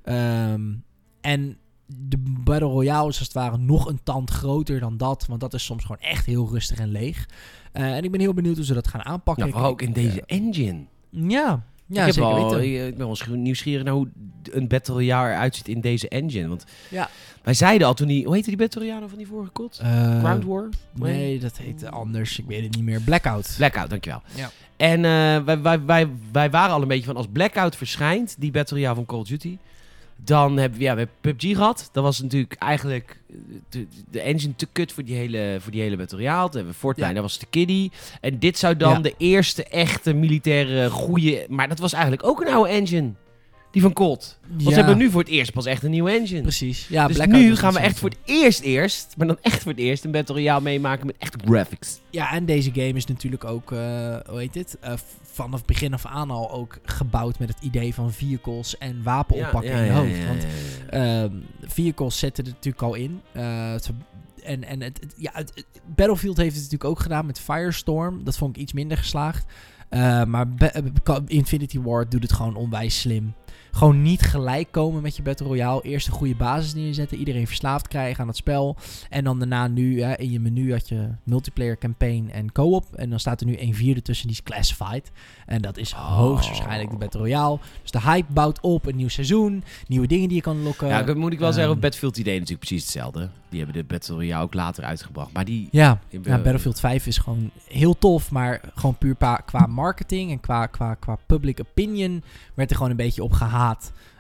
Ehm, 0.03 0.61
en 1.21 1.57
de 1.87 2.17
Battle 2.43 2.67
Royale 2.67 3.09
is 3.09 3.17
als 3.17 3.27
het 3.27 3.33
ware 3.33 3.57
nog 3.57 3.87
een 3.87 3.99
tand 4.03 4.29
groter 4.29 4.79
dan 4.79 4.97
dat. 4.97 5.25
Want 5.27 5.39
dat 5.39 5.53
is 5.53 5.63
soms 5.65 5.81
gewoon 5.81 6.01
echt 6.01 6.25
heel 6.25 6.49
rustig 6.51 6.77
en 6.79 6.89
leeg. 6.91 7.27
Eh, 7.71 7.95
en 7.95 8.03
ik 8.03 8.11
ben 8.11 8.19
heel 8.19 8.33
benieuwd 8.33 8.55
hoe 8.55 8.65
ze 8.65 8.73
dat 8.73 8.87
gaan 8.87 9.03
aanpakken. 9.05 9.45
Ja, 9.45 9.51
vooral 9.51 9.69
ook 9.69 9.81
in 9.81 9.93
deze 9.93 10.21
eh, 10.25 10.37
engine. 10.37 10.85
ja, 11.09 11.63
ja 11.85 12.05
ik, 12.05 12.13
zeker 12.13 12.33
weten. 12.35 12.63
ik 12.63 12.87
ik 12.87 12.97
ben 12.97 13.07
wel 13.07 13.37
nieuwsgierig 13.37 13.83
naar 13.83 13.93
hoe 13.93 14.07
een 14.51 14.67
Battle 14.67 14.93
Royale 14.93 15.29
eruit 15.29 15.55
ziet 15.55 15.67
in 15.67 15.81
deze 15.81 16.09
engine. 16.09 16.47
Want 16.47 16.65
Ja. 16.89 17.09
wij 17.43 17.53
zeiden 17.53 17.87
al 17.87 17.93
toen 17.93 18.07
die... 18.07 18.25
Hoe 18.25 18.33
heette 18.33 18.49
die 18.49 18.57
Battle 18.57 18.79
Royale 18.81 18.97
nou 18.99 19.09
van 19.09 19.19
die 19.19 19.27
vorige 19.27 19.51
kot? 19.51 19.79
Eh, 19.81 20.19
Ground 20.19 20.45
War? 20.45 20.69
Nee, 20.93 21.39
dat 21.39 21.57
heette 21.57 21.89
anders. 21.89 22.39
Ik 22.39 22.45
weet 22.45 22.63
het 22.63 22.75
niet 22.75 22.83
meer. 22.85 23.01
Blackout. 23.01 23.53
Blackout, 23.57 23.89
dankjewel. 23.89 24.21
Ja. 24.35 24.49
En 24.77 24.95
eh, 25.05 25.43
wij, 25.45 25.61
wij, 25.61 25.85
wij, 25.85 26.09
wij 26.31 26.49
waren 26.49 26.73
al 26.75 26.81
een 26.81 26.87
beetje 26.87 27.05
van 27.05 27.15
als 27.15 27.27
Blackout 27.31 27.75
verschijnt, 27.75 28.35
die 28.39 28.51
Battle 28.51 28.77
Royale 28.77 28.95
van 28.95 29.05
Call 29.05 29.19
of 29.19 29.27
Duty, 29.27 29.57
dan 30.15 30.57
hebben 30.57 30.77
we, 30.79 30.85
ja, 30.85 30.93
we 30.93 30.99
hebben 30.99 31.15
PUBG 31.21 31.55
gehad. 31.55 31.89
Dat 31.91 32.03
was 32.03 32.21
natuurlijk 32.21 32.53
eigenlijk 32.53 33.19
eh, 33.29 33.35
de, 33.69 33.87
de 34.11 34.19
engine 34.21 34.55
te 34.55 34.67
kut 34.71 34.91
voor 34.91 35.03
die 35.03 35.15
hele, 35.15 35.57
voor 35.59 35.71
die 35.71 35.81
hele 35.81 36.05
Royale. 36.09 36.43
Toen 36.49 36.55
hebben 36.55 36.73
we 36.73 36.79
Fortnite, 36.79 37.07
Ja. 37.09 37.13
dat 37.13 37.23
was 37.23 37.39
de 37.39 37.45
kiddie. 37.49 37.91
En 38.21 38.39
dit 38.39 38.57
zou 38.57 38.77
dan 38.77 38.91
Ja. 38.93 38.99
de 38.99 39.13
eerste 39.17 39.63
echte 39.63 40.13
militaire 40.13 40.89
goede... 40.89 41.45
Maar 41.49 41.67
dat 41.67 41.79
was 41.79 41.93
eigenlijk 41.93 42.23
ook 42.23 42.41
een 42.41 42.53
oude 42.53 42.69
engine. 42.69 43.11
Die 43.75 43.83
van 43.83 43.93
Colt. 43.93 44.37
Want 44.47 44.61
Ja, 44.61 44.69
ze 44.69 44.75
hebben 44.75 44.97
nu 44.97 45.09
voor 45.09 45.21
het 45.21 45.29
eerst 45.29 45.51
pas 45.53 45.65
echt 45.65 45.83
een 45.83 45.91
nieuwe 45.91 46.11
engine. 46.11 46.41
Precies. 46.41 46.87
Ja, 46.87 47.07
dus 47.07 47.15
Blackout 47.15 47.41
nu 47.41 47.55
gaan 47.55 47.73
we 47.73 47.79
echt 47.79 47.99
voor 47.99 48.09
het 48.09 48.17
eerst 48.25 48.59
eerst, 48.59 49.13
maar 49.17 49.27
dan 49.27 49.37
echt 49.41 49.61
voor 49.61 49.71
het 49.71 49.81
eerst, 49.81 50.03
een 50.05 50.11
Battle 50.11 50.35
Royale 50.35 50.61
meemaken 50.61 51.05
met 51.05 51.15
echte 51.19 51.37
graphics. 51.45 51.99
Ja, 52.09 52.31
en 52.31 52.45
deze 52.45 52.71
game 52.73 52.93
is 52.93 53.05
natuurlijk 53.05 53.43
ook, 53.43 53.71
eh, 53.71 53.77
hoe 54.29 54.39
heet 54.39 54.53
dit? 54.53 54.77
Eh, 54.81 54.93
vanaf 55.23 55.65
begin 55.65 55.93
af 55.93 56.05
aan 56.05 56.31
al 56.31 56.51
ook 56.51 56.77
gebouwd 56.83 57.39
met 57.39 57.47
het 57.49 57.57
idee 57.61 57.93
van 57.93 58.13
vehicles 58.13 58.77
en 58.77 59.03
wapen 59.03 59.35
oppakken 59.45 59.71
in 59.71 59.83
je 59.85 59.91
hoofd. 59.91 60.27
Want 60.27 60.45
Ehm 60.89 61.33
vehicles 61.67 62.19
zetten 62.19 62.43
er 62.45 62.49
natuurlijk 62.51 62.83
al 62.83 62.93
in. 62.93 63.21
Eh, 63.31 63.71
het- 63.71 63.89
en 64.43 64.63
en 64.63 64.81
het, 64.81 64.99
het- 65.01 65.13
ja, 65.17 65.31
het, 65.33 65.65
Battlefield 65.95 66.37
heeft 66.37 66.53
het 66.55 66.63
natuurlijk 66.63 66.89
ook 66.89 66.99
gedaan 66.99 67.25
met 67.25 67.39
Firestorm. 67.39 68.23
Dat 68.23 68.37
vond 68.37 68.55
ik 68.55 68.61
iets 68.61 68.73
minder 68.73 68.97
geslaagd. 68.97 69.45
Maar 70.27 70.45
Infinity 71.25 71.79
Ward 71.79 72.11
doet 72.11 72.23
het 72.23 72.33
gewoon 72.33 72.55
onwijs 72.55 72.99
slim. 72.99 73.33
Gewoon 73.75 74.01
niet 74.01 74.21
gelijk 74.21 74.71
komen 74.71 75.01
met 75.01 75.15
je 75.15 75.21
Battle 75.21 75.47
Royale. 75.47 75.81
Eerst 75.81 76.07
een 76.07 76.13
goede 76.13 76.35
basis 76.35 76.73
neerzetten. 76.73 77.17
Iedereen 77.17 77.47
verslaafd 77.47 77.87
krijgen 77.87 78.21
aan 78.21 78.27
het 78.27 78.37
spel. 78.37 78.75
En 79.09 79.23
dan 79.23 79.39
daarna 79.39 79.67
nu 79.67 80.01
hè, 80.01 80.15
in 80.15 80.31
je 80.31 80.39
menu 80.39 80.71
had 80.71 80.89
je 80.89 81.07
multiplayer 81.23 81.77
campaign 81.77 82.29
en 82.31 82.51
co-op. 82.51 82.95
En 82.95 83.09
dan 83.09 83.19
staat 83.19 83.41
er 83.41 83.47
nu 83.47 83.59
een 83.59 83.75
vierde 83.75 84.01
tussen, 84.01 84.27
die 84.27 84.35
is 84.35 84.43
classified. 84.43 85.11
En 85.45 85.61
dat 85.61 85.77
is 85.77 85.93
Oh. 85.93 86.17
hoogstwaarschijnlijk 86.17 86.89
de 86.89 86.97
Battle 86.97 87.19
Royale. 87.19 87.59
Dus 87.81 87.91
de 87.91 88.01
hype 88.01 88.33
bouwt 88.33 88.59
op. 88.61 88.85
Een 88.85 88.95
nieuw 88.95 89.07
seizoen. 89.07 89.63
Nieuwe 89.87 90.07
dingen 90.07 90.27
die 90.27 90.37
je 90.37 90.43
kan 90.43 90.61
lokken. 90.63 90.87
Ja, 90.87 91.03
dat 91.03 91.15
moet 91.15 91.33
ik 91.33 91.39
wel 91.39 91.47
zeggen. 91.47 91.63
ehm, 91.67 91.75
Op 91.75 91.81
Battlefield 91.81 92.17
idee 92.17 92.33
natuurlijk 92.39 92.67
precies 92.67 92.83
hetzelfde. 92.83 93.29
Die 93.49 93.63
hebben 93.63 93.81
de 93.81 93.87
Battle 93.93 94.15
Royale 94.15 94.43
ook 94.43 94.53
later 94.53 94.83
uitgebracht. 94.83 95.33
Maar 95.33 95.45
die... 95.45 95.67
Ja, 95.71 95.99
die 96.09 96.19
ja, 96.23 96.35
Battlefield 96.35 96.79
5 96.79 97.07
is 97.07 97.17
gewoon 97.17 97.51
heel 97.67 97.97
tof, 97.97 98.31
maar 98.31 98.61
gewoon 98.75 98.97
puur 98.97 99.15
qua 99.45 99.65
marketing 99.65 100.31
en 100.31 100.39
qua, 100.39 100.65
qua, 100.65 100.93
qua 100.93 101.17
public 101.25 101.59
opinion 101.59 102.23
werd 102.53 102.69
er 102.69 102.75
gewoon 102.75 102.91
een 102.91 102.97
beetje 102.97 103.23
op 103.23 103.31
gehaat. 103.31 103.64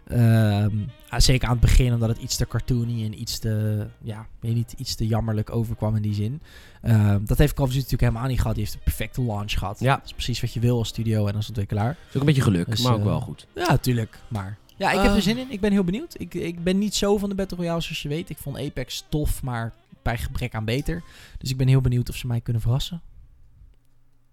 Ehm, 0.07 0.75
ah, 1.09 1.19
zeker 1.19 1.45
aan 1.47 1.51
het 1.53 1.61
begin, 1.61 1.93
omdat 1.93 2.09
het 2.09 2.17
iets 2.17 2.35
te 2.35 2.47
cartoony 2.47 3.03
en 3.05 3.21
iets 3.21 3.39
te, 3.39 3.85
ja, 4.01 4.27
weet 4.39 4.51
je 4.51 4.57
niet, 4.57 4.73
iets 4.77 4.95
te 4.95 5.07
jammerlijk 5.07 5.49
overkwam 5.55 5.95
in 5.95 6.01
die 6.01 6.13
zin. 6.13 6.41
Ehm, 6.81 7.25
dat 7.25 7.37
heeft 7.37 7.53
Call 7.53 7.65
of 7.65 7.71
Duty 7.71 7.83
natuurlijk 7.83 8.09
helemaal 8.11 8.29
niet 8.29 8.39
gehad. 8.41 8.55
Die 8.55 8.63
heeft 8.63 8.75
een 8.75 8.83
perfecte 8.83 9.21
launch 9.21 9.51
gehad. 9.51 9.79
Ja. 9.79 9.95
Dat 9.95 10.05
is 10.05 10.11
precies 10.13 10.41
wat 10.41 10.53
je 10.53 10.59
wil 10.59 10.77
als 10.77 10.87
studio 10.87 11.27
en 11.27 11.35
als 11.35 11.47
ontwikkelaar. 11.47 11.89
is 11.91 12.15
ook 12.15 12.19
een 12.19 12.25
beetje 12.25 12.41
geluk, 12.41 12.69
Dus, 12.69 12.81
maar 12.81 12.93
ook 12.93 12.99
eh, 12.99 13.05
wel 13.05 13.21
goed. 13.21 13.47
Ja, 13.55 13.67
natuurlijk. 13.69 14.19
Maar 14.27 14.57
ja, 14.75 14.91
ik 14.91 14.97
heb 14.99 15.09
Eh. 15.09 15.15
er 15.15 15.21
zin 15.21 15.37
in. 15.37 15.51
Ik 15.51 15.59
ben 15.59 15.71
heel 15.71 15.83
benieuwd. 15.83 16.19
Ik, 16.19 16.33
ik 16.33 16.63
ben 16.63 16.77
niet 16.77 16.95
zo 16.95 17.17
van 17.17 17.29
de 17.29 17.35
Battle 17.35 17.57
Royale 17.57 17.81
zoals 17.81 18.01
je 18.01 18.09
weet. 18.09 18.29
Ik 18.29 18.37
vond 18.37 18.57
Apex 18.59 19.05
tof, 19.09 19.43
maar 19.43 19.73
bij 20.03 20.17
gebrek 20.17 20.55
aan 20.55 20.65
beter. 20.65 21.03
Dus 21.37 21.49
ik 21.49 21.57
ben 21.57 21.67
heel 21.67 21.81
benieuwd 21.81 22.09
of 22.09 22.15
ze 22.15 22.27
mij 22.27 22.41
kunnen 22.41 22.61
verrassen. 22.61 23.01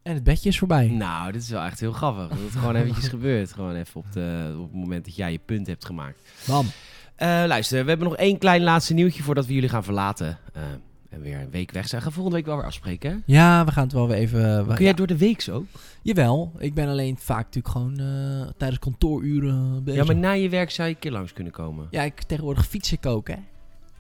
En 0.03 0.15
het 0.15 0.25
bedje 0.25 0.49
is 0.49 0.59
voorbij. 0.59 0.89
Nou, 0.89 1.33
dit 1.33 1.43
is 1.43 1.49
wel 1.51 1.63
echt 1.63 1.81
heel 1.81 1.93
grappig. 1.93 2.29
Dat 2.29 2.39
het 2.39 2.51
gewoon 2.57 2.75
eventjes 2.77 3.09
gebeurt. 3.17 3.53
Gewoon 3.53 3.75
even 3.75 4.01
op, 4.01 4.13
de, 4.13 4.55
op 4.59 4.63
het 4.73 4.81
moment 4.81 5.05
dat 5.05 5.17
jij 5.17 5.33
je 5.33 5.41
punt 5.45 5.67
hebt 5.67 5.85
gemaakt. 5.85 6.21
Bam. 6.47 6.67
Eh, 7.17 7.29
luister, 7.29 7.83
we 7.83 7.89
hebben 7.89 8.09
nog 8.09 8.17
één 8.17 8.39
klein 8.39 8.63
laatste 8.63 8.95
nieuwtje 8.95 9.23
voordat 9.23 9.47
we 9.47 9.55
jullie 9.55 9.69
gaan 9.69 9.85
verlaten. 9.85 10.39
Eh, 10.53 10.63
en 11.11 11.21
weer 11.21 11.41
een 11.41 11.51
week 11.51 11.71
weg 11.71 11.89
zijn. 11.89 12.01
We 12.01 12.07
gaan 12.07 12.13
volgende 12.17 12.37
week 12.39 12.47
wel 12.47 12.57
weer 12.57 12.67
afspreken, 12.67 13.11
hè? 13.11 13.17
Ja, 13.27 13.65
we 13.65 13.71
gaan 13.73 13.83
het 13.85 13.93
wel 13.93 14.09
weer 14.09 14.17
even... 14.17 14.59
we- 14.67 14.75
Kun 14.75 14.77
jij 14.85 14.87
ja, 14.91 14.93
door 14.97 15.07
de 15.07 15.17
week 15.17 15.41
zo? 15.41 15.67
Jawel, 16.03 16.53
ik 16.59 16.75
ben 16.75 16.89
alleen 16.89 17.17
vaak 17.19 17.45
natuurlijk 17.45 17.69
gewoon 17.75 17.99
eh, 17.99 18.49
tijdens 18.57 18.81
kantooruren 18.81 19.85
bezig. 19.85 20.01
Ja, 20.01 20.07
maar 20.07 20.17
na 20.17 20.31
je 20.33 20.49
werk 20.49 20.71
zou 20.71 20.89
je 20.89 20.95
een 20.95 21.01
keer 21.01 21.11
langs 21.13 21.33
kunnen 21.33 21.53
komen. 21.53 21.87
Ja, 21.91 22.03
ik 22.03 22.23
tegenwoordig 22.23 22.67
fiets 22.67 22.93
ik 22.93 23.07
ook, 23.07 23.29
hè. 23.29 23.35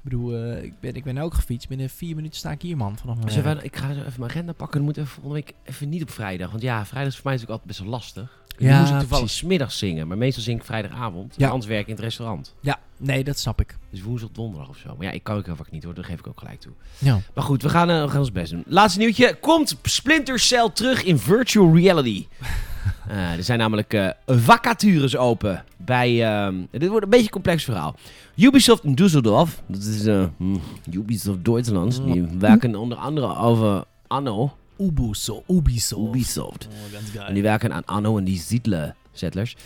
Ik 0.04 0.10
bedoel, 0.10 0.34
eh, 0.36 0.62
ik, 0.62 0.80
ben, 0.80 0.94
ik 0.94 1.04
ben 1.04 1.18
ook 1.18 1.34
gefietst. 1.34 1.68
Binnen 1.68 1.90
vier 1.90 2.14
minuten 2.16 2.38
sta 2.38 2.50
ik 2.50 2.62
hier, 2.62 2.76
man. 2.76 2.98
Vanaf 2.98 3.16
mijn 3.16 3.64
ik 3.64 3.76
ga 3.76 3.94
zo 3.94 4.00
even 4.00 4.12
mijn 4.16 4.30
agenda 4.30 4.52
pakken. 4.52 4.76
Dan 4.76 4.84
moeten 4.84 5.02
we 5.02 5.08
volgende 5.08 5.34
week 5.34 5.54
even 5.64 5.88
niet 5.88 6.02
op 6.02 6.10
vrijdag. 6.10 6.50
Want 6.50 6.62
ja, 6.62 6.86
vrijdag 6.86 7.12
is 7.12 7.18
voor 7.18 7.30
mij 7.30 7.34
natuurlijk 7.34 7.60
altijd 7.60 7.66
best 7.66 7.78
wel 7.80 7.88
lastig. 7.88 8.42
Nu 8.58 8.66
Ja, 8.66 8.80
moest 8.80 8.92
ik 8.92 8.98
toevallig 8.98 9.24
precies. 9.24 9.38
's 9.38 9.48
middags 9.48 9.78
zingen, 9.78 10.08
maar 10.08 10.18
meestal 10.18 10.42
zing 10.42 10.58
ik 10.58 10.64
vrijdagavond. 10.64 11.34
Ja. 11.36 11.48
Anders 11.48 11.66
werk 11.66 11.80
ik 11.80 11.86
in 11.86 11.94
het 11.94 12.02
restaurant. 12.02 12.54
Ja, 12.60 12.78
nee, 13.02 13.24
dat 13.24 13.38
snap 13.38 13.60
ik. 13.60 13.76
Dus 13.90 14.02
woensdag, 14.02 14.30
donderdag 14.32 14.68
of 14.68 14.76
zo. 14.76 14.94
Maar 14.96 15.06
ja, 15.06 15.12
ik 15.12 15.22
kan 15.22 15.36
ook 15.36 15.46
heel 15.46 15.56
vaak 15.56 15.70
niet 15.70 15.84
hoor, 15.84 15.94
daar 15.94 16.04
geef 16.04 16.18
ik 16.18 16.26
ook 16.26 16.38
gelijk 16.38 16.60
toe. 16.60 16.72
Ja. 16.98 17.20
Maar 17.34 17.44
goed, 17.44 17.62
we 17.62 17.68
gaan, 17.68 17.90
eh, 17.90 18.02
we 18.02 18.08
gaan 18.08 18.18
ons 18.18 18.32
best 18.32 18.50
doen. 18.50 18.62
Laatste 18.66 18.98
nieuwtje. 18.98 19.36
Komt 19.40 19.78
Splinter 19.82 20.38
Cell 20.38 20.70
terug 20.74 21.04
in 21.04 21.18
virtual 21.18 21.74
reality? 21.74 22.26
Eh, 23.08 23.32
er 23.32 23.42
zijn 23.42 23.58
namelijk 23.58 23.94
eh, 23.94 24.08
vacatures 24.26 25.16
open 25.16 25.64
bij... 25.76 26.24
ehm, 26.24 26.54
dit 26.70 26.88
wordt 26.88 27.04
een 27.04 27.10
beetje 27.10 27.24
een 27.24 27.30
complex 27.30 27.64
verhaal. 27.64 27.94
Ubisoft 28.36 28.84
in 28.84 28.94
Düsseldorf, 28.94 29.64
dat 29.66 29.82
is 29.82 30.06
eh, 30.06 30.24
hm, 30.36 30.56
Ubisoft 30.90 31.44
Duitsland, 31.44 32.02
die 32.04 32.26
werken 32.38 32.74
onder 32.74 32.98
andere 32.98 33.36
over 33.36 33.84
Anno, 34.06 34.56
Ubisoft. 34.78 35.48
Ubisoft. 35.48 36.08
Ubisoft. 36.08 36.68
Oh. 37.16 37.28
En 37.28 37.34
die 37.34 37.42
werken 37.42 37.72
aan 37.72 37.84
Anno 37.84 38.18
en 38.18 38.24
die 38.24 38.38
Ziedler 38.40 38.94
settlers. 39.12 39.56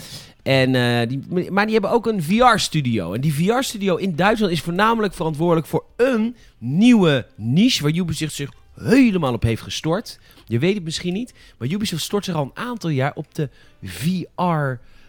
En, 0.43 0.75
eh, 0.75 1.09
die, 1.09 1.51
maar 1.51 1.65
die 1.65 1.73
hebben 1.73 1.91
ook 1.91 2.07
een 2.07 2.23
VR-studio. 2.23 3.13
En 3.13 3.21
die 3.21 3.35
VR-studio 3.35 3.97
in 3.97 4.17
Duitsland 4.17 4.53
is 4.53 4.61
voornamelijk 4.61 5.15
verantwoordelijk 5.15 5.67
voor 5.67 5.85
een 5.97 6.37
nieuwe 6.59 7.27
niche 7.37 7.83
waar 7.83 7.93
Ubisoft 7.93 8.35
zich 8.35 8.51
helemaal 8.75 9.33
op 9.33 9.43
heeft 9.43 9.63
gestort. 9.63 10.19
Je 10.45 10.59
weet 10.59 10.75
het 10.75 10.85
misschien 10.85 11.13
niet, 11.13 11.35
maar 11.59 11.69
Ubisoft 11.69 12.03
stort 12.03 12.25
zich 12.25 12.35
al 12.35 12.43
een 12.43 12.65
aantal 12.65 12.91
jaar 12.91 13.13
op 13.15 13.35
de 13.35 13.49
VR 13.83 14.41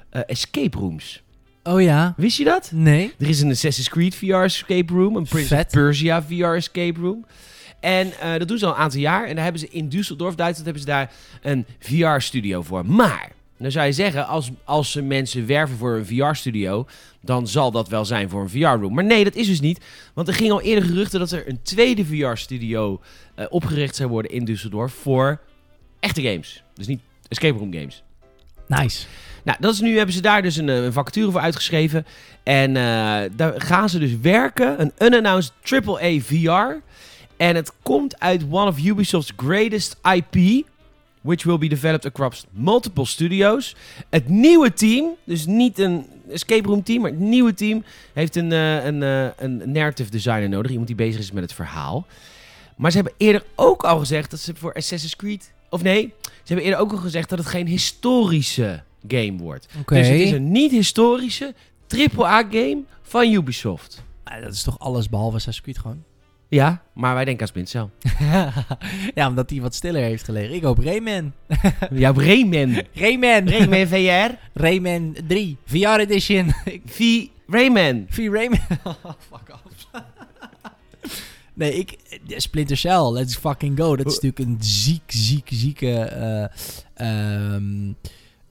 eh, 0.09 0.21
escape 0.25 0.77
rooms. 0.77 1.21
Oh 1.63 1.81
ja? 1.81 2.13
Wist 2.17 2.37
je 2.37 2.43
dat? 2.43 2.71
Nee. 2.73 3.13
Er 3.19 3.29
is 3.29 3.41
een 3.41 3.49
Assassin's 3.49 3.89
Creed 3.89 4.15
VR 4.15 4.33
escape 4.33 4.93
room, 4.93 5.15
een 5.15 5.27
Prince 5.27 5.55
Vet. 5.55 5.65
of 5.65 5.71
Persia 5.71 6.23
VR 6.23 6.43
escape 6.43 6.99
room. 6.99 7.25
En 7.79 8.19
eh, 8.19 8.37
dat 8.37 8.47
doen 8.47 8.57
ze 8.57 8.65
al 8.65 8.71
een 8.71 8.77
aantal 8.77 8.99
jaar. 8.99 9.25
En 9.25 9.35
daar 9.35 9.43
hebben 9.43 9.61
ze 9.61 9.69
in 9.69 9.89
Düsseldorf, 9.89 10.35
Duitsland, 10.35 10.63
hebben 10.63 10.79
ze 10.79 10.85
daar 10.85 11.11
een 11.41 11.65
VR-studio 11.79 12.61
voor. 12.61 12.85
Maar, 12.85 13.31
dan 13.57 13.71
zou 13.71 13.85
je 13.85 13.91
zeggen, 13.91 14.27
als, 14.27 14.49
als 14.63 14.91
ze 14.91 15.01
mensen 15.01 15.45
werven 15.45 15.77
voor 15.77 15.95
een 15.95 16.05
VR-studio, 16.05 16.87
dan 17.21 17.47
zal 17.47 17.71
dat 17.71 17.89
wel 17.89 18.05
zijn 18.05 18.29
voor 18.29 18.41
een 18.41 18.49
VR-room. 18.49 18.93
Maar 18.93 19.03
nee, 19.03 19.23
dat 19.23 19.35
is 19.35 19.47
dus 19.47 19.59
niet. 19.59 19.85
Want 20.13 20.27
er 20.27 20.33
ging 20.33 20.51
al 20.51 20.61
eerder 20.61 20.89
geruchten 20.89 21.19
dat 21.19 21.31
er 21.31 21.49
een 21.49 21.61
tweede 21.61 22.05
VR-studio 22.05 23.01
eh, 23.35 23.45
opgericht 23.49 23.95
zou 23.95 24.09
worden 24.09 24.31
in 24.31 24.45
Düsseldorf 24.45 24.93
voor 25.01 25.39
echte 25.99 26.21
games. 26.21 26.63
Dus 26.73 26.87
niet 26.87 27.01
escape 27.27 27.57
room 27.57 27.73
games. 27.73 28.03
Nice. 28.67 29.05
Nou, 29.43 29.57
dat 29.59 29.73
is 29.73 29.79
nu 29.79 29.97
hebben 29.97 30.15
ze 30.15 30.21
daar 30.21 30.41
dus 30.41 30.55
een, 30.55 30.69
eh, 30.69 30.83
een 30.83 30.93
vacature 30.93 31.31
voor 31.31 31.41
uitgeschreven. 31.41 32.05
En 32.43 32.77
eh, 32.77 33.29
daar 33.35 33.61
gaan 33.61 33.89
ze 33.89 33.99
dus 33.99 34.17
werken. 34.21 34.81
Een 34.81 34.91
unannounced 34.99 35.53
AAA 35.63 36.19
VR. 36.19 36.81
En 37.37 37.55
het 37.55 37.71
komt 37.81 38.19
uit 38.19 38.45
one 38.49 38.67
of 38.67 38.79
Ubisoft's 38.79 39.33
greatest 39.35 39.97
IP. 40.13 40.65
Which 41.27 41.43
will 41.43 41.57
be 41.57 41.67
developed 41.67 42.05
across 42.05 42.45
multiple 42.51 43.05
studios. 43.05 43.75
Het 44.09 44.29
nieuwe 44.29 44.73
team, 44.73 45.15
dus 45.23 45.45
niet 45.45 45.79
een 45.79 46.05
escape 46.29 46.67
room 46.67 46.83
team, 46.83 47.01
maar 47.01 47.11
het 47.11 47.19
nieuwe 47.19 47.53
team 47.53 47.83
heeft 48.13 48.35
een, 48.35 48.51
eh, 48.51 48.85
een, 48.85 49.03
eh, 49.03 49.27
een 49.37 49.71
narrative 49.71 50.11
designer 50.11 50.49
nodig. 50.49 50.69
Iemand 50.69 50.87
die 50.87 50.95
bezig 50.95 51.19
is 51.19 51.31
met 51.31 51.43
het 51.43 51.53
verhaal. 51.53 52.07
Maar 52.75 52.91
ze 52.91 52.97
hebben 52.97 53.15
eerder 53.17 53.43
ook 53.55 53.83
al 53.83 53.99
gezegd 53.99 54.31
dat 54.31 54.39
ze 54.39 54.55
voor 54.55 54.73
Assassin's 54.73 55.15
Creed. 55.15 55.53
Of 55.69 55.81
nee, 55.81 56.13
ze 56.21 56.29
hebben 56.43 56.65
eerder 56.65 56.79
ook 56.79 56.91
al 56.91 56.97
gezegd 56.97 57.29
dat 57.29 57.39
het 57.39 57.47
geen 57.47 57.67
historische 57.67 58.83
game 59.07 59.37
wordt. 59.37 59.67
Dus 59.85 60.07
het 60.07 60.19
is 60.19 60.31
een 60.31 60.51
niet-historische 60.51 61.53
AAA-game 61.87 62.83
van 63.01 63.31
Ubisoft. 63.31 64.03
Ah, 64.23 64.41
dat 64.41 64.53
is 64.53 64.63
toch 64.63 64.79
alles 64.79 65.09
behalve 65.09 65.35
Assassin's 65.35 65.63
Creed 65.63 65.77
gewoon? 65.77 66.03
Ja, 66.49 66.81
maar 66.93 67.13
wij 67.13 67.25
denken 67.25 67.41
aan 67.41 67.47
Splinter 67.47 67.89
ja, 69.15 69.27
omdat 69.27 69.49
hij 69.49 69.61
wat 69.61 69.75
stiller 69.75 70.01
heeft 70.01 70.23
gelegen. 70.23 70.55
Ik 70.55 70.63
hoop 70.63 70.79
Rayman. 70.79 71.33
Cell. 71.89 71.99
Jouw 71.99 72.13
Rayman. 72.13 72.83
Rayman. 72.93 73.49
Rayman 73.49 73.87
VR. 73.87 74.33
Rayman 74.53 75.15
3. 75.27 75.57
VR 75.65 75.99
Edition. 75.99 76.53
V. 76.85 77.25
Rayman. 77.47 78.05
V 78.09 78.17
Rayman. 78.17 78.59
Fuck 79.29 79.49
off. 79.65 79.87
nee, 81.53 81.73
ik... 81.73 81.97
Splinter 82.27 82.77
Cell, 82.77 83.11
let's 83.11 83.35
fucking 83.35 83.79
go. 83.79 83.95
Dat 83.95 84.05
is 84.05 84.19
natuurlijk 84.19 84.49
een 84.49 84.57
ziek, 84.59 85.03
ziek, 85.07 85.47
zieke... 85.51 85.99
eh, 85.99 86.43
ehm, 86.93 87.91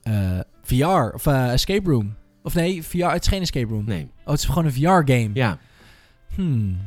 eh, 0.03 0.39
VR, 0.63 1.13
of 1.13 1.25
eh, 1.25 1.51
escape 1.53 1.89
room. 1.89 2.15
Of 2.43 2.53
nee, 2.53 2.83
VR, 2.83 3.05
het 3.05 3.21
is 3.21 3.27
geen 3.27 3.41
escape 3.41 3.67
room. 3.73 3.85
Nee. 3.85 4.03
Oh, 4.03 4.31
het 4.31 4.39
is 4.39 4.45
gewoon 4.45 4.65
een 4.65 4.73
VR-game. 4.73 5.29
Ja. 5.33 5.57
Hmm. 6.35 6.79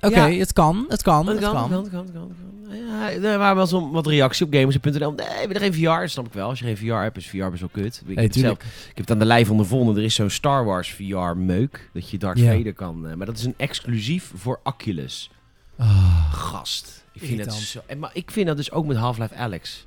Oké, 0.00 0.20
het 0.20 0.52
kan, 0.52 0.84
het 0.88 1.02
kan, 1.02 1.26
het 1.26 1.38
kan, 1.38 1.52
kan. 1.70 1.88
kan, 1.90 2.10
kan. 2.12 2.32
Ja, 2.70 3.10
er 3.10 3.38
waren 3.38 3.56
wel 3.56 3.66
zo'n 3.66 3.90
wat 3.90 4.06
reacties 4.06 4.42
op 4.46 4.52
gamers.nl. 4.54 5.12
Nee, 5.12 5.26
we 5.26 5.34
hebben 5.38 5.56
geen 5.60 5.74
VR. 5.74 6.08
Snap 6.08 6.26
ik 6.26 6.32
wel. 6.32 6.48
Als 6.48 6.58
je 6.58 6.64
geen 6.64 6.76
VR 6.76 6.92
hebt, 6.92 7.16
is 7.16 7.26
VR 7.28 7.48
best 7.48 7.60
wel 7.60 7.68
kut. 7.72 8.02
Ik, 8.06 8.14
heb 8.16 8.24
het 8.24 8.34
zelf, 8.34 8.52
ik 8.62 8.62
heb 8.86 8.96
het 8.96 9.10
aan 9.10 9.18
de 9.18 9.24
lijf 9.24 9.50
ondervonden. 9.50 9.96
Er 9.96 10.02
is 10.02 10.14
zo'n 10.14 10.30
Star 10.30 10.64
Wars 10.64 10.90
VR-meuk. 10.90 11.90
Dat 11.92 12.10
je 12.10 12.18
Darth. 12.18 12.40
Vader 12.40 12.72
kan. 12.72 13.08
eh, 13.08 13.14
maar 13.14 13.26
dat 13.26 13.36
is 13.38 13.44
een 13.44 13.54
exclusief 13.56 14.32
voor 14.34 14.60
Oculus. 14.62 15.30
Ah. 15.76 16.32
Gast. 16.32 17.04
Ik 17.12 17.20
vind, 17.22 17.40
het 17.44 17.52
zo, 17.54 17.80
maar 17.98 18.10
ik 18.12 18.30
vind 18.30 18.46
dat 18.46 18.56
dus 18.56 18.70
ook 18.72 18.86
met 18.86 18.96
Half-Life 18.96 19.34
Alex. 19.34 19.86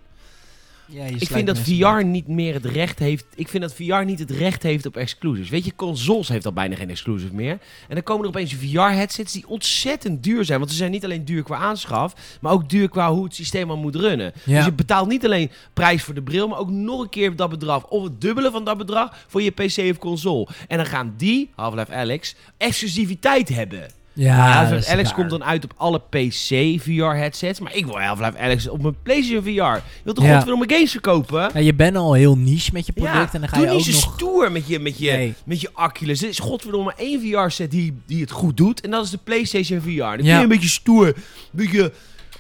Ja, 0.94 1.04
Ik 1.04 1.28
vind 1.28 1.48
dat 1.48 1.60
VR 1.60 1.86
uit. 1.86 2.06
niet 2.06 2.28
meer 2.28 2.54
het 2.54 2.66
recht 2.66 3.00
heeft. 3.00 3.26
Ik 3.36 3.48
vind 3.48 3.64
dat 3.64 3.74
VR 3.74 4.04
niet 4.06 4.20
het 4.20 4.32
recht 4.32 4.64
heeft 4.64 4.86
op 4.86 4.98
exclusives. 4.98 5.50
Weet 5.50 5.66
je, 5.66 5.76
consoles 5.76 6.28
heeft 6.28 6.46
al 6.46 6.54
bijna 6.54 6.76
geen 6.76 6.90
exclusive 6.90 7.34
meer. 7.34 7.52
En 7.88 7.96
dan 7.96 8.04
komen 8.04 8.24
er 8.24 8.30
opeens 8.30 8.54
VR-headsets 8.54 9.34
die 9.34 9.48
ontzettend 9.48 10.24
duur 10.24 10.46
zijn. 10.46 10.60
Want 10.60 10.72
ze 10.72 10.78
zijn 10.78 10.92
niet 10.92 11.04
alleen 11.04 11.26
duur 11.26 11.44
qua 11.44 11.58
aanschaf, 11.58 12.38
maar 12.42 12.52
ook 12.52 12.70
duur 12.70 12.90
qua 12.90 13.12
hoe 13.14 13.24
het 13.24 13.36
systeem 13.36 13.70
al 13.70 13.78
moet 13.78 13.96
runnen. 13.96 14.34
Ja. 14.44 14.56
Dus 14.56 14.66
je 14.66 14.72
betaalt 14.74 15.08
niet 15.08 15.26
alleen 15.26 15.52
prijs 15.74 16.04
voor 16.04 16.14
de 16.14 16.22
bril, 16.22 16.48
maar 16.48 16.60
ook 16.60 16.70
nog 16.72 17.02
een 17.02 17.10
keer 17.10 17.36
dat 17.36 17.50
bedrag. 17.50 17.88
Of 17.88 18.04
het 18.04 18.22
dubbele 18.22 18.52
van 18.52 18.64
dat 18.64 18.78
bedrag 18.78 19.26
voor 19.28 19.42
je 19.42 19.52
PC 19.52 19.78
of 19.92 19.98
console. 19.98 20.48
En 20.68 20.78
dan 20.78 20.86
gaan 20.86 21.14
die, 21.18 21.50
Half-Life 21.56 21.94
Alex, 21.94 22.36
exclusiviteit 22.58 23.50
hebben. 23.50 24.00
Ja, 24.14 24.66
Alex 24.66 24.88
raar. 24.88 25.14
komt 25.14 25.30
dan 25.30 25.44
uit 25.44 25.64
op 25.64 25.74
alle 25.78 26.00
PC 26.00 26.82
VR-headsets. 26.82 27.60
Maar 27.60 27.76
ik 27.76 27.86
wil 27.86 28.00
Half-Life 28.02 28.38
Alex 28.38 28.70
op 28.70 28.82
mijn 28.82 28.96
PlayStation 29.04 29.44
VR. 29.44 29.50
Je 29.50 29.82
wilt 30.04 30.16
toch 30.16 30.26
Ja. 30.26 30.32
godverdomme 30.34 30.70
games 30.70 30.92
verkopen? 30.92 31.50
Ja, 31.54 31.60
je 31.60 31.74
bent 31.74 31.96
al 31.96 32.14
heel 32.14 32.38
niche 32.38 32.70
met 32.74 32.86
je 32.86 32.92
product 32.92 33.34
en 33.34 33.40
dan 33.40 33.50
ga 33.50 33.56
doe 33.58 33.66
je 33.66 33.72
niet 33.72 33.80
ook 33.80 33.86
zo 33.94 34.06
nog... 34.06 34.14
stoer 34.16 34.52
met 34.52 34.68
je, 34.68 34.80
met 34.80 34.98
je, 34.98 35.12
Nee. 35.12 35.34
met 35.46 35.62
je 35.62 35.70
Oculus. 35.76 36.22
Er 36.24 36.30
is 36.30 36.40
godverdomme 36.40 36.86
maar 36.86 36.96
één 37.06 37.22
VR-set 37.22 37.72
die, 37.72 38.02
die 38.06 38.22
het 38.22 38.32
goed 38.32 38.58
doet. 38.58 38.82
En 38.82 38.92
dat 38.92 39.06
is 39.06 39.12
de 39.12 39.18
PlayStation 39.24 39.82
VR. 39.82 39.88
Dan 40.00 40.16
kun 40.16 40.26
Ja. 40.26 40.38
je 40.38 40.44
een 40.44 40.50
beetje 40.50 40.70
stoer, 40.70 41.08
een 41.08 41.14
beetje 41.52 41.94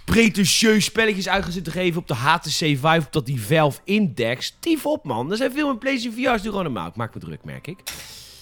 pretentieus 0.05 0.85
spelletjes 0.85 1.29
uit 1.29 1.43
gaan 1.43 1.51
zitten 1.51 1.73
geven 1.73 2.01
op 2.01 2.07
de 2.07 2.13
HTC 2.13 2.49
Vive, 2.49 2.97
op 2.97 3.07
dat 3.11 3.25
die 3.25 3.41
Valve 3.41 3.79
Index. 3.83 4.55
Tief 4.59 4.85
op, 4.85 5.03
man. 5.05 5.31
Er 5.31 5.37
zijn 5.37 5.51
veel 5.51 5.67
meer 5.67 5.77
PlayStation 5.77 6.13
VR's 6.23 6.41
die 6.41 6.49
gewoon 6.49 6.63
normaal. 6.65 6.87
Ik 6.87 6.95
maak 6.95 7.13
me 7.13 7.19
druk, 7.19 7.43
merk 7.43 7.67
ik. 7.67 7.77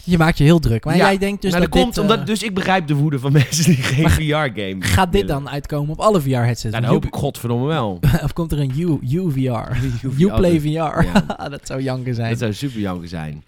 Je 0.09 0.17
maakt 0.17 0.37
je 0.37 0.43
heel 0.43 0.59
druk. 0.59 0.85
Maar 0.85 0.95
Ja, 0.97 1.05
jij 1.05 1.17
denkt 1.17 1.41
dus 1.41 1.51
nou, 1.51 1.63
dat 1.63 1.71
dat 1.73 1.81
komt 1.81 1.93
dit... 1.95 2.03
omdat, 2.03 2.19
eh, 2.19 2.25
dus 2.25 2.43
ik 2.43 2.53
begrijp 2.53 2.87
de 2.87 2.93
woede 2.95 3.19
van 3.19 3.31
mensen 3.41 3.63
die 3.63 3.75
geen 3.75 4.09
VR-game 4.09 4.75
Gaat 4.79 5.11
dit 5.11 5.27
dan 5.27 5.49
uitkomen 5.49 5.91
op 5.91 5.99
alle 5.99 6.21
VR-headsets? 6.21 6.63
Nou, 6.73 6.81
dat 6.81 6.91
hoop 6.93 7.05
ik 7.05 7.15
godverdomme 7.15 7.67
wel. 7.67 7.99
of 8.23 8.33
komt 8.33 8.51
er 8.51 8.59
een 8.59 8.73
U, 8.77 8.99
UVR? 9.01 9.75
VR. 10.01 10.21
Uplay 10.21 10.59
VR. 10.59 10.67
Ja. 10.67 11.49
dat 11.49 11.61
zou 11.63 11.81
janken 11.81 12.15
zijn. 12.15 12.29
Dat 12.29 12.39
zou 12.39 12.53
super 12.53 12.79
janker 12.79 13.07
zijn. 13.07 13.43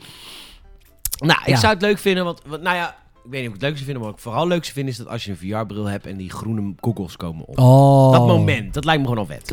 Nou, 1.18 1.40
ik 1.42 1.48
Ja. 1.48 1.56
zou 1.56 1.74
het 1.74 1.82
leuk 1.82 1.98
vinden, 1.98 2.24
want, 2.24 2.42
nou 2.50 2.76
ja, 2.76 2.96
ik 3.26 3.32
weet 3.32 3.42
niet 3.42 3.50
of 3.50 3.56
ik 3.56 3.62
het 3.62 3.70
leuk 3.70 3.72
zou 3.74 3.86
vinden, 3.86 3.96
maar 3.96 4.06
wat 4.06 4.16
ik 4.16 4.24
vooral 4.24 4.48
leuk 4.48 4.64
zou 4.64 4.74
vinden 4.74 4.92
is 4.94 4.98
dat 5.00 5.08
als 5.08 5.24
je 5.24 5.32
een 5.32 5.38
VR-bril 5.38 5.86
hebt 5.86 6.06
en 6.06 6.18
die 6.18 6.30
groene 6.30 6.74
goggles 6.80 7.18
komen 7.18 7.46
op. 7.48 7.60
Oh. 7.60 8.12
Dat 8.12 8.28
moment, 8.28 8.74
dat 8.74 8.86
lijkt 8.86 9.02
me 9.02 9.08
gewoon 9.08 9.24
al 9.28 9.34
vet. 9.36 9.52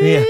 Ja. 0.00 0.20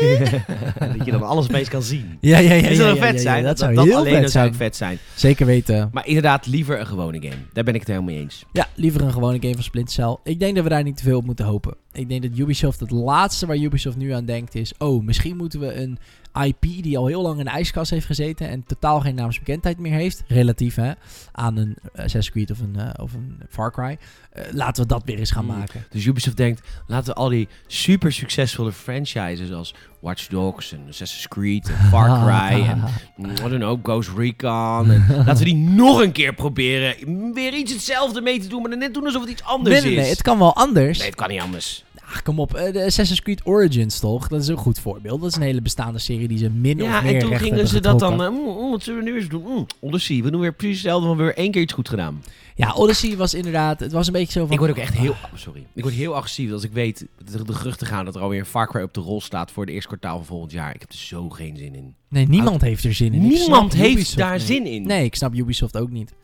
dat 0.96 1.04
je 1.04 1.10
dan 1.10 1.22
alles 1.22 1.44
opeens 1.48 1.68
kan 1.68 1.82
zien. 1.82 2.16
Ja, 2.20 2.38
ja, 2.38 2.52
ja. 2.52 2.68
dat 2.68 2.76
zou 2.76 2.98
vet 2.98 3.20
zijn. 3.20 3.44
Dat, 3.44 3.58
zou 3.58 3.74
dat 3.74 3.84
heel 3.84 3.96
alleen 3.96 4.14
vet 4.14 4.30
zijn. 4.30 4.46
ik 4.46 4.54
vet 4.54 4.76
zijn. 4.76 4.98
Zeker 5.14 5.46
weten. 5.46 5.88
Maar 5.92 6.06
inderdaad, 6.06 6.46
liever 6.46 6.80
een 6.80 6.86
gewone 6.86 7.20
game. 7.20 7.42
Daar 7.52 7.64
ben 7.64 7.74
ik 7.74 7.80
het 7.80 7.88
helemaal 7.88 8.10
mee 8.12 8.22
eens. 8.22 8.44
Ja, 8.52 8.68
liever 8.74 9.00
een 9.00 9.12
gewone 9.12 9.38
game 9.40 9.54
van 9.54 9.62
Splinter 9.62 9.94
Cell. 9.94 10.16
Ik 10.24 10.40
denk 10.40 10.54
dat 10.54 10.64
we 10.64 10.70
daar 10.70 10.82
niet 10.82 10.96
te 10.96 11.02
veel 11.02 11.18
op 11.18 11.24
moeten 11.24 11.44
hopen. 11.44 11.74
Ik 11.92 12.08
denk 12.08 12.22
dat 12.22 12.38
Ubisoft, 12.38 12.80
het 12.80 12.90
laatste 12.90 13.46
waar 13.46 13.56
Ubisoft 13.56 13.96
nu 13.96 14.10
aan 14.12 14.24
denkt 14.24 14.54
is... 14.54 14.72
Oh, 14.78 15.04
misschien 15.04 15.36
moeten 15.36 15.60
we 15.60 15.74
een 15.74 15.98
IP 16.44 16.82
die 16.82 16.98
al 16.98 17.06
heel 17.06 17.22
lang 17.22 17.38
in 17.38 17.44
de 17.44 17.50
ijskast 17.50 17.90
heeft 17.90 18.06
gezeten... 18.06 18.48
en 18.48 18.64
totaal 18.66 19.00
geen 19.00 19.14
naamsbekendheid 19.14 19.78
meer 19.78 19.92
heeft, 19.92 20.22
relatief 20.28 20.74
hè, 20.74 20.92
aan 21.32 21.56
een 21.56 21.76
Assassin's 21.92 22.30
Creed 22.30 22.50
of 22.50 22.60
een, 22.60 22.76
eh, 22.76 23.02
of 23.02 23.14
een 23.14 23.40
Far 23.48 23.72
Cry... 23.72 23.98
eh, 24.30 24.44
laten 24.52 24.82
we 24.82 24.88
dat 24.88 25.02
weer 25.04 25.18
eens 25.18 25.30
gaan 25.30 25.44
Mm. 25.44 25.56
maken. 25.56 25.84
Dus 25.90 26.04
Ubisoft 26.04 26.36
denkt, 26.36 26.68
laten 26.86 27.12
we 27.12 27.14
al 27.20 27.28
die 27.28 27.48
super 27.66 28.12
succesvolle 28.12 28.72
franchises 28.72 29.50
als 29.58 29.74
Watch 30.00 30.26
Dogs 30.26 30.72
en 30.72 30.80
Assassin's 30.88 31.28
Creed 31.28 31.68
en 31.68 31.88
Far 31.88 32.08
Cry 32.24 32.62
en 32.68 32.82
I 33.30 33.34
don't 33.48 33.54
know, 33.58 33.78
Ghost 33.82 34.10
Recon. 34.16 34.90
En 34.90 35.04
laten 35.26 35.36
we 35.38 35.44
die 35.44 35.54
nog 35.56 36.00
een 36.02 36.12
keer 36.12 36.34
proberen 36.34 36.94
weer 37.34 37.54
iets 37.54 37.72
hetzelfde 37.72 38.20
mee 38.20 38.40
te 38.40 38.48
doen, 38.48 38.60
maar 38.60 38.70
dan 38.70 38.78
net 38.78 38.94
doen 38.94 39.04
alsof 39.04 39.20
het 39.20 39.30
iets 39.30 39.42
anders 39.44 39.74
Nee, 39.74 39.84
nee, 39.84 39.94
nee, 39.94 40.04
is. 40.04 40.10
het 40.10 40.22
kan 40.22 40.38
wel 40.38 40.54
anders. 40.54 40.98
Nee, 40.98 41.06
het 41.06 41.16
kan 41.16 41.28
niet 41.28 41.40
anders. 41.40 41.84
Ach, 42.10 42.22
kom 42.22 42.40
op. 42.40 42.54
eh, 42.54 42.72
de 42.72 42.84
Assassin's 42.84 43.22
Creed 43.22 43.40
Origins 43.44 43.98
toch? 43.98 44.28
Dat 44.28 44.40
is 44.40 44.48
een 44.48 44.56
goed 44.56 44.78
voorbeeld. 44.80 45.20
Dat 45.20 45.30
is 45.30 45.36
een 45.36 45.42
hele 45.42 45.62
bestaande 45.62 45.98
serie 45.98 46.28
die 46.28 46.38
ze 46.38 46.50
min 46.50 46.78
Ja, 46.78 46.96
of 46.96 47.02
meer 47.02 47.14
en 47.14 47.20
toen 47.20 47.38
gingen 47.38 47.68
ze 47.68 47.80
dat 47.80 47.98
dan... 47.98 48.22
eh, 48.22 48.28
mm, 48.28 48.36
mm, 48.36 48.70
wat 48.70 48.82
zullen 48.82 49.04
we 49.04 49.10
nu 49.10 49.16
eens 49.16 49.28
doen? 49.28 49.66
Mm. 49.80 50.22
We 50.22 50.30
doen 50.30 50.40
weer 50.40 50.52
precies 50.54 50.76
hetzelfde, 50.76 51.06
maar 51.06 51.16
we 51.16 51.22
hebben 51.22 51.34
weer 51.34 51.44
één 51.44 51.50
keer 51.52 51.62
iets 51.62 51.72
goed 51.72 51.88
gedaan. 51.88 52.22
Ja, 52.58 52.72
Odyssey 52.72 53.16
was 53.16 53.34
inderdaad... 53.34 53.80
Het 53.80 53.92
was 53.92 54.06
een 54.06 54.12
beetje 54.12 54.32
zo 54.32 54.44
van... 54.44 54.52
Ik 54.52 54.58
word 54.58 54.70
ook 54.70 54.76
echt 54.76 54.94
heel... 54.94 55.10
oh, 55.10 55.24
sorry. 55.34 55.66
Ik 55.74 55.82
word 55.82 55.94
heel 55.94 56.14
agressief 56.14 56.52
als 56.52 56.64
ik 56.64 56.72
weet 56.72 57.06
dat 57.24 57.34
er 57.34 57.46
de 57.46 57.52
geruchten 57.52 57.86
gaan 57.86 58.04
dat 58.04 58.14
er 58.14 58.20
alweer 58.20 58.38
een 58.38 58.46
Far 58.46 58.68
Cry 58.68 58.82
op 58.82 58.94
de 58.94 59.00
rol 59.00 59.20
staat 59.20 59.50
voor 59.50 59.64
het 59.64 59.72
eerste 59.72 59.88
kwartaal 59.88 60.16
van 60.16 60.26
volgend 60.26 60.52
jaar. 60.52 60.74
Ik 60.74 60.80
heb 60.80 60.90
er 60.90 60.96
zo 60.98 61.28
geen 61.28 61.56
zin 61.56 61.74
in. 61.74 61.94
Nee, 62.08 62.28
niemand 62.28 62.60
heeft 62.60 62.84
er 62.84 62.94
zin 62.94 63.12
in. 63.12 63.20
Niemand 63.26 63.72
heeft 63.72 63.92
Ubisoft 63.92 64.16
daar 64.16 64.32
niet. 64.32 64.42
zin 64.42 64.66
in. 64.66 64.86
Nee, 64.86 65.04
ik 65.04 65.14
snap 65.14 65.34
Ubisoft 65.34 65.76
ook 65.76 65.90
niet. 65.90 66.14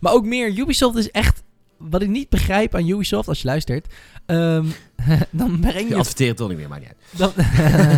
Maar 0.00 0.12
ook 0.12 0.24
meer, 0.24 0.58
Ubisoft 0.58 0.96
is 0.96 1.10
echt... 1.10 1.42
Wat 1.76 2.02
ik 2.02 2.08
niet 2.08 2.28
begrijp 2.28 2.74
aan 2.74 2.88
Ubisoft, 2.88 3.28
als 3.28 3.40
je 3.40 3.46
luistert... 3.46 3.94
ehm, 4.26 4.66
dan 5.30 5.60
breng 5.60 5.80
Je 5.80 5.88
je 5.88 5.96
adverteert 5.96 6.36
toch 6.36 6.48
niet 6.48 6.58
meer, 6.58 6.68
maar 6.68 6.78
niet 6.78 6.88
uit. 6.88 7.34
Dan, 7.34 7.44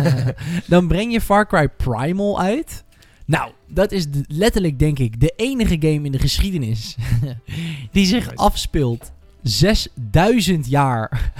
dan 0.77 0.87
breng 0.87 1.11
je 1.11 1.21
Far 1.21 1.47
Cry 1.47 1.69
Primal 1.69 2.41
uit. 2.41 2.83
Nou, 3.25 3.51
dat 3.67 3.91
is 3.91 4.05
letterlijk, 4.27 4.79
denk 4.79 4.99
ik, 4.99 5.19
de 5.19 5.33
enige 5.35 5.75
game 5.79 6.01
in 6.05 6.11
de 6.11 6.19
geschiedenis 6.19 6.95
die 7.91 8.05
zich 8.05 8.35
afspeelt 8.35 9.11
6000 9.41 10.67
jaar 10.69 11.31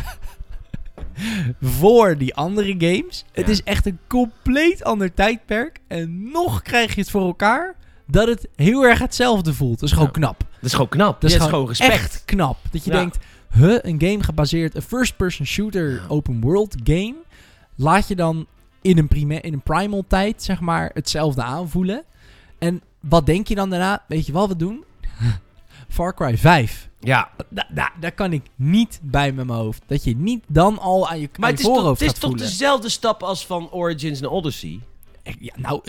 voor 1.61 2.17
die 2.17 2.35
andere 2.35 2.75
games. 2.77 3.25
Het 3.31 3.49
is 3.49 3.63
echt 3.63 3.85
een 3.85 3.99
compleet 4.07 4.83
ander 4.83 5.13
tijdperk. 5.13 5.79
En 5.87 6.31
nog 6.31 6.61
krijg 6.61 6.95
je 6.95 7.01
het 7.01 7.09
voor 7.09 7.25
elkaar 7.25 7.75
dat 8.07 8.27
het 8.27 8.47
heel 8.55 8.83
erg 8.85 8.99
hetzelfde 8.99 9.53
voelt. 9.53 9.79
Dat 9.79 9.89
is 9.89 9.93
gewoon 9.95 10.07
Ja. 10.13 10.19
knap. 10.19 10.39
Dat 10.39 10.63
is 10.63 10.71
gewoon 10.71 10.89
knap. 10.89 11.21
Dat 11.21 11.29
is 11.31 11.35
Ja, 11.37 11.43
gewoon 11.49 11.67
respect. 11.67 11.91
echt 11.93 12.21
knap. 12.25 12.57
Dat 12.71 12.83
je 12.85 12.91
Ja. 12.91 12.97
denkt, 12.97 13.17
huh, 13.53 13.77
een 13.81 14.01
game 14.01 14.23
gebaseerd, 14.23 14.75
een 14.75 14.81
first-person 14.81 15.45
shooter 15.45 16.01
open 16.07 16.41
world 16.41 16.75
game, 16.83 17.15
laat 17.75 18.07
je 18.07 18.15
dan 18.15 18.47
in 18.83 18.97
een, 18.97 19.07
prime, 19.07 19.41
in 19.41 19.53
een 19.53 19.61
primal 19.61 20.03
tijd, 20.07 20.43
zeg 20.43 20.59
maar, 20.59 20.91
hetzelfde 20.93 21.43
aanvoelen. 21.43 22.03
En 22.59 22.81
wat 22.99 23.25
denk 23.25 23.47
je 23.47 23.55
dan 23.55 23.69
daarna? 23.69 24.03
Weet 24.07 24.25
je 24.25 24.31
wat 24.31 24.47
we 24.47 24.55
doen? 24.55 24.83
Far 25.89 26.13
Cry 26.13 26.37
5. 26.37 26.89
Ja, 26.99 27.29
Da, 27.49 27.67
da, 27.73 27.91
daar 27.99 28.11
kan 28.11 28.33
ik 28.33 28.43
niet 28.55 28.99
bij 29.01 29.31
met 29.31 29.45
mijn 29.45 29.59
hoofd. 29.59 29.81
Dat 29.87 30.03
je 30.03 30.15
niet 30.15 30.43
dan 30.47 30.79
al 30.79 31.09
aan 31.09 31.19
je, 31.19 31.29
maar 31.37 31.49
aan 31.49 31.55
het 31.55 31.63
je 31.63 31.67
voorhoofd 31.67 31.99
het 31.99 32.11
is 32.11 32.19
gaat 32.19 32.29
toch 32.29 32.39
dezelfde 32.39 32.89
stap 32.89 33.23
als 33.23 33.45
van 33.45 33.71
Origins 33.71 34.21
naar 34.21 34.31
Odyssey? 34.31 34.79
Ja, 35.39 35.53
nou, 35.55 35.81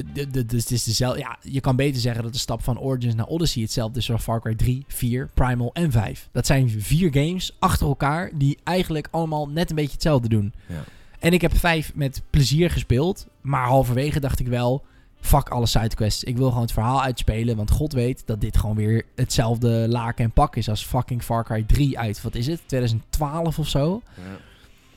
dus 0.47 0.63
het 0.63 0.71
is 0.71 0.85
dezelfde. 0.85 1.19
Ja, 1.19 1.39
je 1.43 1.61
kan 1.61 1.77
beter 1.77 2.01
zeggen 2.01 2.23
dat 2.23 2.33
de 2.33 2.39
stap 2.39 2.63
van 2.63 2.79
Origins 2.79 3.15
naar 3.15 3.27
Odyssey 3.27 3.63
hetzelfde 3.63 3.99
is 3.99 4.07
van 4.07 4.21
Far 4.21 4.41
Cry 4.41 4.55
3, 4.55 4.85
4, 4.89 5.31
Primal 5.35 5.71
en 5.73 5.93
5. 5.93 6.29
Dat 6.33 6.47
zijn 6.47 6.71
vier 6.71 7.13
games 7.13 7.57
achter 7.59 7.87
elkaar 7.87 8.31
die 8.35 8.59
eigenlijk 8.65 9.09
allemaal 9.11 9.49
net 9.49 9.71
een 9.71 9.77
beetje 9.77 9.93
hetzelfde 9.93 10.29
doen. 10.29 10.53
Ja. 10.67 10.85
En 11.25 11.33
ik 11.33 11.41
heb 11.41 11.57
5 11.57 11.95
met 11.95 12.23
plezier 12.31 12.71
gespeeld, 12.71 13.27
maar 13.41 13.67
halverwege 13.67 14.21
dacht 14.21 14.41
ik 14.41 14.47
wel, 14.47 14.85
fuck 15.21 15.49
alle 15.49 15.67
sidequests. 15.67 16.25
Ik 16.25 16.37
wil 16.37 16.49
gewoon 16.49 16.63
het 16.63 16.73
verhaal 16.73 17.03
uitspelen, 17.03 17.57
want 17.57 17.71
god 17.71 17.93
weet 17.93 18.23
dat 18.27 18.41
dit 18.41 18.57
gewoon 18.57 18.77
weer 18.77 19.03
hetzelfde 19.15 19.89
laken 19.89 20.25
en 20.25 20.31
pak 20.31 20.57
is 20.57 20.69
als 20.69 20.85
fucking 20.85 21.23
Far 21.23 21.45
Cry 21.45 21.63
3 21.63 21.99
uit, 21.99 22.23
wat 22.23 22.35
is 22.35 22.47
het, 22.47 22.61
2012 22.67 23.59
of 23.59 23.69
zo. 23.69 24.03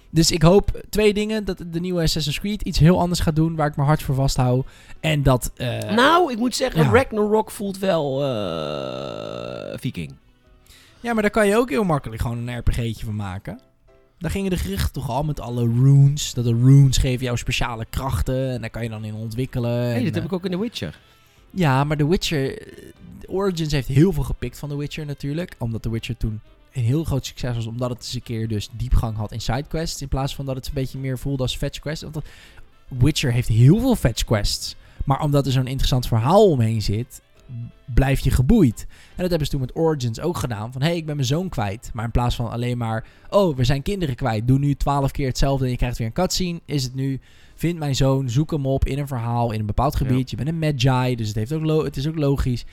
Dus 0.10 0.32
ik 0.32 0.42
hoop 0.42 0.82
twee 0.90 1.14
dingen. 1.14 1.46
Dat 1.46 1.64
de 1.72 1.80
nieuwe 1.80 2.02
Assassin's 2.02 2.40
Creed 2.40 2.62
iets 2.62 2.80
heel 2.80 3.00
anders 3.00 3.20
gaat 3.20 3.36
doen. 3.36 3.56
Waar 3.56 3.68
ik 3.68 3.76
mijn 3.76 3.88
hart 3.88 4.02
voor 4.04 4.16
vasthoud. 4.16 4.66
En 5.00 5.24
dat... 5.24 5.52
eh, 5.56 5.80
nou, 5.80 6.32
ik 6.32 6.38
moet 6.38 6.56
zeggen, 6.56 6.84
ja. 6.84 6.90
Ragnarok 6.90 7.52
voelt 7.52 7.80
wel 7.80 8.24
eh, 8.24 9.78
viking. 9.78 10.16
Ja, 11.00 11.14
maar 11.14 11.22
daar 11.22 11.32
kan 11.32 11.48
je 11.48 11.58
ook 11.58 11.70
heel 11.70 11.84
makkelijk 11.84 12.22
gewoon 12.22 12.48
een 12.48 12.58
RPG'tje 12.58 13.06
van 13.06 13.16
maken. 13.16 13.60
Daar 14.20 14.32
gingen 14.32 14.50
de 14.50 14.58
gerichten 14.58 14.94
toch 14.94 15.10
al 15.10 15.24
met 15.24 15.40
alle 15.40 15.62
runes. 15.62 16.34
Dat 16.34 16.44
de 16.44 16.56
runes 16.56 16.98
geven 16.98 17.26
jou 17.26 17.38
speciale 17.38 17.86
krachten. 17.90 18.52
En 18.52 18.62
daar 18.62 18.70
kan 18.70 18.84
je 18.84 18.90
dan 18.90 19.06
in 19.06 19.14
ontwikkelen. 19.14 19.80
Nee, 19.80 20.04
dat 20.04 20.14
heb 20.14 20.24
eh, 20.24 20.24
ik 20.24 20.34
ook 20.34 20.46
in 20.46 20.52
The 20.52 20.60
Witcher. 20.60 21.00
Ja, 21.52 21.84
maar 21.84 21.98
The 21.98 22.08
Witcher... 22.08 22.62
eh, 22.62 22.84
Origins 23.28 23.72
heeft 23.72 23.88
heel 23.88 24.14
veel 24.14 24.24
gepikt 24.24 24.60
van 24.60 24.70
The 24.70 24.78
Witcher 24.78 25.06
natuurlijk. 25.06 25.56
Omdat 25.58 25.82
The 25.82 25.92
Witcher 25.92 26.18
toen 26.18 26.42
een 26.74 26.84
heel 26.84 27.04
groot 27.04 27.26
succes 27.26 27.56
was. 27.56 27.66
Omdat 27.66 27.90
het 27.90 27.98
eens 28.00 28.14
een 28.14 28.24
keer 28.24 28.48
dus 28.48 28.70
diepgang 28.72 29.18
had 29.18 29.32
in 29.32 29.42
sidequests. 29.42 30.02
In 30.02 30.08
plaats 30.08 30.36
van 30.36 30.46
dat 30.46 30.56
het 30.56 30.68
een 30.68 30.74
beetje 30.74 30.98
meer 30.98 31.20
voelde 31.20 31.44
als 31.44 31.58
fetch 31.58 31.80
quests. 31.80 32.04
Want 32.04 32.26
Witcher 32.88 33.32
heeft 33.32 33.48
heel 33.48 33.80
veel 33.80 33.96
fetch 33.96 34.24
quests. 34.24 34.76
Maar 35.06 35.22
omdat 35.22 35.46
er 35.46 35.52
zo'n 35.52 35.68
interessant 35.68 36.08
verhaal 36.08 36.50
omheen 36.50 36.82
zit... 36.82 37.22
blijf 37.94 38.20
je 38.20 38.32
geboeid. 38.32 38.86
En 38.90 39.22
dat 39.22 39.30
hebben 39.30 39.48
ze 39.48 39.52
toen 39.52 39.62
met 39.62 39.76
Origins 39.76 40.20
ook 40.20 40.38
gedaan. 40.38 40.72
Van, 40.72 40.82
hé, 40.82 40.88
hey, 40.88 40.98
ik 40.98 41.06
ben 41.06 41.16
mijn 41.16 41.28
zoon 41.28 41.50
kwijt. 41.50 41.90
Maar 41.94 42.06
in 42.06 42.12
plaats 42.12 42.36
van 42.36 42.52
alleen 42.52 42.78
maar... 42.78 43.06
Oh, 43.30 43.56
we 43.56 43.64
zijn 43.64 43.82
kinderen 43.82 44.16
kwijt. 44.16 44.48
Doe 44.48 44.60
nu 44.60 44.76
twaalf 44.76 45.12
keer 45.12 45.28
hetzelfde 45.28 45.66
en 45.66 45.72
je 45.72 45.78
krijgt 45.78 45.98
weer 45.98 46.08
een 46.08 46.14
cutscene. 46.14 46.62
Is 46.66 46.84
het 46.84 46.96
nu... 46.96 47.20
Vind 47.56 47.80
mijn 47.80 47.96
zoon, 47.96 48.30
zoek 48.30 48.52
hem 48.52 48.66
op 48.66 48.86
in 48.86 49.00
een 49.00 49.08
verhaal, 49.08 49.52
in 49.52 49.60
een 49.60 49.66
bepaald 49.66 49.96
gebied. 49.96 50.30
Je 50.30 50.36
bent 50.36 50.50
een 50.50 50.60
magi, 50.60 51.16
dus 51.16 51.28
het, 51.28 51.36
heeft 51.36 51.54
ook 51.54 51.84
het 51.84 51.98
is 51.98 52.08
ook 52.08 52.16
logisch. 52.16 52.66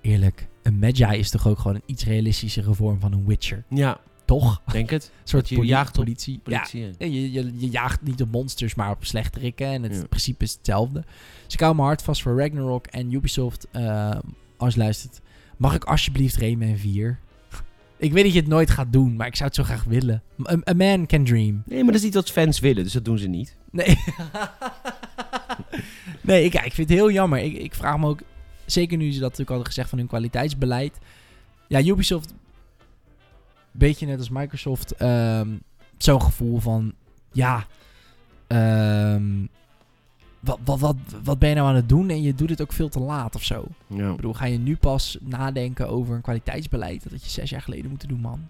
Eerlijk, 0.00 0.48
een 0.62 0.78
magi 0.78 1.18
is 1.18 1.30
toch 1.30 1.48
ook 1.48 1.58
gewoon 1.58 1.76
een 1.76 1.82
iets 1.86 2.04
realistischere 2.04 2.74
vorm 2.74 3.00
van 3.00 3.12
een 3.12 3.26
witcher. 3.26 3.64
Ja, 3.68 4.00
Toch? 4.24 4.62
denk 4.72 4.90
het. 4.90 5.04
Een 5.04 5.28
soort 5.28 5.48
je 5.48 5.64
jaagt 5.64 5.92
politie. 5.92 6.40
Politie. 6.42 6.80
Ja, 6.80 7.06
je, 7.06 7.32
je, 7.32 7.52
je 7.56 7.68
jaagt 7.70 8.02
niet 8.02 8.22
op 8.22 8.30
monsters, 8.32 8.74
maar 8.74 8.90
op 8.90 9.04
slechterikken. 9.04 9.66
En 9.66 9.82
het 9.82 9.94
Ja. 9.94 10.04
principe 10.06 10.44
is 10.44 10.52
hetzelfde. 10.52 11.04
Dus 11.44 11.54
ik 11.54 11.60
hou 11.60 11.74
mijn 11.74 11.86
hart 11.86 12.02
vast 12.02 12.22
voor 12.22 12.38
Ragnarok 12.38 12.86
en 12.86 13.12
Ubisoft. 13.12 13.66
eh, 13.70 14.10
als 14.56 14.74
je 14.74 14.80
luistert, 14.80 15.20
mag 15.56 15.74
ik 15.74 15.84
alsjeblieft 15.84 16.36
Rayman 16.36 16.76
4? 16.76 17.18
ik 17.96 18.12
weet 18.12 18.24
dat 18.24 18.32
je 18.32 18.38
het 18.40 18.48
nooit 18.48 18.70
gaat 18.70 18.92
doen, 18.92 19.16
maar 19.16 19.26
ik 19.26 19.36
zou 19.36 19.48
het 19.48 19.56
zo 19.58 19.62
graag 19.64 19.84
willen. 19.84 20.22
A, 20.50 20.56
a 20.70 20.74
man 20.74 21.06
can 21.06 21.24
dream. 21.24 21.62
Nee, 21.66 21.76
maar 21.82 21.86
dat 21.86 21.94
is 21.94 22.02
niet 22.02 22.14
wat 22.14 22.30
fans 22.30 22.58
willen, 22.58 22.82
dus 22.84 22.92
dat 22.92 23.04
doen 23.04 23.18
ze 23.18 23.28
niet. 23.28 23.56
Nee. 23.70 23.96
nee, 26.20 26.44
ik, 26.44 26.54
ik 26.54 26.72
vind 26.72 26.88
het 26.88 26.98
heel 26.98 27.10
jammer. 27.10 27.38
Ik, 27.38 27.52
ik 27.56 27.74
vraag 27.74 27.98
me 27.98 28.06
ook, 28.06 28.20
zeker 28.66 28.96
nu 28.96 29.04
ze 29.04 29.12
dat 29.12 29.20
natuurlijk 29.22 29.48
hadden 29.48 29.66
gezegd 29.66 29.88
van 29.88 29.98
hun 29.98 30.06
kwaliteitsbeleid. 30.06 30.98
Ja, 31.68 31.82
Ubisoft, 31.82 32.32
beetje 33.72 34.06
net 34.06 34.18
als 34.18 34.30
Microsoft, 34.30 34.92
ehm, 34.92 35.48
zo'n 35.98 36.22
gevoel 36.22 36.58
van, 36.58 36.92
ja, 37.32 37.66
ehm, 38.46 39.46
wat, 40.40 40.58
wat, 40.64 40.80
wat, 40.80 40.96
wat 41.24 41.38
ben 41.38 41.48
je 41.48 41.54
nou 41.54 41.68
aan 41.68 41.74
het 41.74 41.88
doen? 41.88 42.10
En 42.10 42.22
je 42.22 42.34
doet 42.34 42.50
het 42.50 42.60
ook 42.60 42.72
veel 42.72 42.88
te 42.88 43.00
laat 43.00 43.34
of 43.34 43.42
zo. 43.42 43.64
Ja. 43.86 44.10
Ik 44.10 44.16
bedoel, 44.16 44.32
ga 44.32 44.44
je 44.44 44.58
nu 44.58 44.76
pas 44.76 45.18
nadenken 45.20 45.88
over 45.88 46.14
een 46.14 46.20
kwaliteitsbeleid? 46.20 47.02
Dat 47.02 47.12
had 47.12 47.24
je 47.24 47.30
zes 47.30 47.50
jaar 47.50 47.62
geleden 47.62 47.90
moeten 47.90 48.08
doen, 48.08 48.20
man. 48.20 48.48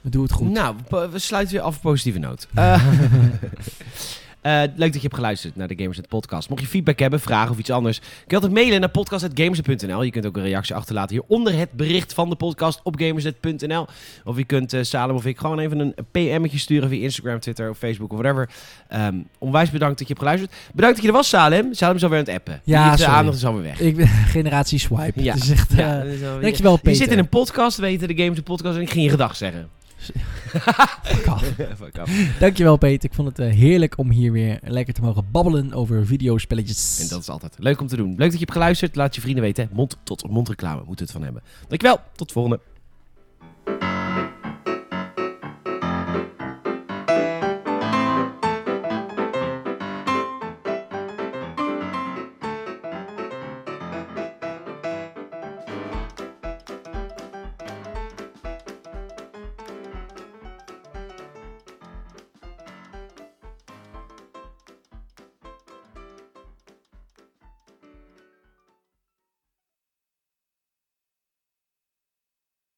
We 0.00 0.10
doen 0.10 0.22
het 0.22 0.32
goed. 0.32 0.50
Nou, 0.50 0.76
we 1.10 1.18
sluiten 1.18 1.54
weer 1.54 1.64
af 1.64 1.76
op 1.76 1.82
positieve 1.82 2.18
noot. 2.18 2.48
Eh, 2.54 4.23
eh, 4.44 4.60
leuk 4.60 4.78
dat 4.78 4.94
je 4.94 5.00
hebt 5.00 5.14
geluisterd 5.14 5.56
naar 5.56 5.68
de 5.68 5.74
Gamersnet 5.76 6.08
podcast. 6.08 6.48
Mocht 6.48 6.60
je 6.62 6.68
feedback 6.68 6.98
hebben, 6.98 7.20
vragen 7.20 7.50
of 7.50 7.58
iets 7.58 7.70
anders, 7.70 7.98
kun 7.98 8.08
je 8.26 8.34
altijd 8.34 8.52
mailen 8.52 8.80
naar 8.80 8.88
podcast.gamersnet.nl. 8.88 10.02
Je 10.02 10.10
kunt 10.10 10.26
ook 10.26 10.36
een 10.36 10.42
reactie 10.42 10.74
achterlaten 10.74 11.16
hieronder 11.16 11.58
het 11.58 11.72
bericht 11.72 12.14
van 12.14 12.28
de 12.30 12.36
podcast 12.36 12.80
op 12.82 12.96
gamersnet.nl. 12.98 13.86
Of 14.24 14.36
je 14.36 14.44
kunt 14.44 14.72
eh, 14.72 14.82
Salem 14.82 15.16
of 15.16 15.26
ik 15.26 15.38
gewoon 15.38 15.58
even 15.58 15.78
een 15.78 15.94
PM'tje 16.10 16.58
sturen 16.58 16.88
via 16.88 17.02
Instagram, 17.02 17.40
Twitter 17.40 17.70
of 17.70 17.78
Facebook 17.78 18.12
of 18.12 18.18
whatever. 18.18 18.48
Ehm, 18.88 19.14
onwijs 19.38 19.70
bedankt 19.70 19.98
dat 19.98 20.08
je 20.08 20.14
hebt 20.14 20.26
geluisterd. 20.26 20.52
Bedankt 20.74 20.94
dat 20.96 21.04
je 21.04 21.10
er 21.10 21.16
was, 21.16 21.28
Salem. 21.28 21.74
Salem 21.74 21.96
is 21.96 22.02
alweer 22.02 22.18
aan 22.18 22.24
het 22.24 22.34
appen. 22.34 22.60
Ja, 22.64 22.82
Die 22.88 22.96
de 22.96 23.02
sorry. 23.02 23.14
aandacht 23.18 23.36
is 23.36 23.44
alweer 23.44 23.62
weg. 23.62 23.80
Ik 23.80 23.96
ben 23.96 24.06
generatie 24.36 24.78
swipe. 24.78 25.22
Ja. 25.22 25.34
Het 25.34 25.42
is 25.42 25.50
echt, 25.50 25.72
Ja, 25.76 25.92
eh, 25.98 26.04
dat 26.04 26.12
is 26.12 26.22
alweer- 26.22 26.40
dankjewel, 26.42 26.78
Je 26.82 26.94
zit 26.94 27.10
in 27.10 27.18
een 27.18 27.28
podcast, 27.28 27.78
weten 27.78 28.08
de 28.08 28.22
Games 28.22 28.40
podcast, 28.40 28.76
en 28.76 28.82
ik 28.82 28.90
ging 28.90 29.04
je 29.04 29.10
gedag 29.10 29.36
zeggen. 29.36 29.68
Fuck 31.02 31.26
off. 31.26 31.42
Fuck 31.82 31.98
off. 32.00 32.38
Dankjewel, 32.38 32.76
Peter. 32.76 33.10
Ik 33.10 33.14
vond 33.14 33.28
het 33.28 33.38
eh, 33.38 33.52
heerlijk 33.52 33.98
om 33.98 34.10
hier 34.10 34.32
weer 34.32 34.58
lekker 34.62 34.94
te 34.94 35.00
mogen 35.00 35.24
babbelen 35.30 35.72
over 35.72 36.06
videospelletjes. 36.06 37.00
En 37.00 37.08
dat 37.08 37.20
is 37.20 37.28
altijd 37.28 37.54
leuk 37.58 37.80
om 37.80 37.86
te 37.86 37.96
doen. 37.96 38.08
Leuk 38.08 38.18
dat 38.18 38.32
je 38.32 38.38
hebt 38.38 38.52
geluisterd. 38.52 38.96
Laat 38.96 39.14
je 39.14 39.20
vrienden 39.20 39.42
weten. 39.42 39.68
Mond 39.72 39.96
tot 40.02 40.28
mond 40.30 40.48
reclame 40.48 40.82
moeten 40.86 40.94
we 40.96 41.02
het 41.02 41.12
van 41.12 41.22
hebben. 41.22 41.42
Dankjewel. 41.68 42.00
Tot 42.14 42.26
de 42.26 42.32
volgende. 42.32 42.60